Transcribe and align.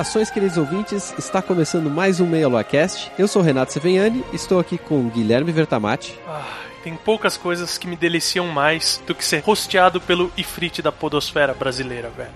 Saudações, 0.00 0.30
queridos 0.30 0.56
ouvintes. 0.56 1.12
Está 1.18 1.42
começando 1.42 1.90
mais 1.90 2.20
um 2.20 2.26
Meia 2.26 2.48
Lua 2.48 2.64
Cast. 2.64 3.12
Eu 3.18 3.28
sou 3.28 3.42
o 3.42 3.44
Renato 3.44 3.70
Seveniani, 3.70 4.24
estou 4.32 4.58
aqui 4.58 4.78
com 4.78 5.10
Guilherme 5.10 5.52
Vertamati. 5.52 6.18
Ah, 6.26 6.42
tem 6.82 6.96
poucas 6.96 7.36
coisas 7.36 7.76
que 7.76 7.86
me 7.86 7.96
deliciam 7.96 8.46
mais 8.46 9.02
do 9.06 9.14
que 9.14 9.22
ser 9.22 9.40
rosteado 9.40 10.00
pelo 10.00 10.32
Ifrit 10.38 10.80
da 10.80 10.90
podosfera 10.90 11.52
brasileira, 11.52 12.10
velho. 12.16 12.30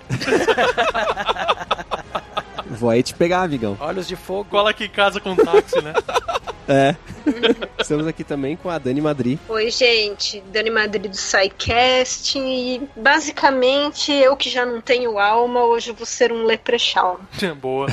Vou 2.68 2.90
aí 2.90 3.02
te 3.02 3.14
pegar, 3.14 3.40
amigão. 3.40 3.78
Olhos 3.80 4.06
de 4.06 4.14
fogo. 4.14 4.46
Cola 4.50 4.68
aqui 4.68 4.84
em 4.84 4.90
casa 4.90 5.18
com 5.18 5.34
táxi, 5.34 5.80
né? 5.80 5.94
É. 6.68 6.94
Estamos 7.84 8.06
aqui 8.06 8.24
também 8.24 8.56
com 8.56 8.70
a 8.70 8.78
Dani 8.78 9.02
Madri. 9.02 9.38
Oi, 9.46 9.70
gente. 9.70 10.42
Dani 10.50 10.70
Madri 10.70 11.06
do 11.06 11.14
SciCast. 11.14 12.38
E 12.38 12.80
basicamente, 12.96 14.10
eu 14.10 14.34
que 14.38 14.48
já 14.48 14.64
não 14.64 14.80
tenho 14.80 15.18
alma, 15.18 15.62
hoje 15.64 15.92
vou 15.92 16.06
ser 16.06 16.32
um 16.32 16.44
leprechaun. 16.44 17.18
Boa. 17.60 17.86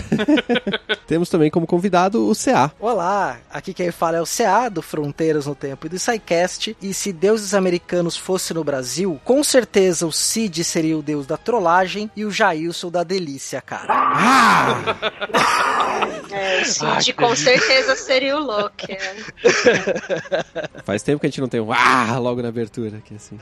Temos 1.06 1.28
também 1.28 1.52
como 1.52 1.68
convidado 1.68 2.26
o 2.26 2.34
CA. 2.34 2.72
Olá, 2.80 3.40
aqui 3.52 3.74
quem 3.74 3.92
fala 3.92 4.16
é 4.16 4.22
o 4.22 4.26
CA 4.26 4.70
do 4.70 4.82
Fronteiras 4.82 5.46
no 5.46 5.54
Tempo 5.54 5.88
e 5.88 5.90
do 5.90 6.00
SciCast. 6.00 6.78
E 6.82 6.94
se 6.94 7.12
deuses 7.12 7.54
americanos 7.54 8.16
fosse 8.16 8.54
no 8.54 8.64
Brasil, 8.64 9.20
com 9.26 9.44
certeza 9.44 10.08
o 10.08 10.12
Cid 10.14 10.64
seria 10.64 10.98
o 10.98 11.02
deus 11.02 11.28
da 11.28 11.36
trollagem 11.36 12.10
e 12.16 12.24
o 12.24 12.32
Jailson 12.32 12.90
da 12.90 13.04
delícia, 13.04 13.60
cara. 13.60 13.88
Ah! 13.92 14.78
É, 16.32 16.62
o 16.62 16.66
Cid 16.66 17.14
com 17.14 17.36
certeza 17.36 17.96
seria 17.96 18.38
o 18.38 18.40
Loki. 18.40 18.94
É. 18.94 19.16
Faz 20.84 21.04
tempo 21.04 21.20
que 21.20 21.28
a 21.28 21.30
gente 21.30 21.42
não 21.42 21.48
tem 21.48 21.60
um 21.60 21.72
ah 21.72 22.18
logo 22.18 22.42
na 22.42 22.50
abertura 22.50 22.98
aqui 22.98 23.16
assim. 23.16 23.38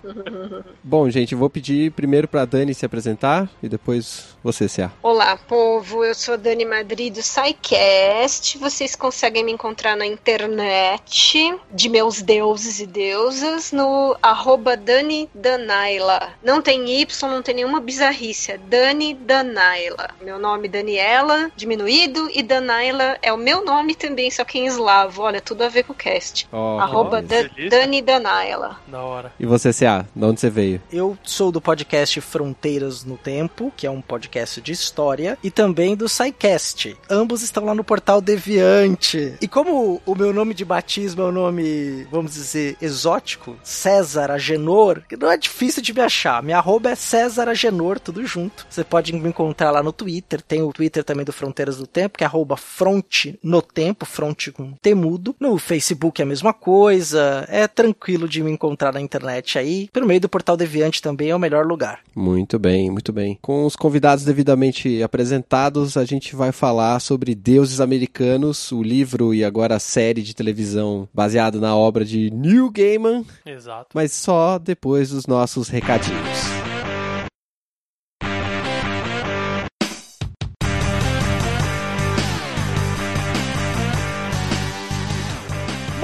Bom, 0.82 1.08
gente, 1.10 1.34
vou 1.34 1.50
pedir 1.50 1.92
primeiro 1.92 2.28
pra 2.28 2.44
Dani 2.44 2.74
se 2.74 2.84
apresentar 2.84 3.48
e 3.62 3.68
depois 3.68 4.36
você, 4.42 4.68
CA. 4.68 4.92
Olá, 5.02 5.36
povo. 5.36 6.04
Eu 6.04 6.14
sou 6.14 6.36
Dani 6.36 6.64
Madri 6.64 7.10
do 7.10 7.22
SciCast. 7.22 8.58
Vocês 8.58 8.96
conseguem 8.96 9.44
me 9.44 9.52
encontrar 9.52 9.96
na 9.96 10.06
internet 10.06 11.54
de 11.72 11.88
meus 11.88 12.20
deuses 12.22 12.80
e 12.80 12.86
deusas 12.86 13.72
no 13.72 14.16
arroba 14.22 14.76
Dani 14.76 15.28
Danaila. 15.34 16.32
Não 16.42 16.60
tem 16.60 17.00
Y, 17.00 17.30
não 17.30 17.42
tem 17.42 17.54
nenhuma 17.54 17.80
bizarrice. 17.80 18.52
É 18.52 18.58
Dani 18.58 19.14
Danaila. 19.14 20.10
Meu 20.20 20.38
nome 20.38 20.68
é 20.68 20.70
Daniela, 20.70 21.50
diminuído, 21.56 22.28
e 22.32 22.42
Danaila 22.42 23.18
é 23.22 23.32
o 23.32 23.36
meu 23.36 23.64
nome 23.64 23.94
também, 23.94 24.30
só 24.30 24.44
que 24.44 24.58
em 24.58 24.66
eslavo. 24.66 25.22
Olha, 25.22 25.40
tudo 25.52 25.64
a 25.64 25.68
ver 25.68 25.82
com 25.82 25.92
o 25.92 25.96
cast. 25.96 26.48
Oh, 26.50 26.78
arroba 26.80 27.20
Da- 27.20 27.42
Dani 27.68 28.00
Danaila. 28.00 28.78
Da 28.88 29.02
hora. 29.02 29.32
E 29.38 29.44
você, 29.44 29.70
CA, 29.72 30.06
de 30.16 30.24
onde 30.24 30.40
você 30.40 30.48
veio? 30.48 30.80
Eu 30.90 31.16
sou 31.22 31.52
do 31.52 31.60
podcast 31.60 32.18
Fronteiras 32.22 33.04
no 33.04 33.18
Tempo, 33.18 33.70
que 33.76 33.86
é 33.86 33.90
um 33.90 34.00
podcast 34.00 34.60
de 34.62 34.72
história, 34.72 35.36
e 35.42 35.50
também 35.50 35.94
do 35.94 36.08
SciCast. 36.08 36.96
Ambos 37.10 37.42
estão 37.42 37.64
lá 37.66 37.74
no 37.74 37.84
portal 37.84 38.20
Deviante. 38.22 39.34
E 39.40 39.46
como 39.48 40.00
o 40.06 40.14
meu 40.14 40.32
nome 40.32 40.54
de 40.54 40.64
batismo 40.64 41.22
é 41.22 41.26
um 41.26 41.32
nome, 41.32 42.04
vamos 42.10 42.32
dizer, 42.32 42.76
exótico, 42.80 43.54
César 43.62 44.30
Agenor, 44.30 45.02
que 45.08 45.16
não 45.16 45.30
é 45.30 45.36
difícil 45.36 45.82
de 45.82 45.92
me 45.92 46.00
achar. 46.00 46.42
Minha 46.42 46.58
arroba 46.58 46.90
é 46.90 46.94
César 46.94 47.48
Agenor, 47.48 48.00
tudo 48.00 48.24
junto. 48.26 48.66
Você 48.70 48.82
pode 48.82 49.12
me 49.12 49.28
encontrar 49.28 49.70
lá 49.70 49.82
no 49.82 49.92
Twitter. 49.92 50.40
Tem 50.40 50.62
o 50.62 50.72
Twitter 50.72 51.04
também 51.04 51.24
do 51.26 51.32
Fronteiras 51.32 51.76
do 51.76 51.86
Tempo, 51.86 52.16
que 52.16 52.24
é 52.24 52.26
arroba 52.26 52.56
Fronte 52.56 53.38
no 53.42 53.60
Tempo, 53.60 54.06
Fronte 54.06 54.50
com 54.50 54.72
temudo. 54.80 55.34
No 55.42 55.58
Facebook 55.58 56.22
é 56.22 56.24
a 56.24 56.28
mesma 56.28 56.52
coisa. 56.52 57.44
É 57.48 57.66
tranquilo 57.66 58.28
de 58.28 58.40
me 58.44 58.52
encontrar 58.52 58.92
na 58.92 59.00
internet 59.00 59.58
aí. 59.58 59.88
Pelo 59.92 60.06
meio 60.06 60.20
do 60.20 60.28
portal 60.28 60.56
Deviante 60.56 61.02
também 61.02 61.30
é 61.30 61.34
o 61.34 61.38
melhor 61.38 61.66
lugar. 61.66 61.98
Muito 62.14 62.60
bem, 62.60 62.92
muito 62.92 63.12
bem. 63.12 63.36
Com 63.42 63.66
os 63.66 63.74
convidados 63.74 64.24
devidamente 64.24 65.02
apresentados, 65.02 65.96
a 65.96 66.04
gente 66.04 66.36
vai 66.36 66.52
falar 66.52 67.00
sobre 67.00 67.34
deuses 67.34 67.80
americanos, 67.80 68.70
o 68.70 68.84
livro 68.84 69.34
e 69.34 69.44
agora 69.44 69.74
a 69.74 69.80
série 69.80 70.22
de 70.22 70.32
televisão 70.32 71.08
baseada 71.12 71.58
na 71.58 71.74
obra 71.74 72.04
de 72.04 72.30
Neil 72.30 72.70
Gaiman, 72.70 73.26
Exato. 73.44 73.88
mas 73.94 74.12
só 74.12 74.60
depois 74.60 75.10
dos 75.10 75.26
nossos 75.26 75.68
recadinhos. 75.68 76.71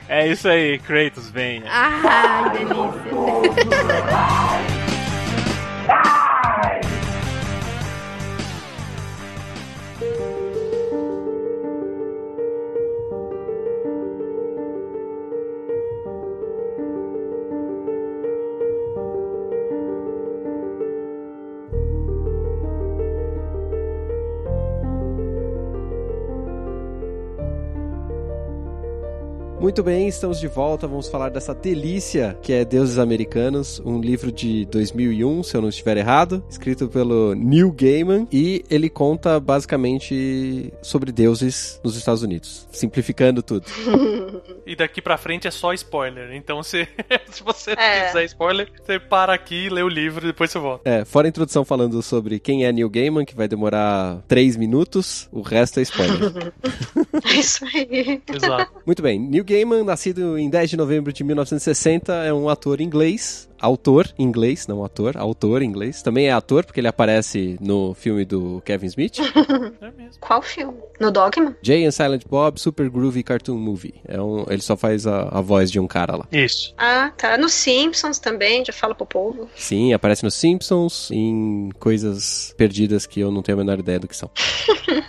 É 0.08 0.28
isso 0.28 0.48
aí, 0.48 0.78
Kratos, 0.78 1.28
venha. 1.30 1.64
Ai, 1.68 2.50
delícia. 2.50 2.76
Muito 29.66 29.82
bem, 29.82 30.06
estamos 30.06 30.38
de 30.38 30.46
volta. 30.46 30.86
Vamos 30.86 31.08
falar 31.08 31.28
dessa 31.28 31.52
delícia 31.52 32.38
que 32.40 32.52
é 32.52 32.64
Deuses 32.64 32.98
Americanos, 32.98 33.82
um 33.84 34.00
livro 34.00 34.30
de 34.30 34.64
2001, 34.66 35.42
se 35.42 35.56
eu 35.56 35.60
não 35.60 35.68
estiver 35.70 35.96
errado, 35.96 36.40
escrito 36.48 36.86
pelo 36.86 37.34
Neil 37.34 37.72
Gaiman 37.72 38.28
e 38.30 38.64
ele 38.70 38.88
conta 38.88 39.40
basicamente 39.40 40.72
sobre 40.80 41.10
deuses 41.10 41.80
nos 41.82 41.96
Estados 41.96 42.22
Unidos, 42.22 42.68
simplificando 42.70 43.42
tudo. 43.42 43.66
E 44.68 44.74
daqui 44.74 45.00
pra 45.00 45.16
frente 45.16 45.46
é 45.46 45.50
só 45.52 45.72
spoiler. 45.74 46.32
Então, 46.34 46.60
se, 46.60 46.88
se 47.30 47.40
você 47.44 47.70
É. 47.78 48.06
quiser 48.08 48.24
spoiler, 48.24 48.68
você 48.84 48.98
para 48.98 49.32
aqui, 49.32 49.68
lê 49.68 49.80
o 49.80 49.88
livro 49.88 50.24
e 50.24 50.26
depois 50.26 50.50
você 50.50 50.58
volta. 50.58 50.90
É, 50.90 51.04
fora 51.04 51.28
a 51.28 51.30
introdução 51.30 51.64
falando 51.64 52.02
sobre 52.02 52.40
quem 52.40 52.64
é 52.64 52.72
Neil 52.72 52.90
Gaiman, 52.90 53.24
que 53.24 53.36
vai 53.36 53.46
demorar 53.46 54.24
3 54.26 54.56
minutos, 54.56 55.28
o 55.30 55.40
resto 55.40 55.78
é 55.78 55.82
spoiler. 55.82 56.52
É 57.24 57.34
isso 57.40 57.64
aí. 57.64 58.20
Exato. 58.32 58.72
Muito 58.84 59.02
bem, 59.02 59.18
Neil 59.18 59.44
Gaiman, 59.44 59.55
nascido 59.84 60.38
em 60.38 60.50
10 60.50 60.70
de 60.70 60.76
novembro 60.76 61.12
de 61.12 61.24
1960, 61.24 62.12
é 62.24 62.32
um 62.32 62.48
ator 62.48 62.80
inglês, 62.80 63.48
autor 63.60 64.08
inglês, 64.18 64.66
não 64.66 64.84
ator, 64.84 65.16
autor 65.16 65.62
inglês. 65.62 66.02
Também 66.02 66.28
é 66.28 66.32
ator 66.32 66.64
porque 66.64 66.80
ele 66.80 66.88
aparece 66.88 67.56
no 67.60 67.94
filme 67.94 68.24
do 68.24 68.60
Kevin 68.64 68.86
Smith, 68.86 69.18
É 69.80 69.90
mesmo. 69.90 70.20
Qual 70.20 70.42
filme? 70.42 70.78
No 71.00 71.10
Dogma? 71.10 71.56
Jay 71.62 71.84
and 71.86 71.90
Silent 71.90 72.22
Bob 72.28 72.58
Super 72.60 72.88
Groovy 72.88 73.22
Cartoon 73.22 73.56
Movie. 73.58 73.94
É 74.06 74.20
um, 74.20 74.44
ele 74.48 74.62
só 74.62 74.76
faz 74.76 75.06
a, 75.06 75.28
a 75.28 75.40
voz 75.40 75.70
de 75.70 75.78
um 75.78 75.86
cara 75.86 76.16
lá. 76.16 76.26
Isso. 76.32 76.74
Ah, 76.78 77.12
tá. 77.16 77.36
No 77.36 77.48
Simpsons 77.48 78.18
também, 78.18 78.64
já 78.64 78.72
fala 78.72 78.94
pro 78.94 79.06
povo. 79.06 79.48
Sim, 79.56 79.92
aparece 79.92 80.24
nos 80.24 80.34
Simpsons, 80.34 81.10
em 81.10 81.70
coisas 81.78 82.54
perdidas 82.56 83.06
que 83.06 83.20
eu 83.20 83.30
não 83.30 83.42
tenho 83.42 83.58
a 83.58 83.64
menor 83.64 83.78
ideia 83.78 83.98
do 84.00 84.08
que 84.08 84.16
são. 84.16 84.30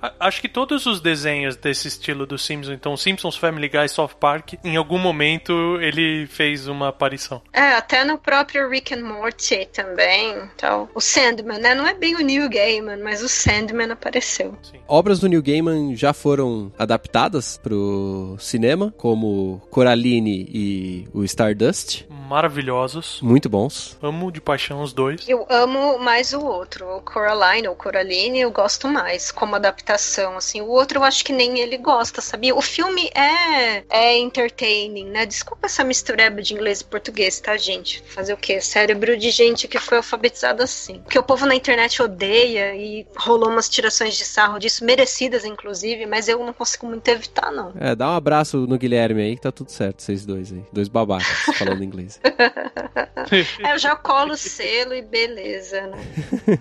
A- 0.00 0.14
Acho 0.20 0.40
que 0.40 0.48
todos 0.48 0.86
os 0.86 1.00
desenhos 1.00 1.56
desse 1.56 1.88
estilo 1.88 2.26
do 2.26 2.36
Simpsons, 2.38 2.74
então 2.74 2.96
Simpsons, 2.96 3.36
Family 3.36 3.68
Guy, 3.68 3.88
South 3.88 4.10
Park, 4.18 4.54
em 4.64 4.76
algum 4.76 4.98
momento 4.98 5.52
ele 5.80 6.26
fez 6.26 6.66
uma 6.68 6.88
aparição. 6.88 7.39
É, 7.52 7.72
até 7.72 8.04
no 8.04 8.16
próprio 8.16 8.68
Rick 8.68 8.94
and 8.94 9.02
Morty 9.02 9.68
também. 9.72 10.36
Então, 10.54 10.88
o 10.94 11.00
Sandman, 11.00 11.58
né? 11.58 11.74
Não 11.74 11.86
é 11.86 11.94
bem 11.94 12.14
o 12.14 12.20
Neil 12.20 12.48
Gaiman, 12.48 12.98
mas 13.02 13.22
o 13.22 13.28
Sandman 13.28 13.90
apareceu. 13.90 14.54
Obras 14.86 15.18
do 15.18 15.28
Neil 15.28 15.42
Gaiman 15.42 15.96
já 15.96 16.12
foram 16.12 16.72
adaptadas 16.78 17.58
pro 17.58 18.36
cinema, 18.38 18.94
como 18.96 19.60
Coraline 19.70 20.48
e 20.52 21.08
o 21.12 21.24
Stardust. 21.24 22.06
Maravilhosos. 22.30 23.20
Muito 23.20 23.48
bons. 23.48 23.98
Amo 24.00 24.30
de 24.30 24.40
paixão 24.40 24.82
os 24.82 24.92
dois. 24.92 25.28
Eu 25.28 25.44
amo 25.50 25.98
mais 25.98 26.32
o 26.32 26.38
outro, 26.40 26.86
o 26.86 27.00
Coraline 27.00 27.66
ou 27.66 27.74
Coraline, 27.74 28.38
eu 28.38 28.52
gosto 28.52 28.86
mais 28.86 29.32
como 29.32 29.56
adaptação, 29.56 30.36
assim. 30.36 30.60
O 30.60 30.68
outro 30.68 31.00
eu 31.00 31.04
acho 31.04 31.24
que 31.24 31.32
nem 31.32 31.58
ele 31.58 31.76
gosta, 31.76 32.20
sabia? 32.20 32.54
O 32.54 32.62
filme 32.62 33.10
é, 33.16 33.82
é 33.90 34.16
entertaining, 34.16 35.06
né? 35.06 35.26
Desculpa 35.26 35.66
essa 35.66 35.82
mistureba 35.82 36.40
de 36.40 36.54
inglês 36.54 36.82
e 36.82 36.84
português, 36.84 37.40
tá, 37.40 37.56
gente? 37.56 38.00
Fazer 38.06 38.32
o 38.32 38.36
quê? 38.36 38.60
Cérebro 38.60 39.16
de 39.16 39.32
gente 39.32 39.66
que 39.66 39.80
foi 39.80 39.96
alfabetizado 39.96 40.62
assim. 40.62 41.00
Porque 41.00 41.18
o 41.18 41.24
povo 41.24 41.46
na 41.46 41.56
internet 41.56 42.00
odeia 42.00 42.76
e 42.76 43.04
rolou 43.16 43.50
umas 43.50 43.68
tirações 43.68 44.14
de 44.14 44.24
sarro 44.24 44.60
disso, 44.60 44.84
merecidas 44.84 45.44
inclusive, 45.44 46.06
mas 46.06 46.28
eu 46.28 46.38
não 46.38 46.52
consigo 46.52 46.86
muito 46.86 47.08
evitar, 47.08 47.50
não. 47.50 47.72
É, 47.74 47.96
dá 47.96 48.08
um 48.08 48.14
abraço 48.14 48.58
no 48.68 48.78
Guilherme 48.78 49.20
aí 49.20 49.34
que 49.34 49.42
tá 49.42 49.50
tudo 49.50 49.72
certo, 49.72 50.00
vocês 50.00 50.24
dois 50.24 50.52
aí. 50.52 50.62
Dois 50.72 50.86
babacas 50.86 51.26
falando 51.58 51.82
inglês. 51.82 52.19
É, 52.22 53.72
eu 53.74 53.78
já 53.78 53.96
colo 53.96 54.32
o 54.32 54.36
selo 54.36 54.94
e 54.94 55.02
beleza, 55.02 55.82
né? 55.86 55.98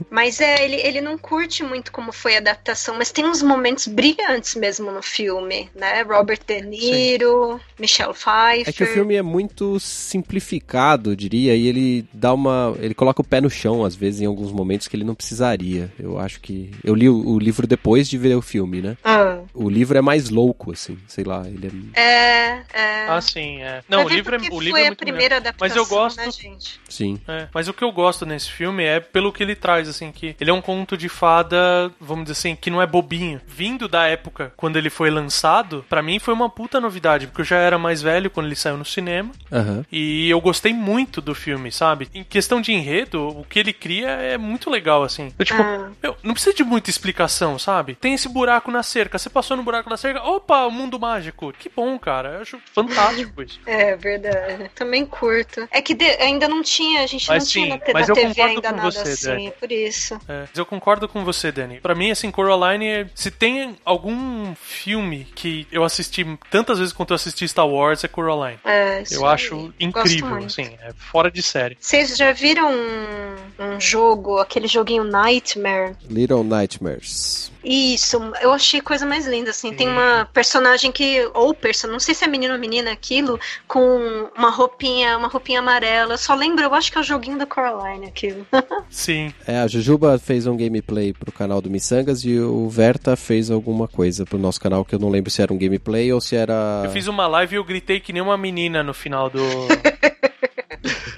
Mas 0.09 0.39
é, 0.39 0.63
ele, 0.63 0.75
ele 0.75 1.01
não 1.01 1.17
curte 1.17 1.63
muito 1.63 1.91
como 1.91 2.11
foi 2.11 2.35
a 2.35 2.39
adaptação, 2.39 2.95
mas 2.97 3.11
tem 3.11 3.25
uns 3.25 3.41
momentos 3.41 3.87
brilhantes 3.87 4.55
mesmo 4.55 4.91
no 4.91 5.01
filme, 5.01 5.69
né? 5.75 6.01
Robert 6.01 6.39
De 6.45 6.61
Niro, 6.61 7.59
Michelle 7.79 8.13
Pfeiffer. 8.13 8.69
É 8.69 8.71
que 8.71 8.83
o 8.83 8.87
filme 8.87 9.15
é 9.15 9.21
muito 9.21 9.79
simplificado, 9.79 11.11
eu 11.11 11.15
diria, 11.15 11.55
e 11.55 11.67
ele 11.67 12.05
dá 12.13 12.33
uma. 12.33 12.75
Ele 12.79 12.93
coloca 12.93 13.21
o 13.21 13.25
pé 13.25 13.41
no 13.41 13.49
chão, 13.49 13.83
às 13.83 13.95
vezes, 13.95 14.21
em 14.21 14.25
alguns 14.25 14.51
momentos 14.51 14.87
que 14.87 14.95
ele 14.95 15.03
não 15.03 15.15
precisaria. 15.15 15.91
Eu 15.99 16.19
acho 16.19 16.39
que. 16.39 16.71
Eu 16.83 16.95
li 16.95 17.09
o, 17.09 17.27
o 17.27 17.39
livro 17.39 17.67
depois 17.67 18.07
de 18.09 18.17
ver 18.17 18.35
o 18.35 18.41
filme, 18.41 18.81
né? 18.81 18.97
Ah, 19.03 19.39
O 19.53 19.69
livro 19.69 19.97
é 19.97 20.01
mais 20.01 20.29
louco, 20.29 20.71
assim, 20.71 20.97
sei 21.07 21.23
lá, 21.23 21.43
ele 21.47 21.91
é. 21.93 22.01
é, 22.01 22.63
é. 22.73 23.05
Ah, 23.07 23.21
sim, 23.21 23.61
é. 23.61 23.81
Não, 23.87 24.05
o 24.05 24.07
ver 24.09 24.15
livro 24.15 24.35
é, 24.35 24.39
o 24.39 24.59
livro 24.59 24.69
foi 24.71 24.81
é 24.81 24.85
a 24.85 24.87
muito 24.87 24.99
primeira 24.99 25.35
melhor. 25.35 25.48
Adaptação, 25.49 25.67
Mas 25.67 25.75
eu 25.75 25.85
gosto. 25.85 26.17
né, 26.17 26.31
gente? 26.31 26.79
Sim. 26.89 27.19
É, 27.27 27.47
mas 27.53 27.67
o 27.67 27.73
que 27.73 27.83
eu 27.83 27.91
gosto 27.91 28.25
nesse 28.25 28.51
filme 28.51 28.83
é 28.83 28.99
pelo 28.99 29.31
que 29.31 29.43
ele 29.43 29.55
traz, 29.55 29.87
assim, 29.89 30.11
que 30.11 30.35
ele 30.39 30.49
é 30.49 30.53
um 30.53 30.61
conto 30.61 30.97
de 30.97 31.09
fada, 31.09 31.91
vamos 31.99 32.25
dizer 32.25 32.33
assim, 32.39 32.55
que 32.55 32.69
não 32.69 32.81
é 32.81 32.87
bobinho. 32.87 33.41
Vindo 33.47 33.87
da 33.87 34.05
época 34.07 34.53
quando 34.55 34.77
ele 34.77 34.89
foi 34.89 35.09
lançado, 35.09 35.85
pra 35.89 36.01
mim 36.01 36.19
foi 36.19 36.33
uma 36.33 36.49
puta 36.49 36.79
novidade, 36.79 37.27
porque 37.27 37.41
eu 37.41 37.45
já 37.45 37.57
era 37.57 37.77
mais 37.77 38.01
velho 38.01 38.29
quando 38.29 38.45
ele 38.47 38.55
saiu 38.55 38.77
no 38.77 38.85
cinema. 38.85 39.31
Aham. 39.51 39.85
E 39.91 40.29
eu 40.29 40.39
gostei 40.41 40.73
muito 40.73 41.21
do 41.21 41.33
filme, 41.35 41.71
sabe? 41.71 42.09
Em 42.13 42.23
questão 42.23 42.61
de 42.61 42.71
enredo, 42.71 43.27
o 43.27 43.43
que 43.43 43.59
ele 43.59 43.73
cria 43.73 44.09
é 44.09 44.37
muito 44.37 44.69
legal, 44.69 45.03
assim. 45.03 45.33
Eu, 45.37 45.45
tipo, 45.45 45.61
Ah. 45.61 45.89
meu, 46.01 46.15
não 46.23 46.33
precisa 46.33 46.55
de 46.55 46.63
muita 46.63 46.89
explicação, 46.89 47.57
sabe? 47.59 47.95
Tem 47.95 48.13
esse 48.13 48.27
buraco 48.29 48.71
na 48.71 48.83
cerca, 48.83 49.17
você 49.17 49.29
passou 49.29 49.55
no 49.57 49.63
buraco 49.63 49.89
da 49.89 49.97
cerca, 49.97 50.23
opa, 50.23 50.65
o 50.65 50.71
mundo 50.71 50.99
mágico. 50.99 51.53
Que 51.57 51.69
bom, 51.73 51.97
cara. 51.99 52.29
Eu 52.35 52.41
acho 52.41 52.59
fantástico 52.73 53.41
isso. 53.41 53.59
É 53.69 53.95
verdade. 53.95 54.69
Também 54.75 55.05
curto. 55.05 55.38
Curto. 55.43 55.67
É 55.71 55.81
que 55.81 55.93
de- 55.93 56.05
ainda 56.21 56.47
não 56.47 56.61
tinha, 56.61 57.03
a 57.03 57.07
gente 57.07 57.27
Mas 57.27 57.43
não 57.43 57.49
tinha 57.51 57.65
sim, 57.65 57.69
na, 57.71 57.77
te- 57.79 57.93
mas 57.93 58.07
na 58.07 58.11
eu 58.11 58.15
TV 58.15 58.27
concordo 58.29 58.49
ainda 58.51 58.69
com 58.69 58.75
nada 58.75 58.91
você, 58.91 59.09
assim, 59.09 59.27
Dani. 59.27 59.47
é 59.47 59.51
por 59.51 59.71
isso. 59.71 60.13
É, 60.27 60.39
mas 60.49 60.57
eu 60.57 60.65
concordo 60.65 61.07
com 61.07 61.23
você, 61.23 61.51
Dani. 61.51 61.79
Pra 61.79 61.95
mim, 61.95 62.11
assim, 62.11 62.31
Coraline, 62.31 63.09
se 63.15 63.31
tem 63.31 63.75
algum 63.85 64.53
filme 64.55 65.25
que 65.35 65.67
eu 65.71 65.83
assisti 65.83 66.25
tantas 66.49 66.79
vezes 66.79 66.93
quanto 66.93 67.11
eu 67.11 67.15
assisti 67.15 67.47
Star 67.47 67.67
Wars, 67.67 68.03
é 68.03 68.07
Coraline. 68.07 68.59
É, 68.65 69.01
isso 69.01 69.15
Eu 69.15 69.25
acho 69.25 69.73
incrível, 69.79 70.35
assim, 70.37 70.75
é 70.81 70.91
fora 70.97 71.31
de 71.31 71.41
série. 71.41 71.77
Vocês 71.79 72.15
já 72.17 72.31
viram 72.31 72.71
um, 72.71 73.35
um 73.75 73.79
jogo, 73.79 74.37
aquele 74.39 74.67
joguinho 74.67 75.03
Nightmare? 75.03 75.95
Little 76.09 76.43
Nightmares. 76.43 77.51
Isso, 77.63 78.17
eu 78.41 78.53
achei 78.53 78.79
coisa 78.81 79.05
mais 79.05 79.25
linda, 79.27 79.49
assim. 79.51 79.73
Tem 79.73 79.87
uma 79.87 80.27
personagem 80.33 80.91
que, 80.91 81.29
ou 81.33 81.53
person, 81.53 81.87
não 81.87 81.99
sei 81.99 82.15
se 82.15 82.23
é 82.23 82.27
menino 82.27 82.53
ou 82.53 82.59
menina 82.59 82.91
aquilo, 82.91 83.39
com 83.67 84.29
uma 84.35 84.49
roupinha, 84.49 85.17
uma 85.17 85.27
roupinha 85.29 85.59
amarela. 85.59 86.17
Só 86.17 86.35
lembro, 86.35 86.63
eu 86.63 86.73
acho 86.73 86.91
que 86.91 86.97
é 86.97 87.01
o 87.01 87.03
joguinho 87.03 87.37
da 87.37 87.45
Coraline 87.45 88.07
aquilo. 88.07 88.45
Sim. 88.89 89.33
É, 89.47 89.59
a 89.59 89.67
Jujuba 89.67 90.17
fez 90.17 90.45
um 90.47 90.57
gameplay 90.57 91.13
pro 91.13 91.31
canal 91.31 91.61
do 91.61 91.69
Missangas 91.69 92.23
e 92.25 92.39
o 92.39 92.67
Verta 92.69 93.15
fez 93.15 93.49
alguma 93.49 93.87
coisa 93.87 94.25
pro 94.25 94.37
nosso 94.37 94.59
canal 94.59 94.83
que 94.83 94.93
eu 94.93 94.99
não 94.99 95.09
lembro 95.09 95.31
se 95.31 95.41
era 95.41 95.53
um 95.53 95.57
gameplay 95.57 96.11
ou 96.11 96.19
se 96.19 96.35
era. 96.35 96.81
Eu 96.83 96.91
fiz 96.91 97.07
uma 97.07 97.27
live 97.27 97.55
e 97.55 97.57
eu 97.57 97.63
gritei 97.63 97.99
que 97.99 98.11
nem 98.11 98.21
uma 98.21 98.37
menina 98.37 98.83
no 98.83 98.93
final 98.93 99.29
do. 99.29 99.39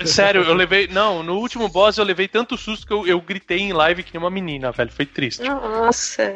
Sério, 0.06 0.44
eu 0.44 0.54
levei. 0.54 0.88
Não, 0.88 1.24
no 1.24 1.38
último 1.38 1.68
boss 1.68 1.98
eu 1.98 2.04
levei 2.04 2.28
tanto 2.28 2.58
susto 2.58 2.86
que 2.86 2.94
eu, 2.94 3.08
eu 3.08 3.22
gritei 3.22 3.60
em 3.60 3.74
live 3.74 4.04
que 4.04 4.14
nem 4.14 4.22
uma 4.22 4.30
menina, 4.30 4.72
velho. 4.72 4.92
Foi 4.92 5.06
triste. 5.06 5.44
Nossa. 5.44 6.34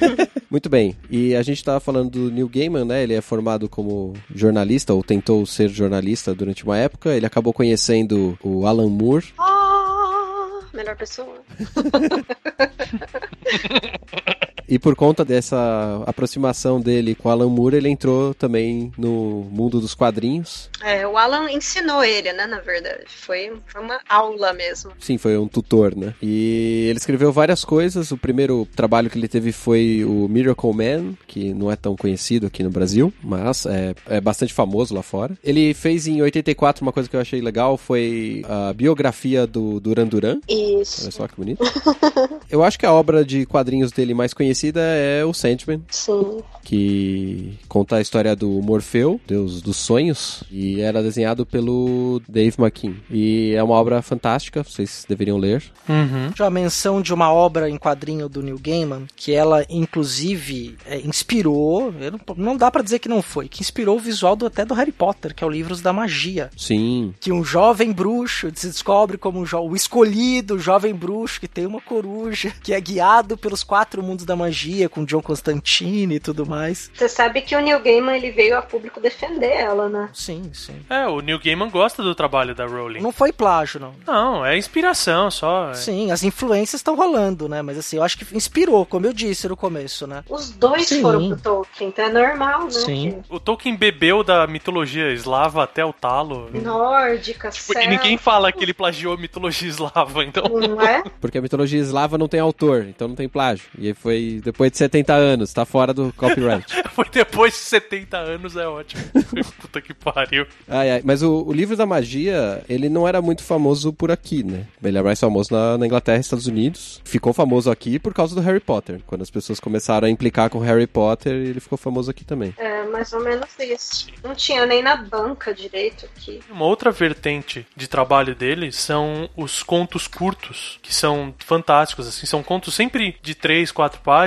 Muito 0.50 0.68
bem. 0.68 0.96
E 1.10 1.34
a 1.34 1.42
gente 1.42 1.62
tava 1.62 1.80
falando 1.80 2.10
do 2.10 2.30
Neil 2.30 2.48
Gaiman, 2.48 2.84
né? 2.84 3.02
Ele 3.02 3.14
é 3.14 3.20
formado 3.20 3.68
como 3.68 4.14
jornalista 4.34 4.94
ou 4.94 5.02
tentou 5.02 5.44
ser 5.46 5.68
jornalista 5.68 6.34
durante 6.34 6.64
uma 6.64 6.76
época. 6.76 7.10
Ele 7.10 7.26
acabou 7.26 7.52
conhecendo 7.52 8.38
o 8.42 8.66
Alan 8.66 8.88
Moore. 8.88 9.26
Ah, 9.38 10.60
melhor 10.72 10.96
pessoa. 10.96 11.42
E 14.68 14.78
por 14.78 14.94
conta 14.94 15.24
dessa 15.24 16.02
aproximação 16.06 16.78
dele 16.78 17.14
com 17.14 17.28
o 17.28 17.32
Alan 17.32 17.48
Moore, 17.48 17.76
ele 17.76 17.88
entrou 17.88 18.34
também 18.34 18.92
no 18.98 19.46
mundo 19.50 19.80
dos 19.80 19.94
quadrinhos. 19.94 20.68
É, 20.84 21.06
o 21.06 21.16
Alan 21.16 21.50
ensinou 21.50 22.04
ele, 22.04 22.32
né, 22.34 22.46
na 22.46 22.60
verdade. 22.60 23.04
Foi, 23.06 23.52
foi 23.66 23.80
uma 23.80 23.98
aula 24.06 24.52
mesmo. 24.52 24.92
Sim, 24.98 25.16
foi 25.16 25.38
um 25.38 25.48
tutor, 25.48 25.96
né? 25.96 26.12
E 26.20 26.86
ele 26.90 26.98
escreveu 26.98 27.32
várias 27.32 27.64
coisas. 27.64 28.10
O 28.10 28.18
primeiro 28.18 28.68
trabalho 28.76 29.08
que 29.08 29.18
ele 29.18 29.26
teve 29.26 29.52
foi 29.52 30.04
o 30.04 30.28
Miracle 30.28 30.74
Man, 30.74 31.14
que 31.26 31.54
não 31.54 31.72
é 31.72 31.76
tão 31.76 31.96
conhecido 31.96 32.46
aqui 32.46 32.62
no 32.62 32.70
Brasil, 32.70 33.12
mas 33.22 33.64
é, 33.64 33.94
é 34.06 34.20
bastante 34.20 34.52
famoso 34.52 34.94
lá 34.94 35.02
fora. 35.02 35.36
Ele 35.42 35.72
fez 35.72 36.06
em 36.06 36.20
84 36.20 36.84
uma 36.84 36.92
coisa 36.92 37.08
que 37.08 37.16
eu 37.16 37.20
achei 37.20 37.40
legal, 37.40 37.78
foi 37.78 38.42
a 38.46 38.72
biografia 38.74 39.46
do 39.46 39.80
Duran 39.80 40.06
Duran. 40.06 40.40
Olha 40.46 40.82
Isso, 40.82 41.10
só 41.10 41.26
que 41.26 41.36
bonito. 41.36 41.64
eu 42.50 42.62
acho 42.62 42.78
que 42.78 42.84
a 42.84 42.92
obra 42.92 43.24
de 43.24 43.46
quadrinhos 43.46 43.92
dele 43.92 44.12
mais 44.12 44.34
conhecida 44.34 44.57
é 44.66 45.24
o 45.24 45.32
Sandman, 45.32 45.82
sim. 45.90 46.40
que 46.64 47.58
conta 47.68 47.96
a 47.96 48.00
história 48.00 48.34
do 48.36 48.48
Morfeu, 48.62 49.20
deus 49.26 49.60
dos 49.62 49.76
sonhos, 49.76 50.42
e 50.50 50.80
era 50.80 51.02
desenhado 51.02 51.44
pelo 51.46 52.20
Dave 52.28 52.56
McKean. 52.58 52.94
E 53.10 53.54
é 53.54 53.62
uma 53.62 53.74
obra 53.74 54.02
fantástica, 54.02 54.62
vocês 54.62 55.04
deveriam 55.08 55.38
ler. 55.38 55.62
Uhum. 55.88 56.30
Tinha 56.32 56.44
uma 56.44 56.50
menção 56.50 57.00
de 57.00 57.12
uma 57.14 57.32
obra 57.32 57.68
em 57.70 57.76
quadrinho 57.76 58.28
do 58.28 58.42
Neil 58.42 58.58
Gaiman, 58.58 59.06
que 59.16 59.32
ela, 59.32 59.64
inclusive, 59.68 60.76
é, 60.86 60.98
inspirou, 61.00 61.92
não, 61.92 62.36
não 62.36 62.56
dá 62.56 62.70
pra 62.70 62.82
dizer 62.82 62.98
que 62.98 63.08
não 63.08 63.22
foi, 63.22 63.48
que 63.48 63.60
inspirou 63.62 63.96
o 63.96 64.00
visual 64.00 64.34
do, 64.36 64.46
até 64.46 64.64
do 64.64 64.74
Harry 64.74 64.92
Potter, 64.92 65.34
que 65.34 65.42
é 65.42 65.46
o 65.46 65.50
Livros 65.50 65.80
da 65.80 65.92
Magia. 65.92 66.50
Sim, 66.56 67.14
Que 67.20 67.32
um 67.32 67.44
jovem 67.44 67.92
bruxo 67.92 68.50
se 68.54 68.66
descobre 68.68 69.16
como 69.18 69.40
um 69.40 69.44
jo- 69.44 69.58
o 69.68 69.74
escolhido, 69.76 70.58
jovem 70.58 70.94
bruxo 70.94 71.40
que 71.40 71.48
tem 71.48 71.66
uma 71.66 71.80
coruja, 71.80 72.52
que 72.62 72.72
é 72.72 72.80
guiado 72.80 73.36
pelos 73.36 73.62
quatro 73.62 74.02
mundos 74.02 74.24
da 74.24 74.34
magia, 74.36 74.47
com 74.88 75.04
John 75.04 75.20
Constantine 75.22 76.16
e 76.16 76.20
tudo 76.20 76.46
mais. 76.46 76.90
Você 76.94 77.08
sabe 77.08 77.40
que 77.42 77.54
o 77.54 77.60
Neil 77.60 77.80
Gaiman 77.80 78.16
ele 78.16 78.30
veio 78.30 78.56
a 78.58 78.62
público 78.62 79.00
defender 79.00 79.50
ela, 79.52 79.88
né? 79.88 80.08
Sim, 80.12 80.50
sim. 80.52 80.76
É, 80.88 81.06
o 81.06 81.20
Neil 81.20 81.38
Gaiman 81.38 81.70
gosta 81.70 82.02
do 82.02 82.14
trabalho 82.14 82.54
da 82.54 82.66
Rowling. 82.66 83.00
Não 83.00 83.12
foi 83.12 83.32
plágio, 83.32 83.80
não. 83.80 83.94
Não, 84.06 84.44
é 84.44 84.56
inspiração 84.56 85.30
só. 85.30 85.70
é. 85.70 85.74
Sim, 85.74 86.10
as 86.10 86.22
influências 86.22 86.80
estão 86.80 86.96
rolando, 86.96 87.48
né? 87.48 87.62
Mas 87.62 87.78
assim, 87.78 87.96
eu 87.96 88.02
acho 88.02 88.18
que 88.18 88.36
inspirou, 88.36 88.84
como 88.86 89.06
eu 89.06 89.12
disse 89.12 89.48
no 89.48 89.56
começo, 89.56 90.06
né? 90.06 90.24
Os 90.28 90.50
dois 90.50 90.86
Sim. 90.86 91.02
foram 91.02 91.28
pro 91.28 91.40
Tolkien, 91.40 91.88
então 91.90 92.04
é 92.04 92.12
normal, 92.12 92.64
né? 92.64 92.70
Sim. 92.70 93.22
O 93.28 93.38
Tolkien 93.40 93.76
bebeu 93.76 94.22
da 94.22 94.46
mitologia 94.46 95.12
eslava 95.12 95.62
até 95.64 95.84
o 95.84 95.92
talo. 95.92 96.50
Nórdica, 96.52 97.50
Tipo, 97.50 97.78
E 97.78 97.86
ninguém 97.86 98.16
fala 98.16 98.52
que 98.52 98.62
ele 98.62 98.74
plagiou 98.74 99.14
a 99.14 99.16
mitologia 99.16 99.68
eslava, 99.68 100.24
então. 100.24 100.44
não 100.48 100.80
é? 100.80 101.02
porque 101.20 101.38
a 101.38 101.42
mitologia 101.42 101.78
eslava 101.80 102.16
não 102.18 102.28
tem 102.28 102.40
autor, 102.40 102.86
então 102.88 103.08
não 103.08 103.14
tem 103.14 103.28
plágio. 103.28 103.66
E 103.78 103.88
aí 103.88 103.94
depois 104.38 104.70
de 104.70 104.78
70 104.78 105.14
anos, 105.14 105.52
tá 105.52 105.64
fora 105.64 105.92
do 105.92 106.12
copyright. 106.16 106.66
Foi 106.94 107.06
depois 107.10 107.52
de 107.52 107.60
70 107.60 108.16
anos, 108.16 108.56
é 108.56 108.66
ótimo. 108.66 109.02
Puta 109.60 109.80
que 109.80 109.94
pariu. 109.94 110.46
ai, 110.68 110.90
ai. 110.90 111.02
Mas 111.04 111.22
o, 111.22 111.44
o 111.46 111.52
livro 111.52 111.76
da 111.76 111.86
magia, 111.86 112.62
ele 112.68 112.88
não 112.88 113.06
era 113.06 113.22
muito 113.22 113.42
famoso 113.42 113.92
por 113.92 114.10
aqui, 114.10 114.42
né? 114.42 114.66
Ele 114.82 114.98
é 114.98 115.02
mais 115.02 115.20
famoso 115.20 115.52
na, 115.52 115.78
na 115.78 115.86
Inglaterra 115.86 116.18
e 116.18 116.20
Estados 116.20 116.46
Unidos. 116.46 117.00
Ficou 117.04 117.32
famoso 117.32 117.70
aqui 117.70 117.98
por 117.98 118.12
causa 118.12 118.34
do 118.34 118.40
Harry 118.40 118.60
Potter. 118.60 119.00
Quando 119.06 119.22
as 119.22 119.30
pessoas 119.30 119.60
começaram 119.60 120.06
a 120.08 120.10
implicar 120.10 120.50
com 120.50 120.58
o 120.58 120.62
Harry 120.62 120.86
Potter, 120.86 121.32
ele 121.32 121.60
ficou 121.60 121.78
famoso 121.78 122.10
aqui 122.10 122.24
também. 122.24 122.54
É, 122.58 122.82
mais 122.84 123.12
ou 123.12 123.22
menos 123.22 123.48
isso. 123.58 124.08
Não 124.22 124.34
tinha 124.34 124.66
nem 124.66 124.82
na 124.82 124.96
banca 124.96 125.54
direito 125.54 126.06
aqui. 126.06 126.40
Uma 126.50 126.64
outra 126.64 126.90
vertente 126.90 127.66
de 127.76 127.88
trabalho 127.88 128.34
dele 128.34 128.72
são 128.72 129.28
os 129.36 129.62
contos 129.62 130.06
curtos, 130.06 130.78
que 130.82 130.94
são 130.94 131.34
fantásticos, 131.38 132.06
assim, 132.06 132.26
são 132.26 132.42
contos 132.42 132.74
sempre 132.74 133.16
de 133.22 133.34
três, 133.34 133.70
quatro 133.70 134.00
páginas. 134.00 134.17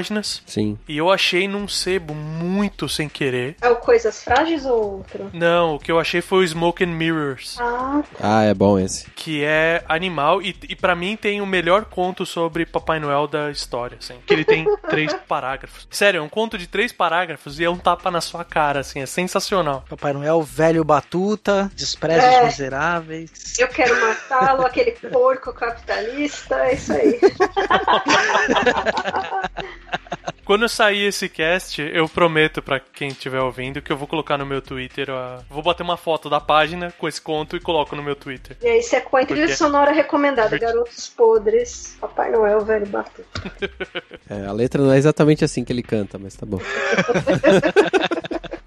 Sim. 0.46 0.78
E 0.88 0.98
eu 0.98 1.10
achei 1.12 1.48
num 1.48 1.68
sebo 1.68 2.14
muito 2.14 2.88
sem 2.90 3.08
querer. 3.10 3.56
É 3.62 3.70
o 3.70 3.76
Coisas 3.78 4.24
Frágeis 4.24 4.66
ou 4.66 4.98
outro? 4.98 5.30
Não, 5.34 5.76
o 5.76 5.80
que 5.80 5.92
eu 5.92 6.00
achei 6.00 6.22
foi 6.22 6.44
o 6.44 6.48
Smoke 6.48 6.84
and 6.84 6.88
Mirrors, 6.88 7.58
Ah, 7.60 8.02
Ah, 8.20 8.44
é 8.44 8.54
bom 8.54 8.78
esse. 8.80 9.10
que 9.12 9.44
é 9.44 9.84
animal 9.88 10.42
e, 10.42 10.56
e 10.70 10.76
para 10.76 10.96
mim 10.96 11.16
tem 11.16 11.42
o 11.42 11.46
melhor 11.46 11.86
conto 11.86 12.26
sobre 12.26 12.66
Papai 12.66 13.00
Noel 13.00 13.28
da 13.28 13.50
história, 13.52 13.98
assim. 14.00 14.16
Que 14.26 14.34
ele 14.34 14.46
tem 14.46 14.66
três 14.90 15.14
parágrafos. 15.28 15.88
Sério, 15.92 16.20
é 16.20 16.22
um 16.22 16.30
conto 16.30 16.58
de 16.58 16.68
três 16.68 16.92
parágrafos 16.92 17.60
e 17.60 17.64
é 17.66 17.70
um 17.70 17.78
tapa 17.78 18.10
na 18.12 18.22
sua 18.22 18.44
cara, 18.46 18.80
assim, 18.82 19.02
é 19.02 19.06
sensacional. 19.06 19.84
Papai 19.90 20.14
Noel, 20.14 20.42
velho 20.42 20.84
batuta, 20.84 21.70
despreza 21.76 22.26
É. 22.26 22.40
os 22.40 22.46
miseráveis. 22.46 23.58
eu 23.60 23.68
quero 23.68 24.00
matá-lo, 24.02 24.66
aquele 24.66 24.92
porco 24.92 25.54
capitalista, 25.54 26.56
é 26.56 26.74
isso 26.76 26.94
aí. 26.94 27.20
Quando 30.44 30.68
sair 30.68 31.06
esse 31.06 31.30
cast, 31.30 31.82
eu 31.82 32.10
prometo 32.10 32.62
pra 32.62 32.80
quem 32.80 33.08
estiver 33.10 33.40
ouvindo 33.40 33.82
que 33.82 33.92
eu 33.92 33.96
vou 33.96 34.08
colocar 34.08 34.38
no 34.38 34.46
meu 34.46 34.62
Twitter. 34.62 35.10
a- 35.10 35.40
Vou 35.50 35.62
bater 35.64 35.84
uma 35.84 35.96
foto 35.98 36.30
da 36.30 36.40
página 36.42 36.92
com 36.98 37.08
esse 37.08 37.22
conto 37.22 37.56
e 37.56 37.60
coloco 37.60 37.96
no 37.96 38.04
meu 38.04 38.16
Twitter. 38.16 38.58
E 38.62 38.68
aí, 38.68 38.82
você 38.82 38.98
é 38.98 39.02
com 39.02 39.16
a 39.18 39.26
trilha 39.26 39.42
Porque- 39.44 39.56
sonora 39.56 39.92
recomendada, 39.92 40.58
Garotos 40.58 41.08
Podres, 41.10 41.96
Papai 42.02 42.32
Noel, 42.32 42.66
Velho 42.66 42.86
Batuta. 42.88 43.24
É, 44.30 44.46
a 44.46 44.52
letra 44.54 44.82
não 44.82 44.94
é 44.94 44.98
exatamente 44.98 45.44
assim 45.44 45.64
que 45.66 45.74
ele 45.74 45.84
canta, 45.84 46.18
mas 46.18 46.36
tá 46.36 46.46
bom. 46.46 46.60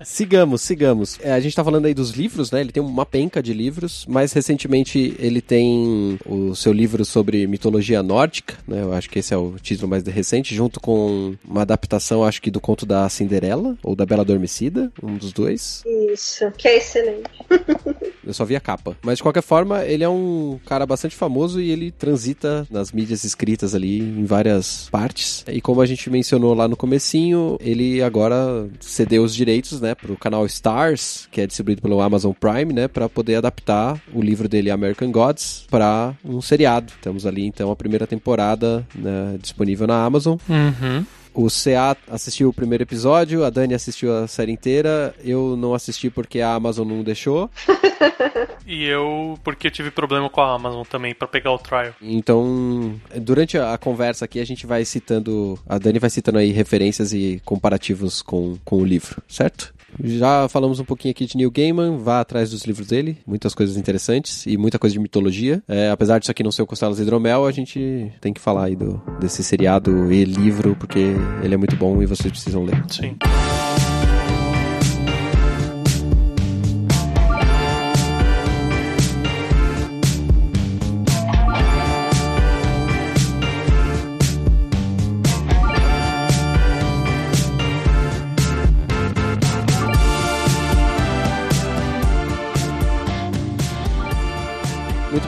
sigamos, 0.04 0.62
sigamos. 0.62 1.18
É, 1.23 1.32
a 1.32 1.40
gente 1.40 1.54
tá 1.54 1.64
falando 1.64 1.87
aí 1.87 1.94
dos 1.94 2.11
livros, 2.11 2.50
né? 2.50 2.61
Ele 2.61 2.73
tem 2.73 2.82
uma 2.82 3.06
penca 3.06 3.42
de 3.42 3.52
livros. 3.52 4.06
Mais 4.06 4.32
recentemente, 4.32 5.14
ele 5.18 5.40
tem 5.40 6.18
o 6.26 6.54
seu 6.54 6.73
livro 6.73 7.04
sobre 7.04 7.46
mitologia 7.46 8.02
nórdica, 8.02 8.56
né? 8.66 8.82
Eu 8.82 8.92
acho 8.92 9.08
que 9.11 9.18
esse 9.18 9.32
é 9.32 9.37
o 9.37 9.54
título 9.61 9.88
mais 9.88 10.04
recente, 10.04 10.54
junto 10.54 10.80
com 10.80 11.34
uma 11.44 11.62
adaptação, 11.62 12.25
acho 12.25 12.40
que 12.40 12.50
do 12.50 12.61
conto 12.61 12.87
da 12.87 13.08
Cinderela, 13.08 13.76
ou 13.82 13.96
da 13.96 14.06
Bela 14.06 14.23
Adormecida, 14.23 14.92
um 15.02 15.16
dos 15.16 15.32
dois. 15.32 15.82
Isso, 16.12 16.50
que 16.56 16.68
é 16.68 16.78
excelente. 16.78 17.30
Eu 18.26 18.32
só 18.32 18.44
vi 18.44 18.56
a 18.56 18.61
capa. 18.61 18.96
Mas 19.02 19.18
de 19.18 19.23
qualquer 19.23 19.42
forma, 19.42 19.84
ele 19.84 20.02
é 20.02 20.08
um 20.08 20.58
cara 20.64 20.87
bastante 20.87 21.14
famoso 21.14 21.61
e 21.61 21.70
ele 21.70 21.90
transita 21.90 22.66
nas 22.70 22.90
mídias 22.90 23.25
escritas 23.25 23.75
ali 23.75 24.00
em 24.00 24.25
várias 24.25 24.88
partes. 24.90 25.44
E 25.49 25.61
como 25.61 25.80
a 25.80 25.87
gente 25.87 26.08
mencionou 26.08 26.54
lá 26.54 26.66
no 26.66 26.76
comecinho, 26.76 27.58
ele 27.61 28.02
agora 28.02 28.66
cedeu 28.80 29.23
os 29.23 29.34
direitos, 29.34 29.80
né, 29.80 29.93
pro 29.94 30.16
canal 30.16 30.46
Stars, 30.46 31.28
que 31.30 31.40
é 31.40 31.46
distribuído 31.46 31.82
pelo 31.82 32.00
Amazon 32.00 32.32
Prime, 32.32 32.72
né, 32.72 32.88
para 32.88 33.08
poder 33.08 33.36
adaptar 33.36 34.00
o 34.12 34.20
livro 34.20 34.48
dele 34.48 34.70
American 34.70 35.10
Gods 35.10 35.66
para 35.70 36.14
um 36.24 36.40
seriado. 36.40 36.92
Temos 37.00 37.26
ali 37.26 37.46
então 37.46 37.70
a 37.70 37.76
primeira 37.76 38.06
temporada 38.06 38.86
né, 38.94 39.36
disponível 39.40 39.86
na 39.86 40.04
Amazon. 40.04 40.36
Uhum. 40.48 41.04
O 41.34 41.48
CA 41.48 41.96
assistiu 42.08 42.50
o 42.50 42.52
primeiro 42.52 42.84
episódio, 42.84 43.44
a 43.44 43.50
Dani 43.50 43.74
assistiu 43.74 44.16
a 44.16 44.28
série 44.28 44.52
inteira, 44.52 45.12
eu 45.24 45.56
não 45.56 45.74
assisti 45.74 46.08
porque 46.08 46.40
a 46.40 46.54
Amazon 46.54 46.86
não 46.86 47.02
deixou. 47.02 47.50
E 48.66 48.84
eu, 48.84 49.38
porque 49.44 49.66
eu 49.66 49.70
tive 49.70 49.90
problema 49.90 50.30
com 50.30 50.40
a 50.40 50.54
Amazon 50.54 50.84
também 50.88 51.14
pra 51.14 51.28
pegar 51.28 51.52
o 51.52 51.58
trial. 51.58 51.92
Então, 52.00 52.94
durante 53.14 53.58
a 53.58 53.74
a 53.74 53.78
conversa 53.78 54.24
aqui, 54.24 54.40
a 54.40 54.46
gente 54.46 54.66
vai 54.66 54.84
citando. 54.84 55.58
A 55.68 55.78
Dani 55.78 55.98
vai 55.98 56.10
citando 56.10 56.38
aí 56.38 56.52
referências 56.52 57.12
e 57.12 57.40
comparativos 57.44 58.22
com, 58.22 58.56
com 58.64 58.76
o 58.76 58.84
livro, 58.84 59.22
certo? 59.28 59.74
Já 60.02 60.48
falamos 60.48 60.80
um 60.80 60.84
pouquinho 60.84 61.12
aqui 61.12 61.26
de 61.26 61.36
Neil 61.36 61.50
Gaiman, 61.50 61.98
vá 61.98 62.20
atrás 62.20 62.50
dos 62.50 62.64
livros 62.64 62.88
dele, 62.88 63.18
muitas 63.26 63.54
coisas 63.54 63.76
interessantes 63.76 64.46
e 64.46 64.56
muita 64.56 64.78
coisa 64.78 64.92
de 64.92 65.00
mitologia. 65.00 65.62
É, 65.68 65.90
apesar 65.90 66.18
disso 66.18 66.30
aqui 66.30 66.42
não 66.42 66.52
ser 66.52 66.62
o 66.62 66.66
Costelas 66.66 66.98
Hidromel, 66.98 67.46
a 67.46 67.52
gente 67.52 68.12
tem 68.20 68.32
que 68.32 68.40
falar 68.40 68.64
aí 68.64 68.76
do, 68.76 69.00
desse 69.20 69.42
seriado 69.42 70.12
e 70.12 70.24
livro, 70.24 70.76
porque 70.76 71.14
ele 71.42 71.54
é 71.54 71.56
muito 71.56 71.76
bom 71.76 72.02
e 72.02 72.06
vocês 72.06 72.30
precisam 72.30 72.64
ler. 72.64 72.82
Sim. 72.88 73.16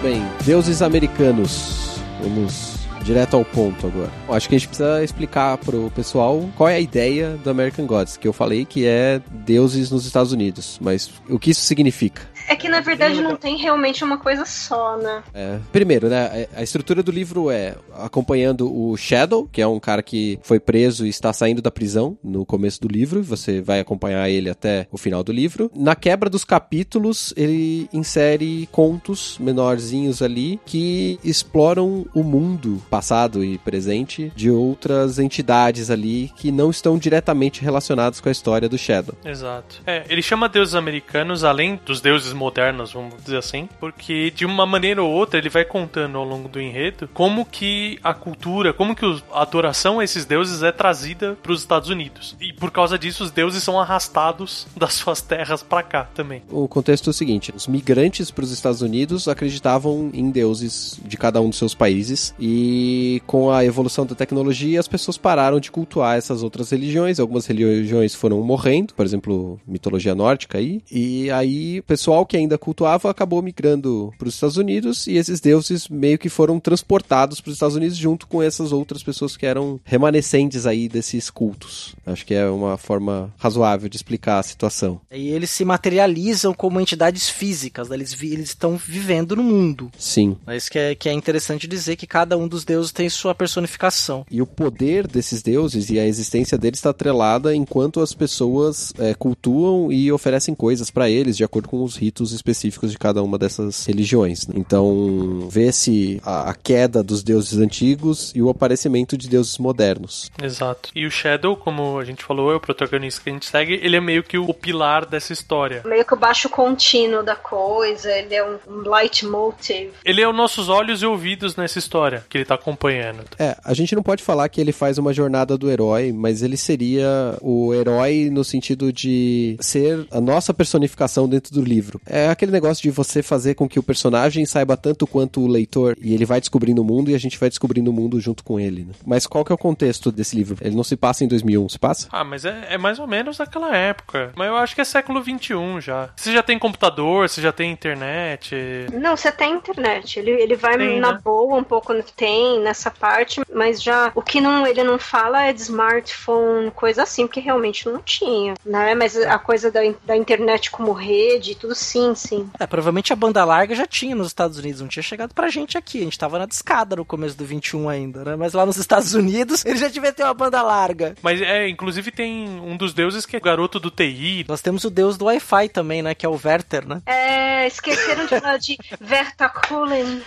Bem, 0.06 0.22
deuses 0.44 0.82
americanos. 0.82 1.98
Vamos 2.22 2.76
direto 3.02 3.36
ao 3.36 3.44
ponto 3.44 3.88
agora. 3.88 4.10
Acho 4.28 4.48
que 4.48 4.54
a 4.54 4.58
gente 4.58 4.68
precisa 4.68 5.02
explicar 5.02 5.58
pro 5.58 5.90
pessoal 5.90 6.48
qual 6.54 6.68
é 6.68 6.76
a 6.76 6.80
ideia 6.80 7.36
do 7.42 7.50
American 7.50 7.86
Gods, 7.86 8.16
que 8.16 8.26
eu 8.26 8.32
falei 8.32 8.64
que 8.64 8.86
é 8.86 9.20
deuses 9.30 9.90
nos 9.90 10.06
Estados 10.06 10.30
Unidos, 10.30 10.78
mas 10.80 11.10
o 11.28 11.40
que 11.40 11.50
isso 11.50 11.62
significa? 11.62 12.22
É 12.48 12.56
que 12.56 12.68
na 12.68 12.80
verdade 12.80 13.20
não 13.20 13.36
tem 13.36 13.56
realmente 13.56 14.04
uma 14.04 14.18
coisa 14.18 14.44
só, 14.44 14.96
né? 14.96 15.22
É, 15.34 15.58
primeiro, 15.72 16.08
né, 16.08 16.46
a 16.54 16.62
estrutura 16.62 17.02
do 17.02 17.10
livro 17.10 17.50
é 17.50 17.74
acompanhando 17.94 18.72
o 18.72 18.96
Shadow, 18.96 19.48
que 19.50 19.60
é 19.60 19.66
um 19.66 19.80
cara 19.80 20.02
que 20.02 20.38
foi 20.42 20.60
preso 20.60 21.06
e 21.06 21.08
está 21.08 21.32
saindo 21.32 21.60
da 21.62 21.70
prisão 21.70 22.16
no 22.22 22.44
começo 22.44 22.80
do 22.80 22.88
livro, 22.88 23.22
você 23.22 23.60
vai 23.60 23.80
acompanhar 23.80 24.28
ele 24.28 24.48
até 24.48 24.86
o 24.90 24.98
final 24.98 25.22
do 25.22 25.32
livro. 25.32 25.70
Na 25.74 25.94
quebra 25.94 26.30
dos 26.30 26.44
capítulos, 26.44 27.32
ele 27.36 27.88
insere 27.92 28.68
contos 28.70 29.38
menorzinhos 29.38 30.22
ali 30.22 30.60
que 30.64 31.18
exploram 31.24 32.06
o 32.14 32.22
mundo 32.22 32.82
passado 32.90 33.44
e 33.44 33.58
presente 33.58 34.32
de 34.34 34.50
outras 34.50 35.18
entidades 35.18 35.90
ali 35.90 36.30
que 36.36 36.52
não 36.52 36.70
estão 36.70 36.98
diretamente 36.98 37.62
relacionadas 37.62 38.20
com 38.20 38.28
a 38.28 38.32
história 38.32 38.68
do 38.68 38.78
Shadow. 38.78 39.14
Exato. 39.24 39.82
É, 39.86 40.04
ele 40.08 40.22
chama 40.22 40.48
deuses 40.48 40.74
americanos, 40.74 41.44
além 41.44 41.80
dos 41.84 42.00
deuses 42.00 42.32
modernos, 42.36 42.92
vamos 42.92 43.22
dizer 43.22 43.38
assim, 43.38 43.68
porque 43.80 44.30
de 44.30 44.44
uma 44.44 44.66
maneira 44.66 45.02
ou 45.02 45.10
outra 45.10 45.38
ele 45.38 45.48
vai 45.48 45.64
contando 45.64 46.16
ao 46.18 46.24
longo 46.24 46.48
do 46.48 46.60
enredo 46.60 47.08
como 47.12 47.44
que 47.44 47.98
a 48.02 48.14
cultura, 48.14 48.72
como 48.72 48.94
que 48.94 49.04
a 49.32 49.42
adoração 49.42 49.98
a 49.98 50.04
esses 50.04 50.24
deuses 50.24 50.62
é 50.62 50.70
trazida 50.70 51.36
para 51.42 51.52
os 51.52 51.60
Estados 51.60 51.88
Unidos. 51.88 52.36
E 52.40 52.52
por 52.52 52.70
causa 52.70 52.98
disso 52.98 53.24
os 53.24 53.30
deuses 53.30 53.62
são 53.62 53.80
arrastados 53.80 54.66
das 54.76 54.94
suas 54.94 55.20
terras 55.20 55.62
para 55.62 55.82
cá 55.82 56.04
também. 56.14 56.42
O 56.50 56.68
contexto 56.68 57.08
é 57.08 57.10
o 57.10 57.14
seguinte: 57.14 57.52
os 57.54 57.66
migrantes 57.66 58.30
para 58.30 58.44
os 58.44 58.52
Estados 58.52 58.82
Unidos 58.82 59.28
acreditavam 59.28 60.10
em 60.12 60.30
deuses 60.30 61.00
de 61.04 61.16
cada 61.16 61.40
um 61.40 61.48
dos 61.48 61.58
seus 61.58 61.74
países 61.74 62.34
e 62.38 63.22
com 63.26 63.50
a 63.50 63.64
evolução 63.64 64.04
da 64.04 64.14
tecnologia 64.14 64.78
as 64.78 64.88
pessoas 64.88 65.16
pararam 65.16 65.58
de 65.58 65.70
cultuar 65.70 66.16
essas 66.16 66.42
outras 66.42 66.70
religiões. 66.70 67.18
Algumas 67.18 67.46
religiões 67.46 68.14
foram 68.14 68.40
morrendo, 68.42 68.94
por 68.94 69.06
exemplo, 69.06 69.60
mitologia 69.66 70.14
nórdica 70.14 70.58
aí, 70.58 70.82
e 70.90 71.30
aí 71.30 71.80
o 71.80 71.82
pessoal 71.82 72.25
que 72.26 72.36
ainda 72.36 72.58
cultuava 72.58 73.10
acabou 73.10 73.42
migrando 73.42 74.12
para 74.18 74.28
os 74.28 74.34
Estados 74.34 74.56
Unidos 74.56 75.06
e 75.06 75.16
esses 75.16 75.40
deuses 75.40 75.88
meio 75.88 76.18
que 76.18 76.28
foram 76.28 76.58
transportados 76.58 77.40
para 77.40 77.50
os 77.50 77.56
Estados 77.56 77.76
Unidos 77.76 77.96
junto 77.96 78.26
com 78.26 78.42
essas 78.42 78.72
outras 78.72 79.02
pessoas 79.02 79.36
que 79.36 79.46
eram 79.46 79.80
remanescentes 79.84 80.66
aí 80.66 80.88
desses 80.88 81.30
cultos. 81.30 81.94
Acho 82.04 82.24
que 82.26 82.34
é 82.34 82.48
uma 82.48 82.76
forma 82.76 83.32
razoável 83.38 83.88
de 83.88 83.96
explicar 83.96 84.38
a 84.38 84.42
situação. 84.42 85.00
E 85.10 85.28
eles 85.28 85.50
se 85.50 85.64
materializam 85.64 86.52
como 86.52 86.80
entidades 86.80 87.28
físicas, 87.28 87.88
né? 87.88 87.96
eles, 87.96 88.12
vi, 88.12 88.32
eles 88.32 88.48
estão 88.48 88.76
vivendo 88.76 89.36
no 89.36 89.42
mundo. 89.42 89.90
Sim. 89.98 90.36
É 90.46 90.56
isso 90.56 90.70
que 90.70 90.78
é, 90.78 90.94
que 90.94 91.08
é 91.08 91.12
interessante 91.12 91.66
dizer 91.66 91.96
que 91.96 92.06
cada 92.06 92.36
um 92.36 92.48
dos 92.48 92.64
deuses 92.64 92.92
tem 92.92 93.08
sua 93.08 93.34
personificação. 93.34 94.24
E 94.30 94.40
o 94.40 94.46
poder 94.46 95.06
desses 95.06 95.42
deuses 95.42 95.90
e 95.90 95.98
a 95.98 96.06
existência 96.06 96.58
deles 96.58 96.78
está 96.78 96.90
atrelada 96.90 97.54
enquanto 97.54 98.00
as 98.00 98.14
pessoas 98.14 98.92
é, 98.98 99.14
cultuam 99.14 99.92
e 99.92 100.10
oferecem 100.10 100.54
coisas 100.54 100.90
para 100.90 101.10
eles 101.10 101.36
de 101.36 101.44
acordo 101.44 101.68
com 101.68 101.82
os 101.82 101.96
ritos 101.96 102.15
específicos 102.32 102.90
de 102.92 102.98
cada 102.98 103.22
uma 103.22 103.38
dessas 103.38 103.84
religiões. 103.86 104.46
né? 104.46 104.54
Então, 104.56 105.48
vê-se 105.50 106.20
a, 106.24 106.50
a 106.50 106.54
queda 106.54 107.02
dos 107.02 107.22
deuses 107.22 107.58
antigos 107.58 108.32
e 108.34 108.42
o 108.42 108.48
aparecimento 108.48 109.16
de 109.16 109.28
deuses 109.28 109.58
modernos. 109.58 110.30
Exato. 110.42 110.90
E 110.94 111.06
o 111.06 111.10
Shadow, 111.10 111.56
como 111.56 111.98
a 111.98 112.04
gente 112.04 112.24
falou, 112.24 112.52
é 112.52 112.56
o 112.56 112.60
protagonista 112.60 113.20
que 113.22 113.30
a 113.30 113.32
gente 113.32 113.46
segue, 113.46 113.74
ele 113.82 113.96
é 113.96 114.00
meio 114.00 114.22
que 114.22 114.38
o 114.38 114.52
pilar 114.52 115.06
dessa 115.06 115.32
história. 115.32 115.82
Meio 115.84 116.04
que 116.04 116.14
o 116.14 116.16
baixo 116.16 116.48
contínuo 116.48 117.22
da 117.22 117.36
coisa, 117.36 118.10
ele 118.10 118.34
é 118.34 118.44
um, 118.44 118.58
um 118.68 118.88
leitmotiv. 118.88 119.90
Ele 120.04 120.20
é 120.20 120.28
os 120.28 120.36
nossos 120.36 120.68
olhos 120.68 121.02
e 121.02 121.06
ouvidos 121.06 121.56
nessa 121.56 121.78
história 121.78 122.24
que 122.28 122.38
ele 122.38 122.44
tá 122.44 122.54
acompanhando. 122.54 123.24
É, 123.38 123.56
a 123.64 123.74
gente 123.74 123.94
não 123.94 124.02
pode 124.02 124.22
falar 124.22 124.48
que 124.48 124.60
ele 124.60 124.72
faz 124.72 124.98
uma 124.98 125.12
jornada 125.12 125.56
do 125.56 125.70
herói, 125.70 126.12
mas 126.12 126.42
ele 126.42 126.56
seria 126.56 127.36
o 127.40 127.74
herói 127.74 128.28
no 128.30 128.44
sentido 128.44 128.92
de 128.92 129.56
ser 129.60 130.06
a 130.10 130.20
nossa 130.20 130.52
personificação 130.52 131.28
dentro 131.28 131.52
do 131.52 131.62
livro. 131.62 132.00
É 132.06 132.28
aquele 132.28 132.52
negócio 132.52 132.82
de 132.82 132.90
você 132.90 133.22
fazer 133.22 133.54
com 133.54 133.68
que 133.68 133.78
o 133.78 133.82
personagem 133.82 134.44
saiba 134.46 134.76
tanto 134.76 135.06
quanto 135.06 135.40
o 135.40 135.46
leitor 135.46 135.96
e 136.00 136.14
ele 136.14 136.24
vai 136.24 136.40
descobrindo 136.40 136.82
o 136.82 136.84
mundo 136.84 137.10
e 137.10 137.14
a 137.14 137.18
gente 137.18 137.38
vai 137.38 137.48
descobrindo 137.48 137.90
o 137.90 137.94
mundo 137.94 138.20
junto 138.20 138.44
com 138.44 138.58
ele. 138.60 138.84
né? 138.84 138.94
Mas 139.04 139.26
qual 139.26 139.44
que 139.44 139.52
é 139.52 139.54
o 139.54 139.58
contexto 139.58 140.12
desse 140.12 140.36
livro? 140.36 140.56
Ele 140.60 140.76
não 140.76 140.84
se 140.84 140.96
passa 140.96 141.24
em 141.24 141.28
2001, 141.28 141.68
se 141.68 141.78
passa? 141.78 142.08
Ah, 142.12 142.24
mas 142.24 142.44
é, 142.44 142.66
é 142.70 142.78
mais 142.78 142.98
ou 142.98 143.06
menos 143.06 143.38
daquela 143.38 143.76
época. 143.76 144.32
Mas 144.36 144.48
eu 144.48 144.56
acho 144.56 144.74
que 144.74 144.80
é 144.80 144.84
século 144.84 145.22
XXI 145.22 145.80
já. 145.80 146.10
Você 146.16 146.32
já 146.32 146.42
tem 146.42 146.58
computador, 146.58 147.28
você 147.28 147.40
já 147.40 147.52
tem 147.52 147.70
internet. 147.72 148.54
Não, 148.92 149.16
você 149.16 149.32
tem 149.32 149.54
internet. 149.54 150.18
Ele, 150.18 150.30
ele 150.30 150.54
vai 150.56 150.76
Tem, 150.76 151.00
na 151.00 151.12
né? 151.14 151.20
boa 151.22 151.58
um 151.58 151.64
pouco, 151.64 151.92
tem 152.16 152.60
nessa 152.60 152.90
parte, 152.90 153.40
mas 153.52 153.82
já 153.82 154.12
o 154.14 154.22
que 154.22 154.40
não, 154.40 154.66
ele 154.66 154.82
não 154.84 154.98
fala 154.98 155.44
é 155.44 155.52
de 155.52 155.60
smartphone, 155.60 156.70
coisa 156.70 157.02
assim, 157.02 157.26
porque 157.26 157.40
realmente 157.40 157.86
não 157.86 158.00
tinha, 158.00 158.54
né? 158.64 158.94
Mas 158.94 159.16
a 159.16 159.38
coisa 159.38 159.70
da, 159.70 159.80
da 160.04 160.16
internet 160.16 160.70
como 160.70 160.92
rede, 160.92 161.54
tudo 161.54 161.74
sim, 161.74 161.95
sim. 162.14 162.48
É, 162.58 162.66
provavelmente 162.66 163.12
a 163.12 163.16
banda 163.16 163.44
larga 163.44 163.74
já 163.74 163.86
tinha 163.86 164.14
nos 164.14 164.28
Estados 164.28 164.58
Unidos, 164.58 164.80
não 164.80 164.88
tinha 164.88 165.02
chegado 165.02 165.34
pra 165.34 165.48
gente 165.48 165.76
aqui. 165.78 166.00
A 166.00 166.04
gente 166.04 166.18
tava 166.18 166.38
na 166.38 166.46
discada 166.46 166.96
no 166.96 167.04
começo 167.04 167.36
do 167.36 167.44
21 167.44 167.88
ainda, 167.88 168.24
né? 168.24 168.36
Mas 168.36 168.52
lá 168.52 168.64
nos 168.66 168.76
Estados 168.78 169.14
Unidos 169.14 169.64
ele 169.64 169.78
já 169.78 169.88
devia 169.88 170.12
ter 170.12 170.22
uma 170.24 170.34
banda 170.34 170.60
larga. 170.62 171.14
Mas 171.22 171.40
é, 171.40 171.68
inclusive 171.68 172.10
tem 172.10 172.48
um 172.60 172.76
dos 172.76 172.92
deuses 172.94 173.24
que 173.26 173.36
é 173.36 173.38
o 173.38 173.42
garoto 173.42 173.78
do 173.80 173.90
TI. 173.90 174.44
Nós 174.48 174.60
temos 174.60 174.84
o 174.84 174.90
deus 174.90 175.16
do 175.16 175.26
Wi-Fi 175.26 175.68
também, 175.68 176.02
né? 176.02 176.14
Que 176.14 176.26
é 176.26 176.28
o 176.28 176.38
Werther, 176.42 176.86
né? 176.86 177.02
É, 177.06 177.66
esqueceram 177.66 178.26
de 178.26 178.40
falar 178.40 178.58
de 178.58 178.76
Vertakulen, 179.00 180.22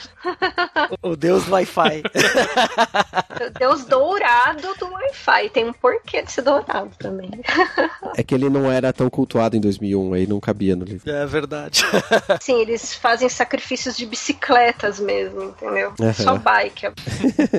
O 1.01 1.15
deus 1.15 1.45
do 1.45 1.51
Wi-Fi. 1.51 2.03
Deus 3.59 3.85
dourado 3.85 4.73
do 4.79 4.85
Wi-Fi. 4.91 5.49
Tem 5.49 5.65
um 5.69 5.73
porquê 5.73 6.21
de 6.21 6.31
ser 6.31 6.41
dourado 6.41 6.91
também. 6.97 7.29
É 8.15 8.23
que 8.23 8.33
ele 8.35 8.49
não 8.49 8.71
era 8.71 8.91
tão 8.91 9.09
cultuado 9.09 9.55
em 9.55 9.61
2001, 9.61 10.13
aí 10.13 10.27
não 10.27 10.39
cabia 10.39 10.75
no 10.75 10.85
livro. 10.85 11.09
é 11.09 11.25
verdade. 11.25 11.58
Sim, 12.39 12.61
eles 12.61 12.93
fazem 12.93 13.27
sacrifícios 13.27 13.97
de 13.97 14.05
bicicletas 14.05 14.99
mesmo, 14.99 15.43
entendeu? 15.43 15.93
Aham. 15.99 16.13
Só 16.13 16.37
bike. 16.37 16.87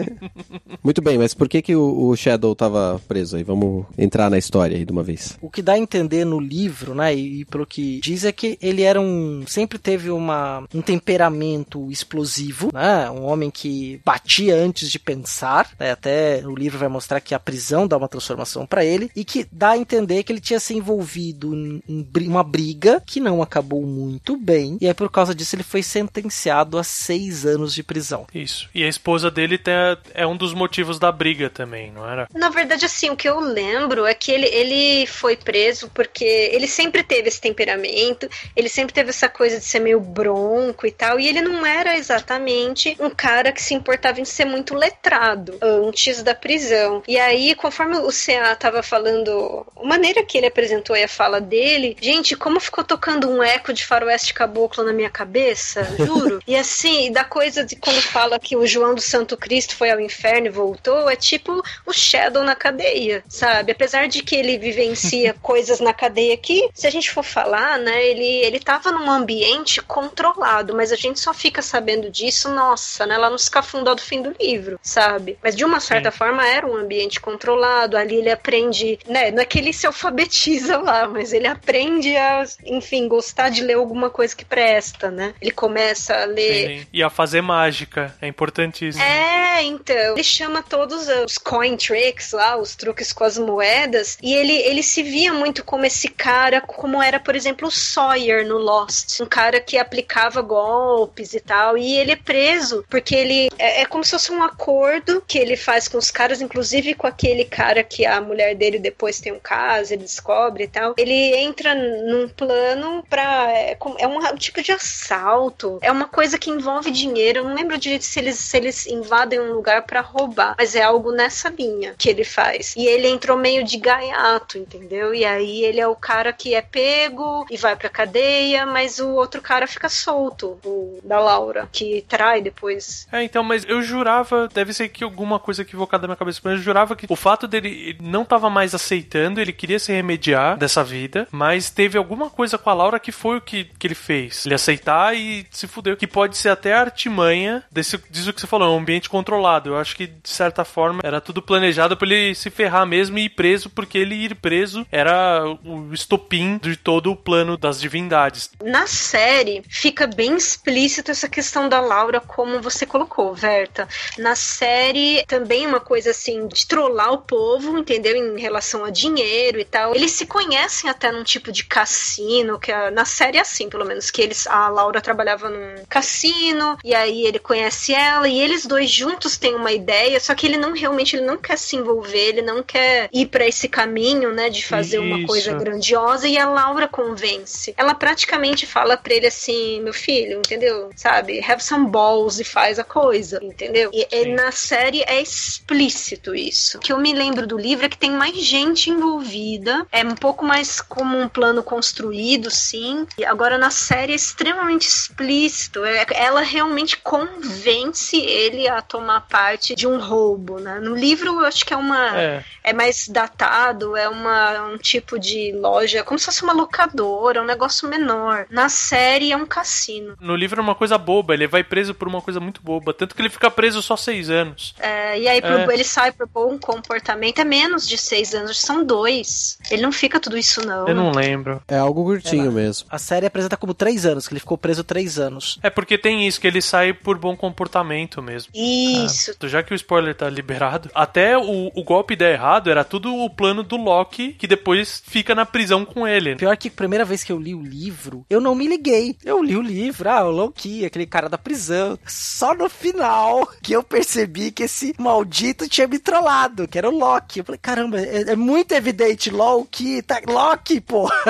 Muito 0.82 1.02
bem, 1.02 1.18
mas 1.18 1.34
por 1.34 1.48
que 1.48 1.60
que 1.60 1.76
o, 1.76 2.08
o 2.08 2.16
Shadow 2.16 2.54
tava 2.54 3.00
preso 3.06 3.36
aí? 3.36 3.42
Vamos 3.42 3.86
entrar 3.98 4.30
na 4.30 4.38
história 4.38 4.76
aí 4.76 4.84
de 4.84 4.92
uma 4.92 5.02
vez. 5.02 5.36
O 5.40 5.50
que 5.50 5.62
dá 5.62 5.74
a 5.74 5.78
entender 5.78 6.24
no 6.24 6.40
livro, 6.40 6.94
né, 6.94 7.14
e, 7.14 7.44
pelo 7.44 7.66
que 7.66 8.00
diz 8.00 8.24
é 8.24 8.32
que 8.32 8.58
ele 8.62 8.82
era 8.82 9.00
um 9.00 9.44
sempre 9.46 9.78
teve 9.78 10.10
uma 10.10 10.64
um 10.74 10.80
temperamento 10.80 11.90
explosivo, 11.90 12.70
né, 12.72 13.10
um 13.10 13.24
homem 13.24 13.50
que 13.50 14.00
batia 14.04 14.54
antes 14.54 14.90
de 14.90 14.98
pensar, 14.98 15.70
né, 15.78 15.90
até 15.90 16.42
o 16.44 16.54
livro 16.54 16.78
vai 16.78 16.88
mostrar 16.88 17.20
que 17.20 17.34
a 17.34 17.40
prisão 17.40 17.86
dá 17.86 17.96
uma 17.96 18.08
transformação 18.08 18.66
pra 18.66 18.84
ele 18.84 19.10
e 19.14 19.24
que 19.24 19.46
dá 19.50 19.70
a 19.70 19.78
entender 19.78 20.22
que 20.22 20.32
ele 20.32 20.40
tinha 20.40 20.60
se 20.60 20.74
envolvido 20.74 21.54
em, 21.54 21.82
em 21.88 22.28
uma 22.28 22.42
briga 22.42 23.02
que 23.04 23.20
não 23.20 23.42
acabou 23.42 23.79
muito 23.86 24.36
bem 24.36 24.78
e 24.80 24.86
aí 24.86 24.94
por 24.94 25.10
causa 25.10 25.34
disso 25.34 25.54
ele 25.56 25.62
foi 25.62 25.82
sentenciado 25.82 26.78
a 26.78 26.84
seis 26.84 27.44
anos 27.46 27.74
de 27.74 27.82
prisão. 27.82 28.26
Isso. 28.34 28.68
E 28.74 28.84
a 28.84 28.88
esposa 28.88 29.30
dele 29.30 29.58
tem- 29.58 29.74
é 30.14 30.26
um 30.26 30.36
dos 30.36 30.52
motivos 30.54 30.98
da 30.98 31.10
briga 31.12 31.48
também, 31.50 31.90
não 31.90 32.08
era? 32.08 32.28
Na 32.34 32.48
verdade, 32.48 32.84
assim, 32.84 33.10
o 33.10 33.16
que 33.16 33.28
eu 33.28 33.40
lembro 33.40 34.06
é 34.06 34.14
que 34.14 34.30
ele, 34.32 34.46
ele 34.46 35.06
foi 35.06 35.36
preso 35.36 35.90
porque 35.94 36.24
ele 36.24 36.66
sempre 36.66 37.02
teve 37.02 37.28
esse 37.28 37.40
temperamento, 37.40 38.28
ele 38.54 38.68
sempre 38.68 38.92
teve 38.94 39.10
essa 39.10 39.28
coisa 39.28 39.58
de 39.58 39.64
ser 39.64 39.80
meio 39.80 40.00
bronco 40.00 40.86
e 40.86 40.90
tal, 40.90 41.18
e 41.18 41.26
ele 41.28 41.40
não 41.40 41.64
era 41.64 41.96
exatamente 41.96 42.96
um 43.00 43.10
cara 43.10 43.52
que 43.52 43.62
se 43.62 43.74
importava 43.74 44.20
em 44.20 44.24
ser 44.24 44.44
muito 44.44 44.74
letrado. 44.74 45.58
antes 45.62 46.22
da 46.22 46.34
prisão. 46.34 47.02
E 47.06 47.18
aí, 47.18 47.54
conforme 47.54 47.96
o 47.98 48.10
CA 48.10 48.54
tava 48.56 48.82
falando, 48.82 49.66
a 49.76 49.84
maneira 49.86 50.22
que 50.24 50.36
ele 50.38 50.46
apresentou 50.46 50.94
a 50.96 51.08
fala 51.08 51.40
dele, 51.40 51.96
gente, 52.00 52.36
como 52.36 52.60
ficou 52.60 52.84
tocando 52.84 53.28
um 53.28 53.42
eco 53.42 53.69
de 53.72 53.84
faroeste 53.84 54.34
caboclo 54.34 54.84
na 54.84 54.92
minha 54.92 55.10
cabeça, 55.10 55.84
juro. 55.98 56.40
e 56.46 56.56
assim, 56.56 57.12
da 57.12 57.24
coisa 57.24 57.64
de 57.64 57.76
quando 57.76 58.00
fala 58.00 58.38
que 58.38 58.56
o 58.56 58.66
João 58.66 58.94
do 58.94 59.00
Santo 59.00 59.36
Cristo 59.36 59.76
foi 59.76 59.90
ao 59.90 60.00
inferno 60.00 60.46
e 60.46 60.50
voltou, 60.50 61.08
é 61.08 61.16
tipo 61.16 61.62
o 61.86 61.92
Shadow 61.92 62.42
na 62.42 62.54
cadeia, 62.54 63.24
sabe? 63.28 63.72
Apesar 63.72 64.08
de 64.08 64.22
que 64.22 64.36
ele 64.36 64.58
vivencia 64.58 65.34
coisas 65.42 65.80
na 65.80 65.92
cadeia 65.92 66.36
que, 66.36 66.68
se 66.74 66.86
a 66.86 66.90
gente 66.90 67.10
for 67.10 67.24
falar, 67.24 67.78
né, 67.78 68.04
ele, 68.04 68.24
ele 68.24 68.60
tava 68.60 68.92
num 68.92 69.10
ambiente 69.10 69.80
controlado, 69.82 70.74
mas 70.74 70.92
a 70.92 70.96
gente 70.96 71.20
só 71.20 71.32
fica 71.32 71.62
sabendo 71.62 72.10
disso, 72.10 72.50
nossa, 72.50 73.06
né, 73.06 73.16
lá 73.16 73.30
no 73.30 73.36
escafundó 73.36 73.94
do 73.94 74.02
fim 74.02 74.22
do 74.22 74.34
livro, 74.40 74.78
sabe? 74.82 75.38
Mas 75.42 75.56
de 75.56 75.64
uma 75.64 75.80
certa 75.80 76.10
Sim. 76.10 76.18
forma 76.18 76.46
era 76.46 76.66
um 76.66 76.76
ambiente 76.76 77.20
controlado, 77.20 77.96
ali 77.96 78.16
ele 78.16 78.30
aprende, 78.30 78.98
né, 79.06 79.30
não 79.30 79.42
é 79.42 79.44
que 79.44 79.58
ele 79.58 79.72
se 79.72 79.86
alfabetiza 79.86 80.78
lá, 80.78 81.06
mas 81.08 81.32
ele 81.32 81.46
aprende 81.46 82.16
a, 82.16 82.44
enfim, 82.64 83.08
gostar 83.08 83.48
de 83.48 83.59
ler 83.62 83.74
alguma 83.74 84.10
coisa 84.10 84.34
que 84.34 84.44
presta, 84.44 85.10
né? 85.10 85.34
Ele 85.40 85.50
começa 85.50 86.14
a 86.14 86.24
ler... 86.24 86.80
Sim. 86.80 86.86
E 86.92 87.02
a 87.02 87.10
fazer 87.10 87.40
mágica, 87.40 88.14
é 88.20 88.26
importantíssimo. 88.26 89.02
É, 89.02 89.62
então, 89.62 90.14
ele 90.14 90.24
chama 90.24 90.62
todos 90.62 91.08
os 91.08 91.38
coin 91.38 91.76
tricks 91.76 92.32
lá, 92.32 92.56
os 92.56 92.74
truques 92.74 93.12
com 93.12 93.24
as 93.24 93.38
moedas, 93.38 94.18
e 94.22 94.34
ele, 94.34 94.52
ele 94.52 94.82
se 94.82 95.02
via 95.02 95.32
muito 95.32 95.64
como 95.64 95.84
esse 95.84 96.08
cara, 96.08 96.60
como 96.60 97.02
era, 97.02 97.18
por 97.18 97.34
exemplo, 97.34 97.68
o 97.68 97.70
Sawyer 97.70 98.46
no 98.46 98.58
Lost, 98.58 99.20
um 99.20 99.26
cara 99.26 99.60
que 99.60 99.78
aplicava 99.78 100.40
golpes 100.40 101.34
e 101.34 101.40
tal, 101.40 101.76
e 101.76 101.96
ele 101.96 102.12
é 102.12 102.16
preso 102.16 102.84
porque 102.88 103.14
ele 103.14 103.50
é, 103.58 103.82
é 103.82 103.84
como 103.86 104.04
se 104.04 104.10
fosse 104.12 104.32
um 104.32 104.42
acordo 104.42 105.22
que 105.26 105.38
ele 105.38 105.56
faz 105.56 105.88
com 105.88 105.98
os 105.98 106.10
caras, 106.10 106.40
inclusive 106.40 106.94
com 106.94 107.06
aquele 107.06 107.44
cara 107.44 107.82
que 107.82 108.04
a 108.04 108.20
mulher 108.20 108.54
dele 108.54 108.78
depois 108.78 109.20
tem 109.20 109.32
um 109.32 109.38
caso, 109.38 109.92
ele 109.92 110.02
descobre 110.02 110.64
e 110.64 110.68
tal. 110.68 110.94
Ele 110.96 111.36
entra 111.36 111.74
num 111.74 112.28
plano 112.28 113.04
pra. 113.08 113.49
É, 113.50 113.76
é 113.98 114.06
um, 114.06 114.18
um, 114.18 114.36
tipo 114.36 114.62
de 114.62 114.72
assalto, 114.72 115.78
é 115.82 115.90
uma 115.90 116.06
coisa 116.06 116.38
que 116.38 116.50
envolve 116.50 116.90
dinheiro. 116.90 117.40
Eu 117.40 117.44
não 117.44 117.54
lembro 117.54 117.78
direito 117.78 118.04
se 118.04 118.18
eles, 118.18 118.38
se 118.38 118.56
eles 118.56 118.86
invadem 118.86 119.40
um 119.40 119.52
lugar 119.52 119.82
para 119.82 120.00
roubar, 120.00 120.54
mas 120.58 120.74
é 120.74 120.82
algo 120.82 121.12
nessa 121.12 121.48
linha 121.48 121.94
que 121.96 122.08
ele 122.08 122.24
faz. 122.24 122.74
E 122.76 122.86
ele 122.86 123.08
entrou 123.08 123.36
meio 123.36 123.64
de 123.64 123.76
gaiato, 123.78 124.58
entendeu? 124.58 125.14
E 125.14 125.24
aí 125.24 125.64
ele 125.64 125.80
é 125.80 125.86
o 125.86 125.96
cara 125.96 126.32
que 126.32 126.54
é 126.54 126.62
pego 126.62 127.46
e 127.50 127.56
vai 127.56 127.76
pra 127.76 127.88
cadeia, 127.88 128.66
mas 128.66 128.98
o 128.98 129.08
outro 129.10 129.42
cara 129.42 129.66
fica 129.66 129.88
solto, 129.88 130.58
o 130.64 130.98
da 131.02 131.18
Laura, 131.18 131.68
que 131.72 132.04
trai 132.08 132.40
depois. 132.40 133.06
É, 133.12 133.22
então, 133.22 133.42
mas 133.42 133.64
eu 133.66 133.82
jurava, 133.82 134.48
deve 134.52 134.72
ser 134.72 134.88
que 134.88 135.04
alguma 135.04 135.38
coisa 135.38 135.62
equivocada 135.62 136.02
na 136.02 136.08
minha 136.08 136.16
cabeça, 136.16 136.40
mas 136.44 136.54
eu 136.54 136.62
jurava 136.62 136.94
que 136.96 137.06
o 137.08 137.16
fato 137.16 137.46
dele 137.46 137.96
não 138.00 138.24
tava 138.24 138.48
mais 138.48 138.74
aceitando, 138.74 139.40
ele 139.40 139.52
queria 139.52 139.78
se 139.78 139.92
remediar 139.92 140.56
dessa 140.56 140.84
vida, 140.84 141.26
mas 141.30 141.70
teve 141.70 141.98
alguma 141.98 142.30
coisa 142.30 142.58
com 142.58 142.70
a 142.70 142.74
Laura 142.74 143.00
que 143.00 143.12
foi 143.12 143.39
que, 143.40 143.64
que 143.78 143.86
ele 143.86 143.94
fez. 143.94 144.46
Ele 144.46 144.54
aceitar 144.54 145.14
e 145.16 145.46
se 145.50 145.66
fudeu. 145.66 145.96
Que 145.96 146.06
pode 146.06 146.36
ser 146.36 146.50
até 146.50 146.72
a 146.72 146.80
artimanha 146.80 147.62
desse, 147.70 147.98
disso 148.10 148.32
que 148.32 148.40
você 148.40 148.46
falou, 148.46 148.68
é 148.68 148.70
um 148.70 148.78
ambiente 148.78 149.08
controlado. 149.08 149.70
Eu 149.70 149.76
acho 149.76 149.96
que, 149.96 150.06
de 150.06 150.28
certa 150.28 150.64
forma, 150.64 151.00
era 151.02 151.20
tudo 151.20 151.42
planejado 151.42 151.96
pra 151.96 152.08
ele 152.08 152.34
se 152.34 152.50
ferrar 152.50 152.86
mesmo 152.86 153.18
e 153.18 153.24
ir 153.24 153.30
preso, 153.30 153.70
porque 153.70 153.98
ele 153.98 154.14
ir 154.14 154.34
preso 154.34 154.86
era 154.90 155.44
o 155.64 155.92
estopim 155.92 156.58
de 156.58 156.76
todo 156.76 157.10
o 157.10 157.16
plano 157.16 157.56
das 157.56 157.80
divindades. 157.80 158.50
Na 158.62 158.86
série, 158.86 159.62
fica 159.68 160.06
bem 160.06 160.36
explícito 160.36 161.10
essa 161.10 161.28
questão 161.28 161.68
da 161.68 161.80
Laura, 161.80 162.20
como 162.20 162.60
você 162.60 162.86
colocou, 162.86 163.34
Verta. 163.34 163.88
Na 164.18 164.34
série, 164.34 165.24
também 165.26 165.66
uma 165.66 165.80
coisa 165.80 166.10
assim, 166.10 166.46
de 166.48 166.66
trollar 166.66 167.12
o 167.12 167.18
povo, 167.18 167.78
entendeu? 167.78 168.16
Em 168.16 168.38
relação 168.38 168.84
a 168.84 168.90
dinheiro 168.90 169.58
e 169.58 169.64
tal. 169.64 169.94
Eles 169.94 170.12
se 170.12 170.26
conhecem 170.26 170.90
até 170.90 171.10
num 171.10 171.24
tipo 171.24 171.52
de 171.52 171.64
cassino, 171.64 172.58
que 172.58 172.72
é, 172.72 172.90
na 172.90 173.04
série 173.04 173.29
é 173.36 173.40
assim, 173.40 173.68
pelo 173.68 173.84
menos, 173.84 174.10
que 174.10 174.22
eles, 174.22 174.46
a 174.46 174.68
Laura 174.68 175.00
trabalhava 175.00 175.48
num 175.48 175.84
cassino, 175.88 176.78
e 176.84 176.94
aí 176.94 177.26
ele 177.26 177.38
conhece 177.38 177.94
ela, 177.94 178.28
e 178.28 178.40
eles 178.40 178.66
dois 178.66 178.90
juntos 178.90 179.36
têm 179.36 179.54
uma 179.54 179.72
ideia, 179.72 180.18
só 180.20 180.34
que 180.34 180.46
ele 180.46 180.56
não 180.56 180.72
realmente 180.72 181.16
ele 181.16 181.24
não 181.24 181.36
quer 181.36 181.58
se 181.58 181.76
envolver, 181.76 182.28
ele 182.28 182.42
não 182.42 182.62
quer 182.62 183.08
ir 183.12 183.26
para 183.26 183.46
esse 183.46 183.68
caminho, 183.68 184.32
né, 184.32 184.48
de 184.48 184.64
fazer 184.64 184.98
Isso. 184.98 185.06
uma 185.06 185.26
coisa 185.26 185.52
grandiosa, 185.54 186.28
e 186.28 186.38
a 186.38 186.48
Laura 186.48 186.88
convence. 186.88 187.74
Ela 187.76 187.94
praticamente 187.94 188.66
fala 188.66 188.96
pra 188.96 189.14
ele 189.14 189.26
assim, 189.26 189.80
meu 189.80 189.92
filho, 189.92 190.38
entendeu? 190.38 190.90
Sabe? 190.96 191.42
Have 191.44 191.62
some 191.62 191.88
balls 191.88 192.40
e 192.40 192.44
faz 192.44 192.78
a 192.78 192.84
coisa, 192.84 193.38
entendeu? 193.42 193.90
E, 193.92 194.06
e 194.10 194.26
na 194.34 194.52
série 194.52 195.02
é 195.06 195.20
explícito 195.20 196.34
isso. 196.34 196.78
O 196.78 196.80
que 196.80 196.92
eu 196.92 196.98
me 196.98 197.12
lembro 197.12 197.46
do 197.46 197.58
livro 197.58 197.86
é 197.86 197.88
que 197.88 197.98
tem 197.98 198.10
mais 198.10 198.36
gente 198.36 198.90
envolvida, 198.90 199.86
é 199.92 200.04
um 200.04 200.14
pouco 200.14 200.44
mais 200.44 200.80
como 200.80 201.18
um 201.18 201.28
plano 201.28 201.62
construído, 201.62 202.50
sim. 202.50 203.06
E 203.20 203.24
agora 203.26 203.58
na 203.58 203.68
série 203.70 204.12
é 204.12 204.16
extremamente 204.16 204.88
explícito. 204.88 205.84
É, 205.84 206.06
ela 206.14 206.40
realmente 206.40 206.96
convence 206.96 208.16
ele 208.16 208.66
a 208.66 208.80
tomar 208.80 209.20
parte 209.28 209.74
de 209.74 209.86
um 209.86 210.00
roubo, 210.00 210.58
né? 210.58 210.80
No 210.80 210.96
livro 210.96 211.28
eu 211.28 211.44
acho 211.44 211.66
que 211.66 211.74
é 211.74 211.76
uma 211.76 212.18
é, 212.18 212.42
é 212.64 212.72
mais 212.72 213.08
datado, 213.08 213.94
é 213.94 214.08
uma 214.08 214.62
um 214.68 214.78
tipo 214.78 215.18
de 215.18 215.52
loja, 215.52 216.02
como 216.02 216.18
se 216.18 216.24
fosse 216.24 216.42
uma 216.42 216.54
locadora, 216.54 217.42
um 217.42 217.44
negócio 217.44 217.86
menor. 217.86 218.46
Na 218.48 218.70
série 218.70 219.32
é 219.32 219.36
um 219.36 219.44
cassino. 219.44 220.16
No 220.18 220.34
livro 220.34 220.58
é 220.58 220.62
uma 220.62 220.74
coisa 220.74 220.96
boba, 220.96 221.34
ele 221.34 221.46
vai 221.46 221.62
preso 221.62 221.94
por 221.94 222.08
uma 222.08 222.22
coisa 222.22 222.40
muito 222.40 222.62
boba, 222.62 222.94
tanto 222.94 223.14
que 223.14 223.20
ele 223.20 223.28
fica 223.28 223.50
preso 223.50 223.82
só 223.82 223.98
seis 223.98 224.30
anos. 224.30 224.74
É, 224.78 225.20
e 225.20 225.28
aí 225.28 225.40
é. 225.40 225.74
ele 225.74 225.84
sai 225.84 226.10
por 226.10 226.26
bom 226.26 226.58
comportamento, 226.58 227.38
é 227.38 227.44
menos 227.44 227.86
de 227.86 227.98
seis 227.98 228.34
anos, 228.34 228.58
são 228.58 228.82
dois. 228.82 229.58
Ele 229.70 229.82
não 229.82 229.92
fica 229.92 230.18
tudo 230.18 230.38
isso 230.38 230.66
não. 230.66 230.88
Eu 230.88 230.94
não 230.94 231.12
lembro. 231.12 231.62
É 231.68 231.76
algo 231.76 232.02
curtinho 232.02 232.46
é, 232.46 232.54
mesmo. 232.54 232.86
A 232.88 232.98
série 233.10 233.26
apresenta 233.26 233.56
como 233.56 233.74
três 233.74 234.06
anos, 234.06 234.28
que 234.28 234.34
ele 234.34 234.40
ficou 234.40 234.56
preso 234.56 234.84
três 234.84 235.18
anos. 235.18 235.58
É 235.64 235.68
porque 235.68 235.98
tem 235.98 236.28
isso, 236.28 236.40
que 236.40 236.46
ele 236.46 236.62
sai 236.62 236.92
por 236.92 237.18
bom 237.18 237.36
comportamento 237.36 238.22
mesmo. 238.22 238.52
Isso. 238.54 239.32
Ah, 239.42 239.48
já 239.48 239.64
que 239.64 239.72
o 239.72 239.74
spoiler 239.74 240.14
tá 240.14 240.30
liberado, 240.30 240.88
até 240.94 241.36
o, 241.36 241.72
o 241.74 241.82
golpe 241.82 242.14
der 242.14 242.34
errado 242.34 242.70
era 242.70 242.84
tudo 242.84 243.12
o 243.12 243.28
plano 243.28 243.64
do 243.64 243.76
Loki, 243.76 244.34
que 244.34 244.46
depois 244.46 245.02
fica 245.04 245.34
na 245.34 245.44
prisão 245.44 245.84
com 245.84 246.06
ele. 246.06 246.36
Pior 246.36 246.56
que 246.56 246.68
a 246.68 246.70
primeira 246.70 247.04
vez 247.04 247.24
que 247.24 247.32
eu 247.32 247.38
li 247.38 247.52
o 247.52 247.62
livro, 247.62 248.24
eu 248.30 248.40
não 248.40 248.54
me 248.54 248.68
liguei. 248.68 249.16
Eu 249.24 249.42
li 249.42 249.56
o 249.56 249.62
livro, 249.62 250.08
ah, 250.08 250.24
o 250.24 250.30
Loki, 250.30 250.84
aquele 250.84 251.06
cara 251.06 251.28
da 251.28 251.36
prisão. 251.36 251.98
Só 252.06 252.54
no 252.54 252.68
final 252.70 253.50
que 253.60 253.72
eu 253.72 253.82
percebi 253.82 254.52
que 254.52 254.64
esse 254.64 254.94
maldito 254.96 255.68
tinha 255.68 255.88
me 255.88 255.98
trollado, 255.98 256.68
que 256.68 256.78
era 256.78 256.88
o 256.88 256.96
Loki. 256.96 257.40
Eu 257.40 257.44
falei, 257.44 257.58
caramba, 257.58 258.00
é, 258.00 258.30
é 258.30 258.36
muito 258.36 258.70
evidente, 258.70 259.30
Loki, 259.30 260.00
tá, 260.02 260.20
Loki, 260.28 260.80
pô. 260.80 261.10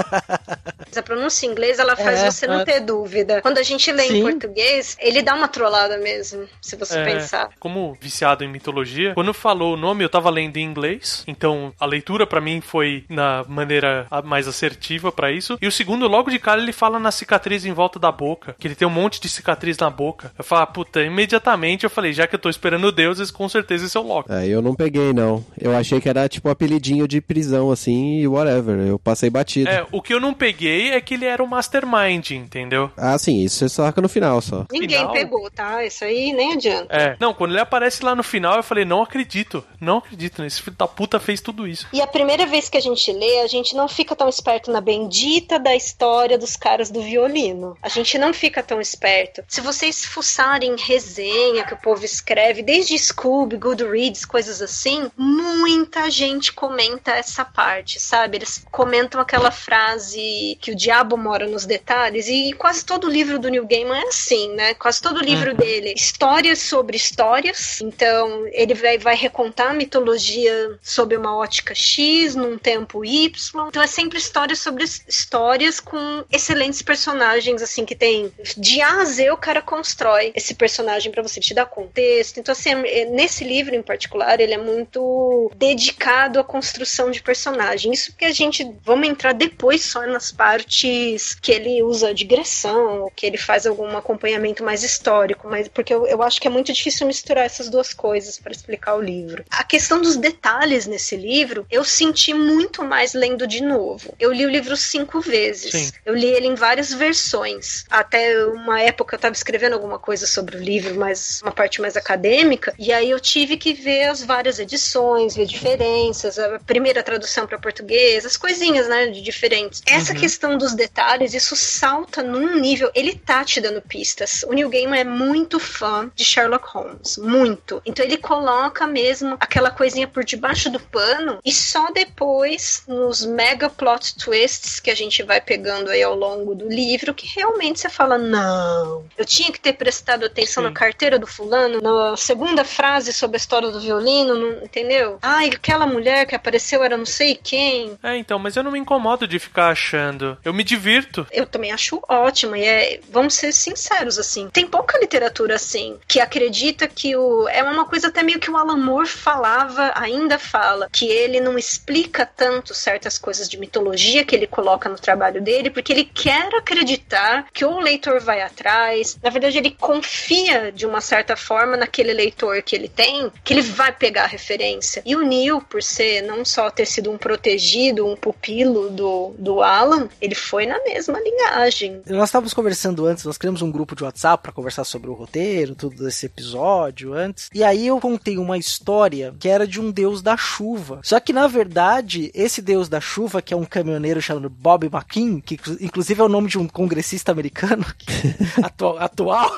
A 0.95 1.03
pronúncia 1.03 1.47
em 1.47 1.55
inglês, 1.61 1.79
ela 1.79 1.95
faz 1.95 2.21
é, 2.21 2.31
você 2.31 2.47
não 2.47 2.61
é. 2.61 2.65
ter 2.65 2.81
dúvida. 2.81 3.43
Quando 3.43 3.59
a 3.59 3.63
gente 3.63 3.93
lê 3.93 4.05
Sim. 4.05 4.19
em 4.19 4.23
português, 4.23 4.97
ele 4.99 5.23
dá 5.23 5.35
uma 5.35 5.47
trollada 5.47 5.99
mesmo, 5.99 6.49
se 6.61 6.75
você 6.77 6.99
é, 6.99 7.05
pensar. 7.05 7.51
Como 7.61 7.97
viciado 8.01 8.43
em 8.43 8.49
mitologia, 8.49 9.15
quando 9.15 9.35
falou 9.35 9.75
o 9.75 9.77
nome, 9.77 10.03
eu 10.03 10.09
tava 10.09 10.31
lendo 10.31 10.57
em 10.57 10.65
inglês, 10.65 11.23
então 11.27 11.73
a 11.79 11.85
leitura 11.85 12.27
para 12.27 12.41
mim 12.41 12.61
foi 12.61 13.05
na 13.09 13.45
maneira 13.47 14.07
mais 14.25 14.49
assertiva 14.49 15.13
para 15.13 15.31
isso. 15.31 15.59
E 15.61 15.67
o 15.67 15.73
segundo, 15.73 16.09
logo 16.09 16.31
de 16.31 16.39
cara, 16.39 16.61
ele 16.61 16.73
fala 16.73 16.99
na 16.99 17.11
cicatriz 17.11 17.65
em 17.65 17.73
volta 17.73 17.99
da 17.99 18.11
boca, 18.11 18.57
que 18.59 18.67
ele 18.67 18.75
tem 18.75 18.89
um 18.89 18.91
monte 18.91 19.21
de 19.21 19.29
cicatriz 19.29 19.77
na 19.79 19.91
boca. 19.91 20.33
Eu 20.39 20.45
falo, 20.45 20.63
ah, 20.63 20.67
puta, 20.67 21.03
imediatamente 21.03 21.85
eu 21.85 21.91
falei, 21.91 22.13
já 22.13 22.27
que 22.27 22.35
eu 22.35 22.39
tô 22.39 22.49
esperando 22.49 22.91
deuses, 22.91 23.31
com 23.31 23.49
certeza 23.49 23.87
esse 23.87 23.97
é 23.97 24.01
o 24.01 24.03
Loki. 24.03 24.33
É, 24.33 24.47
eu 24.47 24.63
não 24.63 24.75
peguei, 24.75 25.13
não. 25.13 25.45
Eu 25.61 25.77
achei 25.77 26.01
que 26.01 26.09
era 26.09 26.29
tipo 26.29 26.49
um 26.49 26.53
apelidinho 26.53 27.07
de 27.07 27.21
prisão, 27.21 27.71
assim, 27.71 28.21
e 28.21 28.29
whatever. 28.29 28.79
Eu 28.79 28.99
passei 28.99 29.29
batido. 29.29 29.69
É, 29.69 29.87
o 29.93 30.01
que 30.01 30.15
eu 30.15 30.21
não 30.21 30.33
peguei 30.33 30.91
é 30.91 31.01
que 31.01 31.15
ele 31.15 31.27
era 31.27 31.43
o 31.43 31.47
mastermind, 31.51 32.31
entendeu? 32.31 32.91
Ah, 32.97 33.19
sim, 33.19 33.43
isso 33.43 33.57
você 33.57 33.69
saca 33.69 34.01
no 34.01 34.09
final 34.09 34.41
só. 34.41 34.65
Ninguém 34.71 34.99
final... 34.99 35.13
pegou, 35.13 35.51
tá? 35.51 35.85
Isso 35.85 36.05
aí 36.05 36.33
nem 36.33 36.53
adianta. 36.53 36.95
É, 36.95 37.17
não, 37.19 37.35
quando 37.35 37.51
ele 37.51 37.61
aparece 37.61 38.05
lá 38.05 38.15
no 38.15 38.23
final, 38.23 38.57
eu 38.57 38.63
falei, 38.63 38.85
não 38.85 39.03
acredito, 39.03 39.65
não 39.81 39.99
acredito, 39.99 40.45
esse 40.45 40.63
filho 40.63 40.77
da 40.77 40.87
puta 40.87 41.19
fez 41.19 41.41
tudo 41.41 41.67
isso. 41.67 41.87
E 41.93 42.01
a 42.01 42.07
primeira 42.07 42.47
vez 42.47 42.69
que 42.69 42.77
a 42.77 42.81
gente 42.81 43.13
lê, 43.13 43.41
a 43.41 43.47
gente 43.47 43.75
não 43.75 43.89
fica 43.89 44.15
tão 44.15 44.29
esperto 44.29 44.71
na 44.71 44.81
bendita 44.81 45.59
da 45.59 45.75
história 45.75 46.39
dos 46.39 46.57
caras 46.57 46.91
do 46.91 47.03
violino. 47.03 47.77
A 47.83 47.89
gente 47.89 48.17
não 48.17 48.33
fica 48.33 48.63
tão 48.63 48.81
esperto. 48.81 49.43
Se 49.49 49.61
vocês 49.61 50.05
fuçarem 50.05 50.77
resenha 50.79 51.65
que 51.65 51.75
o 51.75 51.81
povo 51.81 52.05
escreve, 52.05 52.63
desde 52.63 52.97
Scooby, 52.99 53.57
Goodreads, 53.57 54.25
coisas 54.25 54.63
assim, 54.63 55.11
muita 55.17 56.11
gente 56.11 56.53
comenta 56.53 57.13
essa 57.13 57.45
parte, 57.45 57.99
sabe? 57.99 58.39
Eles 58.39 58.65
comentam 58.71 59.21
aquela 59.21 59.51
frase 59.51 60.57
que 60.61 60.71
o 60.71 60.77
diabo 60.77 61.17
mora 61.17 61.40
nos 61.47 61.65
detalhes 61.65 62.29
e 62.29 62.53
quase 62.53 62.85
todo 62.85 63.09
livro 63.09 63.39
do 63.39 63.49
Neil 63.49 63.67
Gaiman 63.67 63.99
é 63.99 64.09
assim, 64.09 64.55
né? 64.55 64.75
Quase 64.75 65.01
todo 65.01 65.21
livro 65.21 65.51
uhum. 65.51 65.57
dele, 65.57 65.95
histórias 65.97 66.59
sobre 66.61 66.97
histórias. 66.97 67.81
Então, 67.81 68.47
ele 68.53 68.75
vai, 68.75 68.99
vai 68.99 69.17
recontar 69.17 69.71
a 69.71 69.75
mitologia 69.75 70.79
sob 70.83 71.17
uma 71.17 71.37
ótica 71.37 71.75
X, 71.75 72.35
num 72.35 72.59
tempo 72.59 73.05
Y. 73.05 73.69
Então, 73.69 73.83
é 73.83 73.87
sempre 73.87 74.19
histórias 74.19 74.59
sobre 74.59 74.85
histórias 74.85 75.81
com 75.81 76.25
excelentes 76.31 76.83
personagens, 76.83 77.63
assim, 77.63 77.85
que 77.85 77.95
tem 77.95 78.33
de 78.57 78.81
A 78.81 79.01
a 79.01 79.05
Z 79.05 79.31
o 79.31 79.37
cara 79.37 79.63
constrói 79.63 80.33
esse 80.35 80.55
personagem 80.55 81.11
para 81.11 81.23
você 81.23 81.41
te 81.41 81.55
dar 81.55 81.67
contexto. 81.67 82.39
Então, 82.39 82.53
assim, 82.53 82.71
é, 82.71 83.07
nesse 83.07 83.45
livro 83.45 83.75
em 83.75 83.83
particular, 83.83 84.41
ele 84.41 84.55
é 84.55 84.59
muito 84.59 85.51
dedicado 85.57 86.39
à 86.39 86.45
construção 86.45 87.11
de 87.11 87.23
personagem. 87.23 87.93
Isso 87.93 88.13
porque 88.13 88.25
a 88.25 88.33
gente 88.33 88.71
vamos 88.83 89.09
entrar 89.09 89.33
depois 89.33 89.83
só 89.83 90.07
nas 90.07 90.31
partes 90.31 91.30
que 91.35 91.53
ele 91.53 91.83
usa 91.83 92.15
digressão, 92.15 93.11
que 93.15 93.27
ele 93.27 93.39
faz 93.39 93.67
algum 93.67 93.97
acompanhamento 93.97 94.65
mais 94.65 94.83
histórico, 94.83 95.49
mas 95.49 95.69
porque 95.69 95.93
eu, 95.93 96.07
eu 96.07 96.23
acho 96.23 96.41
que 96.41 96.49
é 96.49 96.51
muito 96.51 96.73
difícil 96.73 97.07
misturar 97.07 97.45
essas 97.45 97.69
duas 97.69 97.93
coisas 97.93 98.39
para 98.39 98.53
explicar 98.53 98.95
o 98.95 99.01
livro. 99.01 99.45
A 99.51 99.65
questão 99.65 100.01
dos 100.01 100.17
detalhes 100.17 100.87
nesse 100.87 101.17
livro, 101.17 101.67
eu 101.71 101.85
senti 101.85 102.33
muito 102.33 102.83
mais 102.85 103.15
lendo 103.15 103.47
de 103.47 103.63
novo. 103.63 104.15
Eu 104.19 104.33
li 104.33 104.47
o 104.47 104.51
livro 104.51 104.77
cinco 104.77 105.21
vezes. 105.21 105.71
Sim. 105.73 105.91
Eu 106.05 106.15
li 106.15 106.27
ele 106.27 106.47
em 106.47 106.55
várias 106.55 106.93
versões. 106.93 107.85
Até 107.91 108.45
uma 108.47 108.81
época 108.81 109.15
eu 109.15 109.19
estava 109.19 109.35
escrevendo 109.35 109.75
alguma 109.75 109.99
coisa 109.99 110.27
sobre 110.27 110.57
o 110.57 110.61
livro, 110.61 110.95
mas 110.95 111.41
uma 111.43 111.53
parte 111.53 111.81
mais 111.81 111.97
acadêmica, 111.97 112.75
e 112.79 112.93
aí 112.93 113.11
eu 113.11 113.21
tive 113.21 113.57
que 113.57 113.73
ver 113.73 114.05
as 114.05 114.23
várias 114.23 114.59
edições, 114.59 115.35
ver 115.35 115.47
diferenças, 115.47 116.39
a 116.39 116.59
primeira 116.61 117.03
tradução 117.03 117.47
para 117.47 117.59
português, 117.59 118.25
as 118.25 118.37
coisinhas, 118.37 118.89
né, 118.89 119.07
de 119.09 119.21
diferentes. 119.21 119.83
Essa 119.87 120.15
questão 120.15 120.57
dos 120.57 120.75
detalhes, 120.75 121.20
isso 121.25 121.55
salta 121.57 122.23
num 122.23 122.59
nível, 122.61 122.91
ele 122.95 123.15
tá 123.15 123.45
te 123.45 123.61
dando 123.61 123.81
pistas. 123.83 124.45
O 124.49 124.53
Neil 124.53 124.69
Gaiman 124.69 124.99
é 125.01 125.05
muito 125.05 125.59
fã 125.59 126.11
de 126.15 126.25
Sherlock 126.25 126.67
Holmes, 126.69 127.17
muito. 127.19 127.81
Então 127.85 128.05
ele 128.05 128.17
coloca 128.17 128.87
mesmo 128.87 129.37
aquela 129.41 129.71
coisinha 129.71 130.07
por 130.09 130.25
debaixo 130.25 130.71
do 130.71 130.81
pano 130.81 131.39
e 131.45 131.53
só 131.53 131.91
depois 131.93 132.83
nos 132.87 133.25
mega 133.25 133.69
plot 133.69 134.17
twists 134.17 134.81
que 134.81 134.91
a 134.91 134.95
gente 134.95 135.23
vai 135.23 135.41
pegando 135.41 135.91
aí 135.91 136.03
ao 136.03 136.15
longo 136.15 136.55
do 136.55 136.69
livro 136.69 137.15
que 137.15 137.27
realmente 137.27 137.81
você 137.81 137.89
fala 137.89 138.19
não. 138.19 139.05
Eu 139.17 139.25
tinha 139.25 139.51
que 139.53 139.61
ter 139.61 139.73
prestado 139.75 140.25
atenção 140.25 140.63
Sim. 140.63 140.69
na 140.69 140.75
carteira 140.75 141.19
do 141.19 141.27
fulano, 141.27 141.81
na 141.81 142.17
segunda 142.17 142.65
frase 142.65 143.13
sobre 143.13 143.37
a 143.37 143.39
história 143.39 143.71
do 143.71 143.81
violino, 143.81 144.35
não- 144.35 144.65
entendeu? 144.65 145.19
Ai, 145.23 145.49
aquela 145.49 145.87
mulher 145.87 146.27
que 146.27 146.35
apareceu 146.35 146.83
era 146.85 146.97
não 146.97 147.07
sei 147.07 147.35
quem. 147.35 147.99
É, 148.03 148.17
então, 148.17 148.39
mas 148.39 148.57
eu 148.57 148.63
não 148.63 148.71
me 148.73 148.79
incomodo 148.79 149.27
de 149.27 149.39
ficar 149.39 149.69
achando. 149.71 150.37
Eu 150.45 150.53
me 150.55 150.63
divirto. 150.65 151.10
Eu 151.31 151.47
também 151.47 151.73
acho 151.73 152.03
ótima 152.09 152.59
e 152.59 152.65
é, 152.65 153.01
vamos 153.11 153.35
ser 153.35 153.53
sinceros 153.53 154.19
assim. 154.19 154.49
Tem 154.51 154.67
pouca 154.67 154.99
literatura 154.99 155.57
assim 155.57 155.99
que 156.07 156.21
acredita 156.21 156.87
que 156.87 157.17
o 157.17 157.49
é 157.49 157.63
uma 157.63 157.85
coisa 157.85 158.09
até 158.09 158.23
meio 158.23 158.39
que 158.39 158.51
o 158.51 158.57
Alan 158.57 158.77
Moore 158.77 159.09
falava, 159.09 159.93
ainda 159.95 160.39
fala, 160.39 160.89
que 160.91 161.07
ele 161.07 161.41
não 161.41 161.59
explica 161.59 162.25
tanto 162.25 162.75
certas 162.75 163.19
coisas 163.19 163.49
de 163.49 163.59
mitologia 163.59 164.25
que 164.25 164.35
ele 164.35 164.47
coloca 164.47 164.89
no 164.89 164.97
trabalho 164.97 165.41
dele, 165.41 165.71
porque 165.71 165.93
ele 165.93 166.05
quer 166.05 166.55
acreditar 166.55 167.47
que 167.53 167.65
o 167.65 167.79
leitor 167.79 168.21
vai 168.21 168.43
atrás. 168.43 169.19
Na 169.23 169.31
verdade, 169.31 169.59
ele 169.59 169.71
confia 169.71 170.71
de 170.73 170.87
uma 170.87 171.01
certa 171.01 171.37
forma 171.37 171.77
naquele 171.77 172.13
leitor 172.13 172.63
que 172.63 172.77
ele 172.77 172.89
tem, 172.89 173.31
que 173.43 173.53
ele 173.53 173.63
vai 173.63 173.93
pegar 173.93 174.25
a 174.25 174.29
referência. 174.29 175.03
E 175.05 175.17
o 175.17 175.23
Neil, 175.23 175.61
por 175.61 175.83
ser 175.83 176.23
não 176.23 176.45
só 176.45 176.71
ter 176.71 176.87
sido 176.87 177.11
um 177.11 177.19
protegido, 177.19 178.07
um 178.07 178.17
pupilo 178.17 178.91
do, 178.91 179.35
do 179.39 179.63
Alan, 179.63 180.09
ele 180.21 180.35
foi 180.35 180.67
na 180.67 180.79
mesma 180.85 181.00
linhagem. 181.09 182.03
Nós 182.07 182.29
estávamos 182.29 182.53
conversando 182.53 183.07
antes, 183.07 183.25
nós 183.25 183.39
criamos 183.39 183.63
um 183.63 183.71
grupo 183.71 183.95
de 183.97 184.05
WhatsApp 184.05 184.43
pra 184.43 184.53
conversar 184.53 184.85
sobre 184.85 185.09
o 185.11 185.15
roteiro, 185.15 185.75
tudo 185.75 186.05
desse 186.05 186.27
episódio 186.27 187.15
antes. 187.15 187.49
E 187.55 187.63
aí 187.65 187.87
eu 187.87 187.99
contei 188.01 188.37
uma 188.39 188.59
história 188.59 189.35
que 189.39 189.49
era 189.49 189.67
de 189.67 189.81
um 189.81 189.91
deus 189.91 190.23
da 190.23 190.37
chuva. 190.37 191.01
Só 191.03 191.19
que 191.21 191.33
na 191.33 191.47
verdade, 191.47 192.31
esse 192.35 192.61
deus 192.61 192.89
da 192.89 193.01
chuva, 193.01 193.41
que 193.41 193.55
é 193.55 193.57
um 193.57 193.65
caminhoneiro 193.65 194.21
chamado 194.21 194.51
Bob 194.51 194.87
McKean, 194.93 195.41
que 195.41 195.59
inclusive 195.81 196.21
é 196.21 196.25
o 196.25 196.29
nome 196.29 196.49
de 196.49 196.59
um 196.59 196.67
congressista 196.69 197.33
americano 197.33 197.85
atu- 198.63 198.99
atual, 198.99 199.51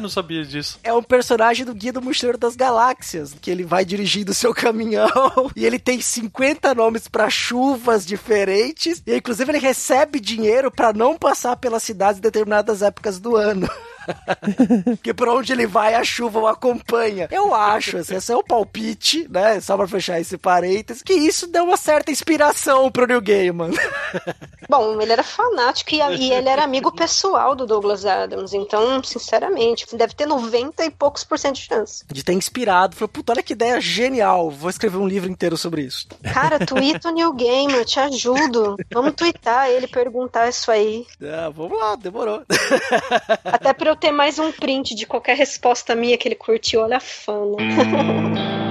não 0.00 0.08
sabia 0.08 0.44
disso. 0.44 0.78
é 0.82 0.92
um 0.92 1.02
personagem 1.02 1.64
do 1.64 1.74
Guia 1.74 1.92
do 1.92 2.02
Mochileiro 2.02 2.38
das 2.38 2.56
Galáxias, 2.56 3.34
que 3.40 3.50
ele 3.50 3.64
vai 3.64 3.84
dirigindo 3.84 4.32
o 4.32 4.34
seu 4.34 4.52
caminhão 4.54 5.08
e 5.56 5.64
ele 5.64 5.78
tem 5.78 6.00
50 6.00 6.74
nomes 6.74 7.08
pra 7.08 7.30
chuvas 7.30 8.04
diferentes 8.06 9.02
e 9.06 9.16
inclusive 9.16 9.50
ele 9.50 9.58
recebe 9.58 10.20
dinheiro 10.20 10.70
não 10.92 11.16
passar 11.16 11.56
pelas 11.56 11.82
cidades 11.82 12.18
em 12.18 12.22
determinadas 12.22 12.82
épocas 12.82 13.18
do 13.18 13.36
ano. 13.36 13.68
Porque 14.84 15.14
por 15.14 15.28
onde 15.28 15.52
ele 15.52 15.66
vai, 15.66 15.94
a 15.94 16.04
chuva 16.04 16.38
o 16.38 16.46
acompanha. 16.46 17.28
Eu 17.30 17.54
acho, 17.54 17.98
assim, 17.98 18.16
esse 18.16 18.32
é 18.32 18.36
o 18.36 18.42
palpite, 18.42 19.26
né? 19.30 19.60
Só 19.60 19.76
pra 19.76 19.86
fechar 19.86 20.20
esse 20.20 20.36
parênteses, 20.38 21.02
que 21.02 21.12
isso 21.12 21.46
deu 21.46 21.64
uma 21.64 21.76
certa 21.76 22.10
inspiração 22.10 22.90
pro 22.90 23.06
New 23.06 23.20
Gaiman. 23.20 23.70
Bom, 24.68 25.00
ele 25.00 25.12
era 25.12 25.22
fanático 25.22 25.94
e, 25.94 25.98
e 25.98 26.32
ele 26.32 26.48
era 26.48 26.62
amigo 26.62 26.92
pessoal 26.92 27.54
do 27.54 27.66
Douglas 27.66 28.06
Adams, 28.06 28.52
então, 28.52 29.02
sinceramente, 29.02 29.86
deve 29.96 30.14
ter 30.14 30.26
90 30.26 30.84
e 30.84 30.90
poucos 30.90 31.24
por 31.24 31.38
cento 31.38 31.56
de 31.56 31.62
chance. 31.62 32.04
De 32.10 32.24
ter 32.24 32.32
inspirado. 32.32 32.94
Falei, 32.94 33.10
puta, 33.12 33.32
olha 33.32 33.42
que 33.42 33.52
ideia 33.52 33.80
genial. 33.80 34.50
Vou 34.50 34.70
escrever 34.70 34.96
um 34.98 35.08
livro 35.08 35.30
inteiro 35.30 35.56
sobre 35.56 35.82
isso. 35.82 36.06
Cara, 36.32 36.64
tuita 36.64 37.08
o 37.08 37.12
New 37.12 37.32
Game, 37.32 37.72
eu 37.72 37.84
te 37.84 37.98
ajudo. 37.98 38.76
Vamos 38.92 39.14
twittar 39.14 39.68
ele, 39.68 39.86
perguntar 39.86 40.48
isso 40.48 40.70
aí. 40.70 41.06
Ah, 41.22 41.50
vamos 41.50 41.78
lá, 41.78 41.96
demorou. 41.96 42.42
Até 43.44 43.72
pra 43.72 43.90
eu 43.90 43.96
ter 43.96 44.12
mais 44.12 44.38
um 44.38 44.52
print 44.52 44.94
de 44.94 45.06
qualquer 45.06 45.36
resposta 45.36 45.94
minha 45.94 46.16
que 46.16 46.28
ele 46.28 46.34
curtiu, 46.34 46.82
olha 46.82 46.98
a 46.98 47.00
fama. 47.00 47.56
Pra 47.56 48.60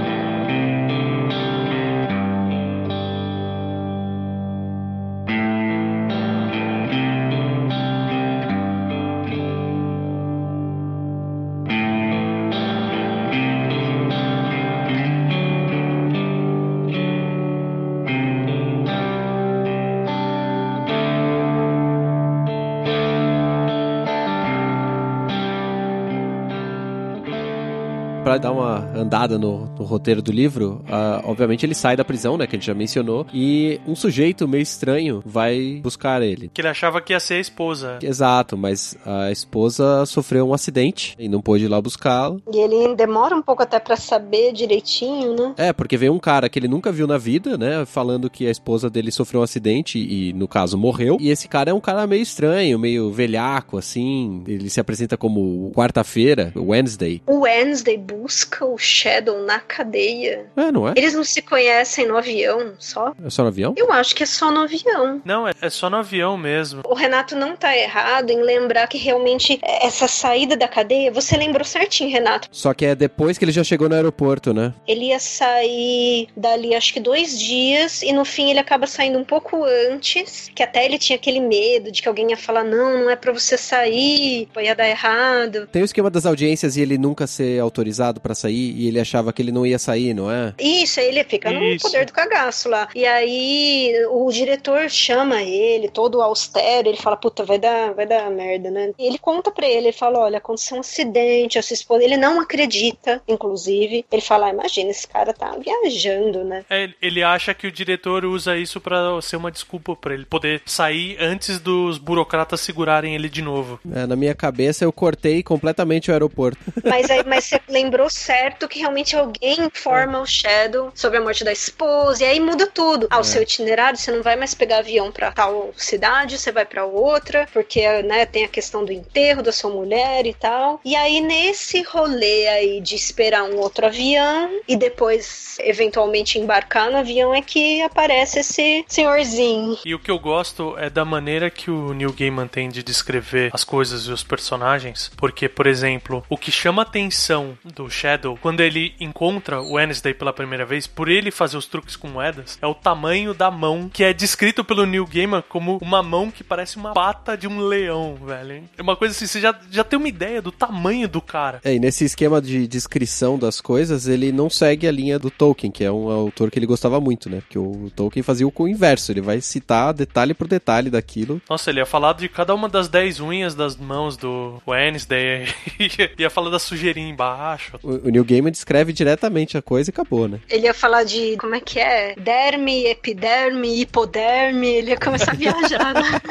andada 29.09 29.39
no, 29.39 29.65
no 29.75 29.83
roteiro 29.85 30.21
do 30.21 30.31
livro, 30.31 30.83
ah, 30.87 31.21
obviamente 31.25 31.65
ele 31.65 31.73
sai 31.73 31.97
da 31.97 32.05
prisão, 32.05 32.37
né, 32.37 32.45
que 32.45 32.55
a 32.55 32.59
gente 32.59 32.67
já 32.67 32.75
mencionou, 32.75 33.25
e 33.33 33.81
um 33.87 33.95
sujeito 33.95 34.47
meio 34.47 34.61
estranho 34.61 35.23
vai 35.25 35.79
buscar 35.81 36.21
ele. 36.21 36.51
Que 36.53 36.61
ele 36.61 36.67
achava 36.67 37.01
que 37.01 37.11
ia 37.11 37.19
ser 37.19 37.35
a 37.35 37.39
esposa. 37.39 37.97
Exato, 38.03 38.55
mas 38.55 38.95
a 39.03 39.31
esposa 39.31 40.05
sofreu 40.05 40.47
um 40.47 40.53
acidente 40.53 41.15
e 41.17 41.27
não 41.27 41.41
pôde 41.41 41.65
ir 41.65 41.67
lá 41.67 41.81
buscá-lo. 41.81 42.39
E 42.53 42.57
ele 42.57 42.95
demora 42.95 43.35
um 43.35 43.41
pouco 43.41 43.63
até 43.63 43.79
pra 43.79 43.95
saber 43.95 44.53
direitinho, 44.53 45.35
né? 45.35 45.53
É, 45.57 45.73
porque 45.73 45.97
veio 45.97 46.13
um 46.13 46.19
cara 46.19 46.47
que 46.47 46.59
ele 46.59 46.67
nunca 46.67 46.91
viu 46.91 47.07
na 47.07 47.17
vida, 47.17 47.57
né? 47.57 47.85
Falando 47.87 48.29
que 48.29 48.45
a 48.45 48.51
esposa 48.51 48.91
dele 48.91 49.11
sofreu 49.11 49.41
um 49.41 49.43
acidente 49.43 49.97
e, 49.97 50.33
no 50.33 50.47
caso, 50.47 50.77
morreu. 50.77 51.17
E 51.19 51.31
esse 51.31 51.47
cara 51.47 51.71
é 51.71 51.73
um 51.73 51.81
cara 51.81 52.05
meio 52.05 52.21
estranho, 52.21 52.77
meio 52.77 53.11
velhaco, 53.11 53.75
assim. 53.75 54.43
Ele 54.45 54.69
se 54.69 54.79
apresenta 54.79 55.17
como 55.17 55.71
quarta-feira, 55.73 56.53
Wednesday. 56.55 57.23
O 57.25 57.39
Wednesday 57.39 57.97
busca 57.97 58.65
o 58.65 58.77
Shadow 58.99 59.43
na 59.43 59.59
cadeia. 59.59 60.45
É, 60.55 60.71
não 60.71 60.87
é? 60.87 60.93
Eles 60.95 61.13
não 61.13 61.23
se 61.23 61.41
conhecem 61.41 62.07
no 62.07 62.17
avião 62.17 62.73
só? 62.77 63.13
É 63.23 63.29
só 63.29 63.43
no 63.43 63.49
avião? 63.49 63.73
Eu 63.77 63.91
acho 63.91 64.15
que 64.15 64.23
é 64.23 64.25
só 64.25 64.51
no 64.51 64.61
avião. 64.61 65.21
Não, 65.23 65.47
é, 65.47 65.53
é 65.61 65.69
só 65.69 65.89
no 65.89 65.97
avião 65.97 66.37
mesmo. 66.37 66.81
O 66.85 66.93
Renato 66.93 67.35
não 67.35 67.55
tá 67.55 67.75
errado 67.77 68.31
em 68.31 68.41
lembrar 68.41 68.87
que 68.87 68.97
realmente 68.97 69.59
essa 69.63 70.07
saída 70.07 70.57
da 70.57 70.67
cadeia, 70.67 71.11
você 71.11 71.37
lembrou 71.37 71.63
certinho, 71.63 72.11
Renato. 72.11 72.49
Só 72.51 72.73
que 72.73 72.85
é 72.85 72.95
depois 72.95 73.37
que 73.37 73.45
ele 73.45 73.51
já 73.51 73.63
chegou 73.63 73.87
no 73.87 73.95
aeroporto, 73.95 74.53
né? 74.53 74.73
Ele 74.87 75.05
ia 75.05 75.19
sair 75.19 76.27
dali 76.35 76.75
acho 76.75 76.93
que 76.93 76.99
dois 76.99 77.39
dias 77.39 78.01
e 78.01 78.11
no 78.11 78.25
fim 78.25 78.49
ele 78.49 78.59
acaba 78.59 78.85
saindo 78.87 79.17
um 79.17 79.23
pouco 79.23 79.63
antes, 79.63 80.51
que 80.53 80.63
até 80.63 80.85
ele 80.85 80.97
tinha 80.97 81.15
aquele 81.15 81.39
medo 81.39 81.91
de 81.91 82.01
que 82.01 82.07
alguém 82.07 82.31
ia 82.31 82.37
falar 82.37 82.63
não, 82.63 83.03
não 83.03 83.09
é 83.09 83.15
pra 83.15 83.31
você 83.31 83.57
sair, 83.57 84.47
ia 84.59 84.75
dar 84.75 84.89
errado. 84.89 85.67
Tem 85.71 85.81
o 85.81 85.85
esquema 85.85 86.09
das 86.09 86.25
audiências 86.25 86.75
e 86.75 86.81
ele 86.81 86.97
nunca 86.97 87.25
ser 87.27 87.59
autorizado 87.59 88.19
pra 88.19 88.35
sair 88.35 88.75
e 88.77 88.87
ele 88.89 88.99
achava 88.99 89.31
que 89.31 89.41
ele 89.41 89.51
não 89.51 89.65
ia 89.65 89.79
sair, 89.79 90.13
não 90.13 90.29
é? 90.31 90.53
Isso, 90.59 90.99
aí 90.99 91.07
ele 91.07 91.23
fica 91.23 91.51
no 91.51 91.63
Isso. 91.63 91.85
poder 91.85 92.05
do 92.05 92.13
cagaço 92.13 92.69
lá. 92.69 92.87
E 92.93 93.05
aí 93.05 93.93
o 94.09 94.29
diretor 94.31 94.89
chama 94.89 95.41
ele, 95.41 95.89
todo 95.89 96.21
austero, 96.21 96.87
ele 96.87 96.97
fala, 96.97 97.17
puta, 97.17 97.43
vai 97.43 97.57
dar, 97.57 97.93
vai 97.93 98.05
dar 98.05 98.29
merda, 98.29 98.69
né? 98.69 98.91
E 98.97 99.07
ele 99.07 99.17
conta 99.17 99.51
pra 99.51 99.67
ele, 99.67 99.87
ele 99.87 99.91
fala, 99.91 100.19
olha, 100.19 100.37
aconteceu 100.37 100.77
um 100.77 100.81
acidente, 100.81 101.57
a 101.57 101.61
sua 101.61 101.73
esposa, 101.73 102.03
ele 102.03 102.17
não 102.17 102.39
acredita, 102.39 103.21
inclusive. 103.27 104.05
Ele 104.11 104.21
fala, 104.21 104.47
ah, 104.47 104.53
imagina, 104.53 104.89
esse 104.89 105.07
cara 105.07 105.33
tá 105.33 105.55
viajando, 105.57 106.43
né? 106.43 106.65
É, 106.69 106.89
ele 107.01 107.23
acha 107.23 107.53
que 107.53 107.67
o 107.67 107.71
diretor 107.71 108.25
usa 108.25 108.57
isso 108.57 108.79
pra 108.81 109.21
ser 109.21 109.35
uma 109.35 109.51
desculpa 109.51 109.95
pra 109.95 110.13
ele 110.13 110.25
poder 110.25 110.61
sair 110.65 111.17
antes 111.19 111.59
dos 111.59 111.97
burocratas 111.97 112.61
segurarem 112.61 113.15
ele 113.15 113.29
de 113.29 113.41
novo. 113.41 113.79
É, 113.93 114.05
na 114.05 114.15
minha 114.15 114.35
cabeça 114.35 114.83
eu 114.83 114.91
cortei 114.91 115.43
completamente 115.43 116.09
o 116.09 116.13
aeroporto. 116.13 116.59
Mas 116.83 117.09
aí, 117.09 117.23
mas 117.25 117.45
você 117.45 117.59
lembrou 117.67 118.09
certo 118.09 118.67
que 118.67 118.78
realmente 118.79 119.15
alguém 119.15 119.59
informa 119.61 120.19
o 120.19 120.25
Shadow 120.25 120.91
sobre 120.95 121.17
a 121.17 121.21
morte 121.21 121.43
da 121.43 121.51
esposa, 121.51 122.23
e 122.23 122.27
aí 122.27 122.39
muda 122.39 122.67
tudo. 122.67 123.07
Ah, 123.09 123.17
o 123.17 123.21
É. 123.21 123.23
seu 123.23 123.41
itinerário, 123.41 123.97
você 123.97 124.11
não 124.11 124.23
vai 124.23 124.35
mais 124.35 124.53
pegar 124.53 124.79
avião 124.79 125.11
pra 125.11 125.31
tal 125.31 125.71
cidade, 125.77 126.37
você 126.37 126.51
vai 126.51 126.65
pra 126.65 126.85
outra, 126.85 127.47
porque 127.53 128.01
né, 128.03 128.25
tem 128.25 128.43
a 128.45 128.47
questão 128.47 128.83
do 128.85 128.91
enterro 128.91 129.41
da 129.43 129.51
sua 129.51 129.69
mulher 129.69 130.25
e 130.25 130.33
tal. 130.33 130.79
E 130.83 130.95
aí, 130.95 131.19
nesse 131.21 131.81
rolê 131.83 132.47
aí 132.47 132.81
de 132.81 132.95
esperar 132.95 133.43
um 133.43 133.57
outro 133.57 133.85
avião 133.85 134.49
e 134.67 134.75
depois 134.75 135.57
eventualmente 135.59 136.37
embarcar 136.39 136.89
no 136.89 136.97
avião, 136.97 137.33
é 137.33 137.41
que 137.41 137.81
aparece 137.81 138.39
esse 138.39 138.85
senhorzinho. 138.87 139.77
E 139.85 139.93
o 139.95 139.99
que 139.99 140.11
eu 140.11 140.19
gosto 140.19 140.75
é 140.77 140.89
da 140.89 141.03
maneira 141.03 141.49
que 141.49 141.71
o 141.71 141.93
Neil 141.93 142.13
Gaiman 142.13 142.47
tem 142.47 142.69
de 142.69 142.83
descrever 142.83 143.49
as 143.53 143.63
coisas 143.63 144.03
e 144.05 144.11
os 144.11 144.23
personagens, 144.23 145.11
porque, 145.17 145.49
por 145.49 145.65
exemplo, 145.67 146.23
o 146.29 146.37
que 146.37 146.51
chama 146.51 146.81
a 146.81 146.85
atenção 146.85 147.57
do 147.63 147.89
Shadow 147.89 148.37
quando 148.41 148.61
ele 148.61 148.68
encontra 148.99 149.61
o 149.61 149.73
Wednesday 149.73 150.13
pela 150.13 150.33
primeira 150.33 150.65
vez, 150.65 150.87
por 150.87 151.09
ele 151.09 151.31
fazer 151.31 151.57
os 151.57 151.65
truques 151.65 151.95
com 151.95 152.07
moedas, 152.07 152.57
é 152.61 152.67
o 152.67 152.73
tamanho 152.73 153.33
da 153.33 153.49
mão 153.49 153.89
que 153.91 154.03
é 154.03 154.13
descrito 154.13 154.63
pelo 154.63 154.85
Neil 154.85 155.05
Gaiman 155.05 155.43
como 155.47 155.77
uma 155.81 156.03
mão 156.03 156.31
que 156.31 156.43
parece 156.43 156.77
uma 156.77 156.93
pata 156.93 157.37
de 157.37 157.47
um 157.47 157.59
leão, 157.59 158.15
velho. 158.15 158.63
É 158.77 158.81
uma 158.81 158.95
coisa 158.95 159.13
assim, 159.15 159.27
você 159.27 159.39
já, 159.39 159.57
já 159.69 159.83
tem 159.83 159.97
uma 159.97 160.07
ideia 160.07 160.41
do 160.41 160.51
tamanho 160.51 161.07
do 161.07 161.21
cara. 161.21 161.61
É, 161.63 161.73
e 161.73 161.79
nesse 161.79 162.03
esquema 162.03 162.41
de 162.41 162.67
descrição 162.67 163.37
das 163.37 163.61
coisas, 163.61 164.07
ele 164.07 164.31
não 164.31 164.49
segue 164.49 164.87
a 164.87 164.91
linha 164.91 165.19
do 165.19 165.29
Tolkien, 165.29 165.71
que 165.71 165.83
é 165.83 165.91
um 165.91 166.09
autor 166.09 166.51
que 166.51 166.59
ele 166.59 166.65
gostava 166.65 166.99
muito, 166.99 167.29
né? 167.29 167.41
Porque 167.41 167.57
o 167.57 167.91
Tolkien 167.95 168.23
fazia 168.23 168.47
o 168.47 168.67
inverso, 168.67 169.11
ele 169.11 169.21
vai 169.21 169.41
citar 169.41 169.93
detalhe 169.93 170.33
por 170.33 170.47
detalhe 170.47 170.89
daquilo. 170.89 171.41
Nossa, 171.49 171.69
ele 171.69 171.79
ia 171.79 171.85
falar 171.85 172.13
de 172.13 172.27
cada 172.27 172.53
uma 172.53 172.67
das 172.67 172.87
dez 172.87 173.19
unhas 173.19 173.55
das 173.55 173.75
mãos 173.75 174.17
do 174.17 174.61
Wednesday, 174.67 175.47
ia 176.17 176.29
falar 176.29 176.49
da 176.49 176.59
sujeirinha 176.59 177.09
embaixo. 177.09 177.79
O, 177.81 178.07
o 178.07 178.09
Neil 178.09 178.25
Gaiman 178.25 178.48
descreve 178.51 178.93
diretamente 178.93 179.57
a 179.57 179.61
coisa 179.61 179.89
e 179.89 179.91
acabou, 179.91 180.27
né? 180.27 180.39
Ele 180.49 180.65
ia 180.65 180.73
falar 180.73 181.03
de, 181.03 181.37
como 181.37 181.55
é 181.55 181.59
que 181.59 181.79
é? 181.79 182.15
Derme, 182.15 182.85
epiderme, 182.85 183.81
hipoderme, 183.81 184.67
ele 184.67 184.91
ia 184.91 184.97
começar 184.97 185.31
a 185.31 185.35
viajar, 185.35 185.93
né? 185.93 186.21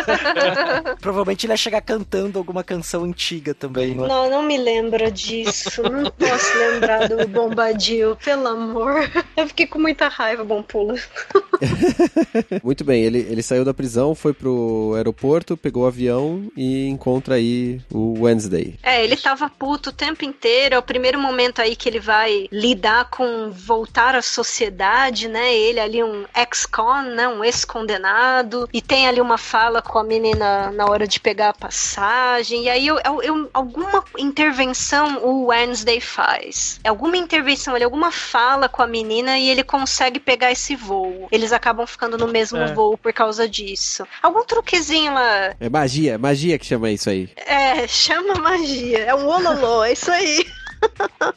Provavelmente 1.00 1.46
ele 1.46 1.52
ia 1.52 1.56
chegar 1.56 1.80
cantando 1.80 2.38
alguma 2.38 2.62
canção 2.64 3.04
antiga 3.04 3.54
também, 3.54 3.94
né? 3.94 4.06
Não, 4.06 4.30
não 4.30 4.42
me 4.42 4.56
lembra 4.56 5.10
disso. 5.10 5.82
Não 5.82 6.10
posso 6.10 6.58
lembrar 6.58 7.08
do 7.08 7.26
Bombadil, 7.28 8.16
pelo 8.16 8.48
amor. 8.48 9.10
Eu 9.36 9.46
fiquei 9.48 9.66
com 9.66 9.78
muita 9.78 10.08
raiva, 10.08 10.44
bom 10.44 10.62
pulo. 10.62 10.94
Muito 12.62 12.84
bem, 12.84 13.02
ele, 13.02 13.18
ele 13.18 13.42
saiu 13.42 13.64
da 13.64 13.74
prisão, 13.74 14.14
foi 14.14 14.32
pro 14.32 14.92
aeroporto, 14.96 15.56
pegou 15.56 15.84
o 15.84 15.86
avião 15.86 16.50
e 16.56 16.86
encontra 16.88 17.36
aí 17.36 17.80
o 17.92 18.20
Wednesday. 18.20 18.78
É, 18.82 19.02
ele 19.02 19.16
tava 19.16 19.48
puto 19.48 19.90
o 19.90 19.92
tempo 19.92 20.24
inteiro. 20.24 20.74
É 20.74 20.78
o 20.78 20.82
primeiro 20.82 21.18
momento 21.18 21.53
aí 21.62 21.76
que 21.76 21.88
ele 21.88 22.00
vai 22.00 22.48
lidar 22.52 23.06
com 23.10 23.50
voltar 23.50 24.14
à 24.14 24.22
sociedade, 24.22 25.28
né? 25.28 25.54
Ele 25.54 25.80
ali, 25.80 26.02
um 26.02 26.24
ex-con, 26.36 27.02
né? 27.02 27.28
Um 27.28 27.42
ex-condenado. 27.44 28.68
E 28.72 28.80
tem 28.80 29.06
ali 29.08 29.20
uma 29.20 29.38
fala 29.38 29.80
com 29.82 29.98
a 29.98 30.04
menina 30.04 30.70
na 30.72 30.86
hora 30.86 31.06
de 31.06 31.20
pegar 31.20 31.50
a 31.50 31.54
passagem. 31.54 32.64
E 32.64 32.68
aí, 32.70 32.86
eu, 32.86 32.98
eu- 33.04 33.22
eu- 33.22 33.50
alguma 33.52 34.04
intervenção 34.18 35.18
o 35.24 35.46
Wednesday 35.46 36.00
faz. 36.00 36.80
Alguma 36.84 37.16
intervenção 37.16 37.74
ali, 37.74 37.84
alguma 37.84 38.10
fala 38.10 38.68
com 38.68 38.82
a 38.82 38.86
menina 38.86 39.38
e 39.38 39.48
ele 39.48 39.62
consegue 39.62 40.18
pegar 40.20 40.50
esse 40.52 40.74
voo. 40.76 41.28
Eles 41.30 41.52
acabam 41.52 41.86
ficando 41.86 42.16
no 42.18 42.28
mesmo 42.28 42.58
É. 42.58 42.72
voo 42.72 42.96
por 42.98 43.12
causa 43.12 43.48
disso. 43.48 44.06
Algum 44.22 44.44
truquezinho 44.44 45.12
lá. 45.14 45.54
É 45.60 45.68
magia, 45.68 46.18
magia 46.18 46.58
que 46.58 46.66
chama 46.66 46.90
isso 46.90 47.08
aí. 47.10 47.28
É, 47.36 47.86
chama 47.86 48.34
magia. 48.34 48.98
É 49.04 49.14
um 49.14 49.26
ololô, 49.26 49.84
é 49.84 49.92
isso 49.92 50.10
aí. 50.10 50.44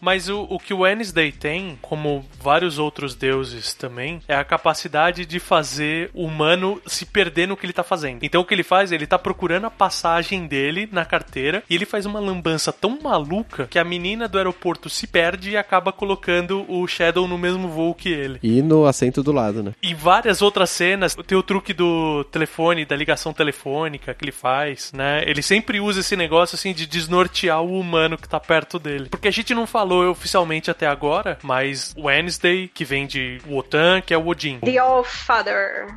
Mas 0.02 0.30
o, 0.30 0.42
o 0.50 0.60
que 0.60 0.74
o 0.74 0.80
Wednesday 0.80 1.32
tem, 1.32 1.78
como 1.82 2.26
vários 2.42 2.78
outros 2.78 3.16
deuses 3.16 3.74
também, 3.74 4.22
é 4.28 4.36
a 4.36 4.44
capacidade 4.44 5.26
de 5.26 5.40
fazer 5.40 6.10
o 6.14 6.26
humano 6.26 6.82
se 6.86 7.06
perder 7.06 7.48
no 7.48 7.58
que 7.58 7.66
ele 7.66 7.74
tá 7.74 7.84
fazendo. 7.84 8.24
Então 8.24 8.42
o 8.42 8.46
que 8.46 8.54
ele 8.54 8.64
faz? 8.64 8.92
Ele 8.92 9.08
tá 9.08 9.18
procurando 9.18 9.66
a 9.66 9.72
passagem 9.72 10.46
dele 10.48 10.88
na 10.92 11.06
carteira 11.06 11.64
e 11.70 11.76
ele 11.76 11.86
faz 11.86 12.06
uma 12.06 12.20
lambança 12.20 12.72
tão 12.72 13.00
maluca 13.02 13.68
que 13.68 13.80
a 13.80 13.84
menina 13.84 14.28
do 14.28 14.38
aeroporto 14.38 14.90
se 14.90 15.08
perde 15.08 15.52
e 15.52 15.58
acaba 15.58 15.92
colocando 15.92 16.66
o 16.70 16.88
Shadow 16.88 17.28
no 17.28 17.38
mesmo 17.38 17.68
voo 17.70 17.94
que 17.94 18.10
ele. 18.10 18.40
E 18.44 18.62
no 18.62 18.86
assento 18.86 19.24
do 19.24 19.32
lado, 19.32 19.64
né? 19.64 19.74
E 19.82 19.94
várias 19.94 20.42
outras 20.42 20.70
cenas, 20.70 21.16
tem 21.16 21.38
o 21.38 21.44
truque 21.44 21.74
do 21.74 22.24
telefone, 22.26 22.86
da 22.86 22.96
ligação 22.96 23.34
telefônica 23.34 24.14
que 24.14 24.24
ele 24.24 24.32
faz, 24.32 24.92
né? 24.94 25.24
Ele 25.26 25.42
sempre 25.42 25.80
usa 25.80 26.02
esse 26.02 26.16
negócio 26.16 26.56
assim 26.56 26.74
de 26.74 26.86
desnortear 26.86 27.62
o 27.62 27.80
humano 27.80 28.18
que 28.18 28.28
tá 28.28 28.40
perto 28.40 28.80
dele. 28.80 29.08
Porque 29.10 29.32
gente 29.38 29.54
não 29.54 29.68
falou 29.68 30.10
oficialmente 30.10 30.70
até 30.70 30.88
agora, 30.88 31.38
mas 31.44 31.96
Wednesday, 31.98 32.70
que 32.74 32.84
vem 32.84 33.06
de 33.06 33.40
Wotan, 33.48 34.02
que 34.02 34.14
é 34.14 34.18
o 34.18 34.28
Odin. 34.28 34.60
The 34.60 34.78
All 34.78 35.04
Father. 35.04 35.88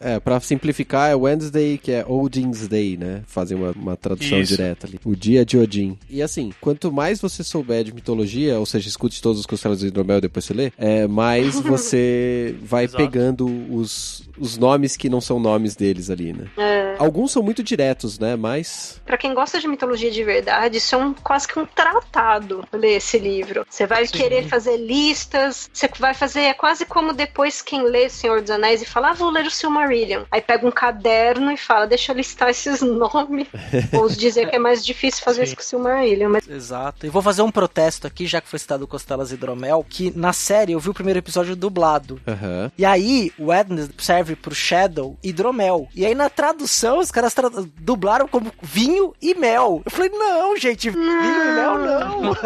É, 0.00 0.20
pra 0.20 0.38
simplificar, 0.40 1.10
é 1.10 1.14
Wednesday, 1.14 1.78
que 1.78 1.90
é 1.90 2.04
Odin's 2.06 2.68
Day, 2.68 2.96
né? 2.96 3.22
Fazem 3.26 3.56
uma, 3.56 3.72
uma 3.72 3.96
tradução 3.96 4.38
Isso. 4.38 4.56
direta 4.56 4.86
ali. 4.86 5.00
O 5.04 5.16
dia 5.16 5.44
de 5.44 5.58
Odin. 5.58 5.98
E 6.08 6.22
assim, 6.22 6.52
quanto 6.60 6.92
mais 6.92 7.20
você 7.20 7.42
souber 7.42 7.84
de 7.84 7.92
mitologia, 7.92 8.58
ou 8.58 8.66
seja, 8.66 8.88
escute 8.88 9.20
todos 9.20 9.40
os 9.40 9.46
Costelos 9.46 9.80
de 9.80 9.86
Hidromel 9.86 10.18
e 10.18 10.22
depois 10.22 10.44
você 10.44 10.54
lê, 10.54 10.72
é, 10.78 11.06
mais 11.06 11.58
você 11.60 12.54
vai 12.62 12.84
Exato. 12.84 13.02
pegando 13.02 13.46
os, 13.74 14.28
os 14.38 14.56
nomes 14.56 14.96
que 14.96 15.08
não 15.08 15.20
são 15.20 15.40
nomes 15.40 15.74
deles 15.74 16.10
ali, 16.10 16.32
né? 16.32 16.46
É, 16.56 16.93
Alguns 16.98 17.32
são 17.32 17.42
muito 17.42 17.62
diretos, 17.62 18.18
né? 18.18 18.36
Mas. 18.36 19.00
Pra 19.04 19.16
quem 19.16 19.34
gosta 19.34 19.60
de 19.60 19.68
mitologia 19.68 20.10
de 20.10 20.24
verdade, 20.24 20.78
isso 20.78 20.94
é 20.94 20.98
um, 20.98 21.14
quase 21.14 21.46
que 21.48 21.58
um 21.58 21.66
tratado 21.66 22.66
ler 22.72 22.96
esse 22.96 23.18
livro. 23.18 23.66
Você 23.68 23.86
vai 23.86 24.06
querer 24.06 24.48
fazer 24.48 24.76
listas, 24.76 25.70
você 25.72 25.88
vai 25.98 26.14
fazer, 26.14 26.40
é 26.40 26.54
quase 26.54 26.84
como 26.84 27.12
depois 27.12 27.62
quem 27.62 27.82
lê 27.82 28.08
Senhor 28.08 28.40
dos 28.40 28.50
Anéis 28.50 28.82
e 28.82 28.86
fala, 28.86 29.10
ah, 29.10 29.14
vou 29.14 29.30
ler 29.30 29.46
o 29.46 29.50
Silmarillion. 29.50 30.24
Aí 30.30 30.40
pega 30.40 30.66
um 30.66 30.70
caderno 30.70 31.50
e 31.50 31.56
fala, 31.56 31.86
deixa 31.86 32.12
eu 32.12 32.16
listar 32.16 32.50
esses 32.50 32.80
nomes. 32.82 33.48
Ou 33.92 34.08
dizer 34.08 34.48
que 34.48 34.56
é 34.56 34.58
mais 34.58 34.84
difícil 34.84 35.24
fazer 35.24 35.40
Sim. 35.40 35.44
isso 35.44 35.56
com 35.56 35.62
o 35.62 35.64
Silmarillion, 35.64 36.30
mas 36.30 36.48
Exato. 36.48 37.06
E 37.06 37.10
vou 37.10 37.22
fazer 37.22 37.42
um 37.42 37.50
protesto 37.50 38.06
aqui, 38.06 38.26
já 38.26 38.40
que 38.40 38.48
foi 38.48 38.58
citado 38.58 38.86
Costelas 38.86 39.32
Hidromel, 39.32 39.84
que 39.88 40.16
na 40.16 40.32
série 40.32 40.72
eu 40.72 40.80
vi 40.80 40.90
o 40.90 40.94
primeiro 40.94 41.18
episódio 41.18 41.56
dublado. 41.56 42.20
Aham. 42.26 42.70
E 42.76 42.84
aí, 42.84 43.32
o 43.38 43.46
Wednesday 43.46 43.94
serve 43.98 44.36
pro 44.36 44.54
Shadow 44.54 45.16
hidromel. 45.22 45.88
E 45.94 46.04
aí, 46.04 46.14
na 46.14 46.28
tradução, 46.28 46.83
os 46.92 47.10
caras 47.10 47.32
tra- 47.34 47.50
dublaram 47.78 48.26
como 48.28 48.52
vinho 48.62 49.14
e 49.20 49.34
mel. 49.34 49.82
Eu 49.84 49.90
falei, 49.90 50.10
não, 50.10 50.56
gente, 50.56 50.90
vinho 50.90 51.02
e 51.04 51.54
mel 51.54 51.78
não. 51.78 52.22
não 52.22 52.34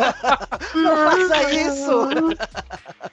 faça 1.29 1.53
isso. 1.53 1.99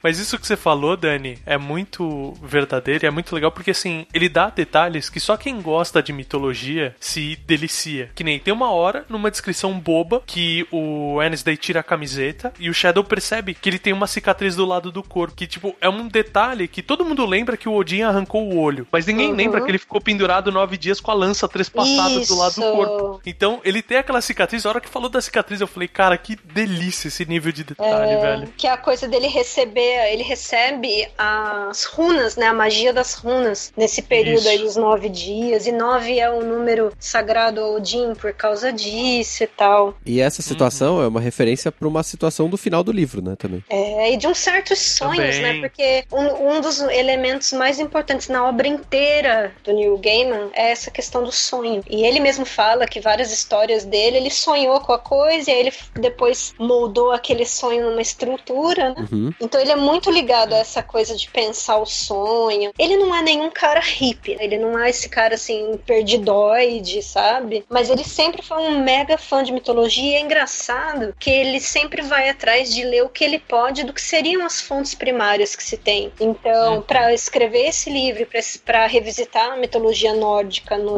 Mas 0.02 0.20
isso 0.20 0.38
que 0.38 0.46
você 0.46 0.56
falou, 0.56 0.96
Dani, 0.96 1.38
é 1.46 1.58
muito 1.58 2.34
verdadeiro 2.42 3.06
e 3.06 3.08
é 3.08 3.12
muito 3.12 3.34
legal 3.34 3.52
porque, 3.52 3.72
assim, 3.72 4.06
ele 4.14 4.30
dá 4.30 4.50
detalhes 4.50 5.10
que 5.10 5.20
só 5.20 5.36
quem 5.38 5.62
gosta 5.62 6.02
de 6.02 6.14
mitologia 6.14 6.96
se 7.00 7.38
delicia. 7.48 8.10
Que 8.14 8.24
nem 8.24 8.40
tem 8.40 8.54
uma 8.54 8.72
hora, 8.72 9.06
numa 9.10 9.32
descrição 9.32 9.80
boba, 9.80 10.22
que 10.26 10.68
o 10.72 11.16
Wednesday 11.16 11.58
tira 11.58 11.80
a 11.80 11.84
camiseta 11.84 12.54
e 12.60 12.70
o 12.70 12.74
Shadow 12.74 13.04
percebe 13.04 13.54
que 13.54 13.70
ele 13.70 13.80
tem 13.80 13.94
uma 13.94 14.08
cicatriz 14.08 14.56
do 14.56 14.66
lado 14.66 14.92
do 14.92 15.02
corpo. 15.04 15.36
Que, 15.36 15.48
tipo, 15.48 15.76
é 15.82 15.90
um 15.90 16.08
detalhe 16.08 16.68
que 16.68 16.82
todo 16.82 17.06
mundo 17.06 17.26
lembra 17.26 17.58
que 17.58 17.68
o 17.70 17.74
Odin 17.74 18.02
arrancou 18.04 18.44
o 18.44 18.58
olho. 18.60 18.88
Mas 18.92 19.06
ninguém 19.06 19.30
Uhum. 19.30 19.36
lembra 19.36 19.62
que 19.62 19.72
ele 19.72 19.78
ficou 19.80 20.00
pendurado 20.00 20.52
nove 20.52 20.78
dias 20.78 21.00
com 21.02 21.10
a 21.12 21.15
lança 21.16 21.48
trespassada 21.48 22.20
do 22.20 22.36
lado 22.36 22.56
do 22.56 22.62
Isso. 22.62 22.72
corpo. 22.72 23.22
Então, 23.26 23.62
ele 23.64 23.82
tem 23.82 23.98
aquela 23.98 24.22
cicatriz. 24.22 24.66
A 24.66 24.70
hora 24.70 24.82
que 24.82 24.90
falou 24.90 25.10
da 25.10 25.22
cicatriz, 25.22 25.62
eu 25.62 25.68
falei, 25.68 25.88
cara, 25.88 26.18
que 26.18 26.36
delícia 26.36 27.08
esse 27.08 27.26
nível 27.26 27.52
de 27.52 27.64
detalhe, 27.64 28.18
velho. 28.18 28.48
que 28.58 28.68
é 28.68 28.72
a 28.72 28.78
coisa 28.78 29.08
dele 29.08 29.28
receber, 29.28 30.12
ele 30.12 30.24
recebe 30.24 31.08
as 31.18 31.86
runas, 31.86 32.36
né, 32.36 32.48
a 32.48 32.54
magia 32.54 32.94
das 32.94 33.16
runas 33.16 33.72
nesse 33.76 34.02
período 34.02 34.40
Isso. 34.40 34.50
aí 34.50 34.58
dos 34.60 34.76
nove 34.76 35.10
dias, 35.10 35.68
e 35.68 35.72
nove 35.72 36.20
é 36.20 36.30
o 36.30 36.44
número 36.44 36.92
sagrado 37.00 37.62
a 37.62 37.70
Odin 37.70 38.14
por 38.16 38.34
causa 38.34 38.72
disso 38.72 39.44
e 39.44 39.48
tal. 39.48 39.96
E 40.06 40.20
essa 40.22 40.42
situação 40.42 41.02
é 41.02 41.08
uma 41.08 41.22
referência 41.22 41.72
pra 41.72 41.88
uma 41.88 42.04
situação 42.04 42.50
do 42.50 42.58
final 42.58 42.84
do 42.84 42.92
livro, 42.92 43.22
né? 43.22 43.36
Também. 43.38 43.64
É, 43.70 44.14
e 44.14 44.18
de 44.18 44.28
uns 44.28 44.38
certos 44.38 44.80
sonhos, 44.80 45.36
Também. 45.36 45.62
né, 45.62 45.68
porque 45.68 46.04
um, 46.12 46.56
um 46.58 46.62
dos 46.62 46.80
elementos 46.82 47.54
mais 47.54 47.80
importantes 47.80 48.28
na 48.28 48.46
obra 48.48 48.68
inteira 48.68 49.54
do 49.64 49.74
Neil 49.74 49.98
Gaiman 49.98 50.50
é 50.54 50.72
essa 50.72 50.92
questão 50.92 51.05
do 51.24 51.32
sonho. 51.32 51.84
E 51.90 52.06
ele 52.06 52.20
mesmo 52.20 52.46
fala 52.46 52.88
que 52.88 53.00
várias 53.00 53.32
histórias 53.32 53.86
dele, 53.86 54.18
ele 54.18 54.30
sonhou 54.30 54.80
com 54.80 54.94
a 54.94 55.00
coisa, 55.00 55.50
e 55.50 55.54
aí 55.54 55.60
ele 55.60 55.74
depois 55.96 56.54
moldou 56.60 57.12
aquele 57.12 57.46
sonho 57.46 57.90
numa 57.90 58.02
estrutura, 58.02 58.90
né? 58.90 59.08
Uhum. 59.12 59.34
Então 59.42 59.60
ele 59.60 59.72
é 59.72 59.76
muito 59.76 60.10
ligado 60.12 60.54
a 60.54 60.58
essa 60.58 60.82
coisa 60.82 61.16
de 61.16 61.30
pensar 61.30 61.78
o 61.78 61.86
sonho. 61.86 62.72
Ele 62.78 62.98
não 62.98 63.16
é 63.16 63.22
nenhum 63.22 63.50
cara 63.50 63.80
hippie, 63.80 64.38
ele 64.40 64.58
não 64.58 64.78
é 64.78 64.90
esse 64.90 65.10
cara 65.10 65.36
assim, 65.36 65.80
perdidoide, 65.86 67.02
sabe? 67.02 67.66
Mas 67.70 67.90
ele 67.90 68.04
sempre 68.04 68.42
foi 68.42 68.58
um 68.58 68.84
mega 68.84 69.18
fã 69.18 69.44
de 69.44 69.52
mitologia 69.52 70.12
e 70.12 70.16
é 70.16 70.22
engraçado 70.22 71.16
que 71.20 71.30
ele 71.30 71.60
sempre 71.60 72.02
vai 72.02 72.30
atrás 72.30 72.74
de 72.74 72.84
ler 72.84 73.04
o 73.04 73.10
que 73.10 73.24
ele 73.24 73.40
pode 73.40 73.84
do 73.84 73.94
que 73.94 74.02
seriam 74.02 74.46
as 74.46 74.62
fontes 74.62 74.94
primárias 74.94 75.56
que 75.56 75.64
se 75.64 75.78
tem. 75.78 76.12
Então, 76.20 76.82
para 76.82 77.14
escrever 77.14 77.68
esse 77.68 77.90
livro, 77.90 78.28
para 78.64 78.88
revisitar 78.88 79.52
a 79.52 79.58
mitologia 79.58 80.14
nórdica 80.14 80.78
no 80.78 80.95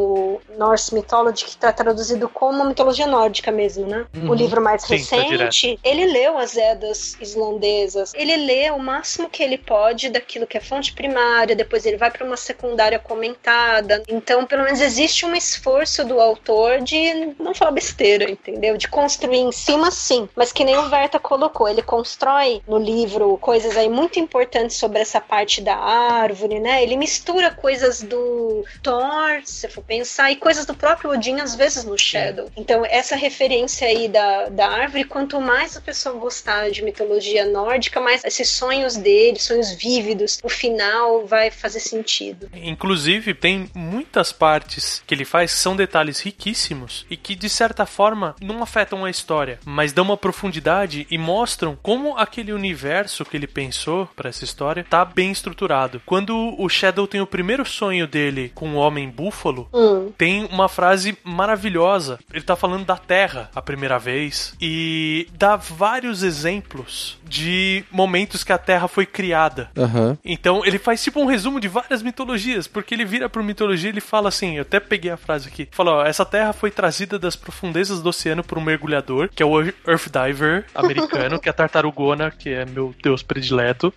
Norse 0.57 0.93
Mythology, 0.93 1.45
que 1.45 1.51
está 1.51 1.71
traduzido 1.71 2.27
como 2.27 2.65
mitologia 2.65 3.07
nórdica 3.07 3.51
mesmo, 3.51 3.86
né? 3.86 4.05
O 4.27 4.33
livro 4.33 4.62
mais 4.62 4.81
Sim, 4.81 5.03
tá 5.03 5.17
recente, 5.17 5.79
ele 5.83 6.05
leu 6.05 6.38
as 6.38 6.57
Edas 6.57 7.17
islandesas, 7.19 8.13
ele 8.15 8.36
lê 8.36 8.69
o 8.71 8.79
máximo 8.79 9.29
que 9.29 9.43
ele 9.43 9.57
pode 9.57 10.10
daquilo 10.10 10.47
que 10.47 10.57
é 10.57 10.62
fonte 10.62 10.93
primária, 10.93 11.55
depois 11.55 11.86
ele 11.86 11.97
vai 11.97 12.12
para 12.12 12.25
uma 12.25 12.38
secundária 12.38 12.99
comentada. 12.99 14.03
Então, 14.07 14.45
pelo 14.45 14.63
menos 14.63 14.81
existe 14.81 15.25
um 15.25 15.36
esforço 15.36 16.03
do 16.05 16.19
autor 16.19 16.81
de 16.81 17.36
não 17.39 17.53
falar 17.53 17.71
besteira, 17.71 18.29
entendeu? 18.29 18.77
De 18.77 18.88
construir 18.88 19.39
em 19.39 19.51
cima, 19.51 19.91
sim, 19.91 20.27
mas 20.36 20.51
que 20.51 20.63
nem 20.63 20.77
o 20.77 20.89
Verta 20.89 21.19
colocou, 21.19 21.67
ele 21.67 21.81
constrói 21.81 22.62
no 22.67 22.77
livro 22.77 23.37
coisas 23.37 23.77
aí 23.77 23.89
muito 23.89 24.19
importantes 24.19 24.77
sobre 24.77 25.00
essa 25.00 25.19
parte 25.19 25.62
da 25.62 25.75
árvore, 25.75 26.60
né? 26.60 26.81
Ele 26.83 26.98
mistura 26.98 27.52
coisas 27.52 28.02
do 28.02 28.63
Thor, 28.81 29.41
se 29.43 29.67
for 29.67 29.83
pensar, 29.88 30.31
e 30.31 30.35
coisas 30.35 30.65
do 30.65 30.73
próprio 30.73 31.12
Odin, 31.12 31.40
às 31.40 31.56
vezes 31.56 31.85
no 31.85 31.98
Shadow. 31.98 32.52
Então, 32.56 32.85
essa 32.85 33.15
referência 33.15 33.88
aí 33.88 34.08
da, 34.08 34.50
da 34.50 34.67
árvore, 34.67 35.06
quanto 35.06 35.40
mais 35.40 35.77
a 35.77 35.81
pessoa 35.81 36.15
gostar 36.15 36.69
de 36.69 36.83
mitologia 36.83 37.46
nórdica, 37.46 38.02
mais 38.02 38.23
esses 38.23 38.50
sonhos 38.50 38.98
dele, 38.98 39.40
sonhos 39.40 39.71
vívidos, 39.71 40.40
o 40.44 40.50
final 40.50 41.25
vai 41.25 41.50
fazer 41.50 41.79
sentido. 41.79 42.50
Inclusive, 42.54 43.33
tem 43.33 43.69
muitas 43.73 44.31
partes 44.31 45.02
que 45.08 45.13
ele 45.13 45.25
faz 45.25 45.54
que 45.54 45.60
são 45.60 45.75
detalhes 45.75 46.19
riquíssimos 46.19 47.06
e 47.10 47.15
que, 47.15 47.35
de 47.35 47.50
certa 47.50 47.85
forma, 47.85 48.35
não 48.42 48.62
afetam 48.62 49.06
a 49.06 49.10
história, 49.10 49.60
mas 49.65 49.94
dão 49.94 50.04
uma 50.04 50.17
profundidade 50.17 51.08
e 51.10 51.17
mostram 51.17 51.77
como 51.81 52.17
aquele 52.17 52.52
universo 52.52 53.23
que 53.23 53.38
ele 53.38 53.48
pensou 53.48 54.08
para 54.15 54.29
essa 54.29 54.44
história 54.44 54.85
tá 54.90 55.06
bem 55.06 55.31
estruturado. 55.31 56.02
Quando 56.06 56.56
o 56.58 56.67
Shadow 56.67 57.08
tem 57.08 57.21
o 57.21 57.27
primeiro 57.27 57.65
sonho 57.65 58.08
dele 58.08 58.52
com 58.54 58.69
o 58.71 58.75
Homem 58.75 59.10
Búfalo, 59.10 59.69
Hum. 59.78 60.12
tem 60.17 60.46
uma 60.46 60.67
frase 60.67 61.15
maravilhosa. 61.23 62.17
Ele 62.34 62.44
tá 62.44 62.56
falando 62.56 62.84
da 62.84 62.98
Terra 62.98 63.50
a 63.54 63.62
primeira 63.62 64.00
vez 64.00 64.56
e 64.60 65.28
dá 65.38 65.56
vários 65.56 66.23
exemplos 66.23 67.19
de 67.23 67.84
momentos 67.92 68.44
que 68.44 68.52
a 68.52 68.58
Terra 68.58 68.88
foi 68.88 69.06
criada. 69.06 69.69
Aham. 69.78 70.17
Então 70.25 70.65
ele 70.65 70.80
faz 70.80 71.04
tipo 71.04 71.21
um 71.21 71.25
resumo 71.25 71.60
de 71.60 71.67
várias 71.67 72.02
mitologias, 72.02 72.67
porque 72.67 72.96
ele 72.96 73.06
vira 73.06 73.30
por 73.30 73.44
mitologia 73.44 73.90
e 73.90 73.94
ele 73.94 74.02
fala 74.02 74.30
assim, 74.30 74.56
eu 74.56 74.63
até 74.63 74.80
peguei 74.80 75.12
a 75.12 75.17
frase 75.17 75.48
aqui, 75.48 75.67
fala, 75.71 75.92
ó, 75.92 76.06
essa 76.06 76.25
terra 76.25 76.54
foi 76.54 76.71
trazida 76.71 77.19
das 77.19 77.36
profundezas 77.36 78.02
do 78.02 78.10
oceano 78.10 78.44
por 78.44 78.58
um 78.58 78.62
mergulhador, 78.62 79.30
que 79.34 79.44
é 79.44 79.46
o 79.46 79.62
Earth 79.62 80.10
Diver 80.12 80.65
americano, 80.73 81.40
que 81.40 81.50
é 81.50 81.52
a 81.52 81.54
tartarugona, 81.54 82.32
que 82.32 82.50
é 82.50 82.65
meu 82.65 82.96
deus 83.04 83.21
predileto. 83.21 83.94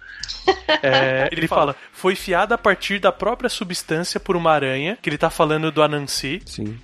É, 0.83 1.29
ele 1.33 1.49
fala, 1.49 1.75
foi 2.01 2.15
fiada 2.15 2.55
a 2.55 2.59
partir 2.59 2.99
da 2.99 3.13
própria 3.13 3.51
substância 3.51 4.19
por 4.19 4.35
uma 4.35 4.51
aranha, 4.51 4.97
que 5.03 5.11
ele 5.11 5.19
tá 5.19 5.29
falando 5.29 5.71
do 5.71 5.83
Anansi. 5.83 6.41
Sim. 6.47 6.79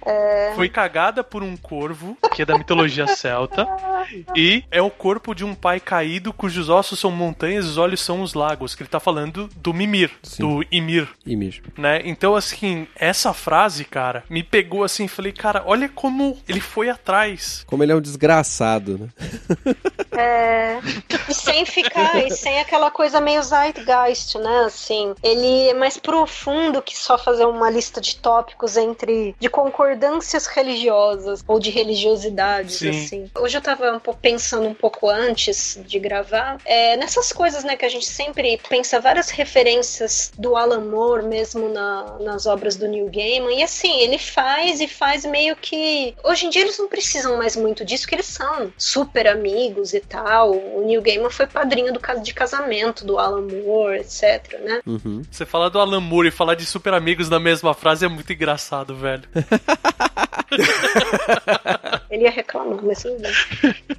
Foi 0.54 0.68
cagada 0.68 1.24
por 1.24 1.42
um 1.42 1.56
corvo, 1.56 2.18
que 2.34 2.42
é 2.42 2.44
da 2.44 2.58
mitologia 2.58 3.06
celta. 3.16 3.66
E 4.34 4.62
é 4.70 4.82
o 4.82 4.90
corpo 4.90 5.34
de 5.34 5.42
um 5.42 5.54
pai 5.54 5.80
caído, 5.80 6.34
cujos 6.34 6.68
ossos 6.68 7.00
são 7.00 7.10
montanhas 7.10 7.64
e 7.64 7.68
os 7.68 7.78
olhos 7.78 8.00
são 8.02 8.20
os 8.20 8.34
lagos. 8.34 8.74
Que 8.74 8.82
ele 8.82 8.90
tá 8.90 9.00
falando 9.00 9.48
do 9.56 9.72
Mimir, 9.72 10.10
Sim. 10.22 10.42
do 10.42 10.64
Ymir, 10.70 11.08
Imir. 11.24 11.62
né? 11.78 12.02
Então, 12.04 12.34
assim, 12.36 12.86
essa 12.94 13.32
frase, 13.32 13.86
cara, 13.86 14.22
me 14.28 14.42
pegou 14.42 14.84
assim. 14.84 15.08
Falei, 15.08 15.32
cara, 15.32 15.62
olha 15.64 15.88
como 15.88 16.38
ele 16.46 16.60
foi 16.60 16.90
atrás. 16.90 17.64
Como 17.66 17.82
ele 17.82 17.92
é 17.92 17.96
um 17.96 18.00
desgraçado, 18.02 18.98
né? 18.98 19.08
É, 20.12 20.78
e 21.28 21.34
sem 21.34 21.64
ficar, 21.64 22.16
e 22.18 22.30
sem 22.30 22.60
aquela 22.60 22.90
coisa 22.90 23.20
meio 23.20 23.42
zeitgeist, 23.42 24.36
né? 24.38 24.64
Assim, 24.66 25.05
ele 25.22 25.68
é 25.68 25.74
mais 25.74 25.96
profundo 25.96 26.82
que 26.82 26.96
só 26.96 27.16
fazer 27.18 27.44
uma 27.44 27.70
lista 27.70 28.00
de 28.00 28.16
tópicos 28.16 28.76
entre 28.76 29.34
de 29.38 29.48
concordâncias 29.48 30.46
religiosas 30.46 31.42
ou 31.46 31.58
de 31.58 31.70
religiosidades, 31.70 32.76
Sim. 32.76 32.88
assim. 32.90 33.30
Hoje 33.38 33.56
eu 33.58 33.62
tava 33.62 33.92
um 33.92 34.00
pouco 34.00 34.20
pensando 34.20 34.66
um 34.68 34.74
pouco 34.74 35.08
antes 35.08 35.78
de 35.86 35.98
gravar, 35.98 36.58
é, 36.64 36.96
nessas 36.96 37.32
coisas, 37.32 37.64
né, 37.64 37.76
que 37.76 37.84
a 37.84 37.88
gente 37.88 38.06
sempre 38.06 38.58
pensa 38.68 39.00
várias 39.00 39.30
referências 39.30 40.32
do 40.38 40.56
Alan 40.56 40.80
Moore 40.80 41.24
mesmo 41.26 41.68
na- 41.68 42.16
nas 42.20 42.46
obras 42.46 42.76
do 42.76 42.86
Neil 42.88 43.08
Gaiman, 43.10 43.58
e 43.58 43.62
assim, 43.62 44.00
ele 44.00 44.18
faz 44.18 44.80
e 44.80 44.88
faz 44.88 45.24
meio 45.24 45.56
que. 45.56 46.14
Hoje 46.24 46.46
em 46.46 46.50
dia 46.50 46.62
eles 46.62 46.78
não 46.78 46.88
precisam 46.88 47.36
mais 47.36 47.56
muito 47.56 47.84
disso, 47.84 48.04
porque 48.04 48.16
eles 48.16 48.26
são 48.26 48.72
super 48.76 49.26
amigos 49.26 49.94
e 49.94 50.00
tal. 50.00 50.52
O 50.52 50.82
Neil 50.84 51.02
Gaiman 51.02 51.30
foi 51.30 51.46
padrinho 51.46 51.92
do 51.92 52.00
caso 52.00 52.22
de 52.22 52.32
casamento 52.34 53.04
do 53.04 53.18
Alan 53.18 53.42
Moore, 53.42 54.00
etc, 54.00 54.60
né? 54.60 54.80
Uhum. 54.86 54.95
Você 55.30 55.46
falar 55.46 55.68
do 55.68 55.78
Alan 55.78 56.00
Moore 56.00 56.28
e 56.28 56.32
falar 56.32 56.54
de 56.54 56.66
super 56.66 56.94
amigos 56.94 57.28
na 57.28 57.38
mesma 57.38 57.74
frase 57.74 58.04
é 58.04 58.08
muito 58.08 58.32
engraçado, 58.32 58.94
velho. 58.94 59.24
Ele 62.16 62.24
ia 62.24 62.30
reclamar, 62.30 62.82
mas 62.82 63.02
tudo 63.02 63.20
bem. 63.20 63.32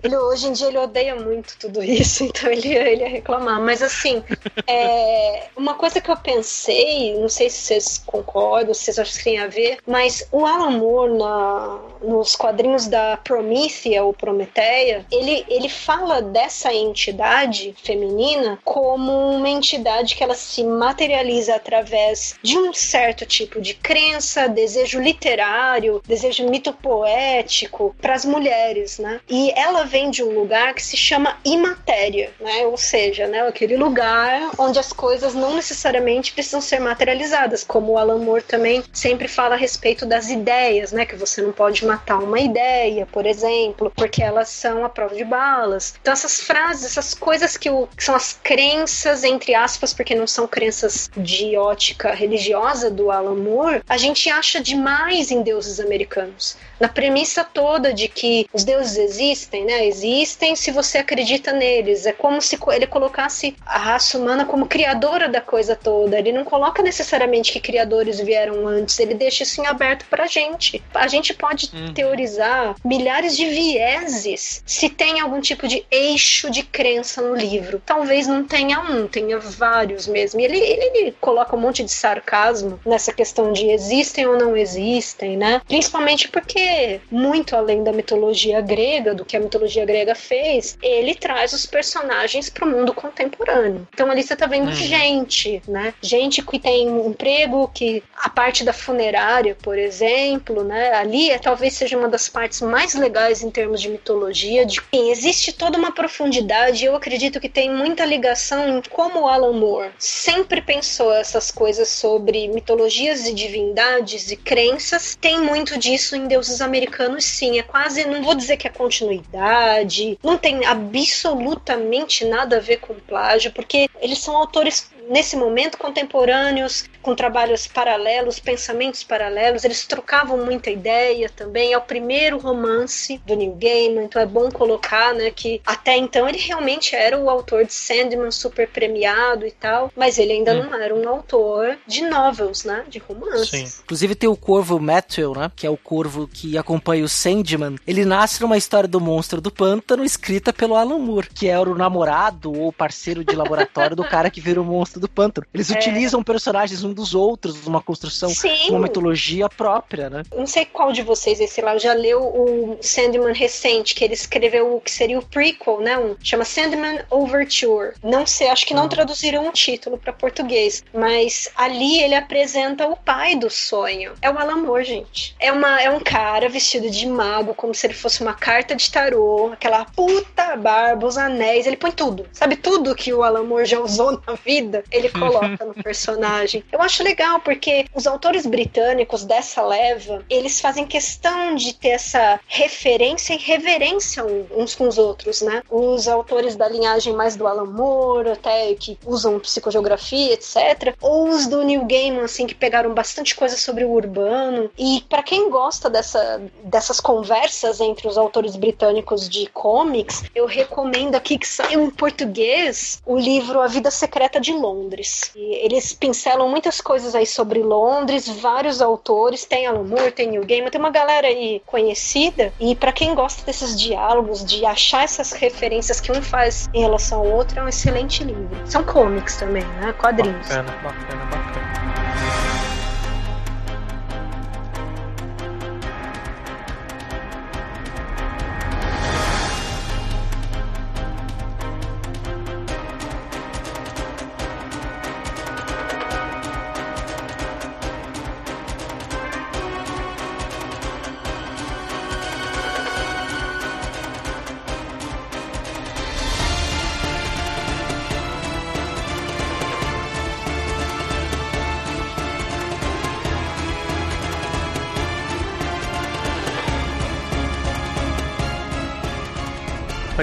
Ele, 0.01 0.17
hoje 0.17 0.47
em 0.47 0.51
dia 0.51 0.69
ele 0.69 0.77
odeia 0.79 1.15
muito 1.15 1.55
tudo 1.59 1.83
isso, 1.83 2.23
então 2.25 2.51
ele 2.51 2.75
ele 2.75 3.03
ia 3.03 3.09
reclamar. 3.09 3.61
Mas 3.61 3.83
assim, 3.83 4.23
é, 4.65 5.49
uma 5.55 5.75
coisa 5.75 6.01
que 6.01 6.09
eu 6.09 6.17
pensei, 6.17 7.15
não 7.19 7.29
sei 7.29 7.47
se 7.47 7.57
vocês 7.57 8.03
concordam, 8.03 8.73
se 8.73 8.85
vocês 8.85 8.97
acham 8.97 9.17
que 9.17 9.23
tem 9.23 9.39
a 9.39 9.45
ver, 9.45 9.77
mas 9.85 10.27
o 10.31 10.47
Alan 10.47 10.71
Moore 10.71 11.13
na, 11.13 11.79
nos 12.01 12.35
quadrinhos 12.35 12.87
da 12.87 13.17
Promethea 13.17 14.03
ou 14.03 14.13
Prometeia, 14.13 15.05
ele, 15.11 15.45
ele 15.47 15.69
fala 15.69 16.19
dessa 16.19 16.73
entidade 16.73 17.75
feminina 17.83 18.57
como 18.65 19.11
uma 19.29 19.49
entidade 19.49 20.15
que 20.15 20.23
ela 20.23 20.33
se 20.33 20.63
materializa 20.63 21.53
através 21.53 22.33
de 22.41 22.57
um 22.57 22.73
certo 22.73 23.27
tipo 23.27 23.61
de 23.61 23.75
crença, 23.75 24.49
desejo 24.49 24.99
literário, 24.99 26.01
desejo 26.07 26.49
mito 26.49 26.73
poético 26.73 27.95
para 28.07 28.15
as 28.15 28.23
mulheres, 28.23 28.99
né? 28.99 29.19
E 29.27 29.51
ela 29.51 29.83
vem 29.83 30.09
de 30.09 30.23
um 30.23 30.29
lugar 30.29 30.73
que 30.73 30.81
se 30.81 30.95
chama 30.95 31.37
imatéria, 31.43 32.31
né? 32.39 32.65
Ou 32.65 32.77
seja, 32.77 33.27
né, 33.27 33.45
aquele 33.45 33.75
lugar 33.75 34.51
onde 34.57 34.79
as 34.79 34.93
coisas 34.93 35.33
não 35.33 35.53
necessariamente 35.53 36.31
precisam 36.31 36.61
ser 36.61 36.79
materializadas, 36.79 37.65
como 37.65 37.91
o 37.91 37.97
Alan 37.97 38.19
Moore 38.19 38.43
também 38.43 38.81
sempre 38.93 39.27
fala 39.27 39.55
a 39.55 39.57
respeito 39.57 40.05
das 40.05 40.29
ideias, 40.29 40.93
né? 40.93 41.05
Que 41.05 41.17
você 41.17 41.41
não 41.41 41.51
pode 41.51 41.85
matar 41.85 42.19
uma 42.19 42.39
ideia, 42.39 43.05
por 43.05 43.25
exemplo, 43.25 43.91
porque 43.93 44.23
elas 44.23 44.47
são 44.47 44.85
a 44.85 44.89
prova 44.89 45.13
de 45.13 45.25
balas. 45.25 45.93
Então 46.01 46.13
essas 46.13 46.39
frases, 46.39 46.85
essas 46.85 47.13
coisas 47.13 47.57
que, 47.57 47.69
o, 47.69 47.87
que 47.87 48.05
são 48.05 48.15
as 48.15 48.39
crenças 48.41 49.25
entre 49.25 49.53
aspas, 49.53 49.93
porque 49.93 50.15
não 50.15 50.27
são 50.27 50.47
crenças 50.47 51.09
de 51.17 51.57
ótica 51.57 52.13
religiosa 52.13 52.89
do 52.89 53.11
Alan 53.11 53.35
Moore, 53.35 53.81
a 53.89 53.97
gente 53.97 54.29
acha 54.29 54.61
demais 54.61 55.29
em 55.29 55.41
deuses 55.41 55.81
americanos. 55.81 56.55
Na 56.79 56.87
premissa 56.87 57.43
toda 57.43 57.86
de 57.93 58.07
que 58.07 58.47
os 58.53 58.63
deuses 58.63 58.97
existem, 58.97 59.65
né? 59.65 59.85
Existem 59.85 60.55
se 60.55 60.71
você 60.71 60.97
acredita 60.97 61.51
neles. 61.51 62.05
É 62.05 62.11
como 62.11 62.41
se 62.41 62.57
ele 62.71 62.87
colocasse 62.87 63.55
a 63.65 63.77
raça 63.77 64.17
humana 64.17 64.45
como 64.45 64.67
criadora 64.67 65.27
da 65.27 65.41
coisa 65.41 65.75
toda. 65.75 66.17
Ele 66.17 66.31
não 66.31 66.43
coloca 66.43 66.81
necessariamente 66.81 67.51
que 67.51 67.59
criadores 67.59 68.19
vieram 68.19 68.67
antes, 68.67 68.99
ele 68.99 69.13
deixa 69.13 69.43
isso 69.43 69.61
em 69.61 69.65
aberto 69.65 70.05
pra 70.09 70.27
gente. 70.27 70.83
A 70.93 71.07
gente 71.07 71.33
pode 71.33 71.69
teorizar 71.93 72.75
milhares 72.83 73.35
de 73.35 73.45
vieses 73.45 74.61
se 74.65 74.89
tem 74.89 75.19
algum 75.19 75.39
tipo 75.41 75.67
de 75.67 75.85
eixo 75.91 76.49
de 76.49 76.63
crença 76.63 77.21
no 77.21 77.35
livro. 77.35 77.81
Talvez 77.85 78.27
não 78.27 78.43
tenha 78.43 78.79
um, 78.79 79.07
tenha 79.07 79.39
vários 79.39 80.07
mesmo. 80.07 80.39
E 80.39 80.45
ele, 80.45 80.57
ele, 80.57 80.97
ele 80.97 81.15
coloca 81.19 81.55
um 81.55 81.59
monte 81.59 81.83
de 81.83 81.91
sarcasmo 81.91 82.79
nessa 82.85 83.11
questão 83.11 83.51
de 83.51 83.69
existem 83.69 84.25
ou 84.25 84.37
não 84.37 84.55
existem, 84.55 85.37
né? 85.37 85.61
Principalmente 85.67 86.27
porque, 86.27 86.99
muito 87.11 87.55
além 87.55 87.76
da 87.83 87.91
mitologia 87.91 88.61
grega, 88.61 89.13
do 89.13 89.25
que 89.25 89.35
a 89.35 89.39
mitologia 89.39 89.85
grega 89.85 90.15
fez, 90.15 90.77
ele 90.81 91.15
traz 91.15 91.53
os 91.53 91.65
personagens 91.65 92.49
para 92.49 92.65
o 92.65 92.69
mundo 92.69 92.93
contemporâneo. 92.93 93.87
Então 93.93 94.09
ali 94.09 94.23
você 94.23 94.35
tá 94.35 94.45
vendo 94.47 94.71
gente, 94.71 95.61
né? 95.67 95.93
Gente 96.01 96.41
que 96.41 96.59
tem 96.59 96.89
um 96.89 97.09
emprego, 97.09 97.69
que 97.73 98.03
a 98.15 98.29
parte 98.29 98.63
da 98.63 98.73
funerária, 98.73 99.55
por 99.61 99.77
exemplo, 99.77 100.63
né? 100.63 100.93
Ali 100.93 101.29
é, 101.29 101.37
talvez 101.37 101.73
seja 101.73 101.97
uma 101.97 102.07
das 102.07 102.29
partes 102.29 102.61
mais 102.61 102.93
legais 102.93 103.41
em 103.43 103.49
termos 103.49 103.81
de 103.81 103.89
mitologia, 103.89 104.65
de 104.65 104.81
existe 104.93 105.53
toda 105.53 105.77
uma 105.77 105.91
profundidade. 105.91 106.85
Eu 106.85 106.95
acredito 106.95 107.39
que 107.39 107.49
tem 107.49 107.69
muita 107.69 108.05
ligação 108.05 108.77
em 108.77 108.81
como 108.89 109.21
o 109.21 109.27
Alan 109.27 109.53
Moore 109.53 109.91
sempre 109.97 110.61
pensou 110.61 111.13
essas 111.13 111.51
coisas 111.51 111.87
sobre 111.89 112.47
mitologias 112.47 113.27
e 113.27 113.33
divindades 113.33 114.31
e 114.31 114.35
crenças. 114.35 115.17
Tem 115.19 115.41
muito 115.41 115.77
disso 115.77 116.15
em 116.15 116.27
deuses 116.27 116.61
americanos, 116.61 117.25
sim. 117.25 117.59
É 117.59 117.63
quase 117.67 118.05
não 118.05 118.23
vou 118.23 118.35
dizer 118.35 118.57
que 118.57 118.67
é 118.67 118.71
continuidade, 118.71 120.17
não 120.23 120.37
tem 120.37 120.65
absolutamente 120.65 122.25
nada 122.25 122.57
a 122.57 122.61
ver 122.61 122.77
com 122.77 122.93
plágio, 122.95 123.51
porque 123.51 123.89
eles 124.01 124.19
são 124.19 124.35
autores 124.35 124.89
nesse 125.09 125.35
momento 125.35 125.77
contemporâneos, 125.77 126.89
com 127.01 127.15
trabalhos 127.15 127.67
paralelos, 127.67 128.39
pensamentos 128.39 129.03
paralelos, 129.03 129.63
eles 129.63 129.85
trocavam 129.85 130.37
muita 130.37 130.69
ideia 130.69 131.29
também. 131.29 131.73
É 131.73 131.77
o 131.77 131.81
primeiro 131.81 132.37
romance 132.37 133.21
do 133.25 133.35
Neil 133.35 133.57
Gaiman, 133.59 134.05
então 134.05 134.21
é 134.21 134.25
bom 134.25 134.49
colocar, 134.51 135.13
né, 135.13 135.31
que 135.31 135.61
até 135.65 135.95
então 135.97 136.27
ele 136.27 136.37
realmente 136.37 136.95
era 136.95 137.17
o 137.17 137.29
autor 137.29 137.65
de 137.65 137.73
Sandman 137.73 138.31
super 138.31 138.67
premiado 138.67 139.45
e 139.45 139.51
tal, 139.51 139.91
mas 139.95 140.17
ele 140.17 140.33
ainda 140.33 140.53
hum. 140.53 140.63
não 140.63 140.75
era 140.75 140.93
um 140.93 141.07
autor 141.07 141.77
de 141.85 142.01
novels, 142.03 142.63
né, 142.63 142.83
de 142.87 142.99
romances. 142.99 143.49
Sim. 143.49 143.81
Inclusive 143.83 144.15
tem 144.15 144.29
o 144.29 144.35
corvo 144.35 144.79
Matthew, 144.79 145.33
né, 145.35 145.51
que 145.55 145.65
é 145.65 145.69
o 145.69 145.77
corvo 145.77 146.27
que 146.27 146.57
acompanha 146.57 147.03
o 147.03 147.09
Sandman. 147.09 147.75
Ele 147.85 148.05
nasce 148.05 148.41
numa 148.41 148.57
história 148.57 148.87
do 148.87 148.99
monstro 148.99 149.41
do 149.41 149.51
pântano 149.51 150.03
escrita 150.03 150.51
pelo 150.51 150.75
Alan 150.75 150.99
Moore, 150.99 151.29
que 151.29 151.47
era 151.47 151.69
o 151.69 151.75
namorado 151.75 152.51
ou 152.51 152.71
parceiro 152.71 153.23
de 153.23 153.35
laboratório 153.35 153.95
do 153.95 154.03
cara 154.03 154.29
que 154.29 154.41
vira 154.41 154.61
o 154.61 154.65
monstro 154.65 154.99
do 154.99 155.07
pântano. 155.07 155.47
Eles 155.53 155.71
é. 155.71 155.75
utilizam 155.75 156.23
personagens 156.23 156.83
um 156.87 156.93
dos 156.93 157.13
outros, 157.13 157.67
uma 157.67 157.81
construção, 157.81 158.29
Sim. 158.29 158.69
uma 158.69 158.79
mitologia 158.79 159.49
própria, 159.49 160.09
né? 160.09 160.23
Não 160.35 160.47
sei 160.47 160.65
qual 160.65 160.91
de 160.91 161.01
vocês, 161.01 161.39
esse 161.39 161.61
lá, 161.61 161.77
já 161.77 161.93
leu 161.93 162.21
o 162.21 162.77
Sandman 162.81 163.33
recente, 163.33 163.93
que 163.93 164.03
ele 164.03 164.13
escreveu 164.13 164.75
o 164.75 164.81
que 164.81 164.91
seria 164.91 165.19
o 165.19 165.25
prequel, 165.25 165.79
né? 165.79 165.97
Um, 165.97 166.15
chama 166.23 166.45
Sandman 166.45 166.99
Overture. 167.09 167.93
Não 168.03 168.25
sei, 168.25 168.49
acho 168.49 168.65
que 168.65 168.73
não 168.73 168.85
ah. 168.85 168.89
traduziram 168.89 169.47
o 169.47 169.51
título 169.51 169.97
para 169.97 170.13
português, 170.13 170.83
mas 170.93 171.49
ali 171.55 172.01
ele 172.01 172.15
apresenta 172.15 172.87
o 172.87 172.95
pai 172.95 173.35
do 173.35 173.49
sonho. 173.49 174.13
É 174.21 174.29
o 174.29 174.37
Alan 174.37 174.57
Moore, 174.57 174.83
gente. 174.83 175.35
É, 175.39 175.51
uma, 175.51 175.81
é 175.81 175.89
um 175.89 175.99
cara 175.99 176.49
vestido 176.49 176.89
de 176.89 177.05
mago, 177.07 177.53
como 177.53 177.73
se 177.73 177.87
ele 177.87 177.93
fosse 177.93 178.21
uma 178.21 178.33
carta 178.33 178.75
de 178.75 178.89
tarô, 178.91 179.51
aquela 179.51 179.85
puta 179.85 180.55
barba, 180.55 181.07
os 181.07 181.17
anéis, 181.17 181.67
ele 181.67 181.77
põe 181.77 181.91
tudo. 181.91 182.25
Sabe 182.31 182.55
tudo 182.55 182.95
que 182.95 183.13
o 183.13 183.23
Alan 183.23 183.43
Moore 183.43 183.65
já 183.65 183.79
usou 183.79 184.21
na 184.25 184.33
vida? 184.33 184.83
Ele 184.91 185.09
coloca 185.09 185.65
no 185.65 185.73
personagem. 185.83 186.63
Eu 186.77 186.83
acho 186.83 187.01
legal 187.01 187.39
porque 187.39 187.87
os 187.91 188.05
autores 188.05 188.45
britânicos 188.45 189.25
dessa 189.25 189.63
leva, 189.63 190.23
eles 190.29 190.61
fazem 190.61 190.85
questão 190.85 191.55
de 191.55 191.73
ter 191.73 191.89
essa 191.89 192.39
referência 192.45 193.33
e 193.33 193.37
reverência 193.37 194.23
uns 194.55 194.75
com 194.75 194.87
os 194.87 194.99
outros, 194.99 195.41
né? 195.41 195.63
Os 195.71 196.07
autores 196.07 196.55
da 196.55 196.69
linhagem 196.69 197.13
mais 197.13 197.35
do 197.35 197.47
Alan 197.47 197.65
Moore, 197.65 198.29
até 198.29 198.75
que 198.75 198.95
usam 199.07 199.39
psicogeografia, 199.39 200.33
etc. 200.33 200.95
Ou 201.01 201.29
os 201.29 201.47
do 201.47 201.63
Neil 201.63 201.83
Gaiman, 201.85 202.25
assim, 202.25 202.45
que 202.45 202.53
pegaram 202.53 202.93
bastante 202.93 203.35
coisa 203.35 203.57
sobre 203.57 203.83
o 203.83 203.89
urbano. 203.89 204.69
E 204.77 205.03
para 205.09 205.23
quem 205.23 205.49
gosta 205.49 205.89
dessa, 205.89 206.39
dessas 206.63 206.99
conversas 206.99 207.81
entre 207.81 208.07
os 208.07 208.19
autores 208.19 208.55
britânicos 208.55 209.27
de 209.27 209.47
comics, 209.47 210.25
eu 210.35 210.45
recomendo 210.45 211.15
aqui 211.15 211.39
que 211.39 211.47
saiu 211.47 211.85
em 211.85 211.89
português 211.89 213.01
o 213.03 213.17
livro 213.17 213.61
A 213.61 213.67
Vida 213.67 213.89
Secreta 213.89 214.39
de 214.39 214.53
Londres. 214.53 215.31
E 215.35 215.65
eles 215.65 215.91
pincelam 215.91 216.47
muitas 216.67 216.81
coisas 216.81 217.15
aí 217.15 217.25
sobre 217.25 217.63
Londres, 217.63 218.27
vários 218.27 218.81
autores, 218.81 219.45
tem 219.45 219.65
Alan 219.65 219.83
Moore, 219.83 220.11
tem 220.11 220.27
Neil 220.27 220.45
Gaiman, 220.45 220.69
tem 220.69 220.81
uma 220.81 220.89
galera 220.89 221.25
aí 221.27 221.61
conhecida. 221.65 222.51
E 222.59 222.75
para 222.75 222.91
quem 222.91 223.15
gosta 223.15 223.45
desses 223.45 223.79
diálogos, 223.79 224.43
de 224.43 224.65
achar 224.65 225.05
essas 225.05 225.31
referências 225.31 226.01
que 226.01 226.11
um 226.11 226.21
faz 226.21 226.69
em 226.73 226.81
relação 226.81 227.19
ao 227.19 227.27
outro, 227.27 227.57
é 227.57 227.63
um 227.63 227.69
excelente 227.69 228.21
livro. 228.21 228.49
São 228.65 228.83
comics 228.83 229.37
também, 229.37 229.63
né? 229.79 229.93
Quadrinhos. 229.93 230.45
Bacana, 230.49 230.71
bacana, 230.83 231.25
bacana. 231.25 231.66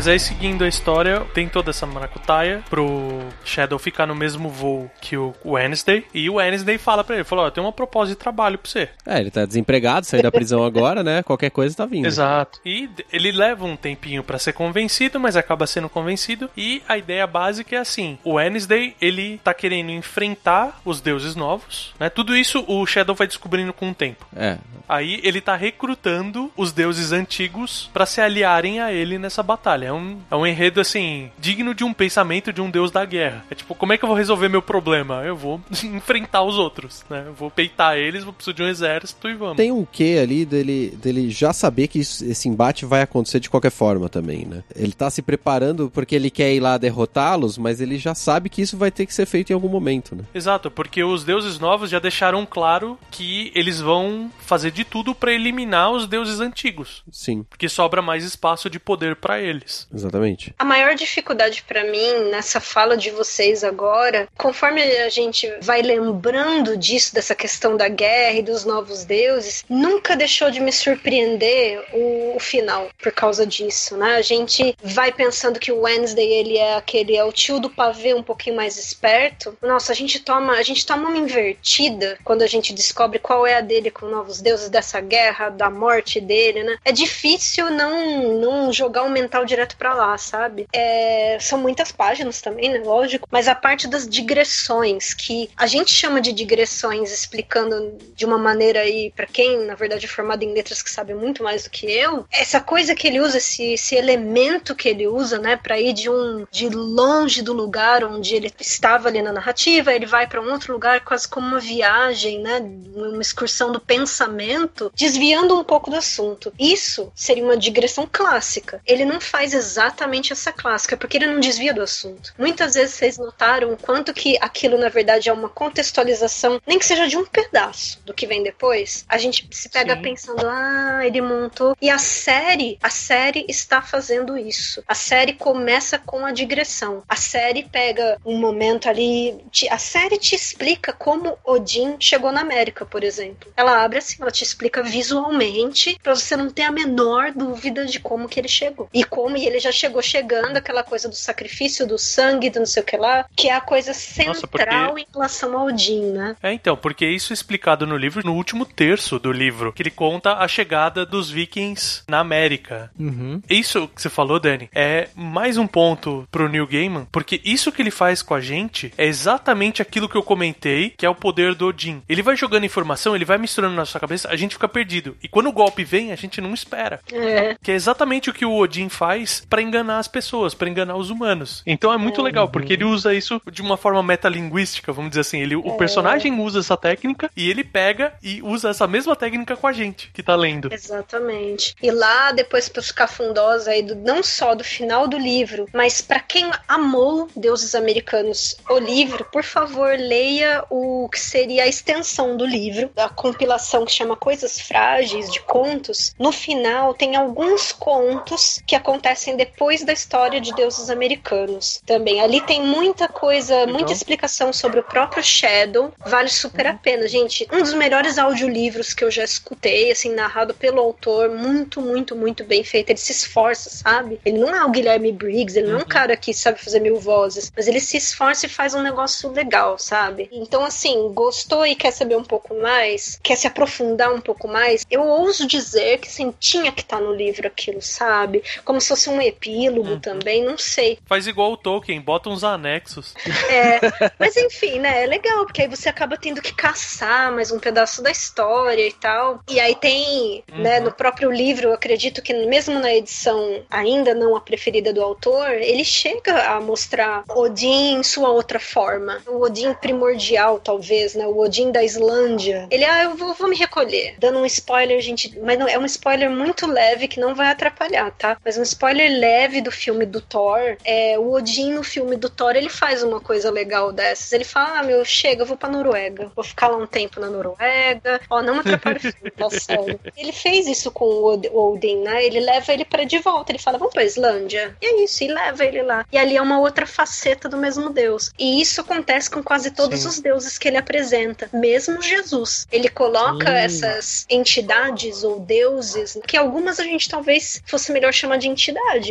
Mas 0.05 0.09
aí, 0.09 0.20
seguindo 0.20 0.64
a 0.64 0.68
história, 0.68 1.20
tem 1.32 1.48
toda 1.48 1.70
essa 1.70 1.86
maracutaia 1.86 2.62
pro 2.68 3.20
Shadow 3.42 3.78
ficar 3.78 4.05
no 4.05 4.14
mesmo 4.14 4.50
voo 4.50 4.90
que 5.00 5.16
o 5.16 5.32
Wednesday. 5.42 6.05
E 6.12 6.28
o 6.28 6.34
Wednesday 6.34 6.76
fala 6.76 7.02
pra 7.02 7.14
ele, 7.14 7.24
falou, 7.24 7.46
ó, 7.46 7.50
tem 7.50 7.64
uma 7.64 7.72
proposta 7.72 8.12
de 8.12 8.14
trabalho 8.14 8.59
pra 8.59 8.70
você. 8.70 8.90
É, 9.07 9.18
ele 9.18 9.30
tá 9.30 9.46
desempregado, 9.46 10.05
saiu 10.05 10.22
da 10.22 10.30
prisão 10.30 10.62
agora, 10.62 11.02
né? 11.02 11.22
Qualquer 11.22 11.48
coisa 11.48 11.74
tá 11.74 11.86
vindo. 11.86 12.05
Exato. 12.05 12.61
E 12.66 12.90
ele 13.11 13.32
leva 13.32 13.64
um 13.64 13.76
tempinho 13.76 14.22
para 14.22 14.38
ser 14.38 14.52
convencido, 14.52 15.18
mas 15.18 15.36
acaba 15.36 15.66
sendo 15.66 15.88
convencido. 15.88 16.50
E 16.55 16.82
a 16.86 16.98
ideia 16.98 17.26
básica 17.26 17.74
é 17.74 17.78
assim, 17.78 18.18
o 18.22 18.34
Wednesday, 18.34 18.94
ele 19.00 19.40
tá 19.42 19.55
querendo 19.55 19.90
enfrentar 19.90 20.82
os 20.84 21.00
deuses 21.00 21.34
novos, 21.34 21.94
né? 21.98 22.11
Tudo 22.11 22.36
isso 22.36 22.62
o 22.68 22.84
Shadow 22.84 23.14
vai 23.14 23.26
descobrindo 23.26 23.72
com 23.72 23.88
o 23.88 23.94
tempo. 23.94 24.26
É. 24.36 24.59
Aí 24.86 25.18
ele 25.22 25.40
tá 25.40 25.57
recrutando 25.57 26.52
os 26.55 26.72
deuses 26.72 27.11
antigos 27.11 27.88
para 27.90 28.05
se 28.05 28.20
aliarem 28.20 28.80
a 28.80 28.92
ele 28.92 29.18
nessa 29.18 29.42
batalha. 29.42 29.86
É 29.86 29.93
um, 29.95 30.18
é 30.30 30.36
um 30.36 30.47
enredo, 30.47 30.80
assim, 30.80 31.30
digno 31.38 31.74
de 31.74 31.84
um 31.84 31.92
pensamento 31.92 32.53
de 32.53 32.61
um 32.61 32.70
deus 32.70 32.90
da 32.90 33.05
guerra. 33.05 33.45
É 33.51 33.55
tipo, 33.55 33.74
como 33.74 33.92
é 33.92 33.99
que 33.99 34.05
eu 34.05 34.09
vou 34.09 34.16
resolver 34.16 34.49
meu 34.49 34.62
problema? 34.62 35.22
Eu 35.24 35.36
vou 35.36 35.61
enfrentar 35.84 36.42
os 36.42 36.57
outros, 36.57 37.05
né? 37.09 37.24
Eu 37.26 37.34
vou 37.34 37.51
peitar 37.51 37.97
eles, 37.97 38.24
vou 38.24 38.32
precisar 38.32 38.55
de 38.55 38.62
um 38.62 38.68
exército 38.68 39.28
e 39.28 39.34
vamos. 39.34 39.57
Tem 39.57 39.72
um 39.72 39.84
quê 39.84 40.18
ali 40.22 40.45
dele, 40.45 40.97
dele 41.01 41.30
já 41.30 41.53
saber 41.53 41.88
que 41.88 42.01
isso, 42.01 42.24
esse 42.24 42.49
embate 42.49 42.84
vai 42.84 43.03
acontecer 43.03 43.40
de 43.40 43.51
qualquer 43.51 43.70
forma 43.70 44.09
também, 44.09 44.45
né? 44.45 44.62
Ele 44.74 44.92
tá 44.92 45.11
se 45.11 45.22
preparando 45.22 45.90
porque 45.90 46.14
ele 46.14 46.30
quer 46.30 46.53
ir 46.53 46.61
lá 46.61 46.76
derrotá-los, 46.76 47.59
mas 47.59 47.80
ele 47.80 47.99
já 47.99 48.14
sabe 48.14 48.49
que 48.49 48.62
isso 48.62 48.76
vai 48.76 48.90
ter 48.90 49.07
que 49.07 49.14
ser 49.14 49.26
feito 49.26 49.51
em 49.51 49.55
algum 49.55 49.68
momento, 49.68 50.14
né? 50.14 50.24
Exato, 50.34 50.70
porque 50.70 51.03
os 51.03 51.24
deuses 51.24 51.59
novos 51.59 51.90
já 51.90 51.99
deixaram 51.99 52.45
claro 52.47 52.99
que 53.11 53.53
eles 53.55 53.80
vão 53.80 54.30
fazer 54.40 54.70
de 54.70 54.84
tudo 54.84 55.14
para 55.14 55.32
eliminar 55.32 55.90
os 55.90 56.07
deuses 56.07 56.40
antigos. 56.40 57.03
Sim. 57.11 57.45
Porque 57.49 57.68
sobra 57.68 58.03
mais 58.03 58.24
espaço 58.24 58.68
de 58.68 58.78
poder 58.78 59.16
para 59.16 59.40
eles. 59.40 59.84
Exatamente. 59.93 60.55
A 60.59 60.64
maior 60.64 60.95
dificuldade 60.95 61.62
para 61.62 61.85
mim 61.85 62.30
nessa 62.30 62.61
fala 62.61 62.97
de 62.97 63.11
vocês 63.11 63.64
agora, 63.64 64.28
conforme 64.37 64.82
a 64.82 65.09
gente 65.09 65.51
vai 65.61 65.82
lembrando 65.82 66.76
disso, 66.76 67.14
dessa 67.14 67.35
questão 67.35 67.76
da 67.76 67.89
guerra 67.89 68.39
e 68.39 68.43
dos 68.43 68.64
novos 68.64 69.05
deuses, 69.05 69.64
nunca 69.68 70.16
deixou 70.16 70.51
de 70.51 70.61
me 70.61 70.72
surpreender 70.72 71.85
o, 71.93 72.37
o 72.37 72.41
final 72.41 72.89
por 73.03 73.12
causa 73.12 73.47
disso, 73.47 73.97
né? 73.97 74.16
A 74.16 74.22
gente 74.22 74.76
vai 74.82 75.12
pensando 75.12 75.61
que 75.61 75.72
o 75.72 75.80
Wednesday 75.80 76.32
ele 76.32 76.59
é 76.59 76.76
aquele 76.76 77.16
é 77.16 77.24
o 77.24 77.32
tio 77.32 77.61
do 77.61 77.70
pavê 77.70 78.14
um 78.14 78.22
pouquinho 78.22 78.57
mais 78.57 78.76
esperto. 78.76 79.57
Nossa, 79.62 79.93
a 79.93 79.95
gente 79.95 80.20
toma 80.20 80.55
a 80.55 80.62
gente 80.62 80.87
toma 80.87 81.09
uma 81.09 81.18
invertida 81.18 82.18
quando 82.24 82.43
a 82.43 82.47
gente 82.47 82.72
descobre 82.72 83.18
qual 83.18 83.47
é 83.47 83.57
a 83.57 83.61
dele 83.61 83.91
com 83.91 84.07
novos 84.07 84.41
deuses 84.41 84.68
dessa 84.68 85.01
guerra, 85.01 85.49
da 85.49 85.70
morte 85.70 86.20
dele, 86.20 86.62
né? 86.62 86.76
É 86.85 86.93
difícil 86.93 87.70
não 87.70 88.35
não 88.41 88.72
jogar 88.72 89.03
o 89.03 89.11
mental 89.11 89.45
direto 89.45 89.74
direto 89.75 89.77
para 89.77 89.95
lá, 89.95 90.16
sabe? 90.16 90.66
É, 90.72 91.37
são 91.41 91.59
muitas 91.59 91.91
páginas 91.93 92.41
também, 92.41 92.70
né? 92.70 92.79
Lógico. 92.79 93.29
Mas 93.31 93.49
a 93.49 93.55
parte 93.55 93.89
das 93.89 94.09
digressões, 94.09 95.12
que 95.12 95.51
a 95.57 95.66
gente 95.66 95.93
chama 95.93 96.20
de 96.20 96.33
digressões, 96.33 97.12
explicando 97.12 97.99
de 98.14 98.25
uma 98.25 98.39
maneira 98.39 98.81
aí, 98.81 99.12
para 99.14 99.27
quem, 99.27 99.64
na 99.66 99.75
verdade, 99.75 100.07
é 100.07 100.09
formado 100.09 100.43
em 100.43 100.53
letras 100.53 100.83
que 100.83 100.91
sabe 100.91 101.14
muito 101.14 101.43
mais 101.43 101.64
do 101.64 101.70
que 101.70 101.87
eu, 101.91 102.25
essa 102.31 102.61
coisa 102.61 102.95
que 102.95 103.09
ele 103.09 103.20
usa, 103.20 103.39
esse, 103.39 103.75
esse 103.75 103.95
elemento 103.95 104.75
que 104.75 104.89
ele 104.89 105.07
usa, 105.07 105.39
né, 105.39 105.57
para 105.57 105.79
ir 105.79 105.93
de 105.93 106.09
um 106.09 106.47
de 106.51 106.68
longe 106.68 107.43
do 107.43 107.53
lugar 107.53 108.05
onde 108.05 108.35
ele 108.35 108.53
estava 108.61 109.09
ali 109.09 109.20
na 109.22 109.33
narrativa, 109.33 109.93
ele 109.93 110.07
vai 110.07 110.27
para 110.27 110.41
um 110.41 110.53
outro 110.53 110.72
lugar, 110.72 111.01
quase 111.01 111.27
como 111.27 111.47
uma 111.47 111.61
viagem, 111.61 112.41
né, 112.41 112.61
uma 112.95 113.20
excursão 113.20 113.72
do 113.72 113.81
pensamento, 113.81 114.93
desviando 114.95 115.59
um 115.59 115.64
pouco 115.64 115.91
do 115.91 115.97
assunto. 115.97 116.53
Isso 116.59 117.11
seria 117.14 117.45
uma 117.45 117.57
digressão 117.57 118.09
clássica. 118.11 118.81
Ele 118.87 119.05
não 119.05 119.20
faz 119.20 119.55
exatamente 119.65 120.33
essa 120.33 120.53
clássica, 120.53 120.97
porque 120.97 121.17
ele 121.17 121.27
não 121.27 121.41
desvia 121.41 121.73
do 121.73 121.83
assunto. 121.83 122.33
Muitas 122.39 122.75
vezes 122.75 122.95
vocês 122.95 123.19
notaram 123.19 123.73
o 123.73 123.77
quanto 123.77 124.12
que 124.12 124.37
aquilo, 124.41 124.79
na 124.79 124.89
verdade, 124.89 125.29
é 125.29 125.33
uma 125.33 125.49
contextualização, 125.49 126.61
nem 126.67 126.79
que 126.79 126.87
seja 126.87 127.09
de 127.09 127.17
um 127.17 127.25
pedaço 127.25 128.01
do 128.05 128.15
que 128.15 128.27
vem 128.27 128.43
depois. 128.43 129.05
A 129.09 129.19
gente 129.19 129.49
se 129.51 129.69
pega 129.69 129.97
Sim. 129.97 130.03
pensando, 130.03 130.47
ah, 130.47 131.01
ele 131.05 131.21
montou. 131.21 131.77
E 131.81 131.89
a 131.89 131.99
série, 131.99 132.79
a 132.83 132.91
série 132.91 133.47
está 133.49 133.81
fazendo 133.81 134.37
isso. 134.37 134.83
A 134.87 134.95
série 134.95 135.33
começa 135.33 135.99
com 135.99 136.25
a 136.25 136.33
digressão. 136.33 137.03
A 137.09 137.17
série 137.17 137.65
pega 137.65 138.19
um 138.25 138.39
momento 138.39 138.89
ali. 138.89 139.37
Te, 139.51 139.69
a 139.69 139.79
série 139.79 140.19
te 140.19 140.35
explica 140.35 140.93
como 140.93 141.39
Odin 141.45 141.97
chegou 141.99 142.31
na 142.31 142.43
América, 142.43 142.85
por 142.85 143.03
exemplo. 143.03 143.53
Ela 143.57 143.83
abre 143.83 143.99
assim, 143.99 144.17
ela 144.21 144.31
te 144.31 144.45
explica 144.45 144.83
visualmente 144.83 145.99
pra 146.03 146.15
você 146.15 146.37
não 146.37 146.51
ter 146.51 146.62
a 146.62 146.71
menor 146.71 147.33
dúvida 147.33 147.87
de 147.87 147.99
como 147.99 148.29
que 148.29 148.39
ele 148.39 148.49
chegou. 148.49 148.89
E 148.93 149.05
como 149.05 149.37
e 149.37 149.47
ele 149.47 149.53
já 149.61 149.72
chegou 149.72 150.02
chegando, 150.02 150.57
aquela 150.57 150.82
coisa 150.82 151.09
do 151.09 151.14
sacrifício 151.14 151.86
do 151.86 151.98
sangue, 151.98 152.50
do 152.50 152.59
não 152.61 152.66
sei 152.66 152.82
o 152.82 152.86
que 152.86 152.96
lá, 152.96 153.24
que 153.36 153.48
é 153.48 153.55
a 153.55 153.61
coisa 153.61 153.92
central 153.92 154.34
Nossa, 154.34 154.46
porque- 154.46 154.64
em 154.64 155.07
relação 155.12 155.59
ao 155.59 155.66
Odin, 155.66 156.12
né? 156.12 156.36
É, 156.42 156.52
então, 156.52 156.76
porque 156.76 157.07
isso 157.07 157.32
é 157.32 157.34
explicado 157.34 157.86
no 157.86 157.96
livro, 157.96 158.24
no 158.24 158.34
último 158.34 158.64
terço 158.64 159.18
do 159.18 159.32
livro, 159.32 159.72
que 159.72 159.82
ele 159.82 159.90
conta 159.90 160.34
a 160.34 160.48
chegada 160.48 161.05
dos 161.07 161.30
vikings 161.30 162.02
na 162.09 162.18
América. 162.20 162.90
Uhum. 162.98 163.40
Isso 163.48 163.88
que 163.88 164.00
você 164.00 164.09
falou, 164.09 164.38
Dani, 164.40 164.68
é 164.74 165.09
mais 165.14 165.57
um 165.57 165.66
ponto 165.66 166.26
pro 166.30 166.48
Neil 166.48 166.66
Gaiman, 166.66 167.07
porque 167.11 167.40
isso 167.44 167.72
que 167.72 167.82
ele 167.82 167.90
faz 167.90 168.22
com 168.22 168.34
a 168.34 168.40
gente 168.40 168.92
é 168.96 169.07
exatamente 169.07 169.82
aquilo 169.82 170.09
que 170.09 170.16
eu 170.16 170.22
comentei, 170.22 170.90
que 170.90 171.05
é 171.07 171.09
o 171.09 171.14
poder 171.14 171.55
do 171.55 171.66
Odin. 171.68 172.02
Ele 172.09 172.22
vai 172.22 172.36
jogando 172.36 172.64
informação, 172.64 173.14
ele 173.14 173.24
vai 173.24 173.38
misturando 173.38 173.74
na 173.74 173.84
sua 173.84 174.00
cabeça, 174.00 174.28
a 174.28 174.36
gente 174.36 174.55
fica 174.55 174.68
perdido. 174.68 175.16
E 175.22 175.28
quando 175.28 175.48
o 175.48 175.52
golpe 175.52 175.84
vem, 175.84 176.12
a 176.12 176.16
gente 176.16 176.40
não 176.40 176.55
espera. 176.55 177.00
É. 177.12 177.57
Que 177.62 177.70
é 177.72 177.74
exatamente 177.74 178.30
o 178.30 178.32
que 178.32 178.44
o 178.44 178.55
Odin 178.57 178.88
faz 178.88 179.43
pra 179.49 179.62
enganar 179.62 179.99
as 179.99 180.09
pessoas, 180.09 180.55
pra 180.55 180.68
enganar 180.68 180.97
os 180.97 181.11
humanos. 181.11 181.62
Então 181.66 181.92
é 181.92 181.97
muito 181.97 182.22
legal, 182.22 182.49
porque 182.49 182.72
ele 182.72 182.84
usa 182.84 183.14
isso 183.14 183.40
de 183.51 183.62
uma 183.62 183.76
forma 183.76 184.03
metalinguística, 184.03 184.92
vamos 184.92 185.11
dizer 185.11 185.20
assim. 185.22 185.40
Ele, 185.40 185.57
o 185.57 185.76
personagem 185.76 186.38
usa 186.40 186.61
essa 186.61 186.76
técnica 186.76 187.30
e 187.36 187.49
ele 187.51 187.64
pega 187.64 188.14
e 188.22 188.42
usa 188.42 188.70
essa 188.70 188.86
mesma 188.86 189.16
técnica 189.16 189.57
com 189.57 189.66
a 189.66 189.72
gente, 189.72 190.11
que 190.12 190.22
tá 190.22 190.34
lendo. 190.34 190.72
Exatamente. 190.72 191.74
E 191.82 191.90
lá, 191.90 192.32
depois 192.32 192.68
pros 192.68 192.90
cafundosos 192.90 193.68
aí, 193.68 193.82
do, 193.82 193.95
não 193.95 194.22
só 194.22 194.55
do 194.55 194.64
final 194.64 195.07
do 195.07 195.18
livro, 195.18 195.66
mas 195.72 196.01
pra 196.01 196.20
quem 196.20 196.51
amou 196.68 197.28
Deuses 197.36 197.74
Americanos, 197.74 198.57
o 198.68 198.78
livro, 198.78 199.24
por 199.32 199.45
favor, 199.45 199.97
leia 199.97 200.64
o 200.70 201.09
que 201.09 201.20
seria 201.20 201.64
a 201.64 201.68
extensão 201.68 202.36
do 202.36 202.45
livro, 202.45 202.90
da 202.95 203.09
compilação 203.09 203.84
que 203.84 203.92
chama 203.92 204.16
Coisas 204.16 204.61
Frágeis, 204.61 205.32
de 205.32 205.40
contos. 205.40 206.14
No 206.18 206.32
final, 206.32 206.95
tem 206.95 207.16
alguns 207.16 207.72
contos 207.72 208.62
que 208.66 208.76
acontecem 208.76 209.24
depois 209.37 209.85
da 209.85 209.93
história 209.93 210.41
de 210.41 210.55
Deuses 210.55 210.91
Americanos. 210.91 211.81
Também 211.87 212.20
ali 212.20 212.41
tem 212.41 212.62
muita 212.62 213.09
coisa, 213.09 213.66
muita 213.66 213.93
explicação 213.93 214.53
sobre 214.53 214.81
o 214.81 214.85
próprio 214.85 215.22
Shadow. 215.22 215.93
Vale 216.05 216.29
super 216.29 216.66
a 216.66 216.75
pena, 216.75 217.09
gente. 217.09 217.49
Um 217.53 217.62
dos 217.62 217.75
melhores 217.75 218.18
audiolivros 218.18 218.93
que 218.93 219.05
eu 219.05 219.11
já 219.11 219.25
escutei, 219.25 219.91
assim, 219.91 220.12
narrado 220.14 220.55
pelo 220.55 220.81
autor. 220.81 221.31
Muito, 221.31 221.81
muito, 221.81 222.14
muito 222.14 222.45
bem 222.45 222.62
feito. 222.62 222.91
Ele 222.91 222.99
se 222.99 223.12
esforça, 223.12 223.70
sabe? 223.70 224.20
Ele 224.25 224.39
não 224.39 224.55
é 224.55 224.64
o 224.64 224.70
Guilherme 224.70 225.12
Briggs, 225.12 225.59
ele 225.59 225.68
não 225.68 225.81
é 225.81 225.83
um 225.83 225.87
cara 225.87 226.16
que 226.16 226.35
sabe 226.35 226.62
fazer 226.62 226.81
mil 226.81 226.99
vozes, 226.99 227.53
mas 227.55 227.66
ele 227.66 227.81
se 227.81 227.97
esforça 227.97 228.47
e 228.47 228.49
faz 228.49 228.75
um 228.75 228.83
negócio 228.83 229.31
legal, 229.31 229.79
sabe? 229.79 230.29
Então, 230.33 230.64
assim, 230.64 231.12
gostou 231.12 231.66
e 231.66 231.75
quer 231.75 231.93
saber 231.93 232.16
um 232.16 232.25
pouco 232.25 232.55
mais, 232.55 233.18
quer 233.22 233.37
se 233.37 233.47
aprofundar 233.47 234.12
um 234.12 234.20
pouco 234.20 234.49
mais, 234.49 234.85
eu 234.91 235.03
ouso 235.03 235.47
dizer 235.47 235.99
que, 235.99 236.09
assim, 236.09 236.35
tinha 236.39 236.72
que 236.72 236.83
estar 236.83 237.01
no 237.01 237.14
livro 237.14 237.47
aquilo, 237.47 237.81
sabe? 237.81 238.43
Como 238.64 238.81
se 238.81 238.89
fosse 238.89 239.09
um 239.09 239.14
epílogo 239.21 239.99
também, 239.99 240.45
não 240.45 240.59
sei. 240.59 240.99
Faz 241.07 241.27
igual 241.27 241.53
o 241.53 241.57
Tolkien, 241.57 242.01
bota 242.01 242.29
uns 242.29 242.45
anexos. 242.45 243.15
É, 243.51 243.81
mas 244.19 244.37
enfim, 244.37 244.79
né? 244.79 245.05
É 245.05 245.07
legal, 245.07 245.45
porque 245.45 245.62
aí 245.62 245.69
você 245.69 245.89
acaba 245.89 246.17
tendo 246.17 246.41
que 246.41 246.55
caçar 246.55 247.33
mais 247.33 247.51
um 247.51 247.59
pedaço 247.59 248.03
da 248.03 248.11
história 248.11 248.87
e 248.87 248.93
tal. 248.93 249.41
E 249.49 249.61
aí 249.61 249.75
tem, 249.75 250.43
né, 250.53 250.81
no 250.81 250.93
próprio 250.93 251.31
livro, 251.31 251.69
eu 251.69 251.73
acredito 251.73 252.23
que 252.23 252.33
mesmo 252.33 252.79
na 252.79 252.95
edição 252.95 253.62
ainda 253.71 254.15
não 254.15 254.37
a 254.37 254.41
preferida 254.41 254.93
do 254.93 255.03
autor, 255.03 255.51
ele 255.53 255.85
chega 255.85 256.51
a 256.51 256.61
mostrar 256.61 257.25
Odin 257.29 257.99
em 257.99 258.03
sua 258.03 258.31
outra 258.31 258.59
forma. 258.59 259.21
O 259.27 259.43
Odin 259.43 259.75
primordial, 259.75 260.59
talvez, 260.59 261.15
né? 261.15 261.27
O 261.27 261.39
Odin 261.39 261.71
da 261.71 261.83
Islândia. 261.83 262.67
Ele, 262.71 262.85
ah, 262.85 263.05
eu 263.05 263.17
vou, 263.17 263.35
vou 263.35 263.49
me 263.49 263.57
recolher. 263.57 264.15
Dando 264.19 264.39
um 264.39 264.47
spoiler, 264.47 265.01
gente, 265.01 265.39
mas 265.41 265.59
não, 265.59 265.69
é 265.69 265.79
um 265.79 265.85
spoiler 265.85 266.31
muito 266.31 266.67
leve 266.67 267.09
que 267.09 267.21
não 267.21 267.35
vai 267.35 267.49
atrapalhar, 267.49 268.11
tá? 268.12 268.37
Mas 268.45 268.57
um 268.57 268.62
spoiler 268.62 269.03
leve 269.09 269.61
do 269.61 269.70
filme 269.70 270.05
do 270.07 270.20
Thor. 270.20 270.76
É, 270.84 271.18
o 271.18 271.32
Odin 271.32 271.72
no 271.72 271.82
filme 271.82 272.16
do 272.16 272.28
Thor, 272.28 272.57
ele 272.57 272.68
faz 272.68 273.02
uma 273.02 273.20
coisa 273.20 273.50
legal 273.50 273.92
dessas. 273.92 274.32
Ele 274.32 274.44
fala, 274.44 274.78
ah, 274.78 274.82
meu, 274.82 275.05
chega, 275.05 275.42
eu 275.42 275.46
vou 275.46 275.57
pra 275.57 275.68
Noruega. 275.68 276.30
Vou 276.34 276.44
ficar 276.44 276.68
lá 276.68 276.76
um 276.76 276.86
tempo 276.86 277.20
na 277.20 277.28
Noruega. 277.28 278.20
Ó, 278.30 278.42
não 278.42 278.55
me 278.55 278.61
atrapalha 278.61 278.96
o 278.96 279.00
filme, 279.00 279.30
tá 279.30 279.50
sério. 279.50 279.98
Ele 280.16 280.32
fez 280.32 280.66
isso 280.66 280.90
com 280.90 281.05
o 281.05 281.24
Od- 281.32 281.48
o 281.52 281.72
Odin, 281.74 282.02
né? 282.02 282.24
Ele 282.24 282.40
leva 282.40 282.72
ele 282.72 282.84
pra 282.84 283.05
de 283.05 283.18
volta. 283.18 283.52
Ele 283.52 283.59
fala, 283.59 283.78
vamos 283.78 283.92
pra 283.94 284.05
Islândia. 284.05 284.76
E 284.80 284.86
é 284.86 285.05
isso, 285.05 285.22
e 285.24 285.28
leva 285.28 285.64
ele 285.64 285.82
lá. 285.82 286.05
E 286.11 286.18
ali 286.18 286.36
é 286.36 286.42
uma 286.42 286.61
outra 286.61 286.86
faceta 286.86 287.48
do 287.48 287.57
mesmo 287.57 287.90
Deus. 287.90 288.30
E 288.38 288.61
isso 288.61 288.80
acontece 288.80 289.30
com 289.30 289.42
quase 289.42 289.70
todos 289.70 290.00
Sim. 290.00 290.09
os 290.09 290.18
deuses 290.20 290.59
que 290.59 290.68
ele 290.68 290.76
apresenta. 290.76 291.48
Mesmo 291.52 292.00
Jesus. 292.02 292.66
Ele 292.70 292.88
coloca 292.88 293.46
Sim. 293.46 293.55
essas 293.57 294.26
entidades 294.30 295.24
ou 295.24 295.40
deuses, 295.40 296.18
que 296.26 296.36
algumas 296.36 296.78
a 296.80 296.84
gente 296.84 297.09
talvez 297.09 297.62
fosse 297.66 297.92
melhor 297.92 298.12
chamar 298.12 298.36
de 298.38 298.48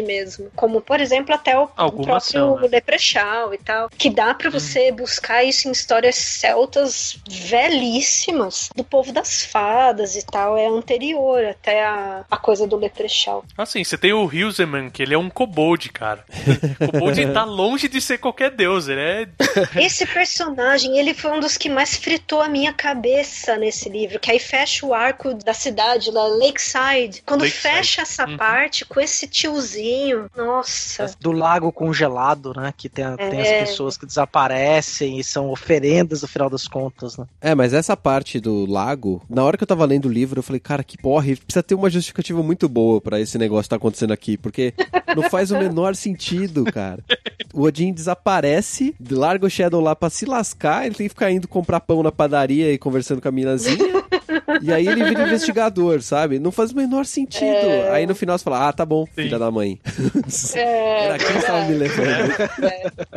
mesmo. 0.02 0.50
Como, 0.56 0.82
por 0.82 1.00
exemplo, 1.00 1.34
até 1.34 1.58
o 1.58 1.68
próprio 1.68 2.56
né? 2.60 2.68
Leprechaun 2.70 3.54
e 3.54 3.58
tal. 3.58 3.90
Que 3.90 4.10
dá 4.10 4.34
pra 4.34 4.50
você 4.50 4.92
buscar 4.92 5.44
isso 5.44 5.68
em 5.68 5.72
histórias 5.72 6.16
celtas 6.16 7.18
velhíssimas. 7.30 8.70
Do 8.76 8.84
povo 8.84 9.12
das 9.12 9.46
fadas 9.46 10.16
e 10.16 10.26
tal. 10.26 10.58
É 10.58 10.68
anterior 10.68 11.44
até 11.46 11.84
a, 11.84 12.24
a 12.30 12.38
coisa 12.38 12.68
do 12.68 12.76
Leprechaun. 12.78 13.42
Assim, 13.58 13.84
você 13.84 13.98
tem 13.98 14.14
o 14.14 14.32
Hilseman, 14.32 14.90
que 14.90 15.02
ele 15.02 15.14
é 15.14 15.18
um 15.18 15.30
kobold, 15.30 15.90
cara. 15.90 16.24
O 16.80 16.86
kobold 16.92 17.34
tá 17.34 17.44
longe 17.44 17.88
de 17.88 18.00
ser 18.02 18.18
qualquer 18.18 18.52
deus, 18.52 18.88
ele 18.88 19.02
é... 19.02 19.28
Esse 19.80 20.06
personagem, 20.06 20.98
ele 20.98 21.14
foi 21.14 21.32
um 21.32 21.40
dos 21.40 21.58
que 21.58 21.70
mais 21.70 21.96
fritou 21.96 22.42
a 22.42 22.50
minha 22.50 22.74
cabeça 22.74 23.58
nesse 23.58 23.90
livro, 23.90 24.20
que 24.20 24.32
aí 24.32 24.40
fecha 24.40 24.86
o 24.86 24.94
arco 24.94 25.34
da 25.34 25.54
cidade 25.54 26.12
lá, 26.12 26.26
Lakeside. 26.28 27.22
Quando 27.26 27.42
Lakeside. 27.42 27.62
fecha 27.62 28.02
essa 28.02 28.24
Uhum. 28.28 28.38
parte 28.38 28.86
com 28.86 29.00
esse 29.02 29.28
tiozinho, 29.28 29.73
nossa. 30.36 31.16
Do 31.20 31.32
lago 31.32 31.72
congelado, 31.72 32.54
né? 32.56 32.74
Que 32.76 32.90
tem, 32.90 33.06
tem 33.16 33.40
É. 33.40 33.62
as 33.64 33.70
pessoas 33.70 33.98
que 33.98 34.06
desaparecem 34.06 35.20
e 35.20 35.24
são 35.24 35.50
oferendas 35.50 36.22
no 36.22 36.28
final 36.28 36.50
das 36.50 36.68
contas, 36.68 37.18
né? 37.18 37.26
É, 37.42 37.56
mas 37.56 37.74
essa 37.74 37.96
parte 37.96 38.40
do 38.40 38.66
lago, 38.66 39.22
na 39.30 39.44
hora 39.44 39.58
que 39.58 39.64
eu 39.64 39.68
tava 39.68 39.86
lendo 39.86 40.06
o 40.08 40.12
livro, 40.12 40.40
eu 40.40 40.44
falei, 40.44 40.60
cara, 40.60 40.84
que 40.84 40.98
porra, 40.98 41.26
precisa 41.46 41.64
ter 41.64 41.76
uma 41.76 41.90
justificativa 41.90 42.42
muito 42.44 42.68
boa 42.70 43.00
pra 43.02 43.20
esse 43.20 43.38
negócio 43.38 43.64
que 43.64 43.70
tá 43.70 43.76
acontecendo 43.76 44.12
aqui, 44.12 44.38
porque 44.38 44.74
não 45.16 45.30
faz 45.30 45.52
o 45.52 45.58
menor 45.58 45.96
sentido, 45.96 46.64
cara. 46.66 47.04
O 47.54 47.62
Odin 47.64 47.94
desaparece, 47.94 48.96
larga 49.12 49.46
o 49.46 49.50
Shadow 49.50 49.80
lá 49.80 49.96
pra 49.96 50.10
se 50.10 50.26
lascar, 50.26 50.86
ele 50.86 50.96
tem 50.96 51.06
que 51.08 51.14
ficar 51.14 51.32
indo 51.32 51.48
comprar 51.48 51.80
pão 51.80 52.02
na 52.02 52.12
padaria 52.12 52.72
e 52.74 52.78
conversando 52.78 53.22
com 53.22 53.28
a 53.28 53.32
minazinha. 53.32 54.04
E 54.62 54.72
aí 54.72 54.88
ele 54.88 55.04
vira 55.04 55.24
investigador, 55.24 56.02
sabe? 56.02 56.40
Não 56.40 56.52
faz 56.52 56.72
o 56.72 56.76
menor 56.76 57.06
sentido. 57.06 57.44
Aí 57.92 58.06
no 58.06 58.16
final 58.16 58.38
você 58.38 58.44
fala, 58.44 58.70
ah, 58.70 58.74
tá 58.74 58.86
bom, 58.86 59.06
filha 59.06 59.40
da 59.40 59.50
mãe. 59.52 59.80
É, 60.56 61.04
Era 61.06 61.16
aqui 61.16 61.26
que 61.26 61.34
você 61.34 61.48
tava 61.48 61.66
me 61.66 61.76
levando. 61.76 62.34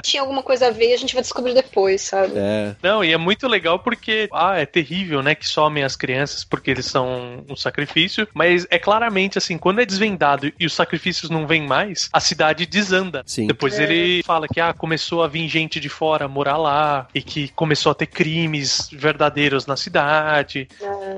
tinha 0.03 0.23
alguma 0.23 0.43
coisa 0.43 0.69
a 0.69 0.71
ver, 0.71 0.93
a 0.93 0.97
gente 0.97 1.15
vai 1.15 1.23
descobrir 1.23 1.55
depois, 1.55 2.03
sabe? 2.03 2.33
É. 2.37 2.75
Não, 2.83 3.05
e 3.05 3.13
é 3.13 3.17
muito 3.17 3.47
legal 3.47 3.79
porque, 3.79 4.29
ah, 4.33 4.57
é 4.57 4.67
terrível, 4.67 5.23
né, 5.23 5.35
que 5.35 5.49
somem 5.49 5.85
as 5.85 5.97
crianças 5.97 6.45
porque 6.45 6.71
eles 6.71 6.87
são 6.87 7.45
um 7.49 7.57
sacrifício, 7.57 8.27
mas 8.35 8.67
é 8.71 8.79
claramente 8.79 9.39
assim, 9.39 9.59
quando 9.59 9.81
é 9.81 9.87
desvendado 9.87 10.53
e 10.59 10.67
os 10.67 10.73
sacrifícios 10.73 11.31
não 11.31 11.47
vêm 11.47 11.67
mais, 11.67 12.09
a 12.13 12.21
cidade 12.21 12.67
desanda. 12.67 13.23
Sim. 13.27 13.47
Depois 13.47 13.79
ele 13.79 14.23
fala 14.25 14.47
que, 14.49 14.61
ah, 14.61 14.73
começou 14.73 15.23
a 15.23 15.29
vir 15.29 15.49
gente 15.49 15.81
de 15.81 15.89
fora 15.89 16.29
morar 16.29 16.57
lá 16.57 17.09
e 17.15 17.23
que 17.23 17.49
começou 17.49 17.93
a 17.93 17.95
ter 17.95 18.07
crimes 18.07 18.89
verdadeiros 18.93 19.67
na 19.67 19.77
cidade, 19.77 20.69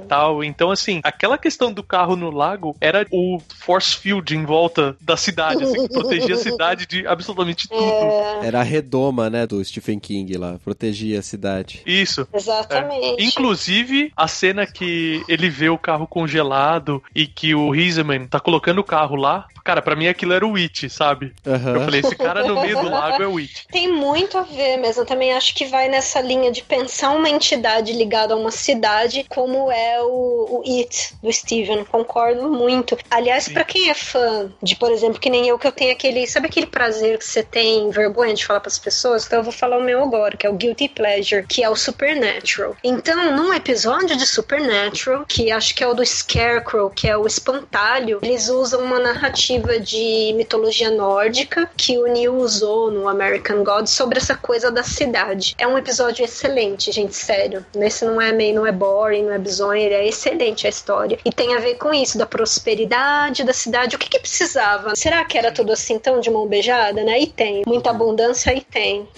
tal. 0.06 0.42
Então, 0.44 0.70
assim, 0.70 1.00
aquela 1.02 1.38
questão 1.38 1.72
do 1.72 1.82
carro 1.82 2.16
no 2.16 2.30
lago 2.30 2.76
era 2.80 3.06
o 3.10 3.38
force 3.58 3.96
field 3.96 4.34
em 4.36 4.44
volta 4.44 4.96
da 5.00 5.16
cidade, 5.16 5.64
assim, 5.64 5.86
que 5.86 5.92
protegia 5.92 6.34
a 6.34 6.38
cidade 6.38 6.86
de 6.86 7.06
absolutamente 7.06 7.66
tudo. 7.68 7.82
É, 7.82 8.46
Era 8.46 8.60
a 8.60 8.62
redoma, 8.62 9.30
né, 9.30 9.46
do 9.46 9.64
Stephen 9.64 9.98
King 9.98 10.36
lá, 10.36 10.58
protegia 10.62 11.18
a 11.18 11.22
cidade. 11.22 11.82
Isso. 11.86 12.26
exatamente. 12.32 13.20
É. 13.20 13.24
Inclusive, 13.24 14.12
a 14.16 14.28
cena 14.28 14.66
que 14.66 15.22
ele 15.28 15.48
vê 15.48 15.68
o 15.68 15.78
carro 15.78 16.06
congelado 16.06 17.02
e 17.14 17.26
que 17.26 17.54
o 17.54 17.70
Rieseman 17.70 18.26
tá 18.26 18.40
colocando 18.40 18.78
o 18.78 18.84
carro 18.84 19.16
lá, 19.16 19.46
cara, 19.64 19.82
pra 19.82 19.94
mim 19.94 20.08
aquilo 20.08 20.32
era 20.32 20.46
o 20.46 20.52
Witch, 20.52 20.88
sabe? 20.88 21.34
Aham. 21.46 21.74
Eu 21.74 21.80
falei, 21.82 22.00
esse 22.00 22.16
cara 22.16 22.46
no 22.46 22.60
meio 22.60 22.80
do 22.80 22.88
lago 22.88 23.22
é 23.22 23.26
o 23.26 23.34
Witch. 23.34 23.64
Tem 23.70 23.92
muito 23.92 24.38
a 24.38 24.42
ver 24.42 24.78
mesmo. 24.78 25.02
Eu 25.02 25.06
também 25.06 25.32
acho 25.32 25.54
que 25.54 25.66
vai 25.66 25.88
nessa 25.88 26.20
linha 26.20 26.50
de 26.50 26.62
pensar 26.62 27.10
uma 27.10 27.28
entidade 27.28 27.92
ligada 27.92 28.34
a 28.34 28.36
uma 28.36 28.50
cidade, 28.50 29.24
como 29.28 29.70
é 29.70 29.87
o, 30.00 30.60
o 30.60 30.62
It 30.66 31.14
do 31.22 31.32
Steven. 31.32 31.84
Concordo 31.84 32.48
muito. 32.48 32.96
Aliás, 33.10 33.48
pra 33.48 33.64
quem 33.64 33.90
é 33.90 33.94
fã 33.94 34.50
de, 34.62 34.76
por 34.76 34.90
exemplo, 34.90 35.20
que 35.20 35.30
nem 35.30 35.48
eu, 35.48 35.58
que 35.58 35.66
eu 35.66 35.72
tenho 35.72 35.92
aquele. 35.92 36.26
Sabe 36.26 36.46
aquele 36.46 36.66
prazer 36.66 37.18
que 37.18 37.24
você 37.24 37.42
tem, 37.42 37.90
vergonha 37.90 38.34
de 38.34 38.44
falar 38.44 38.60
pras 38.60 38.78
pessoas? 38.78 39.26
Então 39.26 39.38
eu 39.38 39.44
vou 39.44 39.52
falar 39.52 39.78
o 39.78 39.82
meu 39.82 40.02
agora, 40.02 40.36
que 40.36 40.46
é 40.46 40.50
o 40.50 40.54
Guilty 40.54 40.88
Pleasure, 40.88 41.46
que 41.46 41.62
é 41.62 41.70
o 41.70 41.76
Supernatural. 41.76 42.76
Então, 42.82 43.36
num 43.36 43.52
episódio 43.52 44.16
de 44.16 44.26
Supernatural, 44.26 45.24
que 45.26 45.50
acho 45.50 45.74
que 45.74 45.82
é 45.82 45.86
o 45.86 45.94
do 45.94 46.04
Scarecrow, 46.04 46.90
que 46.90 47.08
é 47.08 47.16
o 47.16 47.26
espantalho, 47.26 48.18
eles 48.22 48.48
usam 48.48 48.80
uma 48.82 48.98
narrativa 48.98 49.78
de 49.78 50.32
mitologia 50.36 50.90
nórdica 50.90 51.70
que 51.76 51.98
o 51.98 52.06
Neil 52.06 52.36
usou 52.36 52.90
no 52.90 53.08
American 53.08 53.62
God 53.62 53.86
sobre 53.86 54.18
essa 54.18 54.34
coisa 54.34 54.70
da 54.70 54.82
cidade. 54.82 55.54
É 55.58 55.66
um 55.66 55.78
episódio 55.78 56.24
excelente, 56.24 56.90
gente, 56.92 57.14
sério. 57.14 57.64
Nesse 57.74 58.04
não 58.04 58.20
é 58.20 58.32
meio, 58.32 58.54
não 58.54 58.66
é 58.66 58.72
boring, 58.72 59.22
não 59.22 59.32
é 59.32 59.38
bizonho. 59.38 59.77
Ele 59.82 59.94
é 59.94 60.08
excelente 60.08 60.66
a 60.66 60.70
história. 60.70 61.18
E 61.24 61.32
tem 61.32 61.54
a 61.54 61.60
ver 61.60 61.74
com 61.74 61.92
isso, 61.92 62.18
da 62.18 62.26
prosperidade 62.26 63.44
da 63.44 63.52
cidade. 63.52 63.96
O 63.96 63.98
que 63.98 64.08
que 64.08 64.18
precisava? 64.18 64.94
Será 64.94 65.24
que 65.24 65.36
era 65.36 65.52
tudo 65.52 65.72
assim 65.72 65.98
tão 65.98 66.20
de 66.20 66.30
mão 66.30 66.46
beijada, 66.46 67.02
né? 67.02 67.20
E 67.20 67.26
tem. 67.26 67.62
Muita 67.66 67.90
abundância 67.90 68.54
e 68.54 68.60
tem. 68.60 69.08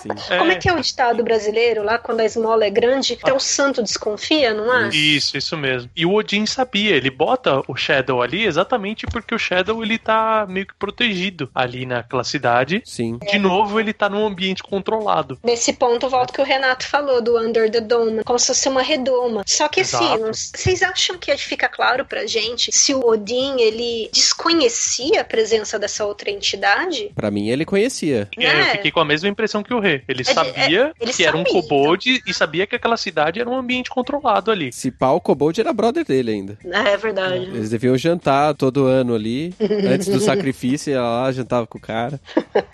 Sim. 0.00 0.08
Como 0.38 0.52
é 0.52 0.56
que 0.56 0.68
é 0.68 0.72
o 0.72 0.80
ditado 0.80 1.22
brasileiro 1.22 1.82
lá, 1.82 1.98
quando 1.98 2.20
a 2.20 2.24
esmola 2.24 2.64
é 2.64 2.70
grande, 2.70 3.18
até 3.20 3.32
o 3.32 3.40
santo 3.40 3.82
desconfia, 3.82 4.52
não 4.52 4.72
é? 4.74 4.88
Isso, 4.88 5.36
isso 5.36 5.56
mesmo. 5.56 5.90
E 5.96 6.04
o 6.04 6.14
Odin 6.14 6.46
sabia, 6.46 6.96
ele 6.96 7.10
bota 7.10 7.62
o 7.68 7.76
Shadow 7.76 8.22
ali 8.22 8.44
exatamente 8.44 9.06
porque 9.06 9.34
o 9.34 9.38
Shadow 9.38 9.82
ele 9.82 9.98
tá 9.98 10.46
meio 10.48 10.66
que 10.66 10.74
protegido 10.74 11.50
ali 11.54 11.86
naquela 11.86 12.24
cidade. 12.24 12.82
Sim. 12.84 13.18
De 13.18 13.38
novo, 13.38 13.78
ele 13.80 13.92
tá 13.92 14.08
num 14.08 14.26
ambiente 14.26 14.62
controlado. 14.62 15.38
Nesse 15.42 15.72
ponto, 15.72 16.08
volto 16.08 16.32
que 16.32 16.40
o 16.40 16.44
Renato 16.44 16.86
falou 16.86 17.20
do 17.20 17.38
Under 17.38 17.70
the 17.70 17.80
Dome, 17.80 18.24
como 18.24 18.38
se 18.38 18.46
fosse 18.48 18.68
uma 18.68 18.82
redoma. 18.82 19.42
Só 19.46 19.68
que 19.68 19.80
assim, 19.80 19.96
Exato. 19.96 20.05
Vocês 20.18 20.82
acham 20.82 21.18
que 21.18 21.36
fica 21.36 21.68
claro 21.68 22.04
pra 22.04 22.26
gente 22.26 22.70
se 22.72 22.94
o 22.94 23.06
Odin 23.06 23.60
ele 23.60 24.08
desconhecia 24.12 25.20
a 25.20 25.24
presença 25.24 25.78
dessa 25.78 26.04
outra 26.04 26.30
entidade? 26.30 27.10
Pra 27.14 27.30
mim, 27.30 27.48
ele 27.48 27.64
conhecia. 27.64 28.28
É, 28.38 28.44
eu 28.44 28.50
É. 28.50 28.70
fiquei 28.72 28.90
com 28.90 29.00
a 29.00 29.04
mesma 29.04 29.28
impressão 29.28 29.62
que 29.62 29.72
o 29.74 29.80
Rei. 29.80 30.02
Ele 30.08 30.22
de- 30.22 30.32
sabia 30.32 30.92
ele 31.00 31.12
que 31.12 31.24
era 31.24 31.36
um 31.36 31.44
sabia, 31.44 31.52
kobold 31.62 32.22
e 32.26 32.34
sabia 32.34 32.66
que 32.66 32.76
aquela 32.76 32.96
cidade 32.96 33.40
era 33.40 33.48
um 33.48 33.56
ambiente 33.56 33.90
controlado 33.90 34.50
ali. 34.50 34.72
Se 34.72 34.90
pá, 34.90 35.10
o 35.10 35.20
Kobold 35.20 35.60
era 35.60 35.72
brother 35.72 36.04
dele 36.04 36.30
ainda. 36.30 36.58
É, 36.64 36.92
é 36.92 36.96
verdade. 36.96 37.44
Eles 37.44 37.70
deviam 37.70 37.96
jantar 37.96 38.54
todo 38.54 38.86
ano 38.86 39.14
ali. 39.14 39.54
Antes 39.60 40.08
do 40.08 40.20
sacrifício, 40.20 40.90
ia 40.92 41.02
lá, 41.02 41.32
jantava 41.32 41.66
com 41.66 41.78
o 41.78 41.80
cara. 41.80 42.20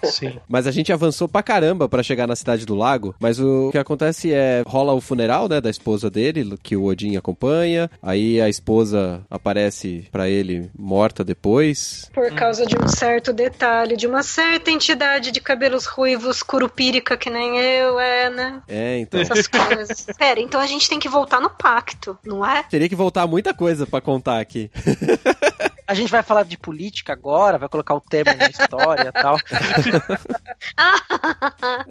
Sim. 0.05 0.33
Mas 0.49 0.67
a 0.67 0.71
gente 0.71 0.93
avançou 0.93 1.29
pra 1.29 1.43
caramba 1.43 1.89
pra 1.89 2.03
chegar 2.03 2.27
na 2.27 2.37
cidade 2.37 2.67
do 2.67 2.75
lago. 2.75 3.15
Mas 3.21 3.39
o 3.41 3.71
que 3.71 3.79
acontece 3.79 4.33
é 4.33 4.63
rola 4.67 4.93
o 4.93 5.01
funeral, 5.01 5.49
né, 5.49 5.61
da 5.61 5.71
esposa 5.71 6.11
dele, 6.11 6.57
que 6.63 6.77
o 6.77 6.85
Odin 6.85 7.17
acompanha. 7.23 7.91
Aí 8.03 8.41
a 8.41 8.49
esposa 8.49 9.25
aparece 9.31 10.09
pra 10.11 10.29
ele 10.29 10.71
morta 10.77 11.25
depois. 11.25 12.11
Por 12.13 12.31
causa 12.35 12.67
de 12.67 12.77
um 12.77 12.89
certo 12.89 13.33
detalhe, 13.33 13.97
de 13.97 14.07
uma 14.07 14.23
certa 14.23 14.71
entidade 14.71 15.31
de 15.31 15.41
cabelos 15.41 15.87
ruivos, 15.87 16.43
curupírica, 16.43 17.17
que 17.17 17.31
nem 17.31 17.59
eu, 17.59 17.99
é, 17.99 18.29
né? 18.29 18.63
É, 18.69 18.99
então. 18.99 19.21
Essas 19.21 19.47
coisas. 19.47 20.07
Pera, 20.19 20.41
então 20.41 20.61
a 20.61 20.67
gente 20.67 20.89
tem 20.89 20.99
que 20.99 21.09
voltar 21.09 21.41
no 21.41 21.51
pacto, 21.51 22.19
não 22.25 22.45
é? 22.45 22.65
Teria 22.65 22.89
que 22.89 22.97
voltar 22.97 23.27
muita 23.27 23.55
coisa 23.55 23.87
pra 23.87 24.01
contar 24.01 24.41
aqui. 24.41 24.71
A 25.87 25.95
gente 25.95 26.11
vai 26.11 26.23
falar 26.23 26.45
de 26.45 26.57
política 26.57 27.13
agora, 27.13 27.59
vai 27.59 27.69
colocar 27.69 27.95
o 27.95 28.01
termo 28.01 28.35
na 28.37 28.49
história 28.49 29.09
e 29.09 29.13
tal. 29.13 29.37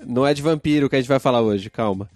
Não 0.06 0.26
é 0.26 0.34
de 0.34 0.42
vampiro 0.42 0.90
que 0.90 0.96
a 0.96 1.00
gente 1.00 1.08
vai 1.08 1.20
falar 1.20 1.42
hoje, 1.42 1.70
calma. 1.70 2.10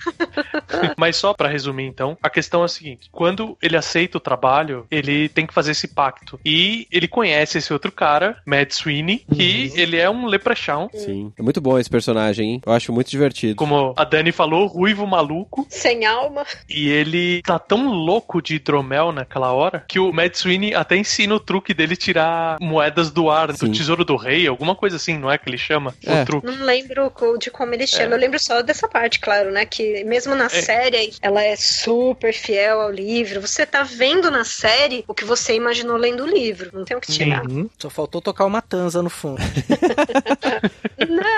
Mas 0.97 1.17
só 1.17 1.33
pra 1.33 1.49
resumir 1.49 1.85
então, 1.85 2.17
a 2.21 2.29
questão 2.29 2.61
é 2.61 2.65
a 2.65 2.69
seguinte: 2.69 3.09
quando 3.11 3.57
ele 3.61 3.77
aceita 3.77 4.17
o 4.17 4.21
trabalho, 4.21 4.85
ele 4.89 5.29
tem 5.29 5.45
que 5.45 5.53
fazer 5.53 5.71
esse 5.71 5.87
pacto. 5.87 6.39
E 6.45 6.87
ele 6.91 7.07
conhece 7.07 7.57
esse 7.57 7.71
outro 7.71 7.91
cara, 7.91 8.37
Mad 8.45 8.71
Sweeney, 8.71 9.25
que 9.33 9.71
ele 9.75 9.97
é 9.97 10.09
um 10.09 10.25
leprechaun. 10.25 10.89
Sim. 10.93 11.31
É 11.37 11.41
muito 11.41 11.61
bom 11.61 11.77
esse 11.77 11.89
personagem, 11.89 12.53
hein? 12.53 12.61
Eu 12.65 12.73
acho 12.73 12.91
muito 12.91 13.09
divertido. 13.09 13.55
Como 13.55 13.93
a 13.97 14.03
Dani 14.03 14.31
falou, 14.31 14.67
ruivo 14.67 15.05
maluco. 15.05 15.65
Sem 15.69 16.05
alma. 16.05 16.45
E 16.69 16.89
ele 16.89 17.41
tá 17.43 17.59
tão 17.59 17.89
louco 17.89 18.41
de 18.41 18.55
hidromel 18.55 19.11
naquela 19.11 19.51
hora 19.51 19.83
que 19.87 19.99
o 19.99 20.11
Mad 20.11 20.33
Sweeney 20.33 20.73
até 20.73 20.95
ensina 20.95 21.35
o 21.35 21.39
truque 21.39 21.64
dele 21.73 21.95
tirar 21.95 22.57
moedas 22.59 23.11
do 23.11 23.29
ar, 23.29 23.53
Sim. 23.53 23.67
do 23.67 23.71
tesouro 23.71 24.05
do 24.05 24.15
rei, 24.15 24.47
alguma 24.47 24.75
coisa 24.75 24.95
assim, 24.95 25.17
não 25.17 25.31
é 25.31 25.37
que 25.37 25.49
ele 25.49 25.57
chama? 25.57 25.93
É. 26.05 26.21
O 26.21 26.25
truque. 26.25 26.47
Não 26.47 26.65
lembro 26.65 27.11
de 27.39 27.49
como 27.49 27.73
ele 27.73 27.87
chama. 27.87 28.15
Eu 28.15 28.19
lembro 28.19 28.39
só 28.39 28.61
dessa 28.61 28.87
parte, 28.87 29.19
claro, 29.19 29.51
né? 29.51 29.65
Que 29.65 30.03
mesmo 30.03 30.35
na 30.35 30.49
série, 30.49 31.13
ela 31.21 31.43
é 31.43 31.55
super 31.55 32.33
fiel 32.33 32.81
ao 32.81 32.91
livro. 32.91 33.41
Você 33.41 33.65
tá 33.65 33.83
vendo 33.83 34.29
na 34.31 34.43
série 34.43 35.03
o 35.07 35.13
que 35.13 35.25
você 35.25 35.55
imaginou 35.55 35.97
lendo 35.97 36.23
o 36.23 36.27
livro. 36.27 36.69
Não 36.73 36.85
tem 36.85 36.95
o 36.95 37.01
que 37.01 37.11
tirar. 37.11 37.45
Uhum. 37.45 37.69
Só 37.77 37.89
faltou 37.89 38.21
tocar 38.21 38.45
uma 38.45 38.61
tanza 38.61 39.01
no 39.01 39.09
fundo. 39.09 39.41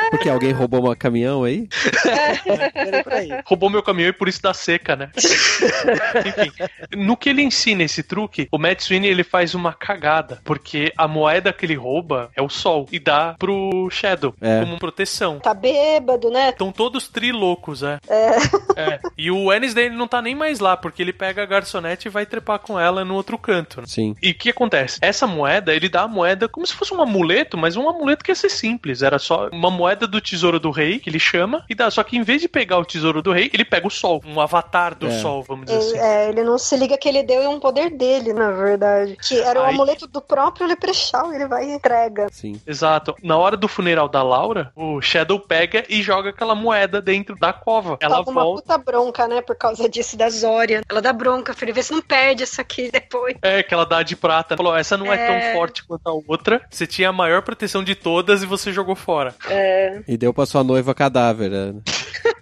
Porque 0.09 0.29
alguém 0.29 0.51
roubou 0.51 0.91
um 0.91 0.95
caminhão 0.95 1.43
aí? 1.43 1.67
Aí. 3.07 3.29
Roubou 3.45 3.69
meu 3.69 3.83
caminhão 3.83 4.09
e 4.09 4.13
por 4.13 4.27
isso 4.27 4.41
dá 4.41 4.53
seca, 4.53 4.95
né? 4.95 5.09
Enfim, 6.25 6.51
no 6.95 7.17
que 7.17 7.29
ele 7.29 7.41
ensina 7.41 7.83
esse 7.83 8.03
truque, 8.03 8.47
o 8.51 8.57
Matt 8.57 8.81
Sweeney 8.81 9.09
ele 9.09 9.23
faz 9.23 9.53
uma 9.53 9.73
cagada, 9.73 10.16
porque 10.43 10.91
a 10.97 11.07
moeda 11.07 11.51
que 11.53 11.65
ele 11.65 11.75
rouba 11.75 12.29
é 12.35 12.41
o 12.41 12.49
sol 12.49 12.87
e 12.91 12.99
dá 12.99 13.35
pro 13.37 13.87
Shadow 13.91 14.33
É. 14.41 14.59
como 14.61 14.77
proteção. 14.79 15.39
Tá 15.39 15.53
bêbado, 15.53 16.29
né? 16.29 16.49
Estão 16.49 16.71
todos 16.71 17.07
trilocos, 17.07 17.83
é. 17.83 17.99
É. 18.75 18.99
E 19.17 19.31
o 19.31 19.45
Wednesday 19.45 19.89
não 19.89 20.07
tá 20.07 20.21
nem 20.21 20.35
mais 20.35 20.59
lá, 20.59 20.77
porque 20.77 21.01
ele 21.01 21.13
pega 21.13 21.43
a 21.43 21.45
garçonete 21.45 22.07
e 22.07 22.11
vai 22.11 22.25
trepar 22.25 22.59
com 22.59 22.79
ela 22.79 23.03
no 23.03 23.15
outro 23.15 23.37
canto. 23.37 23.81
né? 23.81 23.87
Sim. 23.87 24.15
E 24.21 24.31
o 24.31 24.35
que 24.35 24.49
acontece? 24.49 24.99
Essa 25.01 25.25
moeda, 25.27 25.73
ele 25.73 25.89
dá 25.89 26.03
a 26.03 26.07
moeda 26.07 26.47
como 26.47 26.65
se 26.65 26.73
fosse 26.73 26.93
um 26.93 27.01
amuleto, 27.01 27.57
mas 27.57 27.75
um 27.75 27.89
amuleto 27.89 28.23
que 28.23 28.31
ia 28.31 28.35
ser 28.35 28.49
simples. 28.49 29.01
Era 29.01 29.19
só 29.19 29.49
uma 29.51 29.69
moeda 29.71 30.07
do 30.07 30.21
tesouro 30.21 30.59
do 30.59 30.71
rei, 30.71 30.99
que 30.99 31.09
ele 31.09 31.19
chama, 31.19 31.63
e 31.69 31.75
dá. 31.75 31.89
Só 31.89 32.03
que 32.03 32.17
em 32.17 32.23
vez 32.23 32.41
de 32.41 32.47
pegar 32.47 32.77
o 32.77 32.85
tesouro 32.85 33.21
do 33.21 33.31
rei, 33.31 33.49
ele 33.53 33.65
pega 33.65 33.87
o 33.87 33.91
sol. 33.91 34.21
Um 34.25 34.39
avatar 34.39 34.95
do 34.95 35.07
É. 35.07 35.11
sol, 35.19 35.43
vamos 35.43 35.65
dizer 35.65 35.77
Ele, 35.77 35.87
assim. 35.87 35.99
é, 35.99 36.29
ele 36.29 36.43
não 36.43 36.57
se 36.57 36.75
liga 36.77 36.97
que 36.97 37.07
ele 37.09 37.23
deu 37.23 37.41
é 37.41 37.49
um 37.49 37.59
poder 37.59 37.89
dele, 37.89 38.33
na 38.33 38.51
verdade. 38.51 39.17
Que 39.27 39.39
era 39.39 39.61
o 39.61 39.63
Aí- 39.65 39.73
amuleto 39.73 40.06
do 40.11 40.21
próprio 40.21 40.67
Leprechaun. 40.67 41.33
Ele 41.33 41.47
vai 41.47 41.65
e 41.69 41.73
entrega. 41.73 42.27
Sim. 42.31 42.59
Exato. 42.65 43.15
Na 43.23 43.37
hora 43.37 43.55
do 43.57 43.67
funeral 43.67 44.07
da 44.09 44.21
Laura, 44.23 44.71
o 44.75 45.01
Shadow 45.01 45.39
pega 45.39 45.83
e 45.89 46.01
joga 46.01 46.29
aquela 46.29 46.55
moeda 46.55 47.01
dentro 47.01 47.35
da 47.35 47.51
cova. 47.53 47.97
Ela 47.99 48.17
Tava 48.17 48.29
uma 48.31 48.43
volta. 48.43 48.61
puta 48.61 48.77
bronca, 48.77 49.27
né? 49.27 49.41
Por 49.41 49.55
causa 49.55 49.87
disso 49.89 50.17
da 50.17 50.29
Zória. 50.29 50.81
Ela 50.89 51.01
dá 51.01 51.13
bronca, 51.13 51.53
filho. 51.53 51.73
Vê 51.73 51.83
se 51.83 51.91
não 51.93 52.01
perde 52.01 52.43
essa 52.43 52.61
aqui 52.61 52.89
depois. 52.91 53.35
É, 53.41 53.61
que 53.63 53.73
ela 53.73 53.85
dá 53.85 54.03
de 54.03 54.15
prata. 54.15 54.55
Falou, 54.57 54.75
essa 54.75 54.97
não 54.97 55.11
é, 55.11 55.15
É. 55.17 55.27
tão 55.27 55.53
forte 55.53 55.83
quanto 55.85 56.07
a 56.07 56.13
outra. 56.13 56.61
Você 56.69 56.85
tinha 56.87 57.09
a 57.09 57.13
maior 57.13 57.41
proteção 57.41 57.83
de 57.83 57.95
todas 57.95 58.43
e 58.43 58.45
você 58.45 58.71
jogou 58.71 58.95
fora. 58.95 59.33
É, 59.49 60.01
E 60.07 60.17
deu 60.17 60.33
pra 60.33 60.45
sua 60.45 60.63
noiva 60.63 60.93
cadáver, 60.93 61.49
né? 61.49 61.73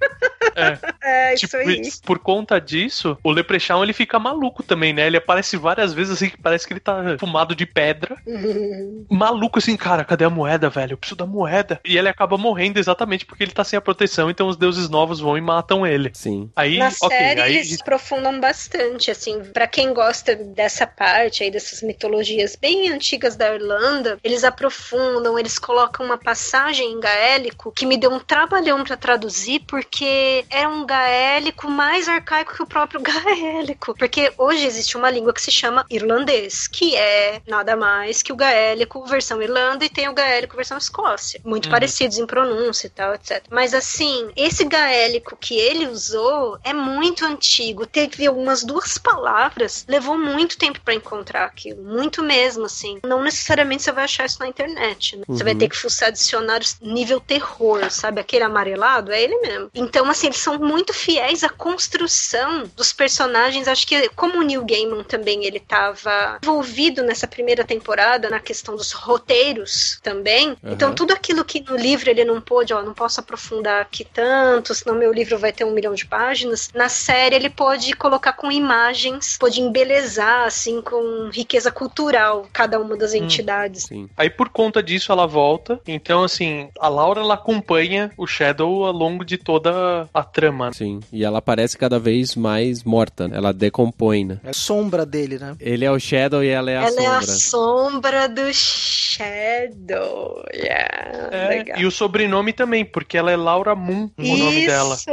é 1.04 1.34
isso 1.34 1.48
Tipo, 1.48 1.58
aí. 1.58 1.82
e 1.82 1.92
por 2.06 2.20
conta 2.20 2.60
disso, 2.60 3.18
o 3.24 3.32
Leprechaun 3.32 3.84
ele 3.84 3.94
fica 3.94 4.18
maluco 4.20 4.64
também, 4.64 4.94
né? 4.94 5.06
Ele 5.08 5.18
aparece 5.18 5.58
várias 5.58 5.94
vezes 5.94 6.14
assim, 6.14 6.30
que 6.30 6.38
parece 6.42 6.66
que 6.68 6.74
ele 6.74 6.80
tá 6.80 7.18
fumado 7.20 7.56
de 7.56 7.66
pedra. 7.66 8.18
Maluco 9.10 9.60
assim, 9.60 9.76
cara, 9.78 10.04
cadê 10.04 10.26
a 10.26 10.30
moeda, 10.30 10.70
velho? 10.70 10.94
Eu 10.94 10.98
preciso 10.98 11.18
da 11.18 11.26
moeda. 11.26 11.80
E 11.86 11.98
ele 11.98 12.10
acaba 12.10 12.38
morrendo 12.38 12.80
exatamente 12.80 13.26
porque 13.26 13.44
ele 13.44 13.52
tá 13.52 13.64
sem 13.64 13.78
a 13.78 13.82
proteção, 13.82 14.30
então 14.30 14.48
os 14.48 14.58
deuses 14.58 14.90
novos 14.90 15.20
vão 15.20 15.38
e 15.38 15.42
matam 15.42 15.86
ele. 15.86 16.12
Sim. 16.14 16.50
Aí, 16.56 16.78
Na 16.78 16.88
ok, 17.02 17.18
série 17.18 17.42
aí 17.42 17.56
eles 17.58 17.80
aprofundam 17.82 18.40
bastante, 18.40 19.12
assim, 19.12 19.44
Pra 19.54 19.68
quem 19.68 19.94
gosta 19.94 20.36
dessa 20.36 20.88
parte 20.88 21.44
aí 21.44 21.52
dessas 21.52 21.82
mitologias 21.82 22.56
bem 22.56 22.90
antigas 22.90 23.36
da 23.36 23.54
Irlanda, 23.54 24.18
eles 24.24 24.44
aprofundam, 24.44 25.38
eles 25.38 25.58
colocam 25.60 26.06
uma 26.06 26.18
passagem 26.18 26.92
em 26.94 27.00
gaélico 27.00 27.72
que 27.72 27.86
me 27.86 27.98
deu 27.98 28.12
um 28.12 28.20
trabalhão 28.20 28.84
pra 28.84 28.98
traduzir 28.98 29.62
porque 29.68 30.45
é 30.50 30.68
um 30.68 30.86
gaélico 30.86 31.70
mais 31.70 32.08
arcaico 32.08 32.54
que 32.56 32.64
o 32.64 32.68
próprio 32.68 33.02
gaélico, 33.04 33.96
porque 33.98 34.34
hoje 34.38 34.66
existe 34.66 34.98
uma 34.98 35.10
língua 35.10 35.34
que 35.34 35.42
se 35.42 35.52
chama 35.52 35.86
irlandês, 35.90 36.68
que 36.68 36.96
é 36.96 37.42
nada 37.48 37.76
mais 37.76 38.22
que 38.22 38.32
o 38.32 38.36
gaélico 38.36 39.06
versão 39.06 39.42
Irlanda 39.42 39.86
e 39.86 39.90
tem 39.90 40.08
o 40.10 40.14
gaélico 40.14 40.56
versão 40.56 40.78
Escócia, 40.78 41.40
muito 41.44 41.66
Uhum. 41.66 41.72
parecidos 41.72 42.18
em 42.18 42.26
pronúncia 42.26 42.88
e 42.88 42.90
tal, 42.90 43.14
etc. 43.14 43.44
Mas 43.50 43.74
assim, 43.74 44.30
esse 44.36 44.64
gaélico 44.66 45.36
que 45.38 45.58
ele 45.58 45.88
usou 45.88 46.58
é 46.64 46.74
muito 46.74 47.26
antigo, 47.26 47.86
teve 47.86 48.28
umas 48.30 48.64
duas 48.64 48.98
palavras, 48.98 49.86
levou 49.88 50.18
muito 50.18 50.58
tempo 50.58 50.80
pra 50.84 50.94
encontrar 50.94 51.46
aquilo, 51.46 51.84
muito 51.84 52.22
mesmo, 52.24 52.66
assim. 52.66 53.00
Não 53.06 53.22
necessariamente 53.24 53.84
você 53.84 53.92
vai 53.92 54.04
achar 54.06 54.26
isso 54.26 54.40
na 54.40 54.48
internet, 54.48 55.16
né? 55.18 55.24
Você 55.28 55.44
vai 55.44 55.54
Uhum. 55.54 55.60
ter 55.60 55.70
que 55.70 55.76
fuçar 55.78 56.12
dicionários 56.12 56.78
nível 56.82 57.20
terror, 57.20 57.90
sabe? 57.90 58.22
Aquele 58.22 58.44
amarelado, 58.44 59.12
é 59.12 59.22
ele 59.22 59.38
mesmo. 59.40 59.70
Então, 59.74 60.10
assim, 60.10 60.32
eles 60.36 60.42
são 60.42 60.60
muito 60.60 60.94
fiéis 60.94 61.44
à 61.44 61.50
construção 61.50 62.70
dos 62.76 62.92
personagens. 62.92 63.68
Acho 63.68 63.88
que, 63.88 64.10
como 64.10 64.40
o 64.40 64.42
Neil 64.42 64.66
Gaiman 64.66 65.04
também, 65.04 65.46
ele 65.46 65.60
tava 65.60 66.40
envolvido 66.44 67.02
nessa 67.02 67.26
primeira 67.26 67.64
temporada 67.64 68.30
na 68.30 68.40
questão 68.40 68.76
dos 68.76 68.92
roteiros 68.92 70.00
também. 70.04 70.50
Uhum. 70.50 70.74
Então, 70.74 70.94
tudo 70.94 71.14
aquilo 71.14 71.46
que 71.46 71.62
no 71.62 71.78
livro 71.78 72.10
ele 72.10 72.26
não 72.26 72.42
pôde, 72.42 72.74
ó, 72.74 72.82
não 72.84 72.94
posso 72.94 73.20
aprofundar 73.20 73.82
aqui 73.82 74.04
tanto, 74.06 74.76
senão 74.76 74.96
meu 74.96 75.14
livro 75.14 75.38
vai 75.38 75.54
ter 75.54 75.64
um 75.64 75.72
milhão 75.72 75.94
de 75.94 76.06
páginas. 76.06 76.70
Na 76.74 76.90
série, 76.90 77.36
ele 77.36 77.50
pode 77.50 77.94
colocar 77.94 78.34
com 78.34 78.52
imagens, 78.52 79.38
pode 79.38 79.62
embelezar, 79.62 80.46
assim, 80.46 80.82
com 80.82 81.30
riqueza 81.32 81.72
cultural 81.72 82.48
cada 82.52 82.80
uma 82.80 82.98
das 82.98 83.14
entidades. 83.14 83.84
Sim. 83.84 84.10
Aí 84.18 84.30
por 84.30 84.50
conta 84.50 84.84
disso 84.84 85.12
ela 85.12 85.26
volta. 85.26 85.80
Então, 85.88 86.24
assim, 86.24 86.70
a 86.80 86.90
Laura 86.90 87.22
ela 87.22 87.36
acompanha 87.36 88.12
o 88.18 88.28
Shadow 88.28 88.86
ao 88.86 88.92
longo 88.92 89.24
de 89.24 89.38
toda 89.38 90.10
a 90.14 90.25
trama. 90.26 90.74
Sim, 90.74 91.00
e 91.12 91.24
ela 91.24 91.42
parece 91.42 91.78
cada 91.78 91.98
vez 92.00 92.36
mais 92.36 92.84
morta, 92.84 93.28
né? 93.28 93.38
ela 93.38 93.54
decompõe, 93.54 94.26
né? 94.26 94.40
É 94.44 94.50
a 94.50 94.54
sombra 94.54 95.06
dele, 95.06 95.38
né? 95.40 95.56
Ele 95.60 95.86
é 95.86 95.92
o 95.92 96.00
Shadow 96.00 96.44
e 96.44 96.48
ela 96.50 96.70
é 96.72 96.78
a 96.78 96.82
Ela 96.82 96.92
sombra. 96.92 97.04
é 97.04 97.16
a 97.18 97.22
sombra 97.22 98.28
do 98.30 98.54
Shadow. 98.54 100.44
Yeah, 100.54 101.30
É, 101.32 101.48
legal. 101.50 101.80
e 101.80 101.86
o 101.86 101.92
sobrenome 101.92 102.54
também, 102.54 102.84
porque 102.86 103.18
ela 103.18 103.32
é 103.32 103.36
Laura 103.36 103.76
Moon, 103.76 104.10
o 104.18 104.38
nome 104.38 104.66
dela. 104.68 104.96
Isso. 104.96 105.10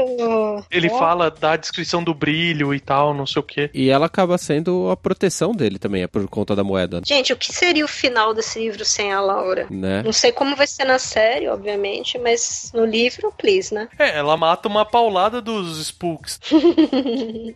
Ele 0.71 0.89
Ó, 0.91 0.99
fala 0.99 1.31
da 1.31 1.57
descrição 1.57 2.03
do 2.03 2.15
brilho 2.15 2.75
e 2.75 2.81
tal, 2.81 3.15
não 3.15 3.27
sei 3.27 3.41
o 3.41 3.43
quê. 3.45 3.71
E 3.73 3.91
ela 3.91 4.07
acaba 4.07 4.37
sendo 4.39 4.91
a 4.91 4.97
proteção 4.97 5.53
dele 5.53 5.79
também, 5.79 6.03
é 6.03 6.07
por 6.07 6.27
conta 6.29 6.55
da 6.57 6.65
moeda, 6.65 7.01
Gente, 7.05 7.33
o 7.33 7.37
que 7.37 7.53
seria 7.53 7.85
o 7.85 7.89
final 7.89 8.35
desse 8.35 8.59
livro 8.59 8.85
sem 8.85 9.13
a 9.13 9.21
Laura? 9.21 9.67
né? 9.71 10.03
Não 10.03 10.13
sei 10.13 10.33
como 10.33 10.57
vai 10.57 10.67
ser 10.67 10.85
na 10.85 10.99
série, 10.99 11.49
obviamente, 11.49 12.19
mas 12.19 12.71
no 12.75 12.85
livro, 12.85 13.33
please, 13.37 13.73
né? 13.75 13.89
É, 13.99 14.19
ela 14.19 14.37
mata 14.37 14.69
uma 14.69 14.85
paulada 15.03 15.43
dos 15.43 15.85
Spooks. 15.87 16.39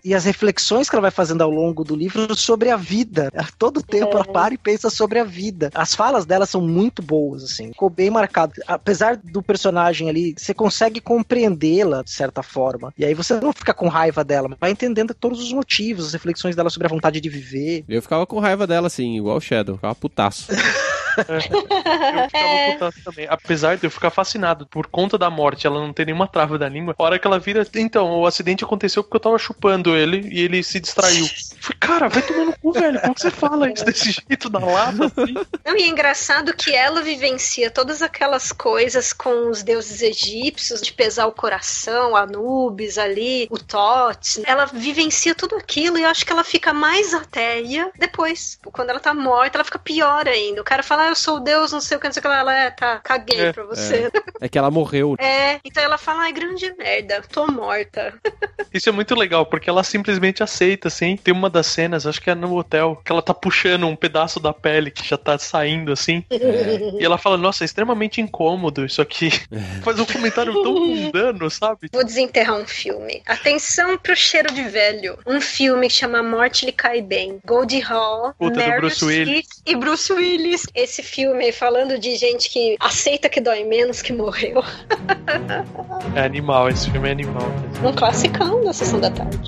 E 0.05 0.15
as 0.15 0.25
reflexões 0.25 0.89
que 0.89 0.95
ela 0.95 1.03
vai 1.03 1.11
fazendo 1.11 1.43
ao 1.43 1.51
longo 1.51 1.83
do 1.83 1.97
livro 1.97 2.35
sobre 2.35 2.71
a 2.71 2.77
vida. 2.77 3.31
A 3.37 3.47
todo 3.59 3.83
tempo 3.83 4.13
ela 4.13 4.25
para 4.25 4.55
e 4.55 4.59
pensa 4.59 4.89
sobre 4.89 5.19
a 5.19 5.25
vida. 5.25 5.71
As 5.75 5.95
falas 5.95 6.25
dela 6.25 6.47
são 6.47 6.61
muito 6.61 7.03
boas, 7.03 7.43
assim. 7.43 7.69
Ficou 7.69 7.91
bem 7.91 8.11
marcado. 8.11 8.53
Apesar 8.67 9.17
do 9.17 9.43
personagem 9.43 10.09
ali, 10.09 10.35
você 10.37 10.55
consegue 10.55 11.01
compreendê-la 11.01 12.03
de 12.03 12.11
certa 12.11 12.43
forma. 12.43 12.93
E 12.97 13.05
aí 13.05 13.15
você 13.15 13.41
não 13.41 13.53
fica 13.53 13.75
com 13.75 13.89
raiva 13.89 14.23
dela, 14.23 14.49
mas 14.49 14.59
vai 14.61 14.71
entendendo 14.71 15.15
todos 15.15 15.41
os 15.41 15.53
motivos, 15.53 16.07
as 16.07 16.13
reflexões 16.13 16.55
dela 16.55 16.71
sobre 16.71 16.87
a 16.87 16.91
vontade 16.91 17.21
de 17.21 17.29
viver. 17.29 17.85
Eu 17.89 18.03
ficava 18.03 18.27
com 18.27 18.39
raiva 18.39 18.67
dela, 18.67 18.87
assim, 18.87 19.17
igual 19.17 19.39
o 19.39 19.41
Shadow, 19.41 19.77
ficava 19.77 19.95
putaço. 19.95 20.49
Eu 21.17 21.41
ficava 21.41 22.73
putaço 22.73 23.05
também. 23.05 23.27
Apesar 23.29 23.77
de 23.77 23.87
eu 23.87 23.91
ficar 23.91 24.11
fascinado 24.11 24.67
por 24.67 24.87
conta 24.87 25.17
da 25.19 25.31
morte, 25.31 25.67
ela 25.67 25.81
não 25.81 25.93
ter 25.93 26.07
nenhuma 26.07 26.27
trava 26.27 26.59
da 26.59 26.69
língua. 26.69 26.95
A 26.99 27.03
hora 27.03 27.19
que 27.19 27.27
ela 27.27 27.39
vira. 27.39 27.67
Então, 27.75 28.21
o 28.21 28.27
acidente 28.27 28.65
aconteceu 28.65 29.03
porque 29.03 29.17
eu 29.17 29.21
tava 29.21 29.39
chupando 29.39 29.97
ele 29.97 30.29
e 30.33 30.41
ele 30.41 30.63
se 30.63 30.81
distraiu. 30.81 31.27
Falei, 31.61 31.79
cara, 31.81 32.09
vai 32.09 32.23
tomar 32.23 32.45
no 32.45 32.59
cu, 32.59 32.73
velho. 32.73 33.01
Como 33.01 33.15
que 33.15 33.21
você 33.21 33.31
fala 33.31 33.71
isso 33.71 33.85
desse 33.85 34.13
jeito 34.13 34.51
na 34.51 34.59
lata? 34.59 35.07
Assim? 35.07 35.35
Não, 35.65 35.77
e 35.77 35.83
é 35.83 35.89
engraçado 35.89 36.55
que 36.55 36.75
ela 36.75 37.03
vivencia 37.03 37.71
todas 37.71 38.03
aquelas 38.03 38.53
coisas 38.53 39.13
com 39.13 39.51
os 39.51 39.63
deuses 39.63 40.03
egípcios, 40.03 40.81
de 40.81 40.93
pesar 40.93 41.27
o 41.27 41.33
coração, 41.33 42.17
Anubis 42.17 42.99
ali, 42.99 43.47
o 43.51 43.59
Tot. 43.59 44.43
Ela 44.45 44.67
vivencia 44.67 45.35
tudo 45.35 45.57
aquilo 45.57 45.99
e 45.99 46.03
eu 46.03 46.09
acho 46.09 46.25
que 46.25 46.33
ela 46.33 46.45
fica 46.45 46.73
mais 46.73 47.15
ateia 47.15 47.91
depois. 47.99 48.59
Quando 48.73 48.91
ela 48.91 49.01
tá 49.01 49.15
morta, 49.15 49.59
ela 49.59 49.65
fica 49.65 49.79
pior 49.79 50.27
ainda. 50.29 50.61
O 50.61 50.65
cara 50.65 50.83
fala, 50.83 51.06
ah, 51.07 51.11
eu 51.11 51.17
sou 51.17 51.37
o 51.37 51.41
deus, 51.41 51.73
não 51.73 51.81
sei 51.81 51.97
o 51.97 52.01
que, 52.01 52.07
não 52.07 52.13
sei 52.13 52.21
o 52.21 52.23
que. 52.23 52.29
Ela, 52.29 52.55
é, 52.55 52.71
tá, 52.71 53.01
caguei 53.03 53.41
É, 53.41 53.53
pra 53.53 53.65
você. 53.65 54.11
É 54.41 54.49
que 54.49 54.59
ela 54.59 54.71
morreu. 54.71 55.17
É. 55.19 55.59
então 55.65 55.83
ela 55.83 55.97
fala, 55.97 56.25
ai, 56.25 56.33
grande 56.33 56.73
merda, 56.77 57.23
tô 57.33 57.47
morta. 57.47 58.13
Isso 58.73 58.89
é 58.89 58.93
muito 58.93 59.15
legal, 59.15 59.47
porque 59.47 59.71
ela 59.71 59.83
simplesmente 59.83 60.43
aceita, 60.43 60.89
assim. 60.89 61.17
Tem 61.17 61.33
uma 61.33 61.49
das 61.49 61.67
cenas, 61.67 62.07
acho 62.07 62.21
que 62.21 62.29
é 62.29 62.35
no 62.35 62.55
hotel, 62.55 63.01
que 63.03 63.11
ela 63.11 63.23
tá 63.23 63.33
puxando 63.33 63.87
um 63.87 63.97
pedaço 63.97 64.39
da 64.39 64.53
pele 64.53 64.91
que 64.91 65.09
já 65.09 65.17
tá 65.17 65.39
saindo, 65.39 65.93
assim. 65.93 66.23
E 66.31 67.03
ela 67.03 67.17
fala, 67.17 67.39
nossa, 67.39 67.65
é 67.65 67.67
extremamente 67.67 68.21
incômodo 68.21 68.85
isso 68.85 69.01
aqui. 69.01 69.31
Faz 69.83 69.99
um 69.99 70.05
comentário 70.05 70.53
tão 70.63 70.75
mundano, 70.75 71.51
sabe? 71.51 71.89
Vou 71.93 72.05
desenterrar 72.05 72.57
um 72.57 72.67
filme. 72.67 73.23
Atenção 73.27 73.97
pro 73.97 74.15
cheiro 74.15 74.53
de 74.53 74.63
velho. 74.65 75.19
Um 75.27 75.41
filme 75.41 75.89
que 75.89 75.95
chama 75.95 76.23
Morte 76.23 76.67
lhe 76.67 76.73
cai 76.73 77.01
bem. 77.01 77.39
Goldie 77.45 77.83
Hawn, 77.83 78.33
Puta, 78.39 78.51
do 78.51 78.57
Meryl 78.59 78.81
Bruce 78.81 79.05
Willis. 79.05 79.47
E 79.65 79.77
Bruce 79.77 80.13
Willis. 80.13 80.67
Esse 80.75 80.96
filme 81.03 81.53
falando 81.53 81.99
de 81.99 82.17
gente 82.17 82.49
que 82.51 82.77
aceita 82.81 83.29
que 83.29 83.41
dói 83.41 83.65
menos 83.65 84.03
que 84.03 84.13
morreu. 84.13 84.63
É 86.15 86.21
animal, 86.21 86.69
esse 86.69 86.91
filme 86.91 87.09
é 87.09 87.13
animal. 87.13 87.43
Um 87.85 87.93
classicão 87.93 88.65
da 88.65 88.73
sessão 88.73 89.01
da 89.01 89.11
tarde. 89.11 89.39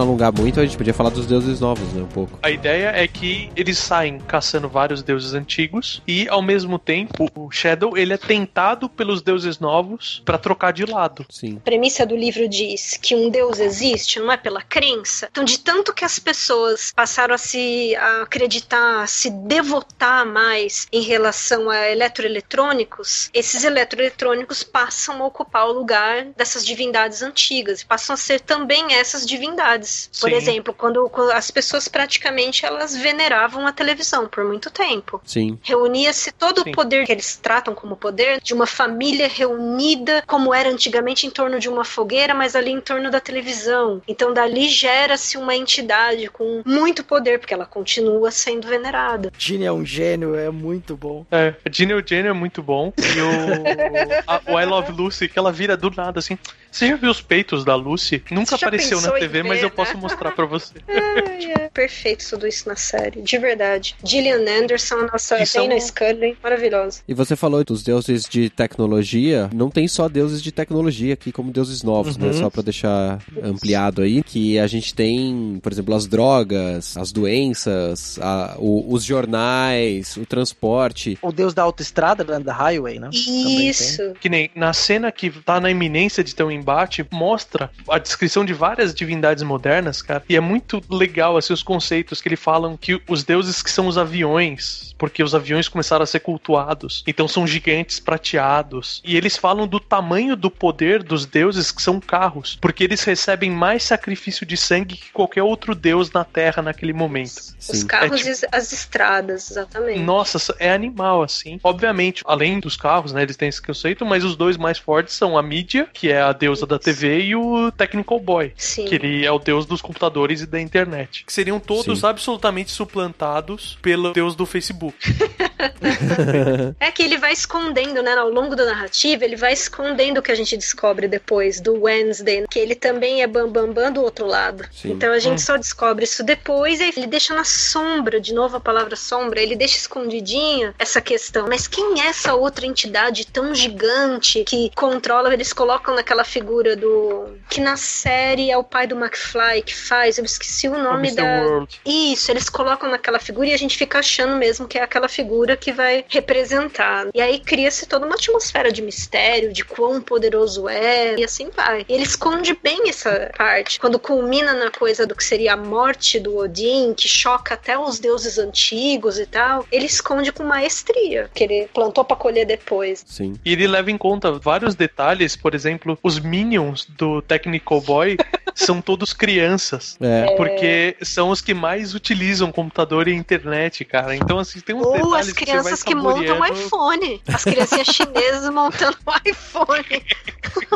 Não 0.00 0.10
alongar 0.10 0.32
muito, 0.32 0.58
a 0.58 0.64
gente 0.64 0.76
podia 0.76 0.94
falar 0.94 1.10
dos 1.10 1.26
deuses 1.26 1.60
novos, 1.60 1.92
né? 1.92 2.02
Um 2.02 2.06
pouco. 2.06 2.38
A 2.42 2.50
ideia 2.50 2.92
é 2.94 3.06
que 3.06 3.50
eles 3.54 3.78
saem 3.78 4.18
caçando 4.18 4.68
vários 4.68 5.02
deuses 5.02 5.34
antigos 5.34 6.02
e, 6.06 6.28
ao 6.28 6.42
mesmo 6.42 6.78
tempo, 6.78 7.30
o 7.34 7.50
Shadow 7.50 7.96
ele 7.96 8.14
é 8.14 8.16
tentado 8.16 8.88
pelos 8.88 9.22
deuses 9.22 9.58
novos 9.58 10.22
pra 10.24 10.38
trocar 10.38 10.72
de 10.72 10.86
lado. 10.86 11.26
Sim. 11.28 11.56
A 11.58 11.60
premissa 11.60 12.06
do 12.06 12.16
livro 12.16 12.48
diz 12.48 12.98
que 13.00 13.14
um 13.14 13.28
Deus 13.30 13.60
existe, 13.60 14.18
não 14.18 14.32
é 14.32 14.36
pela 14.36 14.62
crença. 14.62 15.28
Então, 15.30 15.44
de 15.44 15.58
tanto 15.58 15.92
que 15.92 16.04
as 16.04 16.18
pessoas 16.18 16.92
passaram 16.94 17.34
a 17.34 17.38
se 17.38 17.94
a 17.96 18.22
acreditar, 18.22 19.02
a 19.02 19.06
se 19.06 19.30
devotar 19.30 20.24
mais 20.24 20.86
em 20.92 21.02
relação 21.02 21.68
a 21.68 21.90
eletroeletrônicos, 21.90 23.30
esses 23.34 23.64
eletroeletrônicos 23.64 24.62
passam 24.62 25.22
a 25.22 25.26
ocupar 25.26 25.66
o 25.68 25.72
lugar 25.72 26.26
dessas 26.36 26.64
divindades 26.64 27.22
antigas, 27.22 27.82
passam 27.82 28.14
a 28.14 28.16
ser 28.16 28.40
também 28.40 28.94
essas 28.94 29.26
divindades. 29.26 29.89
Por 30.20 30.30
Sim. 30.30 30.36
exemplo, 30.36 30.74
quando, 30.74 31.08
quando 31.08 31.30
as 31.32 31.50
pessoas 31.50 31.88
praticamente 31.88 32.64
elas 32.66 32.96
veneravam 32.96 33.66
a 33.66 33.72
televisão 33.72 34.26
por 34.28 34.44
muito 34.44 34.70
tempo. 34.70 35.20
Sim. 35.24 35.58
Reunia-se 35.62 36.32
todo 36.32 36.62
Sim. 36.62 36.70
o 36.70 36.74
poder 36.74 37.06
que 37.06 37.12
eles 37.12 37.36
tratam 37.36 37.74
como 37.74 37.96
poder 37.96 38.40
de 38.40 38.52
uma 38.54 38.66
família 38.66 39.28
reunida, 39.28 40.22
como 40.26 40.54
era 40.54 40.68
antigamente 40.68 41.26
em 41.26 41.30
torno 41.30 41.58
de 41.58 41.68
uma 41.68 41.84
fogueira, 41.84 42.34
mas 42.34 42.54
ali 42.56 42.70
em 42.70 42.80
torno 42.80 43.10
da 43.10 43.20
televisão. 43.20 44.02
Então 44.06 44.32
dali 44.32 44.68
gera-se 44.68 45.36
uma 45.36 45.54
entidade 45.54 46.28
com 46.28 46.62
muito 46.64 47.04
poder, 47.04 47.38
porque 47.38 47.54
ela 47.54 47.66
continua 47.66 48.30
sendo 48.30 48.66
venerada. 48.68 49.30
Gene 49.38 49.64
é 49.64 49.72
um 49.72 49.84
gênio, 49.84 50.34
é 50.34 50.50
muito 50.50 50.96
bom. 50.96 51.24
É, 51.30 51.54
a 51.64 51.70
Ginny 51.70 51.92
Eugênio 51.92 52.30
é 52.30 52.32
muito 52.32 52.62
bom. 52.62 52.92
E 52.98 53.20
o, 53.20 53.24
a- 54.26 54.40
o 54.46 54.58
I 54.60 54.64
Love 54.64 54.92
Lucy, 54.92 55.28
que 55.28 55.38
ela 55.38 55.52
vira 55.52 55.76
do 55.76 55.90
nada 55.90 56.18
assim. 56.18 56.38
Você 56.70 56.88
já 56.88 56.96
viu 56.96 57.10
os 57.10 57.20
peitos 57.20 57.64
da 57.64 57.74
Lucy? 57.74 58.22
Nunca 58.30 58.54
apareceu 58.56 59.00
na 59.00 59.10
TV, 59.12 59.42
mas 59.42 59.58
ver, 59.58 59.64
eu 59.66 59.70
posso 59.70 59.94
né? 59.94 60.00
mostrar 60.00 60.30
pra 60.32 60.46
você. 60.46 60.74
Ai, 60.88 61.52
é 61.64 61.68
perfeito 61.68 62.24
tudo 62.30 62.46
isso 62.46 62.68
na 62.68 62.76
série, 62.76 63.22
de 63.22 63.38
verdade. 63.38 63.96
Gillian 64.04 64.40
Anderson, 64.48 64.94
a 64.96 65.06
nossa 65.12 65.42
E 65.42 65.46
são- 65.46 65.66
Dana 65.66 65.80
Scully, 65.80 66.36
maravilhosa. 66.42 67.00
E 67.08 67.14
você 67.14 67.34
falou 67.34 67.64
dos 67.64 67.82
deuses 67.82 68.24
de 68.24 68.48
tecnologia. 68.50 69.50
Não 69.54 69.70
tem 69.70 69.88
só 69.88 70.08
deuses 70.08 70.42
de 70.42 70.52
tecnologia 70.52 71.14
aqui 71.14 71.32
como 71.32 71.50
deuses 71.50 71.82
novos, 71.82 72.16
né? 72.16 72.28
Uhum. 72.28 72.32
Só 72.34 72.50
pra 72.50 72.62
deixar 72.62 73.18
ampliado 73.42 74.02
aí. 74.02 74.22
Que 74.22 74.58
a 74.58 74.66
gente 74.66 74.94
tem, 74.94 75.58
por 75.62 75.72
exemplo, 75.72 75.94
as 75.94 76.06
drogas, 76.06 76.96
as 76.96 77.10
doenças, 77.12 78.18
a- 78.20 78.54
o- 78.58 78.92
os 78.92 79.04
jornais, 79.04 80.16
o 80.16 80.24
transporte. 80.26 81.18
O 81.22 81.32
deus 81.32 81.52
da 81.54 81.62
autoestrada, 81.62 82.22
né, 82.24 82.38
da 82.38 82.52
highway, 82.52 82.98
né? 82.98 83.10
Isso. 83.12 84.12
Que 84.20 84.28
nem 84.28 84.50
na 84.54 84.72
cena 84.72 85.10
que 85.10 85.30
tá 85.30 85.60
na 85.60 85.70
iminência 85.70 86.22
de 86.22 86.34
ter 86.34 86.42
um 86.44 86.50
embate, 86.60 87.06
mostra 87.10 87.70
a 87.88 87.98
descrição 87.98 88.44
de 88.44 88.52
várias 88.52 88.94
divindades 88.94 89.42
modernas, 89.42 90.02
cara. 90.02 90.22
E 90.28 90.36
é 90.36 90.40
muito 90.40 90.82
legal, 90.90 91.36
assim, 91.36 91.52
os 91.52 91.62
conceitos 91.62 92.20
que 92.20 92.28
ele 92.28 92.36
falam 92.36 92.76
que 92.76 93.00
os 93.08 93.24
deuses 93.24 93.62
que 93.62 93.70
são 93.70 93.86
os 93.86 93.96
aviões, 93.98 94.94
porque 94.98 95.22
os 95.22 95.34
aviões 95.34 95.68
começaram 95.68 96.02
a 96.02 96.06
ser 96.06 96.20
cultuados. 96.20 97.02
Então 97.06 97.26
são 97.26 97.46
gigantes 97.46 97.98
prateados. 97.98 99.02
E 99.04 99.16
eles 99.16 99.36
falam 99.36 99.66
do 99.66 99.80
tamanho 99.80 100.36
do 100.36 100.50
poder 100.50 101.02
dos 101.02 101.26
deuses 101.26 101.70
que 101.70 101.82
são 101.82 101.98
carros, 102.00 102.58
porque 102.60 102.84
eles 102.84 103.02
recebem 103.02 103.50
mais 103.50 103.82
sacrifício 103.82 104.44
de 104.46 104.56
sangue 104.56 104.96
que 104.96 105.10
qualquer 105.12 105.42
outro 105.42 105.74
deus 105.74 106.10
na 106.12 106.24
Terra 106.24 106.62
naquele 106.62 106.92
momento. 106.92 107.30
Os 107.30 107.54
Sim. 107.58 107.86
carros 107.86 108.20
É 108.26 108.32
tipo- 108.32 108.46
e 108.46 108.56
as 108.56 108.72
estradas, 108.72 109.50
exatamente. 109.50 110.00
Nossa, 110.00 110.54
é 110.58 110.70
animal, 110.72 111.22
assim. 111.22 111.58
Obviamente, 111.62 112.22
além 112.26 112.60
dos 112.60 112.76
carros, 112.76 113.12
né, 113.12 113.22
eles 113.22 113.36
têm 113.36 113.48
esse 113.48 113.60
conceito, 113.62 114.04
mas 114.04 114.24
os 114.24 114.36
dois 114.36 114.56
mais 114.56 114.78
fortes 114.78 115.14
são 115.14 115.36
a 115.38 115.42
mídia, 115.42 115.88
que 115.92 116.10
é 116.10 116.20
a 116.20 116.32
deusa 116.32 116.49
da 116.66 116.78
TV, 116.78 117.20
e 117.20 117.36
o 117.36 117.70
Technical 117.72 118.18
Boy, 118.20 118.52
Sim. 118.56 118.84
que 118.84 118.94
ele 118.94 119.24
é 119.24 119.32
o 119.32 119.38
deus 119.38 119.66
dos 119.66 119.80
computadores 119.80 120.40
e 120.42 120.46
da 120.46 120.60
internet. 120.60 121.24
Que 121.24 121.32
seriam 121.32 121.58
todos 121.60 122.00
Sim. 122.00 122.06
absolutamente 122.06 122.70
suplantados 122.70 123.78
pelo 123.82 124.12
deus 124.12 124.34
do 124.34 124.44
Facebook. 124.46 124.96
É 126.80 126.90
que 126.90 127.02
ele 127.02 127.16
vai 127.18 127.32
escondendo, 127.32 128.02
né, 128.02 128.14
ao 128.14 128.30
longo 128.30 128.56
da 128.56 128.64
narrativa, 128.64 129.24
ele 129.24 129.36
vai 129.36 129.52
escondendo 129.52 130.18
o 130.18 130.22
que 130.22 130.32
a 130.32 130.34
gente 130.34 130.56
descobre 130.56 131.08
depois 131.08 131.60
do 131.60 131.82
Wednesday, 131.82 132.44
que 132.50 132.58
ele 132.58 132.74
também 132.74 133.22
é 133.22 133.26
bambambam 133.26 133.66
bam, 133.66 133.84
bam 133.84 133.92
do 133.92 134.02
outro 134.02 134.26
lado. 134.26 134.64
Sim. 134.72 134.92
Então 134.92 135.12
a 135.12 135.18
gente 135.18 135.34
Hum. 135.34 135.38
só 135.38 135.56
descobre 135.56 136.04
isso 136.04 136.22
depois, 136.22 136.80
e 136.80 136.84
ele 136.84 137.06
deixa 137.06 137.34
na 137.34 137.44
sombra, 137.44 138.20
de 138.20 138.32
novo 138.34 138.56
a 138.56 138.60
palavra 138.60 138.96
sombra, 138.96 139.40
ele 139.40 139.56
deixa 139.56 139.76
escondidinha 139.76 140.74
essa 140.78 141.00
questão. 141.00 141.46
Mas 141.48 141.66
quem 141.66 142.00
é 142.00 142.06
essa 142.06 142.34
outra 142.34 142.66
entidade 142.66 143.26
tão 143.26 143.54
gigante 143.54 144.44
que 144.44 144.70
controla? 144.74 145.32
Eles 145.32 145.52
colocam 145.52 145.94
naquela 145.94 146.24
figura 146.24 146.39
do. 146.40 147.36
que 147.48 147.60
na 147.60 147.76
série 147.76 148.50
é 148.50 148.56
o 148.56 148.64
pai 148.64 148.86
do 148.86 148.96
McFly 148.96 149.62
que 149.62 149.74
faz, 149.74 150.18
eu 150.18 150.24
esqueci 150.24 150.68
o 150.68 150.78
nome 150.78 151.12
da. 151.12 151.42
World. 151.42 151.80
Isso, 151.84 152.30
eles 152.30 152.48
colocam 152.48 152.90
naquela 152.90 153.18
figura 153.18 153.48
e 153.48 153.52
a 153.52 153.58
gente 153.58 153.76
fica 153.76 153.98
achando 153.98 154.36
mesmo 154.36 154.66
que 154.66 154.78
é 154.78 154.82
aquela 154.82 155.08
figura 155.08 155.20
figura 155.20 155.56
que 155.56 155.72
vai 155.72 156.04
representar. 156.08 157.08
E 157.14 157.20
aí 157.20 157.38
cria-se 157.38 157.86
toda 157.86 158.06
uma 158.06 158.14
atmosfera 158.14 158.72
de 158.72 158.82
mistério, 158.82 159.52
de 159.52 159.64
quão 159.64 160.00
poderoso 160.00 160.68
é, 160.68 161.18
e 161.18 161.24
assim 161.24 161.48
vai. 161.54 161.84
E 161.88 161.92
ele 161.92 162.02
esconde 162.02 162.56
bem 162.62 162.88
essa 162.88 163.30
parte. 163.36 163.78
Quando 163.78 163.98
culmina 163.98 164.54
na 164.54 164.70
coisa 164.70 165.06
do 165.06 165.14
que 165.14 165.24
seria 165.24 165.54
a 165.54 165.56
morte 165.56 166.18
do 166.18 166.36
Odin, 166.36 166.94
que 166.94 167.08
choca 167.08 167.54
até 167.54 167.78
os 167.78 167.98
deuses 167.98 168.38
antigos 168.38 169.18
e 169.18 169.26
tal, 169.26 169.66
ele 169.70 169.86
esconde 169.86 170.32
com 170.32 170.42
maestria, 170.42 171.30
que 171.32 171.44
ele 171.44 171.68
plantou 171.72 172.04
para 172.04 172.16
colher 172.16 172.46
depois. 172.46 173.04
Sim. 173.06 173.34
E 173.44 173.52
ele 173.52 173.66
leva 173.66 173.90
em 173.90 173.98
conta 173.98 174.32
vários 174.32 174.74
detalhes, 174.74 175.36
por 175.36 175.54
exemplo, 175.54 175.98
os 176.02 176.18
minions 176.30 176.86
do 176.96 177.20
Technical 177.22 177.80
Boy 177.80 178.16
são 178.54 178.80
todos 178.80 179.12
crianças. 179.12 179.96
É. 180.00 180.34
Porque 180.36 180.96
são 181.02 181.30
os 181.30 181.40
que 181.40 181.54
mais 181.54 181.94
utilizam 181.94 182.50
computador 182.52 183.08
e 183.08 183.14
internet, 183.14 183.84
cara. 183.84 184.14
Então, 184.14 184.38
assim, 184.38 184.60
tem 184.60 184.74
uns 184.74 184.86
Ou 184.86 184.92
detalhes 184.92 185.28
as 185.28 185.32
que 185.32 185.44
crianças 185.44 185.82
que 185.82 185.94
vai 185.94 186.02
montam 186.02 186.40
o 186.40 186.46
iPhone. 186.46 187.22
As 187.26 187.44
criancinhas 187.44 187.88
chinesas 187.88 188.52
montando 188.52 188.96
o 189.06 189.12
iPhone. 189.28 190.02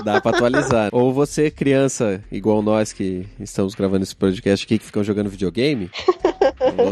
Dá 0.04 0.20
pra 0.20 0.30
atualizar. 0.32 0.88
Ou 0.92 1.12
você, 1.12 1.50
criança, 1.50 2.22
igual 2.30 2.62
nós 2.62 2.92
que 2.92 3.26
estamos 3.40 3.74
gravando 3.74 4.02
esse 4.02 4.14
podcast 4.14 4.64
aqui, 4.64 4.78
que 4.78 4.84
ficam 4.86 5.02
jogando 5.04 5.28
videogame, 5.30 5.90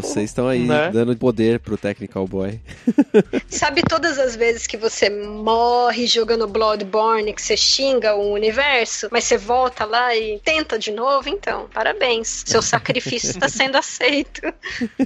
vocês 0.01 0.31
estão 0.31 0.49
aí 0.49 0.61
Né? 0.67 0.91
dando 0.91 1.17
poder 1.17 1.61
pro 1.61 1.77
Technical 1.77 2.27
Boy. 2.27 2.61
Sabe 3.49 3.83
todas 3.83 4.19
as 4.19 4.37
vezes 4.37 4.67
que 4.67 4.77
você 4.77 5.09
morre 5.11 6.07
jogando 6.07 6.47
Bloodborne, 6.47 7.33
que 7.33 7.43
você 7.43 7.57
xinga 7.57 8.15
o 8.15 8.33
universo, 8.33 9.09
mas 9.11 9.25
você 9.25 9.37
volta 9.39 9.85
lá 9.85 10.15
e 10.17 10.41
tenta 10.45 10.72
de 10.79 10.91
novo? 10.91 11.29
Então, 11.29 11.69
parabéns. 11.73 12.45
Seu 12.47 12.63
sacrifício 12.63 13.31
está 13.31 13.49
sendo 13.49 13.77
aceito. 13.77 14.41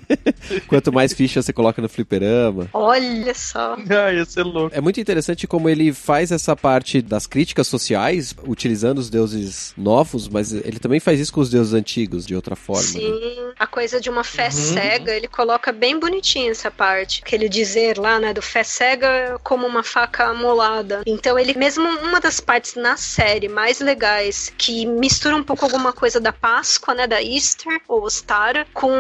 Quanto 0.67 0.93
mais 0.93 1.13
ficha 1.13 1.43
você 1.43 1.53
coloca 1.53 1.81
no 1.81 1.89
fliperama. 1.89 2.69
Olha 2.73 3.35
só. 3.35 3.77
Ah, 3.89 4.13
ia 4.13 4.25
ser 4.25 4.43
louco. 4.43 4.75
É 4.75 4.81
muito 4.81 5.01
interessante 5.01 5.47
como 5.47 5.69
ele 5.69 5.93
faz 5.93 6.31
essa 6.31 6.55
parte 6.55 7.01
das 7.01 7.27
críticas 7.27 7.67
sociais, 7.67 8.35
utilizando 8.47 8.99
os 8.99 9.09
deuses 9.11 9.73
novos, 9.77 10.29
mas 10.29 10.53
ele 10.53 10.79
também 10.79 11.01
faz 11.01 11.21
isso 11.21 11.33
com 11.33 11.41
os 11.41 11.51
deuses 11.51 11.73
antigos, 11.73 12.27
de 12.27 12.35
outra 12.35 12.57
forma. 12.57 12.83
né? 12.83 12.89
Sim, 12.89 13.53
a 13.59 13.67
coisa 13.67 14.01
de 14.01 14.11
uma 14.11 14.25
fé 14.25 14.51
cega, 14.51 15.13
ele 15.15 15.29
coloca 15.29 15.73
bem 15.73 15.99
bonitinho 15.99 16.51
essa 16.51 16.71
parte. 16.71 17.23
Aquele 17.25 17.49
dizer 17.49 17.99
lá, 17.99 18.19
né, 18.19 18.33
do 18.33 18.43
fé 18.43 18.63
cega 18.63 19.39
como 19.43 19.67
uma 19.67 19.83
faca 19.83 20.25
amolada. 20.25 21.03
Então 21.07 21.39
ele, 21.39 21.55
mesmo 21.55 21.85
uma 22.01 22.21
das 22.21 22.41
partes 22.41 22.75
na 22.75 22.97
série 22.97 23.49
mais 23.49 23.81
legais, 23.81 24.53
que 24.57 24.85
mistura 24.87 25.37
um 25.37 25.43
pouco 25.43 25.56
alguma 25.65 25.93
coisa 25.93 26.21
da 26.21 26.33
Páscoa, 26.33 26.95
né, 26.95 27.07
da 27.07 27.23
Easter, 27.23 27.81
ou 27.89 28.05
Ostara, 28.05 28.67
com 28.73 28.91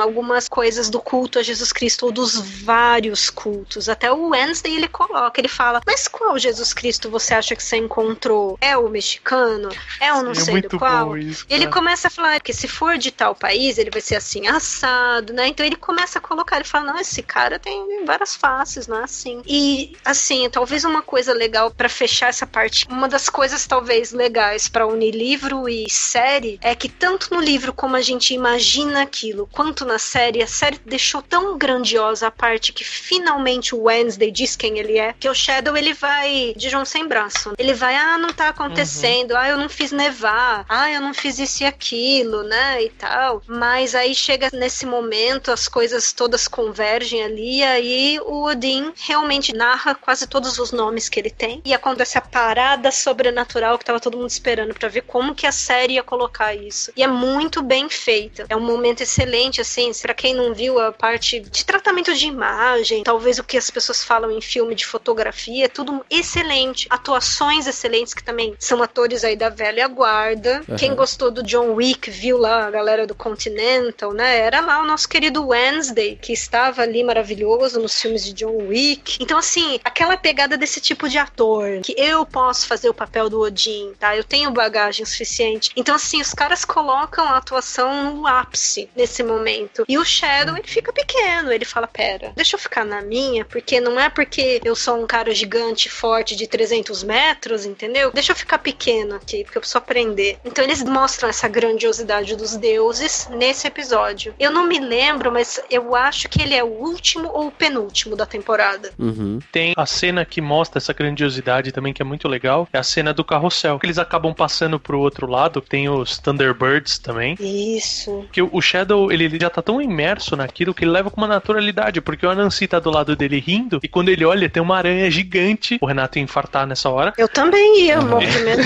algumas 0.00 0.48
coisas 0.48 0.90
do 0.90 1.00
culto 1.00 1.38
a 1.38 1.42
Jesus 1.42 1.72
Cristo, 1.72 2.06
ou 2.06 2.12
dos 2.12 2.38
vários 2.62 3.30
cultos. 3.30 3.88
Até 3.88 4.12
o 4.12 4.28
Wednesday 4.28 4.76
ele 4.76 4.88
coloca, 4.88 5.40
ele 5.40 5.48
fala, 5.48 5.80
mas 5.86 6.08
qual 6.08 6.38
Jesus 6.38 6.72
Cristo 6.72 7.10
você 7.10 7.34
acha 7.34 7.54
que 7.54 7.62
você 7.62 7.76
encontrou? 7.76 8.58
É 8.60 8.76
o 8.76 8.88
mexicano? 8.88 9.68
É 10.00 10.12
o 10.12 10.22
não 10.22 10.32
é 10.32 10.34
sei 10.34 10.62
do 10.62 10.78
qual? 10.78 11.16
isso. 11.16 11.46
Ele 11.48 11.64
cara. 11.64 11.74
começa 11.74 12.08
a 12.08 12.10
falar 12.10 12.40
que 12.40 12.52
se 12.52 12.68
for 12.68 12.98
de 12.98 13.10
tal 13.10 13.34
país, 13.34 13.78
ele 13.78 13.90
vai 13.90 14.00
ser 14.00 14.16
assim, 14.16 14.46
assado, 14.46 15.32
né? 15.32 15.48
Então 15.48 15.64
ele 15.64 15.76
começa 15.76 16.18
a 16.18 16.22
colocar, 16.22 16.56
ele 16.56 16.64
fala, 16.64 16.92
não, 16.92 17.00
esse 17.00 17.22
cara 17.22 17.58
tem 17.58 18.04
várias 18.04 18.34
faces, 18.34 18.86
não 18.86 19.00
é 19.00 19.04
assim. 19.04 19.42
E, 19.46 19.96
assim, 20.04 20.48
talvez 20.50 20.84
uma 20.84 21.02
coisa 21.02 21.32
legal 21.32 21.70
pra 21.70 21.88
fechar 21.88 22.28
essa 22.28 22.46
parte, 22.46 22.86
uma 22.88 23.08
das 23.08 23.28
coisas 23.28 23.66
talvez 23.66 24.12
legais 24.12 24.68
pra 24.68 24.86
unir 24.86 25.14
livro 25.14 25.68
e 25.68 25.88
série, 26.06 26.58
é 26.62 26.74
que 26.74 26.88
tanto 26.88 27.34
no 27.34 27.40
livro 27.40 27.72
como 27.72 27.96
a 27.96 28.00
gente 28.00 28.32
imagina 28.32 29.02
aquilo, 29.02 29.48
quanto 29.52 29.84
na 29.84 29.98
série, 29.98 30.42
a 30.42 30.46
série 30.46 30.78
deixou 30.86 31.20
tão 31.20 31.58
grandiosa 31.58 32.28
a 32.28 32.30
parte 32.30 32.72
que 32.72 32.84
finalmente 32.84 33.74
o 33.74 33.82
Wednesday 33.82 34.30
diz 34.30 34.54
quem 34.54 34.78
ele 34.78 34.98
é, 34.98 35.12
que 35.12 35.28
o 35.28 35.34
Shadow 35.34 35.76
ele 35.76 35.92
vai 35.92 36.54
de 36.56 36.68
João 36.68 36.84
sem 36.84 37.06
braço. 37.06 37.54
Ele 37.58 37.74
vai, 37.74 37.96
ah, 37.96 38.18
não 38.18 38.32
tá 38.32 38.48
acontecendo, 38.48 39.36
ah, 39.36 39.48
eu 39.48 39.58
não 39.58 39.68
fiz 39.68 39.90
nevar, 39.90 40.64
ah, 40.68 40.90
eu 40.90 41.00
não 41.00 41.12
fiz 41.12 41.38
isso 41.38 41.62
e 41.62 41.66
aquilo, 41.66 42.42
né, 42.44 42.84
e 42.84 42.90
tal. 42.90 43.42
Mas 43.46 43.94
aí 43.94 44.14
chega 44.14 44.48
nesse 44.52 44.86
momento, 44.86 45.50
as 45.50 45.66
coisas 45.66 46.12
todas 46.12 46.46
convergem 46.46 47.22
ali, 47.24 47.58
e 47.58 47.64
aí 47.64 48.20
o 48.22 48.44
Odin 48.44 48.92
realmente 48.96 49.52
narra 49.52 49.94
quase 49.94 50.26
todos 50.26 50.58
os 50.58 50.70
nomes 50.70 51.08
que 51.08 51.18
ele 51.18 51.30
tem, 51.30 51.60
e 51.64 51.74
acontece 51.74 52.16
a 52.16 52.20
parada 52.20 52.92
sobrenatural 52.92 53.78
que 53.78 53.84
tava 53.84 54.00
todo 54.00 54.16
mundo 54.16 54.30
esperando 54.30 54.74
pra 54.74 54.88
ver 54.88 55.02
como 55.02 55.34
que 55.34 55.46
a 55.46 55.52
série 55.52 55.95
ia 55.96 56.02
colocar 56.02 56.54
isso. 56.54 56.92
E 56.96 57.02
é 57.02 57.06
muito 57.06 57.62
bem 57.62 57.88
feita. 57.88 58.46
É 58.48 58.56
um 58.56 58.60
momento 58.60 59.02
excelente, 59.02 59.60
assim, 59.60 59.90
pra 60.00 60.14
quem 60.14 60.34
não 60.34 60.54
viu 60.54 60.78
a 60.80 60.92
parte 60.92 61.40
de 61.40 61.64
tratamento 61.64 62.14
de 62.14 62.26
imagem, 62.26 63.02
talvez 63.02 63.38
o 63.38 63.44
que 63.44 63.56
as 63.56 63.70
pessoas 63.70 64.04
falam 64.04 64.30
em 64.30 64.40
filme 64.40 64.74
de 64.74 64.86
fotografia, 64.86 65.64
é 65.64 65.68
tudo 65.68 66.04
excelente. 66.10 66.86
Atuações 66.90 67.66
excelentes, 67.66 68.14
que 68.14 68.22
também 68.22 68.54
são 68.58 68.82
atores 68.82 69.24
aí 69.24 69.36
da 69.36 69.48
velha 69.48 69.86
guarda. 69.88 70.62
Aham. 70.68 70.76
Quem 70.76 70.94
gostou 70.94 71.30
do 71.30 71.42
John 71.42 71.74
Wick, 71.74 72.10
viu 72.10 72.38
lá 72.38 72.66
a 72.66 72.70
galera 72.70 73.06
do 73.06 73.14
Continental, 73.14 74.12
né? 74.12 74.38
Era 74.38 74.60
lá 74.60 74.82
o 74.82 74.86
nosso 74.86 75.08
querido 75.08 75.46
Wednesday, 75.48 76.18
que 76.20 76.32
estava 76.32 76.82
ali 76.82 77.02
maravilhoso 77.02 77.80
nos 77.80 78.00
filmes 78.00 78.24
de 78.24 78.32
John 78.32 78.56
Wick. 78.68 79.18
Então, 79.20 79.38
assim, 79.38 79.80
aquela 79.84 80.16
pegada 80.16 80.56
desse 80.56 80.80
tipo 80.80 81.08
de 81.08 81.18
ator, 81.18 81.80
que 81.82 81.94
eu 81.96 82.24
posso 82.26 82.66
fazer 82.66 82.88
o 82.88 82.94
papel 82.94 83.28
do 83.28 83.40
Odin, 83.40 83.92
tá? 83.98 84.16
Eu 84.16 84.24
tenho 84.24 84.50
bagagem 84.50 85.04
suficiente. 85.04 85.70
Então, 85.86 85.94
assim, 85.94 86.20
os 86.20 86.34
caras 86.34 86.64
colocam 86.64 87.24
a 87.28 87.36
atuação 87.36 88.12
no 88.12 88.26
ápice 88.26 88.90
nesse 88.96 89.22
momento. 89.22 89.84
E 89.88 89.96
o 89.96 90.04
Shadow, 90.04 90.56
ele 90.56 90.66
fica 90.66 90.92
pequeno. 90.92 91.52
Ele 91.52 91.64
fala: 91.64 91.86
Pera, 91.86 92.32
deixa 92.34 92.56
eu 92.56 92.58
ficar 92.58 92.84
na 92.84 93.02
minha, 93.02 93.44
porque 93.44 93.80
não 93.80 93.98
é 94.00 94.08
porque 94.08 94.60
eu 94.64 94.74
sou 94.74 95.00
um 95.00 95.06
cara 95.06 95.32
gigante, 95.32 95.88
forte, 95.88 96.34
de 96.34 96.48
300 96.48 97.04
metros, 97.04 97.64
entendeu? 97.64 98.10
Deixa 98.12 98.32
eu 98.32 98.36
ficar 98.36 98.58
pequeno 98.58 99.14
aqui, 99.14 99.44
porque 99.44 99.58
eu 99.58 99.60
preciso 99.60 99.78
aprender. 99.78 100.40
Então, 100.44 100.64
eles 100.64 100.82
mostram 100.82 101.28
essa 101.28 101.46
grandiosidade 101.46 102.34
dos 102.34 102.56
deuses 102.56 103.28
nesse 103.30 103.68
episódio. 103.68 104.34
Eu 104.40 104.50
não 104.50 104.66
me 104.66 104.80
lembro, 104.80 105.30
mas 105.30 105.60
eu 105.70 105.94
acho 105.94 106.28
que 106.28 106.42
ele 106.42 106.56
é 106.56 106.64
o 106.64 106.66
último 106.66 107.30
ou 107.32 107.46
o 107.46 107.52
penúltimo 107.52 108.16
da 108.16 108.26
temporada. 108.26 108.90
Uhum. 108.98 109.38
Tem 109.52 109.72
a 109.76 109.86
cena 109.86 110.24
que 110.24 110.40
mostra 110.40 110.78
essa 110.78 110.92
grandiosidade 110.92 111.70
também, 111.70 111.92
que 111.92 112.02
é 112.02 112.04
muito 112.04 112.26
legal, 112.26 112.68
é 112.72 112.78
a 112.78 112.82
cena 112.82 113.14
do 113.14 113.22
carrossel. 113.22 113.78
Que 113.78 113.86
eles 113.86 113.98
acabam 113.98 114.34
passando 114.34 114.80
pro 114.80 114.98
outro 114.98 115.30
lado, 115.30 115.60
tem 115.60 115.75
os 115.88 116.18
Thunderbirds 116.18 116.98
também. 116.98 117.36
Isso. 117.38 118.26
Que 118.32 118.40
o 118.40 118.60
Shadow, 118.60 119.12
ele, 119.12 119.24
ele 119.24 119.38
já 119.40 119.50
tá 119.50 119.60
tão 119.60 119.80
imerso 119.80 120.36
naquilo 120.36 120.72
que 120.72 120.84
ele 120.84 120.90
leva 120.90 121.10
com 121.10 121.20
uma 121.20 121.28
naturalidade, 121.28 122.00
porque 122.00 122.24
o 122.24 122.30
Anansi 122.30 122.66
tá 122.66 122.78
do 122.78 122.90
lado 122.90 123.14
dele 123.14 123.38
rindo, 123.38 123.80
e 123.82 123.88
quando 123.88 124.08
ele 124.08 124.24
olha, 124.24 124.48
tem 124.48 124.62
uma 124.62 124.76
aranha 124.76 125.10
gigante. 125.10 125.78
O 125.80 125.86
Renato 125.86 126.18
ia 126.18 126.24
infartar 126.24 126.66
nessa 126.66 126.88
hora. 126.88 127.12
Eu 127.18 127.28
também 127.28 127.82
ia, 127.82 128.00
movimento. 128.00 128.62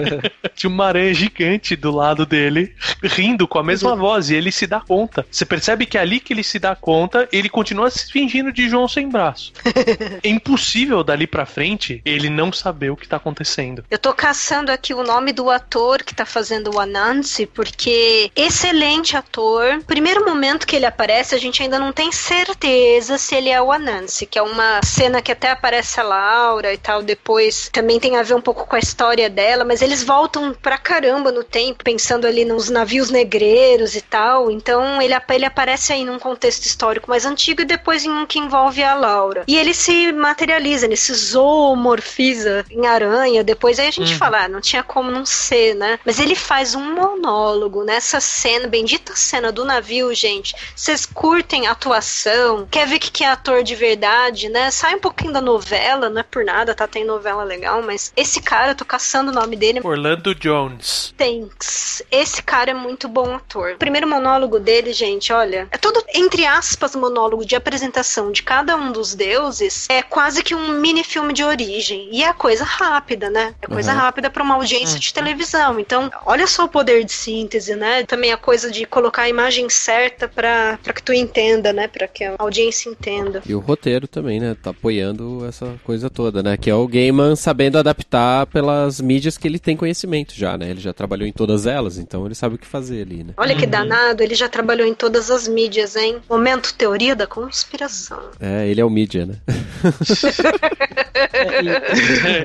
Tinha 0.54 0.70
uma 0.70 0.86
aranha 0.86 1.12
gigante 1.12 1.76
do 1.76 1.90
lado 1.90 2.24
dele, 2.24 2.74
rindo 3.02 3.46
com 3.46 3.58
a 3.58 3.64
mesma 3.64 3.94
voz, 3.96 4.30
e 4.30 4.34
ele 4.34 4.52
se 4.52 4.66
dá 4.66 4.80
conta. 4.80 5.26
Você 5.30 5.44
percebe 5.44 5.86
que 5.86 5.98
é 5.98 6.00
ali 6.00 6.20
que 6.20 6.32
ele 6.32 6.42
se 6.42 6.58
dá 6.58 6.74
conta, 6.74 7.28
ele 7.32 7.48
continua 7.48 7.90
se 7.90 8.10
fingindo 8.10 8.52
de 8.52 8.68
João 8.68 8.88
sem 8.88 9.08
braço. 9.08 9.52
é 10.22 10.28
impossível 10.28 11.02
dali 11.02 11.26
pra 11.26 11.44
frente 11.44 12.00
ele 12.04 12.28
não 12.28 12.52
saber 12.52 12.90
o 12.90 12.96
que 12.96 13.08
tá 13.08 13.16
acontecendo. 13.16 13.84
Eu 13.90 13.98
tô 13.98 14.12
caçando 14.12 14.70
aqui 14.70 14.94
o 14.94 15.02
nome 15.02 15.32
do 15.32 15.50
ator 15.50 16.02
que 16.02 16.14
tá 16.14 16.24
fazendo 16.24 16.53
o 16.70 16.80
Anansi, 16.80 17.46
porque 17.46 18.30
excelente 18.34 19.16
ator. 19.16 19.82
Primeiro 19.86 20.24
momento 20.24 20.66
que 20.66 20.76
ele 20.76 20.86
aparece, 20.86 21.34
a 21.34 21.38
gente 21.38 21.62
ainda 21.62 21.78
não 21.78 21.92
tem 21.92 22.12
certeza 22.12 23.18
se 23.18 23.34
ele 23.34 23.50
é 23.50 23.60
o 23.60 23.72
Anansi, 23.72 24.26
que 24.26 24.38
é 24.38 24.42
uma 24.42 24.80
cena 24.84 25.22
que 25.22 25.32
até 25.32 25.50
aparece 25.50 26.00
a 26.00 26.02
Laura 26.02 26.72
e 26.72 26.78
tal. 26.78 27.02
Depois 27.02 27.68
também 27.72 27.98
tem 27.98 28.16
a 28.16 28.22
ver 28.22 28.34
um 28.34 28.40
pouco 28.40 28.66
com 28.66 28.76
a 28.76 28.78
história 28.78 29.28
dela, 29.28 29.64
mas 29.64 29.82
eles 29.82 30.02
voltam 30.02 30.54
pra 30.54 30.78
caramba 30.78 31.32
no 31.32 31.42
tempo, 31.44 31.84
pensando 31.84 32.26
ali 32.26 32.44
nos 32.44 32.70
navios 32.70 33.10
negreiros 33.10 33.94
e 33.94 34.00
tal. 34.00 34.50
Então 34.50 35.00
ele, 35.00 35.14
ele 35.30 35.44
aparece 35.44 35.92
aí 35.92 36.04
num 36.04 36.18
contexto 36.18 36.64
histórico 36.64 37.10
mais 37.10 37.24
antigo 37.24 37.62
e 37.62 37.64
depois 37.64 38.04
em 38.04 38.10
um 38.10 38.26
que 38.26 38.38
envolve 38.38 38.82
a 38.82 38.94
Laura. 38.94 39.44
E 39.46 39.56
ele 39.56 39.74
se 39.74 40.12
materializa, 40.12 40.86
ele 40.86 40.96
se 40.96 41.12
zoomorfiza 41.14 42.64
em 42.70 42.86
aranha. 42.86 43.44
Depois 43.44 43.78
aí 43.78 43.88
a 43.88 43.92
gente 43.92 44.16
fala, 44.16 44.44
ah, 44.44 44.48
não 44.48 44.60
tinha 44.60 44.82
como 44.82 45.10
não 45.10 45.26
ser, 45.26 45.74
né? 45.74 45.98
Mas 46.04 46.18
ele 46.18 46.34
faz 46.44 46.74
um 46.74 46.94
monólogo 46.94 47.84
nessa 47.84 48.20
cena, 48.20 48.68
bendita 48.68 49.16
cena 49.16 49.50
do 49.50 49.64
navio, 49.64 50.12
gente. 50.14 50.54
Vocês 50.76 51.06
curtem 51.06 51.66
a 51.66 51.72
atuação? 51.72 52.68
Quer 52.70 52.86
ver 52.86 52.98
que, 52.98 53.10
que 53.10 53.24
é 53.24 53.28
ator 53.28 53.62
de 53.62 53.74
verdade, 53.74 54.48
né? 54.48 54.70
Sai 54.70 54.94
um 54.94 55.00
pouquinho 55.00 55.32
da 55.32 55.40
novela, 55.40 56.10
não 56.10 56.20
é 56.20 56.22
por 56.22 56.44
nada, 56.44 56.74
tá? 56.74 56.86
Tem 56.86 57.04
novela 57.04 57.42
legal, 57.44 57.82
mas 57.82 58.12
esse 58.16 58.40
cara, 58.42 58.72
eu 58.72 58.74
tô 58.74 58.84
caçando 58.84 59.30
o 59.30 59.34
nome 59.34 59.56
dele. 59.56 59.80
Orlando 59.82 60.34
Jones. 60.34 61.14
Thanks. 61.16 62.02
Esse 62.10 62.42
cara 62.42 62.70
é 62.72 62.74
muito 62.74 63.08
bom 63.08 63.34
ator. 63.34 63.72
O 63.72 63.78
primeiro 63.78 64.06
monólogo 64.06 64.58
dele, 64.60 64.92
gente, 64.92 65.32
olha. 65.32 65.66
É 65.70 65.78
todo, 65.78 66.04
entre 66.14 66.44
aspas, 66.46 66.94
monólogo 66.94 67.44
de 67.44 67.56
apresentação 67.56 68.30
de 68.30 68.42
cada 68.42 68.76
um 68.76 68.92
dos 68.92 69.14
deuses. 69.14 69.86
É 69.88 70.02
quase 70.02 70.42
que 70.42 70.54
um 70.54 70.68
mini 70.80 71.02
filme 71.02 71.32
de 71.32 71.42
origem. 71.42 72.08
E 72.12 72.22
é 72.22 72.32
coisa 72.32 72.64
rápida, 72.64 73.30
né? 73.30 73.54
É 73.62 73.66
coisa 73.66 73.92
Uhum. 73.92 73.98
rápida 73.98 74.28
pra 74.28 74.42
uma 74.42 74.54
audiência 74.56 74.98
de 74.98 75.12
televisão. 75.12 75.78
Então, 75.78 76.10
olha 76.26 76.33
só 76.46 76.64
o 76.64 76.68
poder 76.68 77.04
de 77.04 77.12
síntese, 77.12 77.74
né? 77.76 78.04
Também 78.04 78.32
a 78.32 78.36
coisa 78.36 78.70
de 78.70 78.84
colocar 78.84 79.22
a 79.22 79.28
imagem 79.28 79.68
certa 79.68 80.28
pra, 80.28 80.78
pra 80.82 80.92
que 80.92 81.02
tu 81.02 81.12
entenda, 81.12 81.72
né? 81.72 81.88
Pra 81.88 82.08
que 82.08 82.24
a 82.24 82.34
audiência 82.38 82.88
entenda. 82.88 83.42
E 83.46 83.54
o 83.54 83.60
roteiro 83.60 84.08
também, 84.08 84.40
né? 84.40 84.56
Tá 84.60 84.70
apoiando 84.70 85.44
essa 85.46 85.74
coisa 85.84 86.10
toda, 86.10 86.42
né? 86.42 86.56
Que 86.56 86.70
é 86.70 86.74
o 86.74 86.86
Gaiman 86.88 87.36
sabendo 87.36 87.78
adaptar 87.78 88.46
pelas 88.46 89.00
mídias 89.00 89.38
que 89.38 89.46
ele 89.46 89.58
tem 89.58 89.76
conhecimento 89.76 90.34
já, 90.34 90.58
né? 90.58 90.70
Ele 90.70 90.80
já 90.80 90.92
trabalhou 90.92 91.26
em 91.26 91.32
todas 91.32 91.66
elas, 91.66 91.98
então 91.98 92.26
ele 92.26 92.34
sabe 92.34 92.56
o 92.56 92.58
que 92.58 92.66
fazer 92.66 93.02
ali, 93.02 93.24
né? 93.24 93.34
Olha 93.36 93.56
que 93.56 93.66
danado, 93.66 94.22
ele 94.22 94.34
já 94.34 94.48
trabalhou 94.48 94.86
em 94.86 94.94
todas 94.94 95.30
as 95.30 95.46
mídias, 95.46 95.96
hein? 95.96 96.16
Momento 96.28 96.74
teoria 96.74 97.14
da 97.14 97.26
conspiração. 97.26 98.20
É, 98.40 98.66
ele 98.66 98.80
é 98.80 98.84
o 98.84 98.90
mídia, 98.90 99.26
né? 99.26 99.36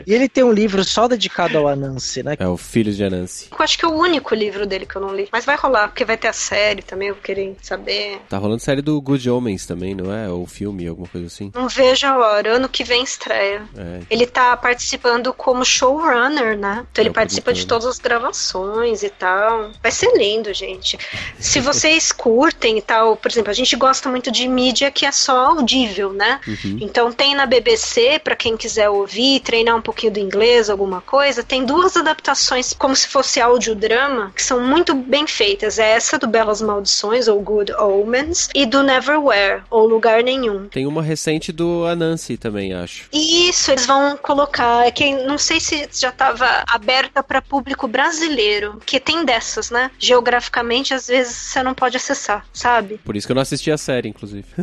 E 0.05 0.13
ele 0.13 0.27
tem 0.27 0.43
um 0.43 0.51
livro 0.51 0.83
só 0.83 1.07
dedicado 1.07 1.57
ao 1.57 1.67
Anansi, 1.67 2.23
né? 2.23 2.35
É 2.39 2.47
o 2.47 2.57
Filhos 2.57 2.95
de 2.95 3.03
Anansi. 3.03 3.47
Eu 3.51 3.63
acho 3.69 3.77
que 3.77 3.85
é 3.85 3.87
o 3.87 3.93
único 3.93 4.33
livro 4.33 4.65
dele 4.65 4.85
que 4.85 4.95
eu 4.95 5.01
não 5.01 5.15
li. 5.15 5.29
Mas 5.31 5.45
vai 5.45 5.55
rolar, 5.55 5.87
porque 5.87 6.03
vai 6.03 6.17
ter 6.17 6.27
a 6.27 6.33
série 6.33 6.81
também, 6.81 7.09
eu 7.09 7.13
vou 7.13 7.23
querer 7.23 7.55
saber. 7.61 8.19
Tá 8.27 8.37
rolando 8.37 8.61
série 8.61 8.81
do 8.81 8.99
Good 8.99 9.29
Omens 9.29 9.65
também, 9.65 9.93
não 9.93 10.11
é? 10.11 10.27
Ou 10.27 10.45
filme, 10.47 10.87
alguma 10.87 11.07
coisa 11.07 11.27
assim. 11.27 11.51
Não 11.53 11.67
vejo 11.67 12.07
a 12.07 12.17
hora, 12.17 12.55
ano 12.55 12.67
que 12.67 12.83
vem 12.83 13.03
estreia. 13.03 13.61
É. 13.77 13.99
Ele 14.09 14.25
tá 14.25 14.57
participando 14.57 15.31
como 15.33 15.63
showrunner, 15.63 16.57
né? 16.57 16.85
Então 16.91 17.01
ele 17.03 17.09
É 17.09 17.13
participa 17.13 17.53
de 17.53 17.67
todas 17.67 17.85
as 17.85 17.99
gravações 17.99 19.03
e 19.03 19.09
tal. 19.09 19.71
Vai 19.81 19.91
ser 19.91 20.11
lindo, 20.17 20.51
gente. 20.53 20.97
Se 21.37 21.59
vocês 21.59 22.11
curtem 22.11 22.77
e 22.79 22.81
tal, 22.81 23.15
por 23.15 23.29
exemplo, 23.29 23.51
a 23.51 23.55
gente 23.55 23.75
gosta 23.75 24.09
muito 24.09 24.31
de 24.31 24.47
mídia 24.47 24.89
que 24.89 25.05
é 25.05 25.11
só 25.11 25.47
audível, 25.47 26.11
né? 26.11 26.39
Uhum. 26.47 26.79
Então 26.81 27.11
tem 27.11 27.35
na 27.35 27.45
BBC, 27.45 28.19
pra 28.23 28.35
quem 28.35 28.57
quiser 28.57 28.89
ouvir, 28.89 29.41
treinar 29.41 29.75
um 29.75 29.81
pouquinho 29.81 30.13
do 30.13 30.19
inglês, 30.19 30.69
alguma 30.69 31.01
coisa, 31.01 31.43
tem 31.43 31.63
duas 31.63 31.95
adaptações 31.95 32.73
como 32.73 32.95
se 32.95 33.07
fosse 33.07 33.39
audiodrama, 33.59 34.31
que 34.35 34.41
são 34.41 34.61
muito 34.61 34.95
bem 34.95 35.27
feitas. 35.27 35.77
É 35.77 35.91
essa 35.91 36.17
do 36.17 36.27
Belas 36.27 36.61
Maldições, 36.61 37.27
ou 37.27 37.41
Good 37.41 37.73
Omens, 37.73 38.49
e 38.55 38.65
do 38.65 38.81
Neverwhere, 38.81 39.63
ou 39.69 39.85
Lugar 39.85 40.23
Nenhum. 40.23 40.67
Tem 40.69 40.87
uma 40.87 41.01
recente 41.01 41.51
do 41.51 41.85
Anansi 41.85 42.37
também, 42.37 42.73
acho. 42.73 43.07
Isso, 43.11 43.71
eles 43.71 43.85
vão 43.85 44.17
colocar. 44.17 44.87
É 44.87 44.91
que 44.91 45.13
não 45.23 45.37
sei 45.37 45.59
se 45.59 45.87
já 45.91 46.09
estava 46.09 46.63
aberta 46.67 47.21
para 47.21 47.41
público 47.41 47.87
brasileiro, 47.87 48.79
que 48.85 48.99
tem 48.99 49.25
dessas, 49.25 49.69
né? 49.69 49.91
Geograficamente, 49.99 50.93
às 50.93 51.07
vezes 51.07 51.35
você 51.35 51.61
não 51.61 51.73
pode 51.73 51.97
acessar, 51.97 52.45
sabe? 52.53 52.99
Por 53.03 53.15
isso 53.15 53.27
que 53.27 53.31
eu 53.31 53.35
não 53.35 53.41
assisti 53.41 53.71
a 53.71 53.77
série, 53.77 54.07
inclusive. 54.07 54.45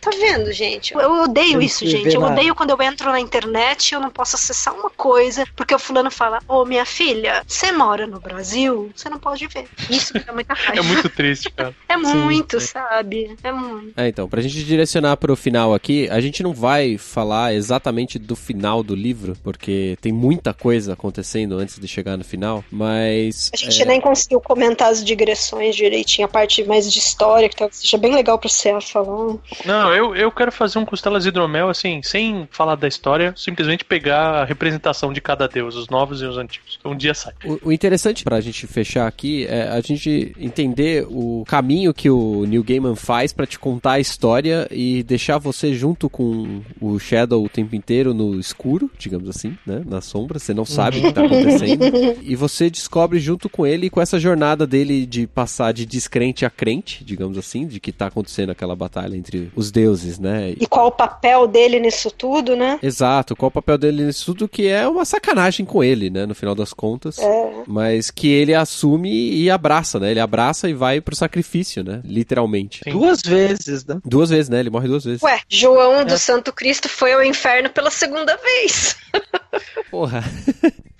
Tá 0.00 0.10
vendo, 0.10 0.50
gente? 0.52 0.94
Eu 0.94 1.22
odeio 1.22 1.54
Eu 1.54 1.62
isso, 1.62 1.86
gente. 1.86 2.14
Eu 2.14 2.22
odeio 2.22 2.54
quando 2.56 2.70
eu 2.70 2.82
entro 2.82 3.10
na 3.10 3.20
internet 3.20 3.90
e 3.90 3.94
eu 3.94 4.00
não 4.00 4.10
posso 4.10 4.34
acessar 4.34 4.74
uma 4.74 4.90
coisa, 4.90 5.44
porque 5.54 5.74
o 5.74 5.78
fulano 5.78 6.10
fala: 6.10 6.40
Ô, 6.48 6.64
minha 6.64 6.84
filha, 6.84 7.44
você 7.46 7.70
mora 7.70 8.06
no 8.06 8.18
Brasil? 8.18 8.41
Você 8.42 9.08
não 9.08 9.18
pode 9.18 9.46
ver. 9.46 9.66
Isso 9.90 10.14
me 10.14 10.20
dá 10.20 10.32
muita 10.32 10.54
raiva. 10.54 10.80
É 10.80 10.82
muito 10.82 11.08
triste, 11.08 11.50
cara. 11.50 11.74
É 11.92 11.96
muito, 11.96 12.58
sabe? 12.58 13.36
É 13.42 13.52
muito. 13.52 13.92
É, 13.96 14.08
então, 14.08 14.26
pra 14.26 14.40
gente 14.40 14.64
direcionar 14.64 15.16
pro 15.18 15.36
final 15.36 15.74
aqui, 15.74 16.08
a 16.10 16.20
gente 16.20 16.42
não 16.42 16.54
vai 16.54 16.96
falar 16.96 17.54
exatamente 17.54 18.18
do 18.18 18.34
final 18.34 18.82
do 18.82 18.94
livro, 18.94 19.36
porque 19.42 19.96
tem 20.00 20.10
muita 20.10 20.54
coisa 20.54 20.94
acontecendo 20.94 21.58
antes 21.58 21.78
de 21.78 21.86
chegar 21.86 22.16
no 22.16 22.24
final, 22.24 22.64
mas. 22.70 23.50
A 23.52 23.56
gente 23.56 23.82
é, 23.82 23.84
nem 23.84 24.00
conseguiu 24.00 24.40
comentar 24.40 24.90
as 24.90 25.04
digressões 25.04 25.76
direitinho, 25.76 26.26
a 26.26 26.30
parte 26.30 26.64
mais 26.64 26.90
de 26.90 26.98
história, 26.98 27.48
que 27.48 27.56
talvez 27.56 27.76
seja 27.76 27.98
bem 27.98 28.14
legal 28.14 28.38
pro 28.38 28.48
Céu 28.48 28.80
falar. 28.80 29.36
Não, 29.64 29.94
eu, 29.94 30.16
eu 30.16 30.30
quero 30.30 30.50
fazer 30.50 30.78
um 30.78 30.84
Costelas 30.84 31.26
Hidromel, 31.26 31.68
assim, 31.68 32.02
sem 32.02 32.48
falar 32.50 32.76
da 32.76 32.88
história, 32.88 33.34
simplesmente 33.36 33.84
pegar 33.84 34.42
a 34.42 34.44
representação 34.44 35.12
de 35.12 35.20
cada 35.20 35.46
deus, 35.46 35.74
os 35.74 35.88
novos 35.88 36.22
e 36.22 36.24
os 36.24 36.38
antigos. 36.38 36.78
Um 36.84 36.96
dia 36.96 37.14
sai. 37.14 37.34
O, 37.44 37.68
o 37.68 37.72
interessante 37.72 38.24
pra 38.32 38.40
gente 38.40 38.66
fechar 38.66 39.06
aqui 39.06 39.46
é 39.46 39.68
a 39.68 39.80
gente 39.82 40.34
entender 40.40 41.06
o 41.10 41.44
caminho 41.46 41.92
que 41.92 42.08
o 42.08 42.46
Neil 42.46 42.64
Gaiman 42.64 42.96
faz 42.96 43.30
pra 43.30 43.46
te 43.46 43.58
contar 43.58 43.92
a 43.92 44.00
história 44.00 44.66
e 44.70 45.02
deixar 45.02 45.36
você 45.36 45.74
junto 45.74 46.08
com 46.08 46.62
o 46.80 46.98
Shadow 46.98 47.44
o 47.44 47.48
tempo 47.48 47.76
inteiro 47.76 48.14
no 48.14 48.40
escuro, 48.40 48.90
digamos 48.98 49.28
assim, 49.28 49.54
né? 49.66 49.82
Na 49.84 50.00
sombra, 50.00 50.38
você 50.38 50.54
não 50.54 50.64
sabe 50.64 50.98
o 50.98 51.02
que 51.02 51.12
tá 51.12 51.26
acontecendo. 51.26 51.84
e 52.24 52.34
você 52.34 52.70
descobre 52.70 53.20
junto 53.20 53.50
com 53.50 53.66
ele 53.66 53.90
com 53.90 54.00
essa 54.00 54.18
jornada 54.18 54.66
dele 54.66 55.04
de 55.04 55.26
passar 55.26 55.72
de 55.72 55.84
descrente 55.84 56.46
a 56.46 56.50
crente, 56.50 57.04
digamos 57.04 57.36
assim, 57.36 57.66
de 57.66 57.78
que 57.78 57.92
tá 57.92 58.06
acontecendo 58.06 58.48
aquela 58.48 58.74
batalha 58.74 59.14
entre 59.14 59.52
os 59.54 59.70
deuses, 59.70 60.18
né? 60.18 60.54
E 60.58 60.66
qual 60.66 60.86
o 60.86 60.92
papel 60.92 61.46
dele 61.46 61.78
nisso 61.78 62.10
tudo, 62.10 62.56
né? 62.56 62.78
Exato, 62.82 63.36
qual 63.36 63.48
o 63.48 63.52
papel 63.52 63.76
dele 63.76 64.06
nisso 64.06 64.24
tudo 64.24 64.48
que 64.48 64.68
é 64.68 64.88
uma 64.88 65.04
sacanagem 65.04 65.66
com 65.66 65.84
ele, 65.84 66.08
né, 66.08 66.24
no 66.24 66.34
final 66.34 66.54
das 66.54 66.72
contas. 66.72 67.18
Mas 67.66 68.10
que 68.10 68.21
ele 68.28 68.54
assume 68.54 69.10
e 69.10 69.50
abraça, 69.50 69.98
né? 69.98 70.10
Ele 70.10 70.20
abraça 70.20 70.68
e 70.68 70.74
vai 70.74 71.00
pro 71.00 71.14
sacrifício, 71.16 71.82
né? 71.82 72.00
Literalmente. 72.04 72.80
Sim. 72.84 72.92
Duas 72.92 73.22
vezes, 73.22 73.84
né? 73.84 73.98
Duas 74.04 74.30
vezes, 74.30 74.48
né? 74.48 74.60
Ele 74.60 74.70
morre 74.70 74.88
duas 74.88 75.04
vezes. 75.04 75.22
Ué, 75.22 75.40
João 75.48 76.04
do 76.04 76.18
Santo 76.18 76.52
Cristo 76.52 76.88
foi 76.88 77.12
ao 77.12 77.24
inferno 77.24 77.70
pela 77.70 77.90
segunda 77.90 78.36
vez. 78.36 78.96
Porra. 79.90 80.22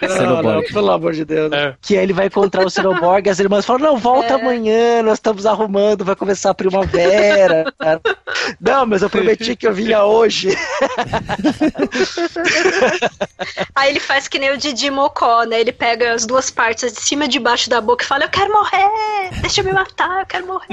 Não, 0.00 0.42
não, 0.42 0.62
pelo 0.62 0.90
amor 0.90 1.12
de 1.12 1.24
Deus. 1.24 1.52
É. 1.52 1.74
Que 1.80 1.96
aí 1.96 2.04
ele 2.04 2.12
vai 2.12 2.26
encontrar 2.26 2.64
o 2.64 2.70
Xenoborg 2.70 3.26
e 3.26 3.30
as 3.30 3.38
irmãs 3.38 3.66
falam, 3.66 3.90
não, 3.90 3.96
volta 3.98 4.36
amanhã, 4.36 5.02
nós 5.02 5.18
estamos 5.18 5.44
arrumando, 5.44 6.04
vai 6.04 6.14
começar 6.14 6.50
a 6.50 6.54
primavera. 6.54 7.72
não, 8.60 8.86
mas 8.86 9.02
eu 9.02 9.10
prometi 9.10 9.56
que 9.56 9.66
eu 9.66 9.74
vinha 9.74 10.04
hoje. 10.04 10.50
Aí 13.74 13.90
ele 13.90 14.00
faz 14.00 14.28
que 14.28 14.38
nem 14.38 14.52
o 14.52 14.56
Didi 14.56 14.90
Mocó, 14.90 15.42
né? 15.44 15.60
Ele 15.60 15.72
pega 15.72 16.12
as 16.12 16.24
duas 16.24 16.50
partes 16.50 16.92
de 16.92 17.00
cima 17.00 17.24
e 17.24 17.28
de 17.28 17.38
baixo 17.38 17.68
da 17.68 17.80
boca 17.80 18.04
e 18.04 18.06
fala: 18.06 18.24
Eu 18.24 18.28
quero 18.28 18.52
morrer! 18.52 19.30
Deixa 19.40 19.60
eu 19.60 19.64
me 19.64 19.72
matar, 19.72 20.20
eu 20.20 20.26
quero 20.26 20.46
morrer. 20.46 20.66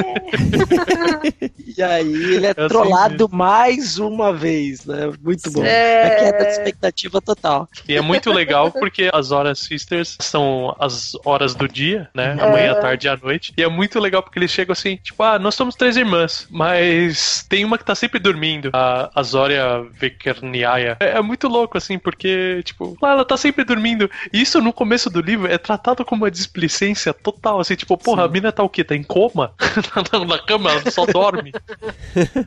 E 1.77 1.81
aí 1.81 2.13
ele 2.35 2.47
é 2.47 2.53
Eu 2.55 2.67
trollado 2.67 3.27
mais 3.29 3.97
uma 3.97 4.31
vez, 4.33 4.85
né? 4.85 5.11
Muito 5.21 5.51
bom. 5.51 5.63
É. 5.63 6.03
É 6.05 6.09
queda 6.15 6.45
de 6.45 6.51
expectativa 6.51 7.21
total. 7.25 7.67
E 7.87 7.95
é 7.95 8.01
muito 8.01 8.31
legal 8.31 8.71
porque 8.71 9.09
as 9.11 9.31
horas 9.31 9.59
sisters 9.59 10.17
são 10.21 10.75
as 10.79 11.13
horas 11.25 11.55
do 11.55 11.67
dia, 11.67 12.09
né? 12.13 12.37
Amanhã, 12.39 12.73
à 12.73 12.75
tarde 12.75 13.07
e 13.07 13.09
à 13.09 13.17
noite. 13.17 13.53
E 13.57 13.63
é 13.63 13.67
muito 13.67 13.99
legal 13.99 14.21
porque 14.21 14.39
eles 14.39 14.51
chegam 14.51 14.73
assim, 14.73 14.97
tipo, 14.97 15.21
ah, 15.23 15.39
nós 15.39 15.55
somos 15.55 15.75
três 15.75 15.97
irmãs, 15.97 16.47
mas 16.49 17.45
tem 17.49 17.65
uma 17.65 17.77
que 17.77 17.83
tá 17.83 17.95
sempre 17.95 18.19
dormindo, 18.19 18.69
a 18.73 19.09
Azória 19.15 19.85
Vekerniaia. 19.91 20.97
É, 20.99 21.17
é 21.17 21.21
muito 21.21 21.47
louco, 21.47 21.77
assim, 21.77 21.97
porque, 21.97 22.61
tipo, 22.63 22.97
ah, 23.01 23.11
ela 23.11 23.25
tá 23.25 23.37
sempre 23.37 23.63
dormindo. 23.63 24.09
E 24.31 24.41
isso 24.41 24.61
no 24.61 24.71
começo 24.71 25.09
do 25.09 25.21
livro 25.21 25.47
é 25.51 25.57
tratado 25.57 26.05
como 26.05 26.23
uma 26.23 26.31
displicência 26.31 27.13
total, 27.13 27.59
assim, 27.59 27.75
tipo, 27.75 27.97
porra, 27.97 28.25
a 28.25 28.27
mina 28.27 28.51
tá 28.51 28.63
o 28.63 28.69
quê? 28.69 28.83
Tá 28.83 28.95
em 28.95 29.03
coma? 29.03 29.53
Na 30.27 30.39
cama, 30.39 30.71
ela 30.71 30.91
só 30.91 31.05
dorme. 31.05 31.51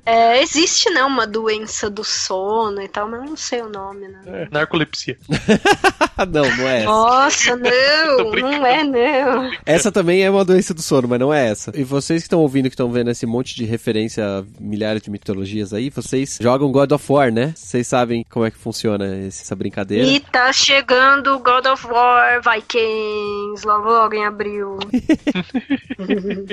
É, 0.04 0.40
existe, 0.42 0.88
né? 0.90 1.02
Uma 1.04 1.26
doença 1.26 1.90
do 1.90 2.02
sono 2.02 2.80
e 2.80 2.88
tal, 2.88 3.08
mas 3.08 3.20
eu 3.20 3.26
não 3.26 3.36
sei 3.36 3.60
o 3.60 3.68
nome, 3.68 4.08
né? 4.08 4.20
É, 4.26 4.48
narcolepsia. 4.68 5.18
não, 6.30 6.42
não 6.56 6.68
é 6.68 6.76
essa. 6.78 6.84
Nossa, 6.84 7.56
não, 7.56 8.30
não 8.32 8.66
é, 8.66 8.84
não. 8.84 9.50
Essa 9.64 9.90
também 9.90 10.22
é 10.22 10.30
uma 10.30 10.44
doença 10.44 10.74
do 10.74 10.82
sono, 10.82 11.08
mas 11.08 11.18
não 11.18 11.32
é 11.32 11.48
essa. 11.48 11.72
E 11.74 11.82
vocês 11.82 12.22
que 12.22 12.26
estão 12.26 12.40
ouvindo, 12.40 12.68
que 12.68 12.74
estão 12.74 12.90
vendo 12.90 13.10
esse 13.10 13.26
monte 13.26 13.54
de 13.54 13.64
referência 13.64 14.24
a 14.24 14.44
milhares 14.60 15.02
de 15.02 15.10
mitologias 15.10 15.72
aí, 15.72 15.90
vocês 15.90 16.38
jogam 16.40 16.70
God 16.70 16.92
of 16.92 17.12
War, 17.12 17.32
né? 17.32 17.52
Vocês 17.56 17.86
sabem 17.86 18.24
como 18.28 18.44
é 18.44 18.50
que 18.50 18.58
funciona 18.58 19.06
essa 19.26 19.56
brincadeira. 19.56 20.06
E 20.06 20.20
tá 20.20 20.52
chegando 20.52 21.34
o 21.34 21.38
God 21.38 21.66
of 21.66 21.86
War 21.86 22.40
Vikings 22.42 23.66
logo 23.66 23.88
logo 23.88 24.14
em 24.14 24.24
abril. 24.24 24.78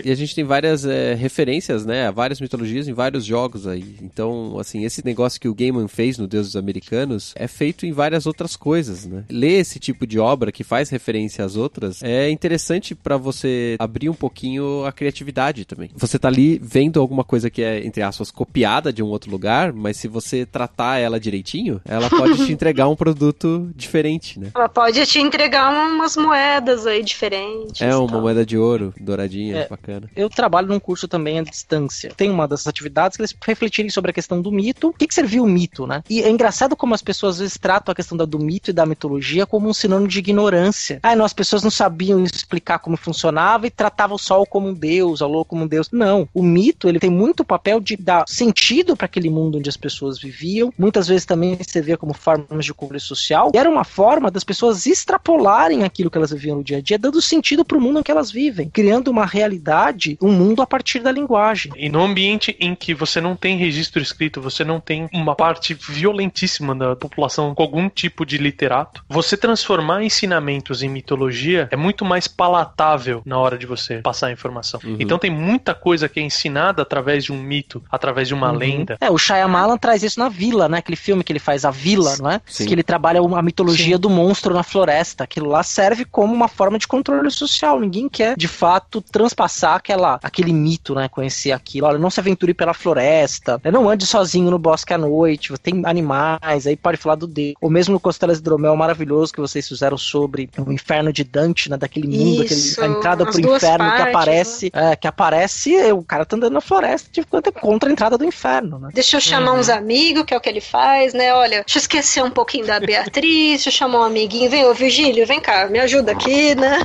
E 0.04 0.12
a 0.12 0.16
gente 0.16 0.36
tem 0.36 0.44
várias 0.44 0.86
é, 0.86 1.14
referências, 1.14 1.86
né, 1.86 2.08
a 2.08 2.12
várias 2.12 2.42
mitologias 2.42 2.88
em 2.88 2.94
vários 2.94 3.24
jogos 3.24 3.68
aí. 3.68 3.96
Então, 4.02 4.58
assim, 4.60 4.84
esse 4.84 5.06
negócio 5.06 5.40
que 5.40 5.48
o 5.48 5.54
Gaiman 5.54 5.88
fez 5.88 6.18
no 6.18 6.28
Deuses 6.28 6.56
Americanos 6.56 7.34
é 7.36 7.48
feito 7.48 7.86
em 7.86 7.92
várias 8.06 8.28
outras 8.28 8.56
coisas, 8.56 9.06
né? 9.06 9.24
Ler 9.30 9.60
esse 9.60 9.80
tipo 9.80 10.06
de 10.06 10.20
obra 10.20 10.52
que 10.52 10.64
faz 10.64 10.90
referência 10.90 11.44
às 11.44 11.56
outras 11.56 12.04
é 12.04 12.30
interessante 12.30 12.94
pra 12.94 13.18
você 13.18 13.76
abrir 13.80 14.10
um 14.10 14.14
pouquinho 14.14 14.86
a 14.86 14.92
criatividade 14.92 15.66
também. 15.66 15.90
Você 15.96 16.20
tá 16.20 16.28
ali 16.28 16.60
vendo 16.62 17.00
alguma 17.00 17.24
coisa 17.24 17.50
que 17.50 17.64
é, 17.64 17.84
entre 17.86 18.04
aspas, 18.04 18.30
copiada 18.30 18.94
de 18.94 19.02
um 19.02 19.08
outro 19.08 19.32
lugar, 19.32 19.74
mas 19.74 19.98
se 19.98 20.08
você 20.08 20.46
tratar 20.46 21.00
ela 21.00 21.20
direitinho, 21.20 21.82
ela 21.84 22.08
pode 22.10 22.46
te 22.46 22.52
entregar 22.54 22.88
um 22.88 22.96
produto 22.96 23.72
diferente, 23.76 24.40
né? 24.40 24.52
Ela 24.56 24.70
pode 24.70 25.04
te 25.08 25.20
entregar 25.20 25.72
umas 25.72 26.16
moedas 26.16 26.86
aí 26.86 27.04
diferentes. 27.04 27.82
É 27.82 27.96
uma 27.96 28.08
tal. 28.08 28.22
moeda 28.22 28.46
de 28.46 28.56
ouro, 28.58 28.94
douradinha, 29.02 29.58
É. 29.62 29.68
bacana. 29.68 30.08
Eu 30.16 30.30
trabalho 30.30 30.68
num 30.68 30.80
curso 30.80 31.08
também 31.08 31.40
à 31.40 31.44
distância. 31.44 32.12
Tem 32.16 32.30
uma 32.30 32.48
dessas 32.48 32.68
atividades 32.68 33.18
que 33.18 33.22
eles 33.24 33.36
refletirem 33.46 33.90
sobre 33.90 34.12
a 34.12 34.14
questão 34.14 34.40
do 34.42 34.52
mito. 34.52 34.90
O 34.90 34.94
que, 34.94 35.08
que 35.08 35.14
serviu 35.16 35.44
o 35.44 35.48
mito, 35.48 35.88
né? 35.88 36.04
E 36.08 36.22
é 36.22 36.30
engraçado 36.30 36.76
como 36.76 36.94
as 36.94 37.02
pessoas 37.02 37.36
às 37.36 37.40
vezes 37.40 37.58
tratam 37.58 37.92
a 37.96 37.98
questão 37.98 38.18
da- 38.18 38.26
do 38.26 38.38
mito 38.40 38.70
e 38.70 38.74
da 38.74 38.86
mitologia 38.86 39.46
como 39.46 39.70
um 39.70 39.74
sinônimo 39.74 40.08
de 40.08 40.20
ignorância. 40.20 41.00
Ah, 41.02 41.16
não, 41.16 41.26
as 41.26 41.34
pessoas 41.34 41.64
não 41.64 41.72
sabiam 41.72 42.24
explicar 42.24 42.80
como 42.80 42.98
funcionava 42.98 43.66
e 43.68 43.72
tratavam 43.72 44.16
o 44.16 44.20
sol 44.20 44.46
como 44.46 44.68
um 44.68 44.74
deus, 44.74 45.22
a 45.22 45.28
lua 45.28 45.46
como 45.46 45.64
um 45.64 45.68
deus. 45.68 45.90
Não, 45.92 46.28
o 46.34 46.44
mito 46.44 46.88
ele 46.88 47.00
tem 47.00 47.10
muito 47.10 47.44
papel 47.44 47.80
de 47.80 47.96
dar 47.96 48.26
sentido 48.28 48.96
para 48.96 49.06
aquele 49.06 49.30
mundo 49.30 49.58
onde 49.58 49.70
as 49.70 49.78
pessoas 49.78 50.20
viviam. 50.20 50.74
Muitas 50.78 51.08
vezes 51.08 51.26
também 51.26 51.58
vê 51.76 51.98
como 51.98 52.14
formas 52.14 52.66
de 52.66 52.74
controle 52.74 53.00
social. 53.00 53.52
E 53.54 53.58
era 53.58 53.70
uma 53.70 53.84
forma 53.84 54.30
das 54.30 54.44
pessoas 54.44 54.86
extrapolarem 54.86 55.84
aquilo 55.84 56.10
que 56.10 56.18
elas 56.18 56.32
viviam 56.32 56.58
no 56.58 56.64
dia 56.64 56.78
a 56.78 56.82
dia, 56.82 57.00
dando 57.00 57.22
sentido 57.22 57.64
para 57.64 57.78
o 57.78 57.82
mundo 57.82 58.00
em 58.00 58.04
que 58.04 58.12
elas 58.12 58.32
vivem, 58.32 58.70
criando 58.70 59.10
uma 59.10 59.26
realidade, 59.26 60.18
um 60.22 60.32
mundo 60.32 60.62
a 60.62 60.68
partir 60.68 61.00
da 61.00 61.12
linguagem. 61.12 61.72
E 61.76 61.90
no 61.90 62.02
ambiente 62.02 62.56
em 62.60 62.76
que 62.76 62.94
você 62.94 63.22
não 63.22 63.36
tem 63.36 63.58
registro 63.58 64.02
escrito, 64.02 64.42
você 64.42 64.64
não 64.64 64.80
tem 64.80 65.08
uma 65.14 65.36
parte 65.36 65.74
violentíssima 65.74 66.76
da 66.76 66.96
população 66.96 67.54
com 67.56 67.64
algum 67.64 67.85
tipo 67.90 68.26
de 68.26 68.38
literato, 68.38 69.04
você 69.10 69.36
transformar 69.38 70.04
ensinamentos 70.04 70.82
em 70.84 70.90
mitologia 70.90 71.68
é 71.72 71.76
muito 71.76 72.04
mais 72.06 72.28
palatável 72.28 73.22
na 73.26 73.38
hora 73.38 73.58
de 73.58 73.66
você 73.66 73.98
passar 74.00 74.28
a 74.28 74.32
informação. 74.32 74.80
Uhum. 74.84 74.98
Então 75.00 75.18
tem 75.20 75.30
muita 75.30 75.74
coisa 75.76 76.08
que 76.10 76.20
é 76.20 76.24
ensinada 76.24 76.82
através 76.82 77.24
de 77.24 77.32
um 77.32 77.42
mito, 77.42 77.84
através 77.92 78.28
de 78.28 78.34
uma 78.34 78.52
Uhum. 78.52 78.58
lenda. 78.58 78.98
É, 79.02 79.10
o 79.10 79.18
Shyamalan 79.18 79.78
traz 79.78 80.04
isso 80.04 80.20
na 80.20 80.30
Vila, 80.30 80.70
né? 80.70 80.78
Aquele 80.80 80.96
filme 80.96 81.24
que 81.24 81.32
ele 81.32 81.40
faz, 81.40 81.66
A 81.66 81.72
Vila, 81.72 82.16
não 82.20 82.30
é? 82.32 82.42
Sim. 82.46 82.66
Que 82.66 82.74
ele 82.74 82.84
trabalha 82.84 83.20
a 83.20 83.42
mitologia 83.42 83.98
do 83.98 84.10
monstro 84.10 84.54
na 84.54 84.64
floresta. 84.64 85.24
Aquilo 85.24 85.50
lá 85.50 85.64
serve 85.64 86.06
como 86.06 86.34
uma 86.34 86.48
forma 86.48 86.78
de 86.78 86.88
controle 86.88 87.30
social. 87.32 87.80
Ninguém 87.80 88.08
quer, 88.08 88.38
de 88.38 88.48
fato, 88.48 89.02
transpassar 89.02 89.76
aquela, 89.76 90.20
aquele 90.24 90.54
mito, 90.54 90.94
né? 90.96 91.08
Conhecer 91.10 91.52
aquilo. 91.52 91.88
Olha, 91.88 91.98
não 91.98 92.10
se 92.10 92.20
aventure 92.20 92.54
pela 92.54 92.74
floresta. 92.74 93.60
né, 93.64 93.72
Não 93.72 93.90
ande 93.90 94.06
sozinho 94.06 94.50
no 94.52 94.60
bosque 94.60 94.94
à 94.94 94.98
noite. 94.98 95.54
Tem 95.62 95.82
animais, 95.86 96.68
aí 96.68 96.76
pode 96.76 96.98
falar 96.98 97.16
do 97.16 97.28
Deus. 97.28 97.56
Ou 97.66 97.72
mesmo 97.72 97.94
no 97.94 98.00
Costelas 98.00 98.38
Hidromel 98.38 98.76
maravilhoso 98.76 99.34
que 99.34 99.42
vocês 99.42 99.68
fizeram 99.68 99.98
sobre 99.98 100.48
o 100.56 100.72
inferno 100.72 101.12
de 101.12 101.24
Dante, 101.24 101.68
né? 101.68 101.76
Daquele 101.76 102.08
mundo, 102.08 102.44
Isso, 102.44 102.80
aquele, 102.80 102.94
a 102.94 102.98
entrada 102.98 103.26
pro 103.26 103.40
inferno 103.40 103.90
que 103.90 103.98
partes, 103.98 104.08
aparece. 104.08 104.72
É, 104.72 104.96
que 104.96 105.08
aparece, 105.08 105.92
o 105.92 106.04
cara 106.04 106.28
tá 106.28 106.36
andando 106.36 106.54
na 106.54 106.62
floresta, 106.62 107.10
de 107.12 107.24
quanto 107.24 107.48
é 107.48 107.52
contra 107.52 107.90
a 107.90 107.92
entrada 107.92 108.20
do 108.20 108.24
inferno, 108.24 108.78
né? 108.78 108.90
Deixa 108.94 109.18
eu 109.18 109.22
chamar 109.22 109.54
uns 109.54 109.68
amigos, 109.68 110.26
que 110.26 110.34
é 110.36 110.38
o 110.38 110.40
que 110.40 110.48
ele 110.48 110.62
faz, 110.62 111.16
né? 111.16 111.34
Olha, 111.34 111.64
deixa 111.64 111.80
eu 111.80 111.82
esquecer 111.82 112.24
um 112.24 112.30
pouquinho 112.30 112.68
da 112.68 112.80
Beatriz, 112.80 113.64
deixa 113.64 113.70
eu 113.70 113.74
chamar 113.74 114.02
um 114.02 114.04
amiguinho. 114.04 114.48
Vem, 114.48 114.64
ô 114.66 114.74
Virgílio, 114.76 115.26
vem 115.26 115.42
cá, 115.42 115.66
me 115.66 115.80
ajuda 115.80 116.12
aqui, 116.12 116.54
né? 116.54 116.84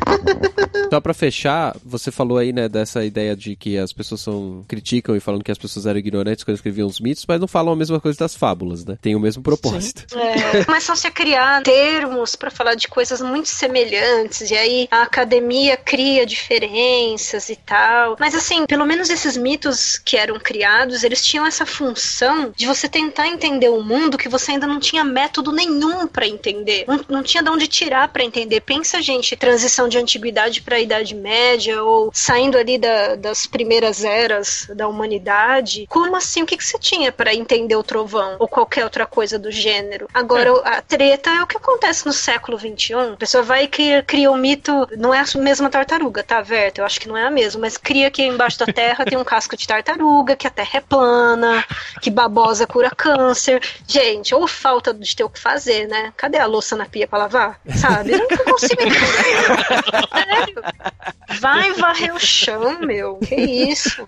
Só 0.91 0.99
pra 0.99 1.13
fechar, 1.13 1.77
você 1.85 2.11
falou 2.11 2.39
aí, 2.39 2.55
né, 2.55 2.71
dessa 2.71 3.05
ideia 3.05 3.37
de 3.37 3.55
que 3.55 3.77
as 3.77 3.93
pessoas 3.93 4.23
são 4.23 4.65
criticam 4.67 5.15
e 5.15 5.21
falando 5.21 5.45
que 5.45 5.53
as 5.53 5.59
pessoas 5.59 5.85
eram 5.85 5.99
ignorantes 5.99 6.43
quando 6.43 6.55
escreviam 6.55 6.89
os 6.89 7.01
mitos, 7.01 7.27
mas 7.29 7.39
não 7.39 7.47
falam 7.47 7.75
a 7.75 7.77
mesma 7.77 8.01
coisa 8.01 8.19
das 8.19 8.35
fábulas, 8.35 8.87
né? 8.87 8.97
Tem 9.03 9.15
o 9.15 9.21
mesmo 9.21 9.43
propósito. 9.43 10.07
É, 10.17 10.70
começam-se 10.71 11.05
a 11.05 11.11
criar 11.11 11.63
termos 11.65 12.37
para 12.37 12.49
falar 12.49 12.77
de 12.77 12.87
coisas 12.87 13.21
muito 13.21 13.49
semelhantes, 13.49 14.53
e 14.53 14.57
aí 14.57 14.89
a 14.89 15.03
academia 15.03 15.77
cria 15.77 16.25
diferenças 16.25 17.49
e 17.49 17.57
tal. 17.57 18.17
Mas 18.21 18.37
assim, 18.37 18.65
pelo 18.67 18.87
menos 18.87 19.11
esses 19.11 19.37
mitos 19.37 19.99
que 19.99 20.17
eram 20.17 20.39
criados, 20.39 21.03
eles 21.03 21.25
tinham 21.25 21.45
essa 21.45 21.67
função 21.67 22.53
de 22.55 22.67
você 22.67 22.89
tentar 22.89 23.27
entender 23.27 23.69
o 23.69 23.83
mundo 23.83 24.17
que 24.17 24.29
você 24.29 24.53
ainda 24.53 24.67
não 24.67 24.79
tinha 24.79 25.03
método 25.03 25.51
nenhum 25.51 26.07
para 26.07 26.25
entender. 26.29 26.85
Não, 26.87 27.05
não 27.09 27.23
tinha 27.25 27.43
de 27.43 27.51
onde 27.51 27.67
tirar 27.67 28.07
para 28.09 28.23
entender. 28.23 28.61
Pensa, 28.61 29.03
gente, 29.03 29.35
transição 29.37 29.89
de 29.89 29.99
antiguidade 29.99 30.63
para 30.63 30.77
a 30.77 30.81
Idade 30.81 31.17
Média, 31.17 31.83
ou 31.83 32.13
saindo 32.15 32.57
ali 32.57 32.79
da- 32.79 33.17
das 33.17 33.45
primeiras 33.45 34.05
eras 34.05 34.69
da 34.77 34.87
humanidade. 34.87 35.87
Como 35.89 36.15
assim? 36.15 36.43
O 36.43 36.47
que, 36.47 36.57
que 36.57 36.65
você 36.65 36.79
tinha 36.79 37.11
para 37.11 37.35
entender 37.35 37.75
o 37.75 37.83
trovão? 37.83 38.37
Ou 38.39 38.47
qualquer 38.47 38.85
outra 38.85 39.05
coisa 39.05 39.37
do 39.37 39.51
gênero? 39.51 40.07
Agora, 40.15 40.60
a 40.65 40.83
treta 40.83 41.31
é 41.31 41.43
o 41.43 41.47
que 41.47 41.57
acontece 41.57 42.07
no 42.07 42.13
século 42.13 42.59
XXI. 42.59 43.13
A 43.13 43.17
pessoa 43.17 43.43
vai 43.43 43.65
e 43.65 43.69
cria, 43.69 44.03
cria 44.03 44.31
um 44.31 44.37
mito, 44.37 44.87
não 44.97 45.13
é 45.13 45.21
a 45.21 45.39
mesma 45.39 45.69
tartaruga, 45.69 46.23
tá, 46.23 46.41
Verta? 46.41 46.81
Eu 46.81 46.85
acho 46.85 47.01
que 47.01 47.09
não 47.09 47.17
é 47.17 47.27
a 47.27 47.31
mesma, 47.31 47.63
mas 47.63 47.77
cria 47.77 48.11
que 48.11 48.23
embaixo 48.23 48.59
da 48.59 48.67
terra 48.67 49.05
tem 49.05 49.19
um 49.19 49.25
casco 49.25 49.57
de 49.57 49.67
tartaruga, 49.67 50.37
que 50.37 50.47
a 50.47 50.51
terra 50.51 50.71
é 50.75 50.81
plana, 50.81 51.65
que 52.01 52.11
babosa 52.11 52.67
cura 52.67 52.91
câncer. 52.91 53.63
Gente, 53.87 54.35
ou 54.35 54.47
falta 54.47 54.93
de 54.93 55.15
ter 55.15 55.25
o 55.25 55.31
que 55.31 55.41
fazer, 55.41 55.87
né? 55.89 56.13
Cadê 56.17 56.39
a 56.39 56.47
louça 56.47 56.77
na 56.77 56.87
pia 56.87 57.07
pra 57.07 57.21
lavar? 57.21 57.61
Sabe? 57.77 58.13
Eu 58.13 58.19
não 58.19 58.45
consigo. 58.45 58.81
Sério. 60.13 60.63
Vai 61.39 61.73
varrer 61.75 62.15
o 62.15 62.19
chão, 62.19 62.81
meu. 62.81 63.17
Que 63.19 63.35
isso? 63.35 64.05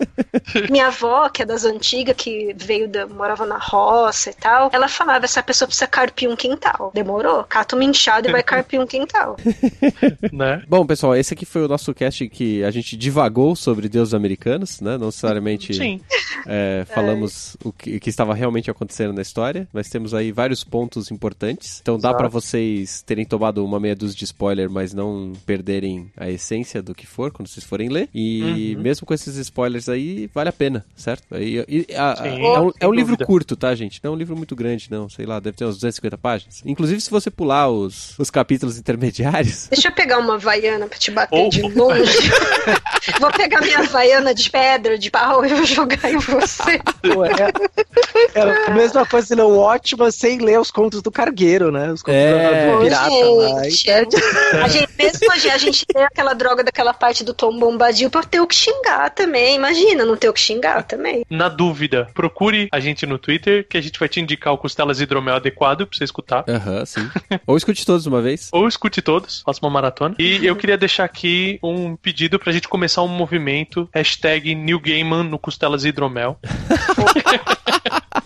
Minha 0.71 0.89
avó, 0.89 1.29
que 1.29 1.43
é 1.43 1.47
das 1.47 1.65
antigas, 1.65 2.17
que 2.17 2.55
veio 2.57 2.89
da. 2.89 3.07
morava 3.07 3.47
na 3.47 3.59
roça 3.59 4.31
e 4.31 4.35
tal, 4.35 4.71
ela 4.73 4.89
falava: 4.89 5.25
essa 5.25 5.43
pessoa 5.43 5.69
precisa 5.69 5.87
carpir 5.87 6.29
um 6.29 6.37
quintal. 6.43 6.91
Demorou? 6.95 7.45
Cata 7.45 7.77
uma 7.77 7.85
enxada 7.85 8.29
e 8.29 8.33
vai 8.33 8.43
carpir 8.43 8.81
um 8.81 8.87
quintal. 8.87 9.37
Né? 10.33 10.63
Bom, 10.69 10.85
pessoal, 10.87 11.15
esse 11.17 11.35
aqui 11.35 11.45
foi 11.45 11.65
o 11.65 11.69
nosso 11.69 11.93
cast 11.95 12.27
que 12.29 12.63
a 12.65 12.71
gente 12.71 12.97
divagou 12.97 13.55
sobre 13.55 13.89
deuses 13.89 14.15
americanos, 14.15 14.81
né? 14.81 14.97
Não 14.97 15.07
necessariamente 15.07 15.75
Sim. 15.75 16.01
é, 16.47 16.85
falamos 16.89 17.57
o 17.65 17.73
que, 17.73 17.97
o 17.97 18.01
que 18.01 18.09
estava 18.11 18.35
realmente 18.35 18.71
acontecendo 18.71 19.13
na 19.13 19.23
história, 19.23 19.69
mas 19.73 19.89
temos 19.89 20.15
aí 20.15 20.33
vários 20.33 20.65
pontos 20.65 21.11
importantes. 21.11 21.81
Então 21.83 21.99
dá 21.99 22.15
pra 22.15 22.29
vocês 22.29 23.03
terem 23.03 23.25
tomado 23.25 23.65
uma 23.65 23.79
meia 23.79 23.95
dúzia 23.95 24.17
de 24.17 24.25
spoiler, 24.25 24.71
mas 24.71 24.93
não 24.95 25.33
perderem 25.47 26.11
a 26.17 26.29
essência 26.31 26.83
do 26.83 26.95
que 26.95 27.07
for 27.07 27.31
quando 27.31 27.49
vocês 27.49 27.65
forem 27.65 27.89
ler. 27.89 28.09
E 28.15 28.77
mesmo 28.81 29.07
com 29.07 29.15
esses 29.15 29.37
spoilers 29.37 29.89
aí, 29.89 30.31
vale 30.35 30.49
a 30.49 30.53
pena, 30.53 30.85
certo? 30.97 31.25
E, 31.37 31.65
e- 31.69 31.95
a- 31.95 32.15
é 32.27 32.61
um, 32.61 32.71
é 32.81 32.89
um 32.89 32.93
livro 32.95 33.17
curto, 33.19 33.55
tá, 33.57 33.75
gente? 33.75 34.01
Não 34.03 34.13
é 34.13 34.15
um 34.15 34.19
livro 34.19 34.37
muito 34.37 34.57
grande, 34.57 34.89
não. 34.91 35.09
Sei 35.09 35.27
lá, 35.27 35.39
deve 35.41 35.57
ter 35.57 35.65
uns 35.65 35.75
250 35.77 36.17
páginas. 36.19 36.32
Inclusive, 36.65 37.01
se 37.01 37.11
você 37.11 37.31
pular 37.31 37.69
os, 37.69 38.19
os 38.19 38.31
capítulos 38.31 38.79
intermediários, 38.79 39.69
Deixa 39.73 39.89
eu 39.89 39.93
pegar 39.93 40.19
uma 40.19 40.39
vaiana 40.39 40.87
pra 40.87 40.99
te 40.99 41.11
bater 41.11 41.39
Oh. 41.39 41.49
de 41.49 41.63
longe. 41.63 42.13
Vou 43.21 43.31
pegar 43.33 43.61
minha 43.61 43.83
vaiana 43.85 44.35
de 44.35 44.49
pedra, 44.51 44.97
de 44.97 45.11
pau 45.11 45.45
e 45.45 45.49
vou 45.49 45.65
jogar 45.65 46.11
em 46.11 46.19
você. 46.19 46.79
Pô, 47.13 47.25
é, 47.25 47.31
é 48.35 48.67
a 48.67 48.71
mesma 48.71 49.05
coisa 49.05 49.27
de 49.29 49.35
ler 49.35 49.43
o 49.43 49.57
Watchman 49.57 50.11
sem 50.11 50.39
ler 50.39 50.61
os 50.61 50.71
contos 50.71 51.03
do 51.03 51.11
cargueiro, 51.11 51.73
né? 51.73 51.91
Os 51.93 52.03
contos 52.03 52.17
É. 52.21 52.67
do 52.71 52.77
Ô, 52.77 52.81
pirata 52.83 53.11
gente, 53.71 53.91
Então, 53.91 54.63
a 54.63 54.69
gente, 54.69 54.89
mesmo 54.97 55.35
gente, 55.35 55.49
a 55.51 55.59
gente 55.59 55.87
tem 55.87 56.03
aquela 56.05 56.33
droga 56.35 56.63
daquela 56.63 56.95
parte 56.95 57.25
do 57.25 57.35
Tom 57.35 57.59
Bombadil 57.59 58.09
pra 58.11 58.23
ter 58.23 58.41
o 58.41 58.47
que 58.47 58.55
xingar 58.55 59.11
também. 59.11 59.57
Imagina 59.57 60.05
não 60.05 60.17
ter 60.17 60.29
o 60.29 60.33
que 60.33 60.41
xingar 60.41 60.83
também. 60.85 61.25
Na 61.29 61.49
dúvida, 61.49 62.09
procure 62.15 62.69
a 62.73 62.79
gente 62.81 63.05
no 63.07 63.19
Twitter, 63.19 63.67
que 63.69 63.77
a 63.77 63.81
gente 63.81 63.99
vai 63.99 64.09
te 64.09 64.21
indicar 64.21 64.53
o 64.53 64.59
Costelas 64.59 65.01
Hidromel 65.01 65.35
adequado 65.37 65.87
pra 65.87 65.97
você 65.99 66.05
escutar. 66.05 66.22
Aham, 66.49 66.85
sim. 66.87 67.11
Ou 67.47 67.57
escute 67.57 67.85
todos 67.85 68.07
uma 68.07 68.21
vez. 68.21 68.49
Ou 68.53 68.69
escute 68.69 69.03
todos, 69.03 69.43
faça 69.45 69.61
uma 69.63 69.71
maratona. 69.71 70.15
E 70.19 70.45
eu 70.45 70.57
queria 70.57 70.77
deixar 70.77 71.05
aqui 71.05 71.59
um 71.63 71.97
pedido 71.97 72.39
pra 72.39 72.53
gente 72.53 72.69
começar 72.69 73.03
um 73.03 73.09
movimento. 73.09 73.89
Hashtag 73.93 74.55
New 74.55 74.81
Gaiman 74.81 75.25
no 75.25 75.39
Costelas 75.39 75.85
Hidromel. 75.85 76.39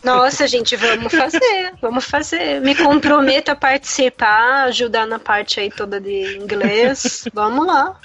Nossa, 0.06 0.47
gente, 0.47 0.77
vamos 0.77 1.12
fazer, 1.12 1.73
vamos 1.82 2.05
fazer. 2.05 2.60
Me 2.60 2.77
comprometo 2.77 3.51
a 3.51 3.56
participar, 3.56 4.64
ajudar 4.66 5.05
na 5.05 5.18
parte 5.18 5.59
aí 5.59 5.68
toda 5.68 6.01
de 6.01 6.36
inglês. 6.36 7.24
Vamos 7.35 7.66
lá. 7.66 7.98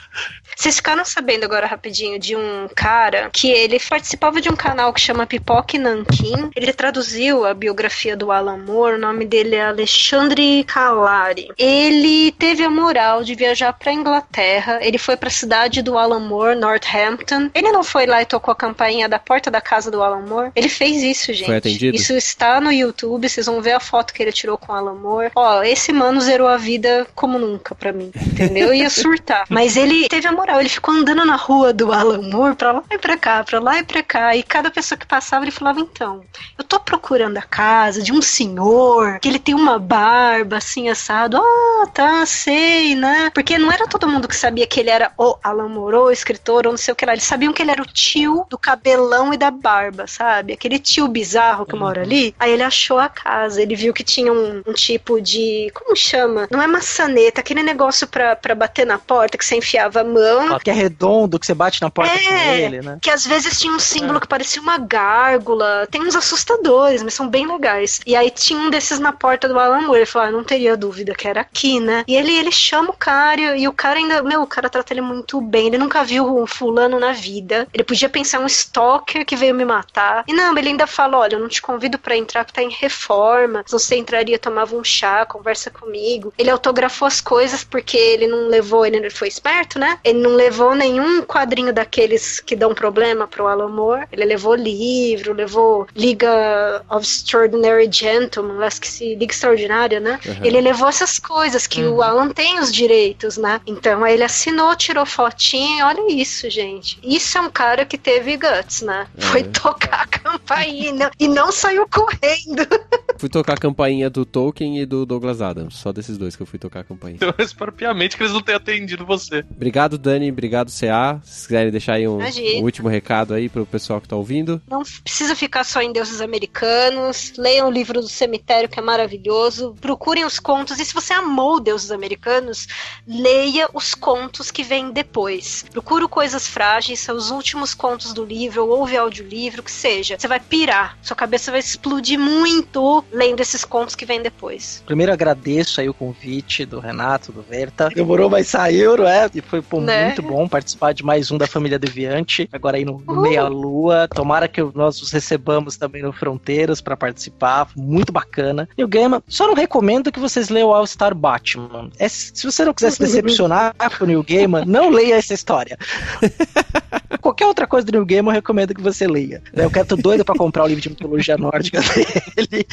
Vocês 0.55 0.75
ficaram 0.75 1.03
sabendo 1.05 1.43
agora 1.43 1.67
rapidinho 1.67 2.19
de 2.19 2.35
um 2.35 2.67
cara 2.75 3.29
que 3.31 3.49
ele 3.49 3.79
participava 3.79 4.41
de 4.41 4.49
um 4.49 4.55
canal 4.55 4.93
que 4.93 5.01
chama 5.01 5.25
Pipoque 5.25 5.77
Nankin. 5.77 6.51
Ele 6.55 6.73
traduziu 6.73 7.45
a 7.45 7.53
biografia 7.53 8.15
do 8.15 8.31
Alan 8.31 8.57
Moore, 8.57 8.95
o 8.95 8.99
nome 8.99 9.25
dele 9.25 9.55
é 9.55 9.65
Alexandre 9.65 10.63
Calari. 10.65 11.49
Ele 11.57 12.31
teve 12.33 12.63
a 12.63 12.69
moral 12.69 13.23
de 13.23 13.35
viajar 13.35 13.73
pra 13.73 13.91
Inglaterra, 13.91 14.79
ele 14.81 14.97
foi 14.97 15.17
pra 15.17 15.29
cidade 15.29 15.81
do 15.81 15.97
Alan 15.97 16.19
Moore, 16.19 16.55
Northampton. 16.55 17.49
Ele 17.53 17.71
não 17.71 17.83
foi 17.83 18.05
lá 18.05 18.21
e 18.21 18.25
tocou 18.25 18.51
a 18.51 18.55
campainha 18.55 19.07
da 19.07 19.19
porta 19.19 19.49
da 19.49 19.61
casa 19.61 19.89
do 19.89 20.01
Alan 20.01 20.21
Moore. 20.21 20.51
Ele 20.55 20.69
fez 20.69 21.01
isso, 21.01 21.33
gente. 21.33 21.51
atendido? 21.51 21.95
Isso 21.95 22.13
está 22.13 22.59
no 22.61 22.71
YouTube, 22.71 23.27
vocês 23.27 23.45
vão 23.45 23.61
ver 23.61 23.73
a 23.73 23.79
foto 23.79 24.13
que 24.13 24.21
ele 24.21 24.31
tirou 24.31 24.57
com 24.57 24.71
o 24.71 24.75
Alan 24.75 24.95
Moore. 24.95 25.31
Ó, 25.35 25.63
esse 25.63 25.91
mano 25.91 26.19
zerou 26.21 26.47
a 26.47 26.57
vida 26.57 27.07
como 27.15 27.37
nunca 27.37 27.75
pra 27.75 27.91
mim, 27.91 28.11
entendeu? 28.15 28.67
Eu 28.67 28.73
ia 28.73 28.89
surtar. 28.89 29.45
Mas 29.49 29.75
ele 29.75 30.07
teve 30.07 30.27
a 30.27 30.31
moral, 30.41 30.59
ele 30.59 30.69
ficou 30.69 30.93
andando 30.93 31.23
na 31.23 31.35
rua 31.35 31.71
do 31.71 31.93
Alan 31.93 32.21
Moore 32.21 32.55
pra 32.55 32.71
lá 32.71 32.83
e 32.89 32.97
pra 32.97 33.15
cá, 33.15 33.43
pra 33.43 33.59
lá 33.59 33.77
e 33.77 33.83
pra 33.83 34.01
cá. 34.01 34.35
E 34.35 34.41
cada 34.41 34.71
pessoa 34.71 34.97
que 34.97 35.05
passava, 35.05 35.45
ele 35.45 35.51
falava: 35.51 35.79
então, 35.79 36.23
eu 36.57 36.63
tô 36.63 36.79
procurando 36.79 37.37
a 37.37 37.43
casa 37.43 38.01
de 38.01 38.11
um 38.11 38.21
senhor, 38.21 39.19
que 39.19 39.29
ele 39.29 39.37
tem 39.37 39.53
uma 39.53 39.77
barba 39.77 40.57
assim 40.57 40.89
assado. 40.89 41.37
Ah, 41.37 41.87
tá, 41.93 42.25
sei, 42.25 42.95
né? 42.95 43.29
Porque 43.33 43.57
não 43.57 43.71
era 43.71 43.87
todo 43.87 44.07
mundo 44.07 44.27
que 44.27 44.35
sabia 44.35 44.65
que 44.65 44.79
ele 44.79 44.89
era 44.89 45.11
o 45.17 45.37
Alan 45.43 45.69
Moore, 45.69 45.95
ou 45.95 46.11
escritor, 46.11 46.65
ou 46.65 46.73
não 46.73 46.77
sei 46.77 46.91
o 46.91 46.95
que 46.95 47.05
lá. 47.05 47.13
Eles 47.13 47.23
sabiam 47.23 47.53
que 47.53 47.61
ele 47.61 47.71
era 47.71 47.81
o 47.81 47.85
tio 47.85 48.45
do 48.49 48.57
cabelão 48.57 49.33
e 49.33 49.37
da 49.37 49.51
barba, 49.51 50.07
sabe? 50.07 50.53
Aquele 50.53 50.79
tio 50.79 51.07
bizarro 51.07 51.65
que 51.65 51.75
mora 51.75 52.01
ali. 52.01 52.33
Aí 52.39 52.51
ele 52.51 52.63
achou 52.63 52.97
a 52.97 53.09
casa, 53.09 53.61
ele 53.61 53.75
viu 53.75 53.93
que 53.93 54.03
tinha 54.03 54.33
um, 54.33 54.63
um 54.65 54.73
tipo 54.73 55.21
de. 55.21 55.71
Como 55.75 55.95
chama? 55.95 56.47
Não 56.49 56.61
é 56.61 56.65
maçaneta, 56.65 57.41
aquele 57.41 57.61
negócio 57.61 58.07
pra, 58.07 58.35
pra 58.35 58.55
bater 58.55 58.87
na 58.87 58.97
porta 58.97 59.37
que 59.37 59.45
você 59.45 59.57
enfiava 59.57 60.01
a 60.01 60.03
mão 60.03 60.30
Aham. 60.39 60.59
Que 60.59 60.69
é 60.69 60.73
redondo, 60.73 61.39
que 61.39 61.45
você 61.45 61.53
bate 61.53 61.81
na 61.81 61.89
porta 61.89 62.11
com 62.13 62.33
É, 62.33 62.61
ele, 62.61 62.81
né? 62.81 62.97
que 63.01 63.09
às 63.09 63.25
vezes 63.25 63.59
tinha 63.59 63.73
um 63.73 63.79
símbolo 63.79 64.19
que 64.19 64.27
parecia 64.27 64.61
uma 64.61 64.77
gárgula. 64.77 65.87
Tem 65.89 66.01
uns 66.01 66.15
assustadores, 66.15 67.03
mas 67.03 67.13
são 67.13 67.27
bem 67.27 67.47
legais. 67.47 67.99
E 68.05 68.15
aí 68.15 68.29
tinha 68.29 68.59
um 68.59 68.69
desses 68.69 68.99
na 68.99 69.11
porta 69.11 69.47
do 69.47 69.59
Alan 69.59 69.81
Moore. 69.81 69.99
Ele 69.99 70.05
falou, 70.05 70.27
ah, 70.27 70.31
não 70.31 70.43
teria 70.43 70.77
dúvida 70.77 71.13
que 71.13 71.27
era 71.27 71.41
aqui, 71.41 71.79
né? 71.79 72.03
E 72.07 72.15
ele, 72.15 72.33
ele 72.33 72.51
chama 72.51 72.91
o 72.91 72.93
cara, 72.93 73.57
e 73.57 73.67
o 73.67 73.73
cara 73.73 73.99
ainda, 73.99 74.21
meu, 74.23 74.41
o 74.41 74.47
cara 74.47 74.69
trata 74.69 74.93
ele 74.93 75.01
muito 75.01 75.41
bem. 75.41 75.67
Ele 75.67 75.77
nunca 75.77 76.03
viu 76.03 76.37
um 76.37 76.47
fulano 76.47 76.99
na 76.99 77.11
vida. 77.11 77.67
Ele 77.73 77.83
podia 77.83 78.09
pensar 78.09 78.39
um 78.39 78.45
stalker 78.45 79.25
que 79.25 79.35
veio 79.35 79.53
me 79.55 79.65
matar. 79.65 80.23
E 80.27 80.33
não, 80.33 80.57
ele 80.57 80.69
ainda 80.69 80.87
fala, 80.87 81.17
olha, 81.17 81.35
eu 81.35 81.39
não 81.39 81.47
te 81.47 81.61
convido 81.61 81.97
pra 81.97 82.15
entrar, 82.17 82.45
que 82.45 82.53
tá 82.53 82.61
em 82.61 82.69
reforma. 82.69 83.63
Se 83.65 83.71
você 83.71 83.95
entraria, 83.95 84.39
tomava 84.39 84.75
um 84.75 84.83
chá, 84.83 85.25
conversa 85.25 85.69
comigo. 85.69 86.33
Ele 86.37 86.49
autografou 86.49 87.07
as 87.07 87.21
coisas 87.21 87.63
porque 87.63 87.97
ele 87.97 88.27
não 88.27 88.47
levou, 88.47 88.85
ele 88.85 89.09
foi 89.09 89.27
esperto, 89.27 89.79
né? 89.79 89.99
Ele 90.03 90.19
não 90.21 90.31
levou 90.35 90.73
nenhum 90.75 91.21
quadrinho 91.23 91.73
daqueles 91.73 92.39
que 92.39 92.55
dão 92.55 92.73
problema 92.73 93.27
pro 93.27 93.47
Alan 93.47 93.69
Moore. 93.69 94.05
Ele 94.11 94.25
levou 94.25 94.55
livro, 94.55 95.33
levou 95.33 95.87
Liga 95.95 96.83
of 96.89 97.05
Extraordinary 97.05 97.89
Gentlemen, 97.91 98.63
acho 98.63 98.81
que 98.81 98.87
se 98.87 99.15
Liga 99.15 99.33
Extraordinária, 99.33 99.99
né? 99.99 100.19
Uhum. 100.25 100.45
Ele 100.45 100.61
levou 100.61 100.87
essas 100.87 101.19
coisas 101.19 101.67
que 101.67 101.83
o 101.83 102.01
Alan 102.01 102.29
tem 102.29 102.59
os 102.59 102.71
direitos, 102.73 103.37
né? 103.37 103.59
Então 103.65 104.03
aí 104.03 104.13
ele 104.13 104.23
assinou, 104.23 104.75
tirou 104.75 105.05
fotinho, 105.05 105.79
e 105.79 105.83
olha 105.83 106.11
isso, 106.11 106.49
gente. 106.49 106.99
Isso 107.03 107.37
é 107.37 107.41
um 107.41 107.49
cara 107.49 107.85
que 107.85 107.97
teve 107.97 108.37
guts, 108.37 108.81
né? 108.81 109.07
Foi 109.17 109.43
tocar 109.43 110.01
a 110.03 110.07
campainha 110.07 111.11
e 111.19 111.27
não- 111.27 111.51
saiu 111.51 111.85
correndo. 111.87 112.65
Fui 113.17 113.29
tocar 113.29 113.53
a 113.53 113.57
campainha 113.57 114.09
do 114.09 114.25
Tolkien 114.25 114.79
e 114.79 114.85
do 114.85 115.05
Douglas 115.05 115.41
Adams. 115.41 115.75
Só 115.75 115.91
desses 115.91 116.17
dois 116.17 116.35
que 116.35 116.41
eu 116.41 116.45
fui 116.47 116.57
tocar 116.57 116.79
a 116.79 116.83
campainha. 116.83 117.17
Eu 117.21 117.33
espero 117.45 117.71
piamente 117.71 118.17
que 118.17 118.23
eles 118.23 118.33
não 118.33 118.41
tenham 118.41 118.57
atendido 118.57 119.05
você. 119.05 119.45
Obrigado, 119.51 119.97
Dani. 120.11 120.31
Obrigado, 120.31 120.71
CA. 120.71 121.21
Se 121.23 121.47
quiserem 121.47 121.71
deixar 121.71 121.93
aí 121.93 122.07
um, 122.07 122.19
um 122.19 122.63
último 122.63 122.89
recado 122.89 123.33
aí 123.33 123.47
pro 123.47 123.65
pessoal 123.65 124.01
que 124.01 124.07
tá 124.07 124.15
ouvindo. 124.15 124.61
Não 124.69 124.81
precisa 125.03 125.35
ficar 125.35 125.63
só 125.63 125.81
em 125.81 125.91
deuses 125.93 126.19
americanos. 126.21 127.33
Leiam 127.37 127.67
o 127.67 127.71
livro 127.71 128.01
do 128.01 128.07
cemitério, 128.07 128.67
que 128.67 128.79
é 128.79 128.81
maravilhoso. 128.81 129.75
Procurem 129.79 130.25
os 130.25 130.39
contos. 130.39 130.79
E 130.79 130.85
se 130.85 130.93
você 130.93 131.13
amou 131.13 131.59
deuses 131.59 131.91
americanos, 131.91 132.67
leia 133.07 133.69
os 133.73 133.93
contos 133.95 134.51
que 134.51 134.63
vêm 134.63 134.91
depois. 134.91 135.65
Procure 135.71 136.07
coisas 136.07 136.47
frágeis, 136.47 136.99
são 136.99 137.15
os 137.15 137.31
últimos 137.31 137.73
contos 137.73 138.13
do 138.13 138.25
livro, 138.25 138.63
ou 138.63 138.79
ouve 138.79 138.97
audiolivro, 138.97 139.63
que 139.63 139.71
seja. 139.71 140.17
Você 140.19 140.27
vai 140.27 140.39
pirar. 140.39 140.97
Sua 141.01 141.15
cabeça 141.15 141.51
vai 141.51 141.59
explodir 141.59 142.19
muito 142.19 143.03
lendo 143.11 143.39
esses 143.39 143.63
contos 143.63 143.95
que 143.95 144.05
vêm 144.05 144.21
depois. 144.21 144.83
Primeiro 144.85 145.13
agradeço 145.13 145.79
aí 145.79 145.87
o 145.87 145.93
convite 145.93 146.65
do 146.65 146.79
Renato, 146.79 147.31
do 147.31 147.41
Verta. 147.41 147.89
Demorou, 147.89 148.29
mas 148.29 148.47
saiu, 148.47 148.97
não 148.97 149.07
é? 149.07 149.29
E 149.33 149.41
foi 149.41 149.61
pô, 149.61 149.79
Né? 149.79 150.00
Muito 150.05 150.21
bom 150.21 150.47
participar 150.47 150.93
de 150.93 151.03
mais 151.03 151.31
um 151.31 151.37
da 151.37 151.47
Família 151.47 151.79
Deviante. 151.79 152.47
Agora 152.51 152.77
aí 152.77 152.85
no, 152.85 153.01
no. 153.05 153.21
Meia 153.21 153.47
Lua. 153.47 154.07
Tomara 154.07 154.47
que 154.47 154.61
nós 154.75 155.01
os 155.01 155.11
recebamos 155.11 155.77
também 155.77 156.01
no 156.01 156.11
Fronteiras 156.11 156.81
pra 156.81 156.97
participar. 156.97 157.67
Muito 157.75 158.11
bacana. 158.11 158.67
E 158.77 158.83
o 158.83 158.87
Gaiman, 158.87 159.21
só 159.27 159.47
não 159.47 159.53
recomendo 159.53 160.11
que 160.11 160.19
vocês 160.19 160.49
leiam 160.49 160.69
o 160.69 160.73
All 160.73 160.85
Star 160.87 161.15
Batman. 161.15 161.89
É, 161.97 162.07
se 162.07 162.43
você 162.43 162.65
não 162.65 162.73
quiser 162.73 162.91
se 162.91 162.99
decepcionar 162.99 163.75
com 163.97 164.03
o 164.03 164.07
Neil 164.07 164.23
Gaiman, 164.23 164.65
não 164.65 164.89
leia 164.89 165.15
essa 165.15 165.33
história. 165.33 165.77
Qualquer 167.21 167.45
outra 167.45 167.67
coisa 167.67 167.85
do 167.85 167.91
Neil 167.91 168.05
Gaiman, 168.05 168.31
eu 168.31 168.35
recomendo 168.35 168.73
que 168.73 168.81
você 168.81 169.07
leia. 169.07 169.41
Eu 169.53 169.69
quero, 169.69 169.87
tô 169.87 169.95
doido 169.95 170.25
pra 170.25 170.35
comprar 170.35 170.63
o 170.63 170.67
livro 170.67 170.81
de 170.81 170.89
mitologia 170.89 171.37
nórdica 171.37 171.79
dele. 171.93 172.65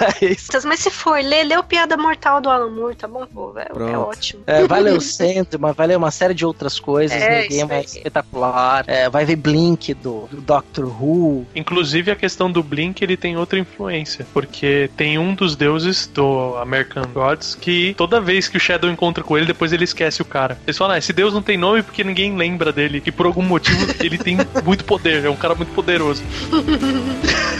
Mas, 0.00 0.64
Mas 0.64 0.80
se 0.80 0.90
for 0.90 1.22
ler, 1.22 1.44
lê 1.44 1.56
o 1.56 1.62
Piada 1.62 1.96
Mortal 1.96 2.40
do 2.40 2.50
Alan 2.50 2.70
Moore, 2.70 2.96
tá 2.96 3.08
bom? 3.08 3.26
Pô, 3.26 3.52
é, 3.56 3.62
é 3.62 3.64
Pronto. 3.66 4.08
ótimo. 4.08 4.42
É, 4.46 4.66
vai 4.66 4.80
ler 4.80 4.96
o 4.96 5.00
Sandman, 5.00 5.72
vai 5.72 5.86
ler 5.86 5.96
uma 5.96 6.10
série 6.10 6.34
de 6.34 6.44
outras 6.44 6.73
coisas. 6.78 7.20
É, 7.20 7.42
Ninguém 7.42 7.60
é 7.60 7.74
aí. 7.74 7.84
espetacular. 7.84 8.84
É, 8.86 9.08
vai 9.08 9.24
ver 9.24 9.36
Blink 9.36 9.94
do, 9.94 10.28
do 10.30 10.40
Doctor 10.40 10.86
Who. 10.86 11.46
Inclusive 11.54 12.10
a 12.10 12.16
questão 12.16 12.50
do 12.50 12.62
Blink 12.62 13.02
ele 13.02 13.16
tem 13.16 13.36
outra 13.36 13.58
influência, 13.58 14.26
porque 14.32 14.90
tem 14.96 15.18
um 15.18 15.34
dos 15.34 15.56
deuses 15.56 16.06
do 16.06 16.56
American 16.56 17.04
Gods 17.12 17.54
que 17.54 17.94
toda 17.96 18.20
vez 18.20 18.48
que 18.48 18.56
o 18.56 18.60
Shadow 18.60 18.90
encontra 18.90 19.22
com 19.22 19.36
ele, 19.36 19.46
depois 19.46 19.72
ele 19.72 19.84
esquece 19.84 20.22
o 20.22 20.24
cara. 20.24 20.58
Eles 20.66 20.76
falam, 20.76 20.94
ah, 20.94 20.98
esse 20.98 21.12
deus 21.12 21.32
não 21.32 21.42
tem 21.42 21.56
nome 21.56 21.82
porque 21.82 22.04
ninguém 22.04 22.36
lembra 22.36 22.72
dele, 22.72 23.00
que 23.00 23.12
por 23.12 23.26
algum 23.26 23.42
motivo 23.42 23.86
ele 24.00 24.18
tem 24.18 24.36
muito 24.64 24.84
poder, 24.84 25.24
é 25.24 25.30
um 25.30 25.36
cara 25.36 25.54
muito 25.54 25.72
poderoso. 25.72 26.22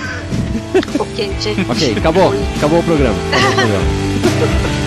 Ok, 0.98 1.30
gente. 1.40 1.70
Ok, 1.70 1.94
acabou. 1.96 2.32
Acabou 2.56 2.80
o 2.80 2.82
programa. 2.82 3.16
Acabou 3.30 3.50
o 3.50 3.54
programa. 3.54 4.74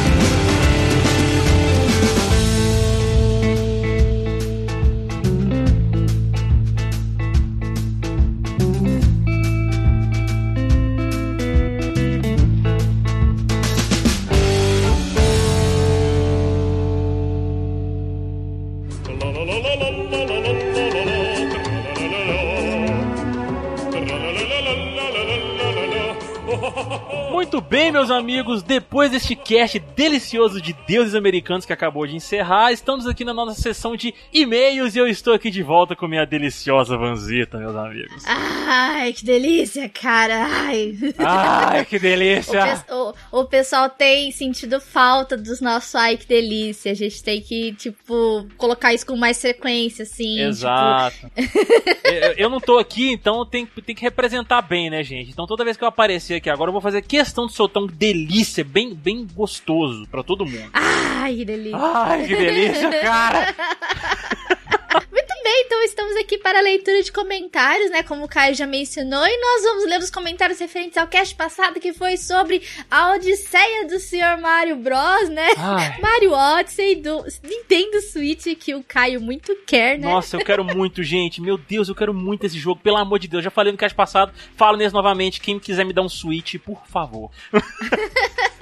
amigos, 28.37 28.61
depois 28.61 29.09
deste 29.09 29.35
cast 29.35 29.79
delicioso 29.95 30.61
de 30.61 30.71
deuses 30.87 31.15
americanos 31.15 31.65
que 31.65 31.73
acabou 31.73 32.05
de 32.05 32.15
encerrar, 32.15 32.71
estamos 32.71 33.07
aqui 33.07 33.25
na 33.25 33.33
nossa 33.33 33.59
sessão 33.59 33.95
de 33.95 34.13
e-mails 34.31 34.95
e 34.95 34.99
eu 34.99 35.07
estou 35.07 35.33
aqui 35.33 35.49
de 35.49 35.63
volta 35.63 35.95
com 35.95 36.07
minha 36.07 36.23
deliciosa 36.25 36.95
Vanzita, 36.95 37.57
meus 37.57 37.75
amigos. 37.75 38.23
Ai, 38.27 39.11
que 39.13 39.25
delícia, 39.25 39.89
cara. 39.89 40.45
Ai. 40.45 40.95
Ai, 41.17 41.85
que 41.85 41.97
O, 41.97 41.99
delícia! 41.99 42.83
pe- 42.85 42.93
o- 42.93 43.13
o 43.41 43.45
pessoal 43.45 43.89
tem 43.89 44.31
sentido 44.31 44.79
falta 44.79 45.35
dos 45.35 45.59
nossos 45.59 45.95
ai, 45.95 46.15
que 46.15 46.27
delícia. 46.27 46.91
A 46.91 46.95
gente 46.95 47.23
tem 47.23 47.41
que, 47.41 47.73
tipo, 47.73 48.45
colocar 48.55 48.93
isso 48.93 49.05
com 49.05 49.15
mais 49.17 49.41
frequência, 49.41 50.03
assim. 50.03 50.35
tipo, 50.35 50.47
Exato. 50.49 51.31
eu, 52.05 52.33
eu 52.37 52.49
não 52.51 52.59
tô 52.59 52.77
aqui, 52.77 53.11
então 53.11 53.43
tem, 53.45 53.65
tem 53.65 53.95
que 53.95 54.01
representar 54.03 54.61
bem, 54.61 54.91
né, 54.91 55.01
gente? 55.03 55.31
Então 55.31 55.47
toda 55.47 55.63
vez 55.63 55.75
que 55.75 55.83
eu 55.83 55.87
aparecer 55.87 56.35
aqui 56.35 56.49
agora, 56.51 56.69
eu 56.69 56.73
vou 56.73 56.81
fazer 56.81 57.01
questão 57.01 57.47
de 57.47 57.53
soltar 57.53 57.81
um 57.81 57.87
delícia, 57.87 58.26
bem, 58.63 58.93
bem 58.93 59.27
gostoso 59.33 60.07
pra 60.09 60.23
todo 60.23 60.45
mundo. 60.45 60.69
Ai, 60.73 61.35
que 61.35 61.45
delícia. 61.45 61.77
Ai, 61.79 62.27
que 62.27 62.35
delícia, 62.35 62.89
cara! 63.01 63.55
Muito 65.11 65.33
bem, 65.43 65.63
então 65.65 65.83
estamos 65.83 66.15
aqui 66.17 66.37
para 66.37 66.59
a 66.59 66.61
leitura 66.61 67.01
de 67.01 67.11
comentários, 67.11 67.89
né? 67.91 68.03
Como 68.03 68.25
o 68.25 68.27
Caio 68.27 68.55
já 68.55 68.65
mencionou, 68.65 69.25
e 69.25 69.37
nós 69.39 69.63
vamos 69.63 69.85
ler 69.85 69.99
os 69.99 70.09
comentários 70.09 70.59
referentes 70.59 70.97
ao 70.97 71.07
cast 71.07 71.35
passado, 71.35 71.79
que 71.79 71.93
foi 71.93 72.17
sobre 72.17 72.61
a 72.89 73.13
Odisseia 73.13 73.87
do 73.87 73.99
Sr. 73.99 74.39
Mario 74.41 74.75
Bros, 74.77 75.29
né? 75.29 75.47
Ai. 75.57 75.99
Mario 76.01 76.31
Odyssey 76.33 76.95
do 76.95 77.23
Nintendo 77.43 78.01
Switch, 78.01 78.45
que 78.57 78.75
o 78.75 78.83
Caio 78.83 79.21
muito 79.21 79.55
quer, 79.65 79.97
né? 79.97 80.07
Nossa, 80.07 80.37
eu 80.37 80.45
quero 80.45 80.63
muito, 80.63 81.03
gente. 81.03 81.41
Meu 81.41 81.57
Deus, 81.57 81.89
eu 81.89 81.95
quero 81.95 82.13
muito 82.13 82.45
esse 82.45 82.57
jogo. 82.57 82.81
Pelo 82.81 82.97
amor 82.97 83.19
de 83.19 83.27
Deus, 83.27 83.43
já 83.43 83.49
falei 83.49 83.71
no 83.71 83.77
cast 83.77 83.95
passado. 83.95 84.31
Falo 84.55 84.77
nesse 84.77 84.93
novamente. 84.93 85.41
Quem 85.41 85.59
quiser 85.59 85.85
me 85.85 85.93
dar 85.93 86.01
um 86.01 86.09
Switch, 86.09 86.55
por 86.59 86.85
favor. 86.87 87.29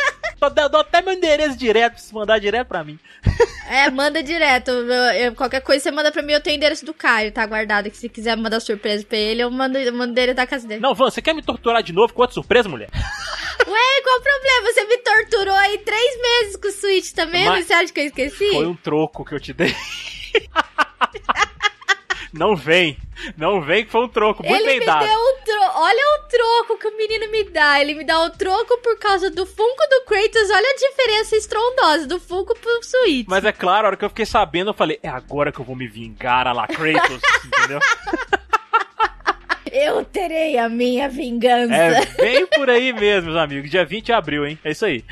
Só 0.49 0.67
dou 0.69 0.81
até 0.81 1.01
meu 1.01 1.13
endereço 1.13 1.57
direto, 1.57 1.97
se 1.99 2.13
mandar 2.13 2.39
direto 2.39 2.67
pra 2.67 2.83
mim. 2.83 2.99
É, 3.69 3.89
manda 3.89 4.21
direto. 4.21 4.69
Eu- 4.69 4.85
eu- 5.13 5.35
qualquer 5.35 5.61
coisa 5.61 5.83
você 5.83 5.91
manda 5.91 6.11
pra 6.11 6.21
mim, 6.21 6.33
eu 6.33 6.41
tenho 6.41 6.55
o 6.55 6.57
endereço 6.57 6.85
do 6.85 6.93
Caio, 6.93 7.31
tá 7.31 7.45
guardado. 7.45 7.89
Que 7.89 7.97
se 7.97 8.07
quiser 8.09 8.37
mandar 8.37 8.59
surpresa 8.59 9.03
pra 9.05 9.17
ele, 9.17 9.41
eu 9.41 9.49
mando, 9.49 9.77
eu 9.77 9.91
mando 9.93 10.13
dele 10.13 10.33
da 10.33 10.45
casa 10.45 10.67
dele. 10.67 10.81
Não, 10.81 10.93
Van, 10.93 11.09
você 11.09 11.21
quer 11.21 11.33
me 11.33 11.41
torturar 11.41 11.81
de 11.81 11.91
novo 11.93 12.13
com 12.13 12.21
outra 12.21 12.33
surpresa, 12.35 12.69
mulher? 12.69 12.89
Ué, 13.67 14.01
qual 14.03 14.19
o 14.19 14.21
problema? 14.21 14.71
Você 14.73 14.85
me 14.85 14.97
torturou 14.97 15.55
aí 15.55 15.77
três 15.79 16.21
meses 16.21 16.55
com 16.57 16.67
o 16.67 16.71
Switch, 16.71 17.11
tá 17.13 17.25
vendo? 17.25 17.45
Mas- 17.49 17.65
Você 17.65 17.73
acha 17.73 17.91
que 17.93 17.99
eu 18.01 18.05
esqueci? 18.05 18.51
Foi 18.51 18.67
um 18.67 18.75
troco 18.75 19.25
que 19.25 19.33
eu 19.33 19.39
te 19.39 19.51
dei. 19.53 19.73
Não 22.37 22.53
vem. 22.53 22.97
Não 23.37 23.61
vem 23.61 23.85
que 23.85 23.91
foi 23.91 24.03
um 24.03 24.09
troco. 24.09 24.43
Muito 24.43 24.57
Ele 24.61 24.65
bem 24.71 24.79
me 24.81 24.85
dado. 24.85 25.05
deu 25.05 25.17
um 25.17 25.43
troco. 25.45 25.79
Olha 25.79 26.03
o 26.19 26.27
troco 26.27 26.77
que 26.77 26.87
o 26.89 26.97
menino 26.97 27.31
me 27.31 27.45
dá. 27.45 27.79
Ele 27.79 27.93
me 27.93 28.03
dá 28.03 28.21
o 28.23 28.29
troco 28.29 28.77
por 28.79 28.99
causa 28.99 29.31
do 29.31 29.45
Funko 29.45 29.87
do 29.89 30.01
Kratos. 30.05 30.49
Olha 30.51 30.69
a 30.69 30.75
diferença 30.75 31.35
estrondosa 31.37 32.07
do 32.07 32.19
Funko 32.19 32.53
pro 32.59 32.83
Switch. 32.83 33.25
Mas 33.29 33.45
é 33.45 33.53
claro, 33.53 33.85
a 33.85 33.89
hora 33.91 33.97
que 33.97 34.03
eu 34.03 34.09
fiquei 34.09 34.25
sabendo, 34.25 34.71
eu 34.71 34.73
falei, 34.73 34.99
é 35.01 35.07
agora 35.07 35.49
que 35.51 35.59
eu 35.59 35.65
vou 35.65 35.75
me 35.77 35.87
vingar 35.87 36.45
a 36.45 36.51
lá 36.51 36.67
Kratos, 36.67 37.21
entendeu? 37.45 37.79
Eu 39.71 40.03
terei 40.05 40.57
a 40.57 40.69
minha 40.69 41.07
vingança. 41.09 41.73
É 41.73 42.05
bem 42.17 42.45
por 42.47 42.69
aí 42.69 42.91
mesmo, 42.93 43.31
meus 43.31 43.41
amigos. 43.41 43.69
Dia 43.71 43.85
20 43.85 44.05
de 44.05 44.13
abril, 44.13 44.45
hein? 44.45 44.59
É 44.63 44.71
isso 44.71 44.85
aí. 44.85 45.03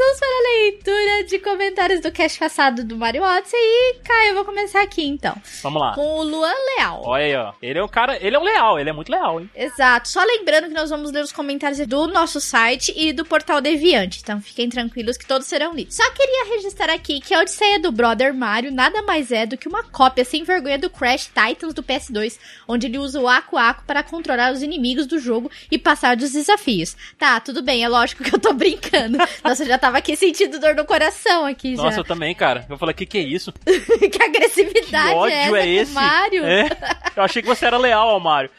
Vamos 0.00 0.18
para 0.18 0.28
a 0.28 0.62
leitura 0.62 1.24
de 1.24 1.38
comentários 1.40 2.00
do 2.00 2.10
cast 2.10 2.38
passado 2.38 2.82
do 2.82 2.96
Mario 2.96 3.22
Odyssey. 3.22 3.60
E, 3.60 3.94
Caio, 4.02 4.30
eu 4.30 4.34
vou 4.34 4.46
começar 4.46 4.80
aqui 4.80 5.06
então. 5.06 5.36
Vamos 5.62 5.82
lá. 5.82 5.94
Com 5.94 6.20
o 6.20 6.22
Luan 6.22 6.54
Leal. 6.78 7.02
Olha 7.04 7.24
aí, 7.24 7.36
ó. 7.36 7.52
Ele 7.60 7.78
é 7.78 7.84
um 7.84 7.88
cara, 7.88 8.16
ele 8.18 8.34
é 8.34 8.38
um 8.38 8.42
leal, 8.42 8.78
ele 8.78 8.88
é 8.88 8.92
muito 8.94 9.12
leal, 9.12 9.38
hein? 9.38 9.50
Exato. 9.54 10.08
Só 10.08 10.24
lembrando 10.24 10.68
que 10.68 10.72
nós 10.72 10.88
vamos 10.88 11.12
ler 11.12 11.22
os 11.22 11.32
comentários 11.32 11.86
do 11.86 12.06
nosso 12.06 12.40
site 12.40 12.94
e 12.96 13.12
do 13.12 13.26
portal 13.26 13.60
Deviante. 13.60 14.20
Então 14.22 14.40
fiquem 14.40 14.70
tranquilos 14.70 15.18
que 15.18 15.26
todos 15.26 15.46
serão 15.46 15.74
lidos. 15.74 15.96
Só 15.96 16.10
queria 16.12 16.56
registrar 16.56 16.94
aqui 16.94 17.20
que 17.20 17.34
a 17.34 17.40
Odisseia 17.40 17.78
do 17.78 17.92
Brother 17.92 18.32
Mario 18.32 18.72
nada 18.72 19.02
mais 19.02 19.30
é 19.30 19.44
do 19.44 19.58
que 19.58 19.68
uma 19.68 19.82
cópia 19.82 20.24
sem 20.24 20.44
vergonha 20.44 20.78
do 20.78 20.88
Crash 20.88 21.26
Titans 21.28 21.74
do 21.74 21.82
PS2, 21.82 22.38
onde 22.66 22.86
ele 22.86 22.96
usa 22.96 23.20
o 23.20 23.28
Aku 23.28 23.58
Aku 23.58 23.84
para 23.84 24.02
controlar 24.02 24.50
os 24.50 24.62
inimigos 24.62 25.06
do 25.06 25.18
jogo 25.18 25.50
e 25.70 25.76
passar 25.76 26.16
dos 26.16 26.32
desafios. 26.32 26.96
Tá, 27.18 27.38
tudo 27.38 27.62
bem, 27.62 27.84
é 27.84 27.88
lógico 27.88 28.24
que 28.24 28.34
eu 28.34 28.40
tô 28.40 28.54
brincando. 28.54 29.18
Nossa, 29.44 29.66
já 29.66 29.76
tava 29.90 29.98
aqui 29.98 30.16
sentindo 30.16 30.58
dor 30.58 30.74
no 30.74 30.84
coração 30.84 31.44
aqui 31.44 31.74
já. 31.76 31.82
Nossa, 31.82 32.00
eu 32.00 32.04
também, 32.04 32.34
cara. 32.34 32.64
Eu 32.68 32.78
falei, 32.78 32.94
que 32.94 33.04
que 33.04 33.18
é 33.18 33.22
isso? 33.22 33.52
que 33.66 34.22
agressividade 34.22 35.10
Que 35.10 35.14
ódio 35.14 35.56
é 35.56 35.66
é 35.66 35.68
esse? 35.68 35.92
Mario? 35.92 36.44
É. 36.44 36.68
Eu 37.16 37.22
achei 37.24 37.42
que 37.42 37.48
você 37.48 37.66
era 37.66 37.76
leal 37.76 38.08
ao 38.08 38.20
Mario. 38.20 38.50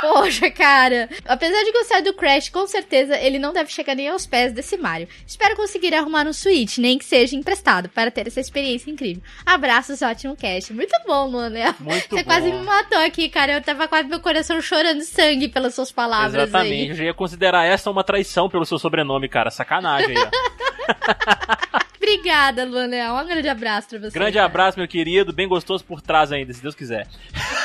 Poxa, 0.00 0.50
cara. 0.50 1.08
Apesar 1.24 1.62
de 1.62 1.72
gostar 1.72 2.02
do 2.02 2.12
Crash, 2.12 2.48
com 2.48 2.66
certeza 2.66 3.16
ele 3.16 3.38
não 3.38 3.52
deve 3.52 3.70
chegar 3.70 3.94
nem 3.94 4.08
aos 4.08 4.26
pés 4.26 4.52
desse 4.52 4.76
Mario. 4.76 5.06
Espero 5.24 5.54
conseguir 5.54 5.94
arrumar 5.94 6.26
um 6.26 6.32
Switch, 6.32 6.78
nem 6.78 6.98
que 6.98 7.04
seja 7.04 7.36
emprestado, 7.36 7.88
para 7.88 8.10
ter 8.10 8.26
essa 8.26 8.40
experiência 8.40 8.90
incrível. 8.90 9.22
Abraços, 9.46 10.02
ótimo 10.02 10.34
cast. 10.36 10.72
Muito 10.72 10.92
bom, 11.06 11.28
Luan. 11.28 11.50
Muito 11.78 12.08
Você 12.10 12.22
bom. 12.22 12.24
quase 12.24 12.50
me 12.50 12.62
matou 12.64 12.98
aqui, 12.98 13.28
cara. 13.28 13.52
Eu 13.52 13.62
tava 13.62 13.86
quase 13.86 14.08
meu 14.08 14.18
coração 14.20 14.60
chorando 14.60 15.02
sangue 15.02 15.48
pelas 15.48 15.74
suas 15.74 15.92
palavras 15.92 16.48
Exatamente. 16.48 16.92
aí. 16.92 16.98
Eu 16.98 17.04
ia 17.04 17.14
considerar 17.14 17.64
essa 17.64 17.90
uma 17.90 18.02
traição 18.02 18.48
pelo 18.48 18.64
seu 18.64 18.78
sobrenome, 18.78 19.28
cara. 19.28 19.50
Sacanagem 19.50 20.16
aí, 20.16 20.24
ó. 20.24 21.82
Obrigada, 22.02 22.64
Luan 22.64 22.86
Leal. 22.86 23.16
Um 23.22 23.26
grande 23.28 23.48
abraço 23.48 23.90
pra 23.90 23.98
você. 24.00 24.10
Grande 24.10 24.34
cara. 24.34 24.46
abraço, 24.46 24.76
meu 24.76 24.88
querido. 24.88 25.32
Bem 25.32 25.46
gostoso 25.46 25.84
por 25.84 26.02
trás 26.02 26.32
ainda, 26.32 26.52
se 26.52 26.60
Deus 26.60 26.74
quiser. 26.74 27.06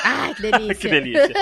Ai, 0.04 0.36
que 0.36 0.42
delícia. 0.52 0.76
que 0.76 0.88
delícia. 0.88 1.34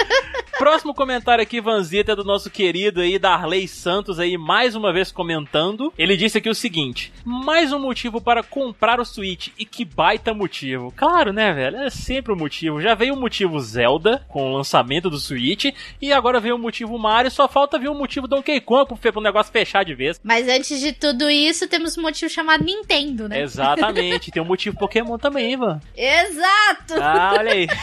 Próximo 0.57 0.93
comentário 0.93 1.41
aqui, 1.41 1.59
Vanzita, 1.59 2.13
é 2.13 2.15
do 2.15 2.23
nosso 2.23 2.49
querido 2.49 3.01
aí, 3.01 3.19
Darley 3.19 3.67
Santos 3.67 4.17
aí, 4.17 4.37
mais 4.37 4.73
uma 4.73 4.93
vez 4.93 5.11
comentando. 5.11 5.91
Ele 5.97 6.15
disse 6.15 6.37
aqui 6.37 6.49
o 6.49 6.55
seguinte: 6.55 7.11
mais 7.25 7.73
um 7.73 7.79
motivo 7.79 8.21
para 8.21 8.41
comprar 8.41 9.01
o 9.01 9.05
Switch. 9.05 9.49
E 9.59 9.65
que 9.65 9.83
baita 9.83 10.33
motivo. 10.33 10.93
Claro, 10.95 11.33
né, 11.33 11.51
velho? 11.51 11.75
É 11.75 11.89
sempre 11.89 12.31
o 12.31 12.37
motivo. 12.37 12.79
Já 12.81 12.95
veio 12.95 13.15
o 13.15 13.19
motivo 13.19 13.59
Zelda, 13.59 14.23
com 14.29 14.49
o 14.49 14.55
lançamento 14.55 15.09
do 15.09 15.19
Switch, 15.19 15.65
e 16.01 16.13
agora 16.13 16.39
veio 16.39 16.55
o 16.55 16.59
motivo 16.59 16.97
Mario, 16.97 17.29
só 17.29 17.49
falta 17.49 17.77
vir 17.77 17.89
o 17.89 17.93
motivo 17.93 18.25
Donkey 18.25 18.61
Kong 18.61 18.87
pro, 18.87 19.11
pro 19.11 19.21
negócio 19.21 19.51
fechar 19.51 19.83
de 19.83 19.93
vez. 19.93 20.21
Mas 20.23 20.47
antes 20.47 20.79
de 20.79 20.93
tudo 20.93 21.29
isso, 21.29 21.67
temos 21.67 21.97
um 21.97 22.01
motivo 22.01 22.31
chamado 22.31 22.63
Nintendo, 22.63 22.84
né? 23.27 23.41
Exatamente. 23.41 24.31
Tem 24.31 24.41
o 24.41 24.45
motivo 24.45 24.77
Pokémon 24.77 25.17
também, 25.17 25.53
Ivan. 25.53 25.79
Exato! 25.95 26.95
Ah, 27.01 27.35
olha 27.37 27.51
aí. 27.51 27.67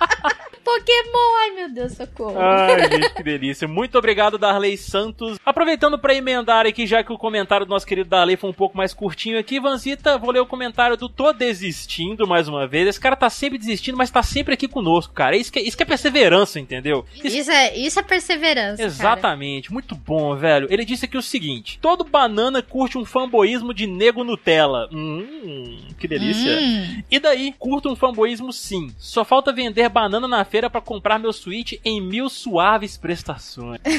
Pokémon! 0.66 1.36
Ai, 1.42 1.50
meu 1.52 1.70
Deus, 1.72 1.92
socorro. 1.92 2.34
Ai, 2.40 2.90
gente, 2.90 3.14
que 3.14 3.22
delícia. 3.22 3.68
Muito 3.68 3.96
obrigado, 3.96 4.36
Darley 4.36 4.76
Santos. 4.76 5.38
Aproveitando 5.46 5.96
pra 5.96 6.12
emendar 6.12 6.66
aqui, 6.66 6.86
já 6.88 7.04
que 7.04 7.12
o 7.12 7.18
comentário 7.18 7.64
do 7.64 7.70
nosso 7.70 7.86
querido 7.86 8.10
Darley 8.10 8.36
foi 8.36 8.50
um 8.50 8.54
pouco 8.54 8.76
mais 8.76 8.92
curtinho 8.92 9.38
aqui, 9.38 9.60
Vanzita, 9.60 10.18
vou 10.18 10.32
ler 10.32 10.40
o 10.40 10.46
comentário 10.46 10.96
do 10.96 11.08
Tô 11.08 11.32
Desistindo 11.32 12.26
mais 12.26 12.48
uma 12.48 12.66
vez. 12.66 12.88
Esse 12.88 12.98
cara 12.98 13.14
tá 13.14 13.30
sempre 13.30 13.58
desistindo, 13.58 13.96
mas 13.96 14.10
tá 14.10 14.24
sempre 14.24 14.54
aqui 14.54 14.66
conosco, 14.66 15.14
cara. 15.14 15.36
Isso 15.36 15.52
que, 15.52 15.60
é- 15.60 15.62
isso 15.62 15.76
que 15.76 15.84
é 15.84 15.86
perseverança, 15.86 16.58
entendeu? 16.58 17.06
Isso- 17.14 17.36
Isso 17.38 17.50
é, 17.52 17.76
isso 17.76 18.00
é 18.00 18.02
perseverança. 18.02 18.76
cara. 18.78 18.88
Exatamente, 18.88 19.72
muito 19.72 19.94
bom, 19.94 20.34
velho. 20.34 20.66
Ele 20.68 20.84
disse 20.84 21.04
aqui 21.04 21.16
o 21.16 21.22
seguinte: 21.22 21.78
todo 21.80 22.02
banana 22.02 22.60
curte 22.60 22.98
um 22.98 23.04
fanboísmo 23.04 23.72
de 23.72 23.86
nego 23.86 24.24
Nutella. 24.24 24.88
Hum, 24.92 25.78
que 25.98 26.08
delícia. 26.08 26.58
Hum. 26.60 27.02
E 27.08 27.20
daí, 27.20 27.54
curto 27.56 27.88
um 27.88 27.94
fanboísmo 27.96 28.52
sim. 28.52 28.90
Só 28.98 29.24
falta 29.24 29.52
vender 29.52 29.82
banana 29.88 30.28
na 30.28 30.44
feira 30.44 30.70
pra 30.70 30.80
comprar 30.80 31.18
meu 31.18 31.32
Switch 31.32 31.74
em 31.84 32.00
mil 32.00 32.28
suaves 32.28 32.96
prestações. 32.96 33.80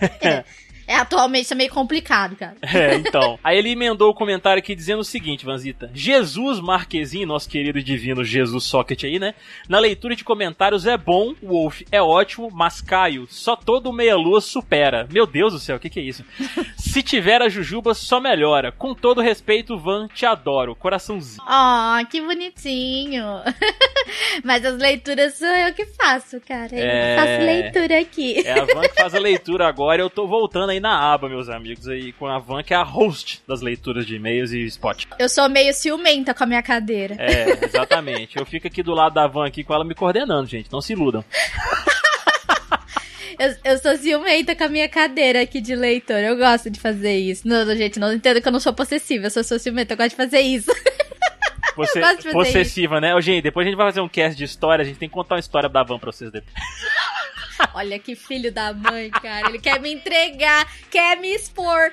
É, 0.86 0.94
atualmente 0.96 1.44
isso 1.44 1.54
é 1.54 1.56
meio 1.56 1.70
complicado, 1.70 2.36
cara. 2.36 2.56
É, 2.76 2.94
então. 2.94 3.38
Aí 3.42 3.56
ele 3.58 3.70
emendou 3.70 4.10
o 4.10 4.14
comentário 4.14 4.58
aqui 4.60 4.74
dizendo 4.74 5.00
o 5.00 5.04
seguinte, 5.04 5.44
Vanzita. 5.44 5.90
Jesus 5.94 6.60
Marquezine, 6.60 7.24
nosso 7.26 7.48
querido 7.48 7.78
e 7.78 7.82
divino 7.82 8.22
Jesus 8.22 8.64
Socket 8.64 9.02
aí, 9.04 9.18
né? 9.18 9.34
Na 9.68 9.78
leitura 9.78 10.14
de 10.14 10.22
comentários 10.24 10.86
é 10.86 10.96
bom, 10.96 11.34
Wolf 11.42 11.82
é 11.90 12.00
ótimo, 12.02 12.50
mas 12.52 12.80
Caio, 12.80 13.26
só 13.28 13.56
todo 13.56 13.92
meia-lua 13.92 14.40
supera. 14.40 15.08
Meu 15.10 15.26
Deus 15.26 15.52
do 15.54 15.58
céu, 15.58 15.76
o 15.76 15.80
que, 15.80 15.88
que 15.90 16.00
é 16.00 16.02
isso? 16.02 16.24
Se 16.76 17.02
tiver 17.02 17.40
a 17.42 17.48
Jujuba, 17.48 17.94
só 17.94 18.20
melhora. 18.20 18.70
Com 18.72 18.94
todo 18.94 19.20
respeito, 19.20 19.78
Van, 19.78 20.06
te 20.08 20.24
adoro. 20.26 20.74
Coraçãozinho. 20.74 21.42
Oh, 21.48 22.06
que 22.06 22.20
bonitinho. 22.20 23.24
Mas 24.44 24.64
as 24.64 24.76
leituras 24.78 25.34
sou 25.34 25.48
eu 25.48 25.72
que 25.74 25.86
faço, 25.86 26.40
cara. 26.40 26.74
Eu 26.74 26.78
É. 26.86 27.16
faço 27.16 27.44
leitura 27.44 28.00
aqui. 28.00 28.46
É 28.46 28.60
a 28.60 28.64
Van 28.64 28.82
que 28.82 28.94
faz 29.00 29.14
a 29.14 29.18
leitura 29.18 29.66
agora. 29.66 30.00
Eu 30.02 30.10
tô 30.10 30.26
voltando 30.26 30.70
aí 30.70 30.75
na 30.80 31.12
aba, 31.12 31.28
meus 31.28 31.48
amigos, 31.48 31.88
aí 31.88 32.12
com 32.12 32.26
a 32.26 32.38
Van 32.38 32.62
que 32.62 32.74
é 32.74 32.76
a 32.76 32.82
host 32.82 33.42
das 33.46 33.60
leituras 33.60 34.06
de 34.06 34.16
e-mails 34.16 34.52
e 34.52 34.64
spot. 34.66 35.04
Eu 35.18 35.28
sou 35.28 35.48
meio 35.48 35.72
ciumenta 35.72 36.34
com 36.34 36.44
a 36.44 36.46
minha 36.46 36.62
cadeira. 36.62 37.16
É, 37.18 37.64
exatamente. 37.64 38.38
Eu 38.38 38.46
fico 38.46 38.66
aqui 38.66 38.82
do 38.82 38.92
lado 38.92 39.14
da 39.14 39.26
van 39.26 39.46
aqui 39.46 39.62
com 39.64 39.74
ela 39.74 39.84
me 39.84 39.94
coordenando, 39.94 40.46
gente. 40.46 40.70
Não 40.72 40.80
se 40.80 40.92
iludam. 40.92 41.24
Eu, 43.38 43.54
eu 43.64 43.78
sou 43.78 43.94
ciumenta 43.98 44.56
com 44.56 44.64
a 44.64 44.68
minha 44.68 44.88
cadeira 44.88 45.42
aqui 45.42 45.60
de 45.60 45.74
leitor. 45.74 46.16
Eu 46.16 46.38
gosto 46.38 46.70
de 46.70 46.80
fazer 46.80 47.18
isso. 47.18 47.46
Não, 47.46 47.66
gente, 47.76 47.98
não 47.98 48.10
entendo 48.12 48.40
que 48.40 48.48
eu 48.48 48.52
não 48.52 48.60
sou 48.60 48.72
possessiva. 48.72 49.26
Eu 49.26 49.30
sou, 49.30 49.44
sou 49.44 49.58
ciumenta, 49.58 49.92
eu 49.92 49.96
gosto 49.96 50.10
de 50.10 50.16
fazer 50.16 50.40
isso. 50.40 50.70
Você, 51.76 52.00
gosto 52.00 52.16
de 52.16 52.22
fazer 52.22 52.32
possessiva, 52.32 53.00
né? 53.00 53.14
Ô, 53.14 53.20
gente, 53.20 53.42
depois 53.42 53.66
a 53.66 53.68
gente 53.68 53.76
vai 53.76 53.86
fazer 53.86 54.00
um 54.00 54.08
cast 54.08 54.34
de 54.34 54.44
história. 54.44 54.82
A 54.82 54.86
gente 54.86 54.98
tem 54.98 55.08
que 55.08 55.14
contar 55.14 55.34
uma 55.34 55.40
história 55.40 55.68
da 55.68 55.82
van 55.82 55.98
pra 55.98 56.10
vocês 56.10 56.30
depois. 56.30 56.54
Olha 57.74 57.98
que 57.98 58.14
filho 58.14 58.52
da 58.52 58.72
mãe, 58.72 59.10
cara. 59.10 59.48
Ele 59.48 59.58
quer 59.58 59.80
me 59.80 59.92
entregar, 59.92 60.66
quer 60.90 61.18
me 61.18 61.34
expor. 61.34 61.92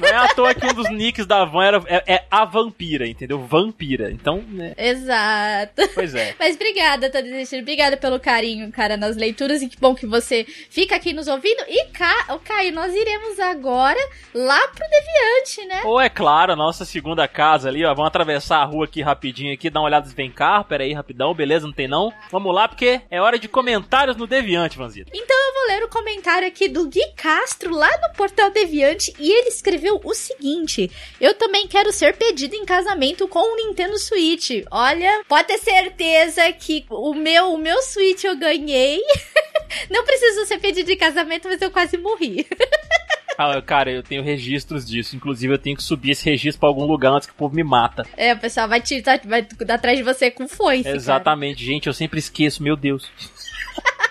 Não 0.00 0.08
é 0.08 0.16
à 0.16 0.28
toa 0.28 0.54
que 0.54 0.66
um 0.66 0.74
dos 0.74 0.90
nicks 0.90 1.26
da 1.26 1.44
van 1.44 1.64
era, 1.64 1.82
é, 1.86 2.14
é 2.14 2.24
a 2.30 2.44
vampira, 2.44 3.06
entendeu? 3.06 3.38
Vampira. 3.38 4.10
Então, 4.10 4.42
né? 4.48 4.74
Exato. 4.76 5.82
Pois 5.94 6.14
é. 6.14 6.34
Mas 6.38 6.54
obrigada, 6.54 7.10
tô 7.10 7.20
desistindo. 7.20 7.62
Obrigada 7.62 7.96
pelo 7.96 8.20
carinho, 8.20 8.70
cara, 8.70 8.96
nas 8.96 9.16
leituras. 9.16 9.62
E 9.62 9.68
que 9.68 9.78
bom 9.78 9.94
que 9.94 10.06
você 10.06 10.44
fica 10.70 10.96
aqui 10.96 11.12
nos 11.12 11.28
ouvindo. 11.28 11.62
E, 11.68 11.86
Ca... 11.86 12.38
Caio, 12.44 12.72
nós 12.72 12.94
iremos 12.94 13.40
agora 13.40 13.98
lá 14.32 14.68
pro 14.68 14.86
Deviante, 14.88 15.66
né? 15.66 15.82
Ou 15.84 16.00
é 16.00 16.08
claro, 16.08 16.52
a 16.52 16.56
nossa 16.56 16.84
segunda 16.84 17.26
casa 17.26 17.68
ali, 17.68 17.84
ó. 17.84 17.92
Vamos 17.92 18.08
atravessar 18.08 18.58
a 18.58 18.64
rua 18.64 18.84
aqui 18.84 19.02
rapidinho 19.02 19.52
aqui, 19.52 19.68
dar 19.68 19.80
uma 19.80 19.86
olhada 19.86 20.08
se 20.08 20.14
vem 20.14 20.30
carro. 20.30 20.64
Pera 20.64 20.84
aí, 20.84 20.92
rapidão, 20.92 21.34
beleza? 21.34 21.66
Não 21.66 21.74
tem 21.74 21.88
não? 21.88 22.12
Vamos 22.30 22.54
lá, 22.54 22.68
porque 22.68 23.00
é 23.10 23.20
hora 23.20 23.38
de 23.38 23.48
comentários 23.48 24.16
no 24.16 24.26
Deviante, 24.26 24.78
Então 25.12 25.36
eu 25.48 25.54
vou 25.54 25.66
ler 25.66 25.84
o 25.84 25.88
comentário 25.88 26.46
aqui 26.48 26.68
do 26.68 26.88
Gui 26.88 27.04
Castro 27.16 27.70
lá 27.74 27.90
no 28.02 28.14
Portal 28.16 28.50
Deviante 28.50 29.12
e 29.18 29.30
ele 29.30 29.48
escreveu 29.48 30.00
o 30.04 30.14
seguinte: 30.14 30.90
Eu 31.20 31.34
também 31.34 31.66
quero 31.66 31.92
ser 31.92 32.16
pedido 32.16 32.54
em 32.54 32.64
casamento 32.64 33.26
com 33.28 33.40
o 33.40 33.56
Nintendo 33.56 33.98
Switch. 33.98 34.50
Olha, 34.70 35.22
pode 35.28 35.48
ter 35.48 35.58
certeza 35.58 36.52
que 36.52 36.84
o 36.90 37.14
meu, 37.14 37.52
o 37.52 37.58
meu 37.58 37.80
Switch 37.82 38.24
eu 38.24 38.36
ganhei. 38.36 39.00
Não 39.90 40.04
preciso 40.04 40.46
ser 40.46 40.58
pedido 40.58 40.90
em 40.90 40.96
casamento, 40.96 41.48
mas 41.48 41.60
eu 41.60 41.70
quase 41.70 41.96
morri. 41.96 42.46
Ah, 43.38 43.60
cara, 43.60 43.90
eu 43.90 44.02
tenho 44.02 44.22
registros 44.22 44.86
disso. 44.86 45.14
Inclusive, 45.14 45.52
eu 45.52 45.58
tenho 45.58 45.76
que 45.76 45.82
subir 45.82 46.12
esse 46.12 46.24
registro 46.24 46.58
pra 46.60 46.70
algum 46.70 46.86
lugar 46.86 47.12
antes 47.12 47.26
que 47.26 47.34
o 47.34 47.36
povo 47.36 47.54
me 47.54 47.62
mata. 47.62 48.02
É, 48.16 48.32
o 48.32 48.38
pessoal 48.38 48.66
vai 48.66 48.80
te 48.80 49.02
tá- 49.02 49.20
vai 49.22 49.46
atrás 49.68 49.98
de 49.98 50.02
você 50.02 50.30
com 50.30 50.48
foice. 50.48 50.84
cara. 50.84 50.96
Exatamente, 50.96 51.62
gente. 51.62 51.86
Eu 51.86 51.92
sempre 51.92 52.18
esqueço, 52.18 52.62
meu 52.62 52.76
Deus. 52.76 53.10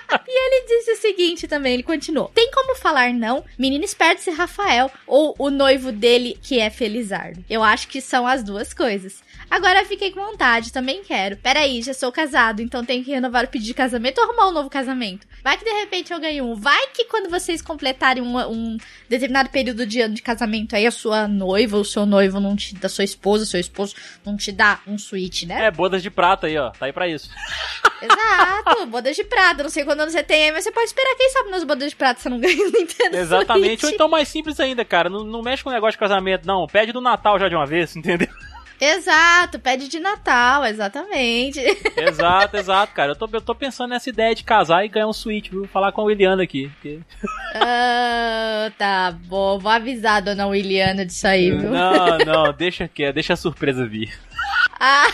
Ele 0.28 0.66
disse 0.68 0.92
o 0.92 0.98
seguinte 0.98 1.48
também, 1.48 1.74
ele 1.74 1.84
continuou. 1.84 2.32
Tem 2.34 2.50
como 2.52 2.76
falar 2.76 3.14
não? 3.14 3.44
Menino 3.58 3.84
esperto 3.84 4.22
se 4.22 4.32
Rafael 4.32 4.92
ou 5.08 5.36
o 5.38 5.50
noivo 5.50 5.92
dele 5.92 6.38
que 6.42 6.60
é 6.60 6.70
Felizardo. 6.70 7.44
Eu 7.50 7.64
acho 7.64 7.88
que 7.88 8.02
são 8.02 8.28
as 8.28 8.44
duas 8.44 8.74
coisas. 8.74 9.24
Agora 9.50 9.86
fiquei 9.86 10.12
com 10.12 10.24
vontade, 10.24 10.72
também 10.72 11.04
quero. 11.04 11.38
Peraí, 11.38 11.82
já 11.82 11.94
sou 11.94 12.12
casado, 12.12 12.62
então 12.62 12.84
tenho 12.84 13.04
que 13.04 13.12
renovar 13.12 13.46
o 13.46 13.48
pedido 13.48 13.68
de 13.68 13.74
casamento 13.74 14.18
ou 14.20 14.26
arrumar 14.26 14.48
um 14.48 14.52
novo 14.52 14.70
casamento. 14.70 15.28
Vai 15.44 15.58
que 15.58 15.64
de 15.64 15.72
repente 15.72 16.12
eu 16.12 16.20
ganho 16.20 16.46
um. 16.46 16.56
Vai 16.56 16.88
que 16.88 17.06
quando 17.06 17.30
vocês 17.30 17.62
completarem 17.62 18.24
um, 18.24 18.38
um 18.38 18.78
determinado 19.08 19.50
período 19.50 19.86
de 19.86 20.02
ano 20.02 20.14
de 20.14 20.22
casamento, 20.22 20.76
aí 20.76 20.86
a 20.86 20.92
sua 20.92 21.28
noiva 21.28 21.78
ou 21.78 21.82
o 21.82 21.86
seu 21.86 22.06
noivo 22.06 22.40
não 22.40 22.56
te 22.56 22.76
dá, 22.76 22.90
sua 22.90 23.04
esposa, 23.04 23.46
seu 23.46 23.60
esposo 23.60 23.96
não 24.26 24.36
te 24.36 24.52
dá 24.52 24.80
um 24.88 24.98
suíte, 24.98 25.46
né? 25.46 25.66
É, 25.66 25.72
bodas 25.72 26.02
de 26.02 26.10
prata 26.10 26.48
aí, 26.48 26.58
ó. 26.58 26.72
Tá 26.72 26.86
aí 26.86 26.94
pra 26.94 27.08
isso. 27.08 27.30
Exato, 28.02 28.86
bodas 28.88 29.16
de 29.16 29.24
prata. 29.24 29.64
Não 29.64 29.70
sei 29.70 29.84
quando 29.86 30.04
você 30.04 30.22
tem 30.22 30.46
aí, 30.46 30.52
mas 30.52 30.64
você 30.64 30.72
pode 30.72 30.88
esperar. 30.88 31.16
Quem 31.16 31.30
sabe 31.30 31.50
nas 31.50 31.64
bodas 31.64 31.90
de 31.90 31.96
prata 31.96 32.20
você 32.20 32.30
não 32.30 32.40
ganha 32.40 32.56
o 32.68 32.72
Nintendo 32.72 33.18
Exatamente. 33.18 33.86
Ou 33.86 33.90
Switch. 33.90 33.94
então 33.94 34.08
mais 34.10 34.28
simples 34.28 34.60
ainda, 34.60 34.84
cara. 34.84 35.10
Não, 35.10 35.24
não 35.24 35.42
mexe 35.42 35.64
com 35.64 35.70
o 35.70 35.74
negócio 35.74 35.94
de 35.94 36.00
casamento, 36.00 36.46
não. 36.46 36.68
Pede 36.68 36.92
do 36.92 37.02
Natal 37.02 37.40
já 37.40 37.48
de 37.48 37.56
uma 37.56 37.66
vez, 37.66 37.96
entendeu? 37.96 38.28
Exato, 38.80 39.60
pede 39.60 39.88
de 39.88 40.00
Natal, 40.00 40.66
exatamente. 40.66 41.60
Exato, 41.96 42.58
exato, 42.58 42.94
cara. 42.94 43.12
Eu 43.12 43.16
tô, 43.16 43.30
eu 43.32 43.42
tô 43.42 43.56
pensando 43.56 43.90
nessa 43.92 44.10
ideia 44.10 44.36
de 44.36 44.44
casar 44.44 44.84
e 44.84 44.90
ganhar 44.90 45.08
um 45.08 45.14
suíte, 45.14 45.52
viu? 45.52 45.66
Falar 45.68 45.92
com 45.92 46.02
a 46.02 46.04
Williana 46.06 46.44
aqui. 46.44 46.70
Porque... 46.70 47.00
Ah, 47.54 48.72
tá 48.78 49.12
bom, 49.12 49.58
vou 49.60 49.72
avisar 49.72 50.18
a 50.18 50.20
dona 50.20 50.48
Williana 50.48 51.06
disso 51.06 51.28
aí, 51.28 51.52
viu? 51.52 51.70
Não, 51.70 52.18
não, 52.20 52.54
deixa 52.54 52.88
que 52.88 53.12
deixa 53.14 53.34
a 53.34 53.38
surpresa 53.38 53.86
vir. 53.86 54.14
Ah. 54.80 55.08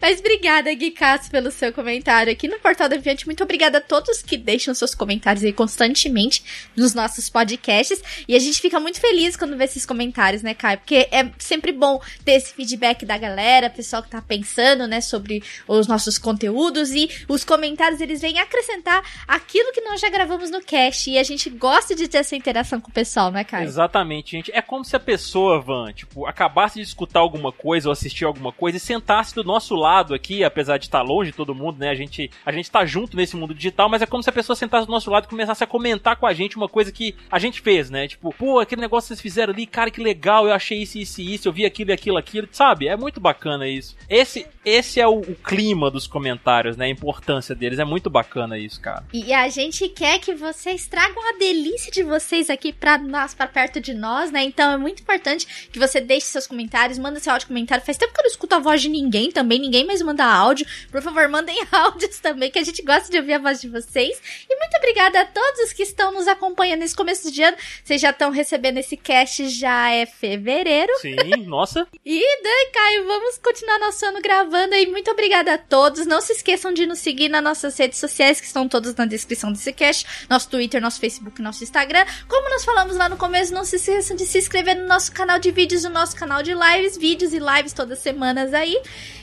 Mas 0.00 0.18
obrigada, 0.18 0.72
Gui 0.72 0.92
Katz, 0.92 1.28
pelo 1.28 1.50
seu 1.50 1.74
comentário 1.74 2.32
aqui 2.32 2.48
no 2.48 2.58
Portal 2.58 2.88
Deviante. 2.88 3.26
Muito 3.26 3.44
obrigada 3.44 3.78
a 3.78 3.80
todos 3.82 4.22
que 4.22 4.38
deixam 4.38 4.72
seus 4.72 4.94
comentários 4.94 5.44
aí 5.44 5.52
constantemente 5.52 6.70
nos 6.74 6.94
nossos 6.94 7.28
podcasts. 7.28 8.02
E 8.26 8.34
a 8.34 8.38
gente 8.38 8.62
fica 8.62 8.80
muito 8.80 8.98
feliz 8.98 9.36
quando 9.36 9.58
vê 9.58 9.64
esses 9.64 9.84
comentários, 9.84 10.42
né, 10.42 10.54
Caio? 10.54 10.78
Porque 10.78 11.06
é 11.12 11.30
sempre 11.38 11.70
bom 11.70 12.00
ter 12.24 12.32
esse 12.32 12.54
feedback 12.54 13.04
da 13.04 13.18
galera, 13.18 13.68
pessoal 13.68 14.02
que 14.02 14.08
tá 14.08 14.22
pensando, 14.22 14.86
né, 14.88 15.02
sobre 15.02 15.42
os 15.68 15.86
nossos 15.86 16.16
conteúdos. 16.16 16.92
E 16.92 17.10
os 17.28 17.44
comentários, 17.44 18.00
eles 18.00 18.22
vêm 18.22 18.38
acrescentar 18.38 19.04
aquilo 19.28 19.70
que 19.70 19.82
nós 19.82 20.00
já 20.00 20.08
gravamos 20.08 20.50
no 20.50 20.62
cast. 20.62 21.10
E 21.10 21.18
a 21.18 21.22
gente 21.22 21.50
gosta 21.50 21.94
de 21.94 22.08
ter 22.08 22.18
essa 22.18 22.34
interação 22.34 22.80
com 22.80 22.88
o 22.88 22.94
pessoal, 22.94 23.30
né, 23.30 23.44
Caio? 23.44 23.66
Exatamente, 23.66 24.30
gente. 24.30 24.50
É 24.54 24.62
como 24.62 24.82
se 24.82 24.96
a 24.96 25.00
pessoa, 25.00 25.60
Van, 25.60 25.92
tipo, 25.92 26.24
acabasse 26.24 26.76
de 26.76 26.86
escutar 26.86 27.20
alguma 27.20 27.52
coisa 27.52 27.90
ou 27.90 27.92
assistir 27.92 28.24
alguma 28.24 28.50
coisa 28.50 28.78
e 28.78 28.80
sentasse 28.80 29.34
do 29.34 29.44
nosso 29.44 29.74
lado 29.74 29.89
lado 29.90 30.14
aqui, 30.14 30.44
apesar 30.44 30.78
de 30.78 30.84
estar 30.84 31.02
longe 31.02 31.32
todo 31.32 31.54
mundo, 31.54 31.78
né? 31.78 31.90
A 31.90 31.94
gente, 31.94 32.30
a 32.46 32.52
gente 32.52 32.70
tá 32.70 32.84
junto 32.84 33.16
nesse 33.16 33.36
mundo 33.36 33.52
digital, 33.52 33.88
mas 33.88 34.02
é 34.02 34.06
como 34.06 34.22
se 34.22 34.30
a 34.30 34.32
pessoa 34.32 34.54
sentasse 34.54 34.86
do 34.86 34.92
nosso 34.92 35.10
lado 35.10 35.24
e 35.24 35.28
começasse 35.28 35.64
a 35.64 35.66
comentar 35.66 36.16
com 36.16 36.26
a 36.26 36.32
gente 36.32 36.56
uma 36.56 36.68
coisa 36.68 36.92
que 36.92 37.14
a 37.30 37.38
gente 37.38 37.60
fez, 37.60 37.90
né? 37.90 38.06
Tipo, 38.06 38.32
pô, 38.32 38.60
aquele 38.60 38.80
negócio 38.80 39.08
que 39.08 39.08
vocês 39.08 39.20
fizeram 39.20 39.52
ali, 39.52 39.66
cara, 39.66 39.90
que 39.90 40.00
legal, 40.00 40.46
eu 40.46 40.54
achei 40.54 40.78
isso, 40.82 40.98
isso 40.98 41.20
isso, 41.20 41.48
eu 41.48 41.52
vi 41.52 41.66
aquilo 41.66 41.92
aquilo, 41.92 42.18
aquilo, 42.18 42.48
sabe? 42.52 42.86
É 42.86 42.96
muito 42.96 43.20
bacana 43.20 43.66
isso. 43.66 43.96
Esse, 44.08 44.46
esse 44.64 45.00
é 45.00 45.06
o, 45.06 45.20
o, 45.20 45.34
clima 45.36 45.90
dos 45.90 46.06
comentários, 46.06 46.76
né? 46.76 46.84
A 46.84 46.88
importância 46.88 47.54
deles. 47.54 47.78
É 47.78 47.84
muito 47.84 48.10
bacana 48.10 48.58
isso, 48.58 48.78
cara. 48.80 49.04
E 49.12 49.32
a 49.32 49.48
gente 49.48 49.88
quer 49.88 50.18
que 50.18 50.34
vocês 50.34 50.86
tragam 50.86 51.28
a 51.30 51.38
delícia 51.38 51.90
de 51.90 52.02
vocês 52.02 52.50
aqui 52.50 52.72
pra 52.72 52.98
nós, 52.98 53.32
para 53.32 53.46
perto 53.46 53.80
de 53.80 53.94
nós, 53.94 54.30
né? 54.30 54.42
Então 54.44 54.72
é 54.72 54.76
muito 54.76 55.00
importante 55.00 55.68
que 55.72 55.78
você 55.78 56.00
deixe 56.00 56.26
seus 56.26 56.46
comentários, 56.46 56.98
manda 56.98 57.18
seu 57.20 57.32
áudio 57.32 57.48
comentário. 57.48 57.84
Faz 57.84 57.96
tempo 57.96 58.12
que 58.12 58.20
eu 58.20 58.24
não 58.24 58.30
escuto 58.30 58.54
a 58.54 58.58
voz 58.58 58.82
de 58.82 58.88
ninguém 58.88 59.30
também, 59.30 59.58
ninguém 59.58 59.86
mais 59.86 60.02
manda 60.02 60.24
áudio. 60.26 60.66
Por 60.90 61.00
favor, 61.00 61.26
mandem 61.28 61.56
áudios 61.72 62.18
também, 62.18 62.50
que 62.50 62.58
a 62.58 62.64
gente 62.64 62.82
gosta 62.82 63.10
de 63.10 63.18
ouvir 63.18 63.34
a 63.34 63.38
voz 63.38 63.62
de 63.62 63.68
vocês. 63.68 64.20
E 64.48 64.56
muito 64.58 64.76
obrigada 64.76 65.22
a 65.22 65.24
todos 65.24 65.60
os 65.60 65.72
que 65.72 65.84
estão 65.84 66.12
nos 66.12 66.28
acompanhando 66.28 66.80
nesse 66.80 66.94
começo 66.94 67.32
de 67.32 67.42
ano. 67.42 67.56
Vocês 67.82 68.00
já 68.00 68.10
estão 68.10 68.30
recebendo 68.30 68.76
esse 68.76 68.96
cast, 68.96 69.48
já 69.48 69.90
é 69.90 70.04
fevereiro. 70.04 70.92
Sim, 70.98 71.16
nossa. 71.46 71.86
e 72.04 72.20
Dan, 72.42 72.72
Caio, 72.74 73.06
vamos 73.06 73.38
continuar 73.38 73.78
nosso 73.78 74.04
ano 74.04 74.20
gravando 74.20 74.49
aí. 74.56 74.86
Muito 74.86 75.10
obrigada 75.10 75.54
a 75.54 75.58
todos. 75.58 76.06
Não 76.06 76.20
se 76.20 76.32
esqueçam 76.32 76.72
de 76.72 76.86
nos 76.86 76.98
seguir 76.98 77.28
nas 77.28 77.42
nossas 77.42 77.76
redes 77.78 77.98
sociais, 77.98 78.40
que 78.40 78.46
estão 78.46 78.68
todas 78.68 78.94
na 78.94 79.06
descrição 79.06 79.52
desse 79.52 79.72
cast. 79.72 80.06
Nosso 80.28 80.48
Twitter, 80.48 80.80
nosso 80.80 81.00
Facebook, 81.00 81.40
nosso 81.40 81.64
Instagram. 81.64 82.04
Como 82.28 82.50
nós 82.50 82.64
falamos 82.64 82.96
lá 82.96 83.08
no 83.08 83.16
começo, 83.16 83.52
não 83.52 83.64
se 83.64 83.76
esqueçam 83.76 84.16
de 84.16 84.26
se 84.26 84.38
inscrever 84.38 84.76
no 84.76 84.86
nosso 84.86 85.12
canal 85.12 85.38
de 85.38 85.50
vídeos, 85.50 85.84
no 85.84 85.90
nosso 85.90 86.16
canal 86.16 86.42
de 86.42 86.52
lives, 86.54 86.96
vídeos 86.96 87.32
e 87.32 87.38
lives 87.38 87.72
todas 87.72 87.98
as 87.98 88.02
semanas 88.02 88.52
aí. 88.54 88.76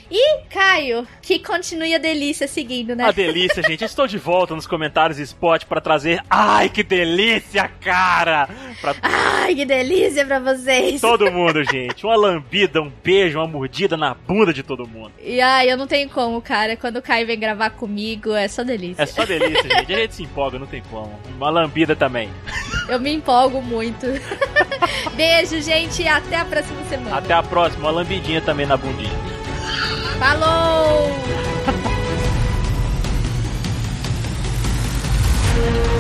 E, 0.10 0.40
Caio, 0.50 1.06
que 1.22 1.40
continue 1.40 1.94
a 1.94 1.98
delícia 1.98 2.48
seguindo, 2.48 2.96
né? 2.96 3.06
A 3.06 3.12
delícia, 3.12 3.62
gente. 3.62 3.84
Estou 3.84 4.08
de 4.08 4.18
volta 4.18 4.56
nos 4.56 4.66
comentários 4.66 5.20
Spot 5.20 5.66
para 5.66 5.82
trazer. 5.82 6.22
Ai, 6.30 6.70
que 6.70 6.82
delícia, 6.82 7.68
cara! 7.68 8.48
Pra... 8.80 8.96
Ai, 9.02 9.54
que 9.54 9.66
delícia 9.66 10.26
pra 10.26 10.40
vocês! 10.40 11.02
Todo 11.02 11.32
mundo, 11.32 11.64
gente. 11.64 12.06
Uma 12.06 12.16
lambida, 12.16 12.82
um 12.82 12.92
beijo, 13.04 13.38
uma 13.38 13.48
mordida 13.48 13.98
na 13.98 14.14
bunda 14.14 14.54
de 14.54 14.64
todo 14.64 14.88
mundo. 14.88 15.12
E 15.22 15.42
ai, 15.42 15.70
eu 15.72 15.78
não 15.78 15.88
tenho 15.88 16.10
como, 16.10 16.42
cara. 16.42 16.78
Quando 16.78 16.98
o 16.98 17.02
Caio 17.02 17.28
vem 17.28 17.40
gravar 17.40 17.72
comigo, 17.72 18.34
é 18.34 18.48
só 18.48 18.64
delícia. 18.64 19.04
É 19.04 19.06
só 19.06 19.26
delícia, 19.26 19.64
gente. 19.64 19.94
A 19.94 19.98
gente 19.98 20.16
se 20.16 20.24
empolga, 20.24 20.58
não 20.58 20.68
tem 20.68 20.82
como. 20.90 21.20
Uma 21.36 21.50
lambida 21.50 21.96
também. 21.96 22.30
Eu 22.88 23.00
me 23.00 23.12
empolgo 23.14 23.62
muito. 23.62 24.06
beijo, 25.16 25.62
gente, 25.62 26.02
e 26.02 26.08
até 26.08 26.38
a 26.38 26.46
próxima 26.46 26.84
semana. 26.86 27.18
Até 27.18 27.34
a 27.34 27.44
próxima. 27.44 27.86
Uma 27.86 27.92
lambidinha 27.92 28.42
também 28.42 28.66
na 28.66 28.78
bundinha. 28.78 29.37
Falou! 30.20 31.12